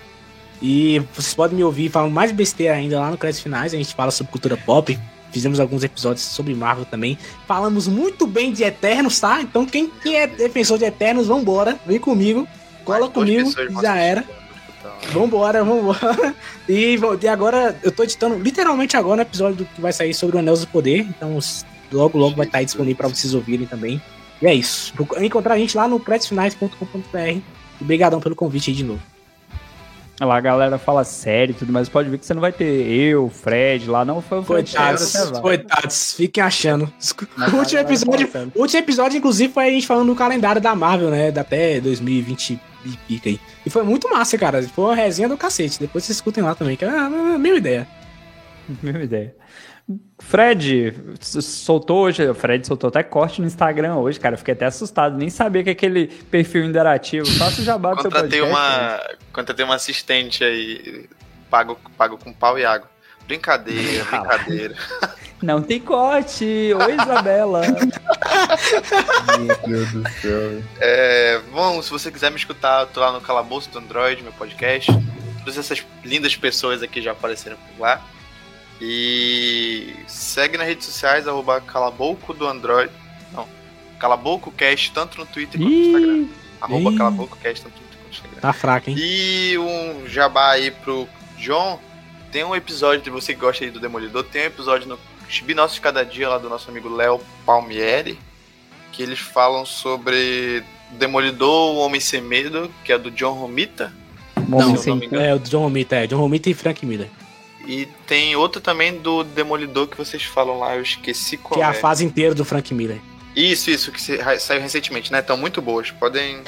E 0.61 0.99
vocês 1.13 1.34
podem 1.36 1.57
me 1.57 1.63
ouvir 1.63 1.89
falando 1.89 2.11
mais 2.11 2.32
besteira 2.32 2.74
ainda 2.74 2.99
lá 2.99 3.11
no 3.11 3.18
Créditos 3.18 3.43
Finais. 3.43 3.74
A 3.74 3.78
gente 3.78 3.93
fala 3.93 4.09
sobre 4.11 4.32
cultura 4.32 4.57
pop. 4.57 4.97
Fizemos 5.32 5.59
alguns 5.59 5.84
episódios 5.84 6.26
sobre 6.26 6.55
Marvel 6.55 6.86
também. 6.86 7.18
Falamos 7.47 7.88
muito 7.88 8.26
bem 8.26 8.51
de 8.51 8.63
Eternos, 8.63 9.20
tá? 9.20 9.41
Então 9.41 9.65
quem, 9.65 9.91
quem 10.01 10.15
é 10.15 10.26
defensor 10.26 10.80
de 10.80 10.86
Eternos, 10.86 11.28
vambora. 11.28 11.78
Vem 11.86 11.99
comigo. 11.99 12.47
Cola 12.84 13.09
comigo. 13.09 13.51
Já 13.82 13.97
era 13.97 14.24
escutar. 14.88 15.14
Vambora, 15.14 15.64
vambora. 15.64 16.36
E, 16.70 16.98
e 17.22 17.28
agora, 17.30 17.80
eu 17.82 17.92
tô 17.92 18.04
editando 18.04 18.38
literalmente 18.38 18.98
agora 18.98 19.20
o 19.20 19.22
episódio 19.22 19.56
do 19.56 19.66
que 19.66 19.80
vai 19.80 19.94
sair 19.94 20.14
sobre 20.14 20.36
o 20.36 20.40
Anel 20.40 20.58
do 20.58 20.68
Poder. 20.68 21.00
Então, 21.00 21.40
logo, 21.92 22.18
logo 22.18 22.36
vai 22.36 22.46
estar 22.46 22.58
aí 22.58 22.66
disponível 22.66 22.98
pra 22.98 23.08
vocês 23.08 23.34
ouvirem 23.34 23.66
também. 23.66 24.02
E 24.42 24.48
é 24.48 24.54
isso. 24.54 24.94
Encontrar 25.20 25.54
a 25.54 25.58
gente 25.58 25.78
lá 25.78 25.88
no 25.88 25.98
créditosfinais.com.br. 26.00 27.18
E 27.18 27.44
Obrigadão 27.80 28.20
pelo 28.20 28.36
convite 28.36 28.70
aí 28.70 28.76
de 28.76 28.84
novo. 28.84 29.02
Lá 30.20 30.36
a 30.36 30.42
galera 30.42 30.80
fala 30.80 31.04
sério 31.04 31.52
e 31.52 31.54
tudo, 31.54 31.72
mas 31.72 31.88
pode 31.88 32.10
ver 32.10 32.18
que 32.18 32.26
você 32.26 32.34
não 32.34 32.42
vai 32.42 32.52
ter 32.52 32.66
eu, 32.66 33.30
Fred 33.30 33.88
lá, 33.88 34.04
não 34.04 34.20
foi 34.20 34.40
o 34.40 34.44
Fred. 34.44 34.72
Coitados, 34.72 35.02
você 35.04 35.32
vai. 35.32 35.42
coitados, 35.42 36.14
fiquem 36.14 36.44
achando. 36.44 36.92
Mas 37.38 37.54
O 37.54 37.58
último 37.58 37.80
episódio, 37.80 38.30
último 38.56 38.80
episódio, 38.80 39.18
inclusive, 39.20 39.54
foi 39.54 39.68
a 39.68 39.70
gente 39.70 39.86
falando 39.86 40.08
do 40.08 40.16
calendário 40.16 40.60
da 40.60 40.76
Marvel, 40.76 41.12
né? 41.12 41.32
Até 41.38 41.80
2020 41.80 42.60
e 42.88 42.98
pica 43.08 43.30
aí. 43.30 43.40
E 43.66 43.70
foi 43.70 43.84
muito 43.84 44.10
massa, 44.10 44.38
cara. 44.38 44.62
Foi 44.64 44.86
uma 44.86 44.96
resenha 44.96 45.30
do 45.30 45.38
cacete. 45.38 45.80
Depois 45.80 46.04
vocês 46.04 46.18
escutem 46.18 46.44
lá 46.44 46.56
também, 46.56 46.76
que 46.76 46.86
é 46.86 46.90
a 46.90 47.10
mesma 47.10 47.58
ideia. 47.58 47.88
Mesma 48.84 49.04
ideia. 49.04 49.34
Fred 50.20 50.94
soltou 51.22 52.00
hoje, 52.00 52.28
o 52.28 52.36
Fred 52.36 52.68
soltou 52.68 52.90
até 52.90 53.02
corte 53.02 53.40
no 53.40 53.48
Instagram 53.48 53.96
hoje, 53.96 54.20
cara. 54.20 54.34
Eu 54.34 54.38
fiquei 54.38 54.54
até 54.54 54.66
assustado, 54.66 55.18
nem 55.18 55.30
sabia 55.30 55.64
que 55.64 55.70
aquele 55.70 56.08
perfil 56.08 56.66
interativo. 56.66 57.26
Faça 57.38 57.62
o 57.62 57.64
jabá 57.64 57.94
do 57.94 58.02
seu 58.02 58.12
podcast. 58.12 58.42
uma, 58.42 59.00
contratei 59.32 59.64
uma 59.64 59.76
assistente 59.76 60.44
aí, 60.44 61.08
pago, 61.50 61.80
pago 61.98 62.18
com 62.18 62.34
pau 62.34 62.60
e 62.60 62.66
água. 62.66 62.90
Brincadeira, 63.28 64.05
brincadeira. 64.05 64.75
Não 65.41 65.61
tem 65.61 65.80
corte. 65.80 66.43
Oi, 66.45 66.93
Isabela. 66.93 67.61
Meu 69.38 69.57
Deus 69.67 69.91
do 69.91 70.09
céu. 70.09 70.63
É, 70.80 71.39
bom, 71.51 71.80
se 71.82 71.91
você 71.91 72.11
quiser 72.11 72.32
me 72.32 72.38
escutar, 72.38 72.82
eu 72.82 72.88
tô 72.88 72.99
lá 72.99 73.11
no 73.11 73.21
Calabouço 73.21 73.69
do 73.69 73.78
Android, 73.78 74.23
meu 74.23 74.34
podcast. 74.34 74.91
Todas 75.39 75.57
essas 75.57 75.86
lindas 76.03 76.36
pessoas 76.36 76.82
aqui 76.82 77.01
já 77.01 77.11
apareceram 77.11 77.57
por 77.57 77.82
lá. 77.82 78.01
E 78.82 79.95
segue 80.07 80.57
nas 80.57 80.67
redes 80.67 80.86
sociais, 80.86 81.28
arroba 81.28 81.61
Calabouco 81.61 82.34
do 82.34 82.47
Android. 82.47 82.91
Não, 83.32 83.47
Calabouco 83.99 84.51
Cast, 84.51 84.91
tanto 84.91 85.19
no 85.19 85.25
Twitter 85.25 85.59
quanto 85.59 85.71
no 85.71 85.86
Instagram. 85.86 86.28
Arroba 86.61 86.91
Ih. 86.91 86.97
Calabouco 86.97 87.38
Cast, 87.38 87.63
tanto 87.63 87.73
no 87.75 87.80
Twitter 87.80 87.97
quanto 87.97 88.05
no 88.05 88.11
Instagram. 88.11 88.39
Tá 88.41 88.53
fraco, 88.53 88.89
hein? 88.89 88.95
E 88.97 89.57
um 89.57 90.07
jabá 90.07 90.51
aí 90.51 90.71
pro 90.71 91.07
John. 91.38 91.80
Tem 92.32 92.43
um 92.43 92.55
episódio 92.55 93.01
de 93.03 93.09
você 93.09 93.34
que 93.34 93.39
gosta 93.39 93.63
aí 93.63 93.71
do 93.71 93.80
Demolidor. 93.80 94.23
Tem 94.23 94.43
um 94.43 94.45
episódio 94.45 94.88
no 94.88 94.99
Chibi 95.30 95.53
Nosso 95.53 95.75
de 95.75 95.82
Cada 95.82 96.03
Dia, 96.05 96.30
lá 96.30 96.38
do 96.38 96.49
nosso 96.49 96.69
amigo 96.69 96.89
Léo 96.93 97.19
Palmieri. 97.45 98.19
Que 98.91 99.03
eles 99.03 99.19
falam 99.19 99.65
sobre 99.65 100.63
Demolidor, 100.91 101.75
o 101.75 101.78
Homem 101.78 101.99
Sem 102.01 102.21
Medo, 102.21 102.71
que 102.84 102.91
é 102.91 102.97
do 102.97 103.11
John 103.11 103.34
Romita. 103.34 103.93
bom, 104.39 104.59
Não, 104.59 104.78
sim. 104.78 104.99
não. 105.11 105.19
É, 105.21 105.34
o 105.36 105.39
John 105.39 105.61
Romita, 105.63 105.95
é. 105.95 106.07
John 106.07 106.17
Romita 106.17 106.49
e 106.49 106.53
Frank 106.53 106.86
Miller. 106.86 107.09
E 107.65 107.86
tem 108.07 108.36
outro 108.36 108.61
também 108.61 108.97
do 108.97 109.23
Demolidor 109.23 109.88
que 109.88 109.97
vocês 109.97 110.23
falam 110.23 110.57
lá, 110.57 110.75
eu 110.78 110.82
esqueci 110.82 111.36
qual 111.36 111.55
Que 111.55 111.61
é 111.61 111.63
é. 111.63 111.67
a 111.67 111.73
fase 111.73 112.05
inteira 112.05 112.34
do 112.34 112.45
Frank 112.45 112.73
Miller. 112.73 112.99
Isso, 113.36 113.69
isso, 113.69 113.91
que 113.91 114.01
saiu 114.39 114.61
recentemente, 114.61 115.11
né? 115.11 115.19
Estão 115.19 115.38
muito 115.38 115.61
boas. 115.61 115.91
Podem 115.91 116.41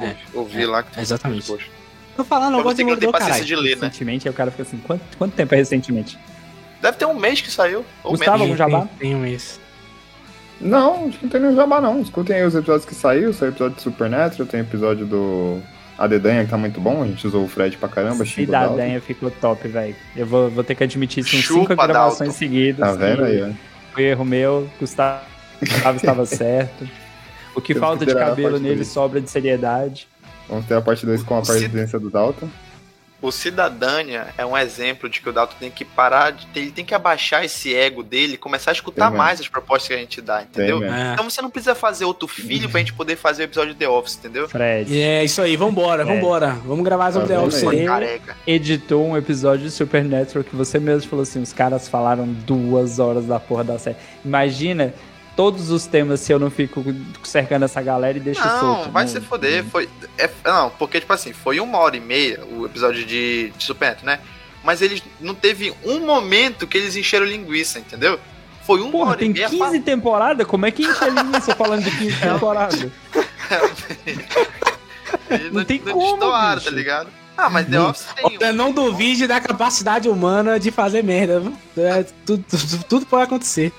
É, 0.00 0.16
ouvir 0.34 0.66
lá. 0.66 0.82
Que 0.82 0.92
tão 0.92 1.02
exatamente. 1.02 1.50
Tô 2.16 2.24
falando, 2.24 2.58
eu 2.58 2.62
gosto 2.62 2.76
de 2.76 2.84
não 2.84 2.96
Demolidor, 2.96 3.12
paciência 3.12 3.44
de 3.44 3.56
ler, 3.56 3.76
né? 3.76 3.86
Recentemente, 3.86 4.28
aí 4.28 4.32
o 4.32 4.36
cara 4.36 4.50
fica 4.50 4.62
assim, 4.62 4.78
quanto, 4.78 5.02
quanto 5.18 5.32
tempo 5.34 5.54
é 5.54 5.58
recentemente? 5.58 6.18
Deve 6.80 6.96
ter 6.96 7.06
um 7.06 7.14
mês 7.14 7.40
que 7.40 7.50
saiu. 7.50 7.84
Ou 8.02 8.12
Gustavo, 8.12 8.38
menos. 8.38 8.42
algum 8.42 8.56
jabá? 8.56 8.86
Tem, 8.98 9.10
tem 9.10 9.16
um 9.16 9.20
mês. 9.20 9.60
Não, 10.60 11.08
acho 11.08 11.18
que 11.18 11.24
não 11.24 11.30
tem 11.30 11.40
nenhum 11.40 11.56
jabá, 11.56 11.80
não. 11.80 12.00
Escutem 12.00 12.36
aí 12.36 12.44
os 12.44 12.54
episódios 12.54 12.84
que 12.84 12.94
saiu. 12.94 13.32
Saiu 13.32 13.50
episódio 13.50 13.76
de 13.76 13.82
Supernatural, 13.82 14.46
tem 14.46 14.60
episódio 14.60 15.06
do 15.06 15.60
A 15.98 16.06
Dedanha, 16.06 16.44
que 16.44 16.50
tá 16.50 16.56
muito 16.56 16.80
bom. 16.80 17.02
A 17.02 17.06
gente 17.06 17.26
usou 17.26 17.44
o 17.44 17.48
Fred 17.48 17.76
pra 17.76 17.88
caramba, 17.88 18.14
o 18.14 18.18
Dalton. 18.18 18.32
Cidadanha 18.32 19.00
ficou 19.00 19.30
top, 19.30 19.66
velho. 19.66 19.96
Eu 20.14 20.26
vou, 20.26 20.48
vou 20.50 20.62
ter 20.62 20.74
que 20.74 20.84
admitir 20.84 21.24
isso 21.24 21.34
em 21.36 21.42
cinco 21.42 21.74
gravações 21.74 22.18
Dalton. 22.18 22.32
seguidas. 22.32 22.86
Tá 22.86 22.94
vendo 22.94 23.24
aí, 23.24 23.42
ó? 23.42 23.48
Foi 23.92 24.04
erro 24.04 24.24
meu, 24.24 24.68
Gustavo 24.78 25.34
estava 25.62 26.24
certo. 26.26 26.88
O 27.54 27.60
que 27.60 27.72
Temos 27.72 27.88
falta 27.88 28.04
que 28.04 28.12
de 28.12 28.18
cabelo 28.18 28.58
nele 28.58 28.84
sobra 28.84 29.20
de 29.20 29.30
seriedade. 29.30 30.08
Vamos 30.48 30.66
ter 30.66 30.74
a 30.74 30.80
parte 30.82 31.04
2 31.06 31.22
com 31.22 31.38
a 31.38 31.42
presidência 31.42 31.98
do 31.98 32.10
Dalton. 32.10 32.48
o 33.22 33.32
Cidadania 33.32 34.26
é 34.36 34.44
um 34.44 34.54
exemplo 34.54 35.08
de 35.08 35.18
que 35.20 35.28
o 35.30 35.32
Dalton 35.32 35.54
tem 35.58 35.70
que 35.70 35.82
parar, 35.82 36.32
de, 36.32 36.46
ele 36.54 36.70
tem 36.70 36.84
que 36.84 36.94
abaixar 36.94 37.42
esse 37.42 37.74
ego 37.74 38.02
dele 38.02 38.34
e 38.34 38.36
começar 38.36 38.70
a 38.70 38.74
escutar 38.74 39.08
Tem 39.08 39.16
mais 39.16 39.40
as 39.40 39.48
propostas 39.48 39.88
que 39.88 39.94
a 39.94 39.96
gente 39.96 40.20
dá, 40.20 40.42
entendeu? 40.42 40.78
mesmo. 40.78 40.94
É. 40.94 41.14
Então 41.14 41.30
você 41.30 41.40
não 41.40 41.48
precisa 41.48 41.74
fazer 41.74 42.04
outro 42.04 42.28
filho 42.28 42.68
pra 42.68 42.80
gente 42.80 42.92
poder 42.92 43.16
fazer 43.16 43.44
o 43.44 43.46
episódio 43.46 43.72
de 43.72 43.78
The 43.78 43.88
Office, 43.88 44.16
entendeu? 44.18 44.46
Fred 44.46 45.00
É 45.00 45.24
isso 45.24 45.40
aí, 45.40 45.56
vambora, 45.56 46.02
É. 46.02 46.04
vambora. 46.04 46.48
Vamos 46.66 46.84
gravar 46.84 47.10
sobre 47.12 47.28
Tá 47.28 47.34
The 47.36 47.40
Office 47.40 47.62
aí? 47.66 47.80
aí. 47.80 47.86
Careca. 47.86 48.36
editou 48.46 49.06
um 49.06 49.16
episódio 49.16 49.64
de 49.64 49.70
Supernatural 49.70 50.44
que 50.44 50.54
você 50.54 50.78
mesmo 50.78 51.08
falou 51.08 51.22
assim: 51.22 51.40
os 51.40 51.52
caras 51.54 51.88
falaram 51.88 52.26
duas 52.26 52.98
horas 52.98 53.24
da 53.24 53.40
porra 53.40 53.64
da 53.64 53.78
série. 53.78 53.96
Imagina 54.22 54.92
todos 55.36 55.70
os 55.70 55.86
temas 55.86 56.20
se 56.20 56.32
eu 56.32 56.38
não 56.38 56.50
fico 56.50 56.84
cercando 57.22 57.64
essa 57.64 57.80
galera 57.82 58.16
e 58.16 58.20
deixo 58.20 58.42
solto. 58.42 58.84
Não, 58.86 58.92
vai 58.92 59.04
Não- 59.04 59.10
se 59.12 59.20
foder. 59.20 59.64
Foi, 59.64 59.88
é- 60.18 60.30
não, 60.44 60.70
porque, 60.70 61.00
tipo 61.00 61.12
assim, 61.12 61.32
foi 61.32 61.60
uma 61.60 61.78
hora 61.78 61.96
e 61.96 62.00
meia 62.00 62.40
o 62.44 62.66
episódio 62.66 63.04
de, 63.04 63.50
de 63.56 63.66
né? 64.02 64.20
Mas 64.62 64.80
eles 64.80 65.02
não 65.20 65.34
teve 65.34 65.74
um 65.84 66.00
momento 66.00 66.66
que 66.66 66.78
eles 66.78 66.96
encheram 66.96 67.26
linguiça, 67.26 67.78
entendeu? 67.78 68.18
Foi 68.66 68.80
uma 68.80 68.90
Porra, 68.90 69.10
hora 69.10 69.18
tem 69.18 69.30
e 69.30 69.34
meia 69.34 69.48
15 69.50 69.80
temporadas? 69.80 70.46
Como 70.46 70.64
é 70.64 70.70
que 70.70 70.82
enche 70.84 71.04
a 71.04 71.08
linguiça 71.08 71.54
falando 71.54 71.82
de 71.84 71.90
15 71.90 72.16
temporadas? 72.20 72.86
Eles 75.30 75.52
Não 75.52 75.64
tem 75.64 75.78
como, 75.78 76.00
destoaram, 76.16 76.60
tá 76.62 76.70
ligado? 76.70 77.08
Ah, 77.36 77.50
mas 77.50 77.66
The 77.66 77.80
Office 77.80 78.06
tem 78.14 78.24
Olha, 78.38 78.52
não 78.52 78.70
duvide 78.72 79.26
da 79.26 79.40
capacidade 79.40 80.08
humana 80.08 80.58
de 80.58 80.70
fazer 80.70 81.02
merda. 81.02 81.42
É, 81.76 82.04
tudo, 82.24 82.44
tudo, 82.48 82.84
tudo 82.84 83.06
pode 83.06 83.24
acontecer. 83.24 83.72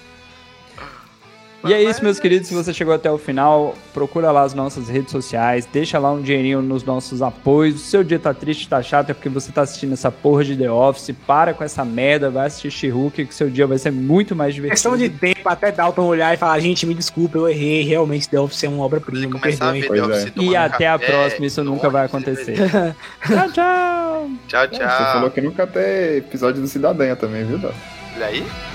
E 1.67 1.73
é 1.73 1.83
isso, 1.83 2.03
meus 2.03 2.19
queridos. 2.19 2.47
Se 2.47 2.53
você 2.53 2.73
chegou 2.73 2.93
até 2.93 3.11
o 3.11 3.17
final, 3.17 3.75
procura 3.93 4.31
lá 4.31 4.43
as 4.43 4.53
nossas 4.53 4.89
redes 4.89 5.11
sociais, 5.11 5.67
deixa 5.71 5.97
lá 5.99 6.11
um 6.11 6.21
dinheirinho 6.21 6.61
nos 6.61 6.83
nossos 6.83 7.21
apoios. 7.21 7.81
Se 7.81 7.87
o 7.87 7.89
seu 7.91 8.03
dia 8.03 8.19
tá 8.19 8.33
triste, 8.33 8.67
tá 8.67 8.81
chato, 8.81 9.09
é 9.09 9.13
porque 9.13 9.29
você 9.29 9.51
tá 9.51 9.61
assistindo 9.61 9.93
essa 9.93 10.11
porra 10.11 10.43
de 10.43 10.55
The 10.55 10.69
Office. 10.69 11.15
Para 11.25 11.53
com 11.53 11.63
essa 11.63 11.83
merda, 11.85 12.29
vai 12.29 12.47
assistir 12.47 12.71
She-Hulk, 12.71 13.25
que 13.25 13.33
seu 13.33 13.49
dia 13.49 13.65
vai 13.65 13.77
ser 13.77 13.91
muito 13.91 14.35
mais 14.35 14.53
divertido. 14.53 14.75
Questão 14.75 14.97
de 14.97 15.09
tempo 15.09 15.47
até 15.47 15.71
Dalton 15.71 16.05
olhar 16.05 16.33
e 16.33 16.37
falar, 16.37 16.59
gente, 16.59 16.85
me 16.85 16.93
desculpa, 16.93 17.37
eu 17.37 17.49
errei, 17.49 17.83
realmente 17.83 18.29
The 18.29 18.39
Office 18.39 18.63
é 18.63 18.69
uma 18.69 18.83
obra-prima, 18.83 19.39
perdoem. 19.39 19.83
é. 19.83 20.31
E 20.41 20.55
até 20.55 20.87
a 20.87 20.99
próxima, 20.99 21.45
isso 21.45 21.63
nunca 21.63 21.89
vai 21.89 22.05
acontecer. 22.05 22.55
beleza. 22.55 22.95
tchau, 23.27 23.51
tchau! 23.51 24.29
Tchau, 24.47 24.67
Você 24.71 24.77
falou 24.77 25.21
tchau. 25.21 25.31
que 25.31 25.41
nunca 25.41 25.67
tem 25.67 26.17
episódio 26.17 26.61
do 26.61 26.67
Cidadania 26.67 27.15
também, 27.15 27.45
viu, 27.45 27.57
Dó? 27.57 27.71
Olha 28.15 28.25
aí. 28.27 28.74